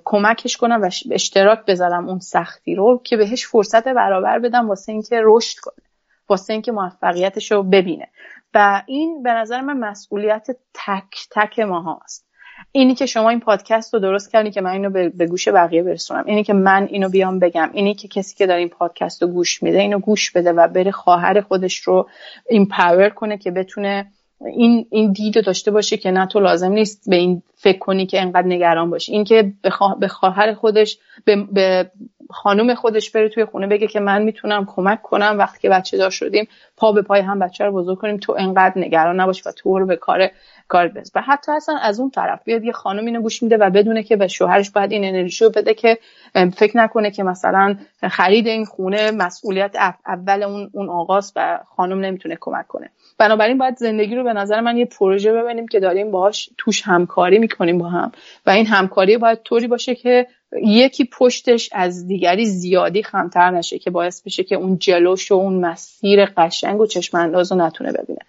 [0.05, 5.21] کمکش کنم و اشتراک بذارم اون سختی رو که بهش فرصت برابر بدم واسه اینکه
[5.25, 5.85] رشد کنه
[6.29, 8.09] واسه اینکه موفقیتش رو ببینه.
[8.55, 12.27] و این به نظر من مسئولیت تک تک ما هست
[12.73, 16.25] اینی که شما این پادکست رو درست کردی که من اینو به گوش بقیه برسونم.
[16.27, 17.71] اینی که من اینو بیام بگم.
[17.73, 20.91] اینی که کسی که داره این پادکست رو گوش میده اینو گوش بده و بره
[20.91, 22.09] خواهر خودش رو
[22.49, 24.07] empower کنه که بتونه
[24.47, 28.23] این این دید داشته باشه که نه تو لازم نیست به این فکر کنی که
[28.23, 29.13] انقدر نگران باشی.
[29.13, 29.53] این که
[30.01, 31.91] به خواهر خودش به, به
[32.31, 36.11] خانم خودش بره توی خونه بگه که من می‌تونم کمک کنم وقتی که بچه دار
[36.11, 39.79] شدیم پا به پای هم بچه رو بزرگ کنیم تو انقدر نگران نباش و تو
[39.79, 40.29] رو به کار
[40.69, 41.11] کار بز.
[41.15, 44.17] و حتی اصلا از اون طرف بیاد یه خانم اینو گوش میده و بدونه که
[44.17, 45.99] به شوهرش باید این انرژی رو بده که
[46.35, 47.77] فکر نکنه که مثلا
[48.11, 51.07] خرید این خونه مسئولیت اول اون اون
[51.37, 52.91] و خانم نمی‌تونه کمک کنه.
[53.19, 57.39] بنابراین باید زندگی رو به نظر من یه پروژه ببینیم که داریم باهاش توش همکاری
[57.39, 58.13] می‌کنیم با هم.
[58.47, 60.27] و این همکاری باید طوری باشه که
[60.63, 65.65] یکی پشتش از دیگری زیادی خمتر نشه که باعث بشه که اون جلوش و اون
[65.65, 68.21] مسیر قشنگ و چشم انداز رو نتونه ببینه.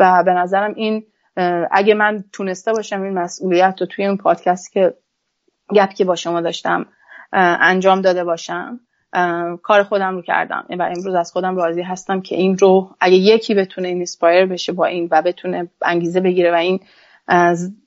[0.00, 1.06] و به نظرم این
[1.70, 4.94] اگه من تونسته باشم این مسئولیت رو توی اون پادکست که
[5.74, 6.86] گپ که با شما داشتم
[7.32, 8.80] انجام داده باشم
[9.62, 10.66] کار خودم رو کردم.
[10.78, 14.86] و امروز از خودم راضی هستم که این رو اگه یکی بتونه inspire بشه با
[14.86, 16.80] این و بتونه انگیزه بگیره و این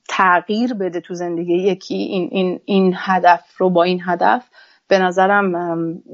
[0.08, 4.50] تغییر بده تو زندگی یکی این, این, این هدف رو با این هدف
[4.88, 5.50] به نظرم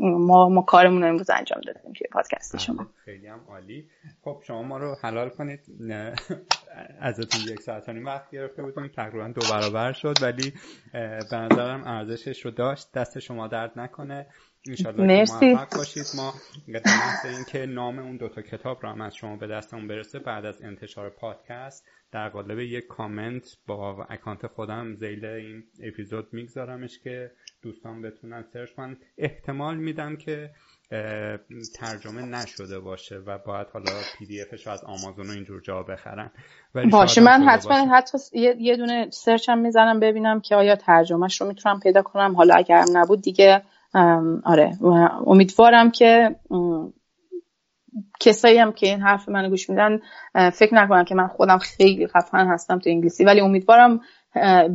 [0.00, 2.86] ما, ما کارمون رو امروز انجام دادیم توی پادکست شما.
[3.04, 3.88] خیلی هم عالی.
[4.24, 5.60] خب شما ما رو حلال کنید.
[7.00, 8.88] ازتون یک ساعت و وقت گرفته بودیم.
[8.88, 10.52] تقریبا دو برابر شد ولی
[11.30, 12.92] به نظرم ارزشش رو داشت.
[12.92, 14.26] دست شما درد نکنه.
[14.68, 16.04] انشالله که موفق باشید.
[16.16, 16.34] ما
[17.24, 20.62] در اینکه نام اون دوتا کتاب رو هم از شما به دستمون برسه بعد از
[20.62, 27.30] انتشار پادکست در قالب یک کامنت با account خودم ذیل این اپیزود میگذارمش که
[27.62, 28.96] دوستان بتونن search کنن.
[29.18, 30.50] احتمال میدم که
[31.78, 36.30] ترجمه نشده باشه و باید حالا PDF ش از آمازون و اینجور جا بخرن.
[36.92, 38.18] باشه من حتما حتی
[38.58, 42.36] یه دونه search هم می‌زنم ببینم که آیا ترجمهش رو می‌تونم پیدا کنم.
[42.36, 43.62] حالا اگر نبود دیگه
[44.44, 44.78] آره.
[45.26, 46.36] امیدوارم که
[48.20, 50.00] کسایی هم که این حرف منو گوش میدن
[50.50, 53.24] فکر نکنم که من خودم خیلی خفن هستم تو انگلیسی.
[53.24, 54.00] ولی امیدوارم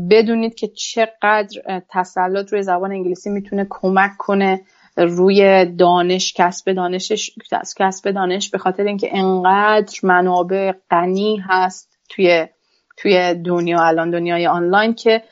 [0.09, 4.61] بدونید که چقدر تسلط روی زبان انگلیسی می‌تونه کمک کنه
[4.97, 7.31] روی دانش کسب دانشش
[7.77, 12.47] کسب دانش به خاطر اینکه انقدر منابع غنی هست توی
[12.97, 13.83] توی دنیا.
[13.83, 15.23] الان دنیای آنلاین که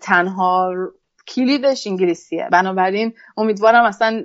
[0.00, 0.74] تنها
[1.28, 2.48] کلیدش انگلیسیه.
[2.52, 4.22] بنابراین امیدوارم اصلا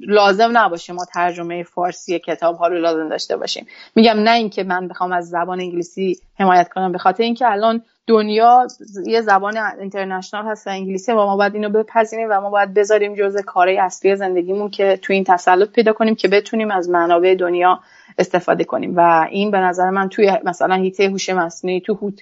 [0.00, 3.66] لازم نباشه ما ترجمه فارسی کتاب ها رو لازم داشته باشیم.
[3.94, 8.66] میگم نه اینکه من بخوام از زبان انگلیسی حمایت کنم به خاطر اینکه الان دنیا
[9.06, 13.14] یه زبان اینترنشنال هست و انگلیسی و ما باید اینو بپذیریم و ما باید بذاریم
[13.14, 17.80] جزء کارهای اصلی زندگیمون که تو این تسلط پیدا کنیم که بتونیم از منابع دنیا
[18.18, 18.96] استفاده کنیم.
[18.96, 22.12] و این به نظر من توی مثلا هیته هوش مصنوعی تو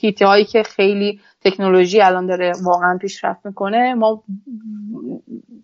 [0.00, 4.22] هیته هایی که خیلی تکنولوژی الان داره واقعا پیشرفت می‌کنه ما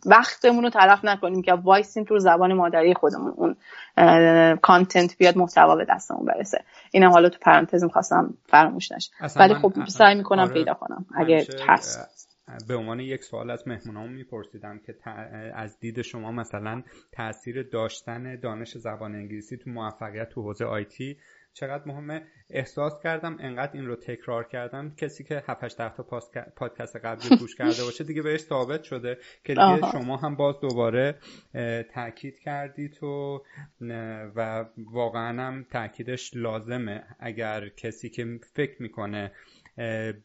[0.06, 3.56] وقتمون رو تلف نکنیم که وایسیم تو زبان مادری خودمون اون
[4.56, 6.64] content بیاد محتوا به دستمون برسه.
[6.92, 9.10] اینم حالا تو پرانتز می‌خواستم فراموش نشه.
[9.36, 10.52] ولی خب سعی می‌کنم آره.
[10.52, 12.27] پیدا کنم اگه هست.
[12.68, 15.10] به عنوان یک سوال از مهمونامون میپرسیدم که
[15.54, 21.16] از دید شما مثلا تاثیر داشتن دانش زبان انگلیسی تو موفقیت تو حوزه IT
[21.58, 22.22] چقدر مهمه.
[22.50, 24.94] احساس کردم انقدر این رو تکرار کردم.
[24.96, 26.20] کسی که 7 تا
[26.56, 31.14] پادکست قبلی گوش کرده باشه دیگه بهش ثابت شده که دیگه شما هم باز دوباره
[31.94, 33.42] تاکید کردید تو
[34.36, 37.04] و واقعا هم تاکیدش لازمه.
[37.20, 39.32] اگر کسی که فکر می‌کنه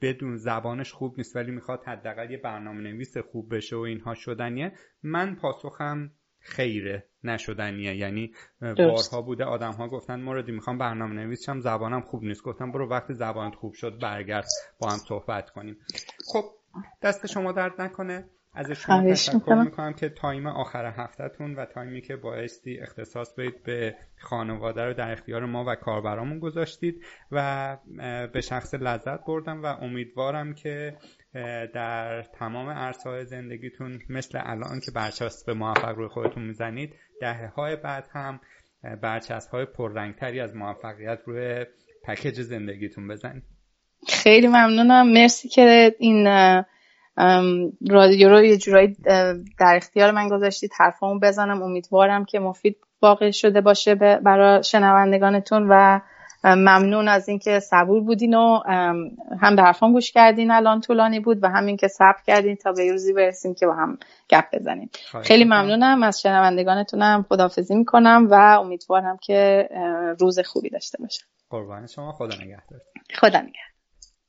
[0.01, 4.73] بدون زبانش خوب نیست ولی می‌خواد حداقل یه برنامه نویس خوب بشه و اینها شدنیه.
[5.03, 7.95] من پاسخم خیره نشدنیه.
[7.95, 12.43] یعنی بارها بوده آدم ها گفتن موردی می‌خوام برنامه نویس شم زبانم خوب نیست.
[12.43, 14.45] گفتم برو وقتی زبانت خوب شد برگرد
[14.79, 15.77] با هم صحبت کنیم.
[16.33, 16.43] خب
[17.01, 18.29] دست شما درد نکنه.
[18.55, 19.93] از شما تشکر می‌کنم.
[19.93, 25.45] که تایم آخر هفتهتون و تایمی که بایستی اختصاص بدید به خانواده رو در اختیار
[25.45, 27.77] ما و کاربرامون گذاشتید و
[28.33, 30.97] به شخص لذت بردم و امیدوارم که
[31.73, 38.07] در تمام عرصه‌های زندگیتون مثل الان که برچسب موفق روی خودتون می‌زنید دهه های بعد
[38.11, 38.39] هم
[39.01, 41.65] برچسب های پررنگتری از موفقیت روی
[42.03, 43.43] پکیج زندگیتون بزنید.
[44.07, 45.13] خیلی ممنونم.
[45.13, 46.27] مرسی که این
[47.89, 48.97] رادیو رو یه جورایی
[49.59, 51.61] در اختیار من گذاشتید حرفامو بزنم.
[51.61, 55.99] امیدوارم که مفید واقع شده باشه برای شنوندگانتون و
[56.45, 58.59] ممنون از اینکه صبور بودین و
[59.41, 62.91] هم به حرفان گوش کردین الان طولانی بود و همین که صبر کردین تا به
[62.91, 63.97] روزی برسیم که با هم
[64.29, 64.89] گپ بزنیم.
[65.23, 69.69] خیلی ممنونم از شنوندگانتونم خدافزی می‌کنم و امیدوارم که
[70.19, 71.25] روز خوبی داشته باشم.
[71.49, 72.79] قربان شما خدا نگهدار.
[73.15, 73.72] خدا نگهدار.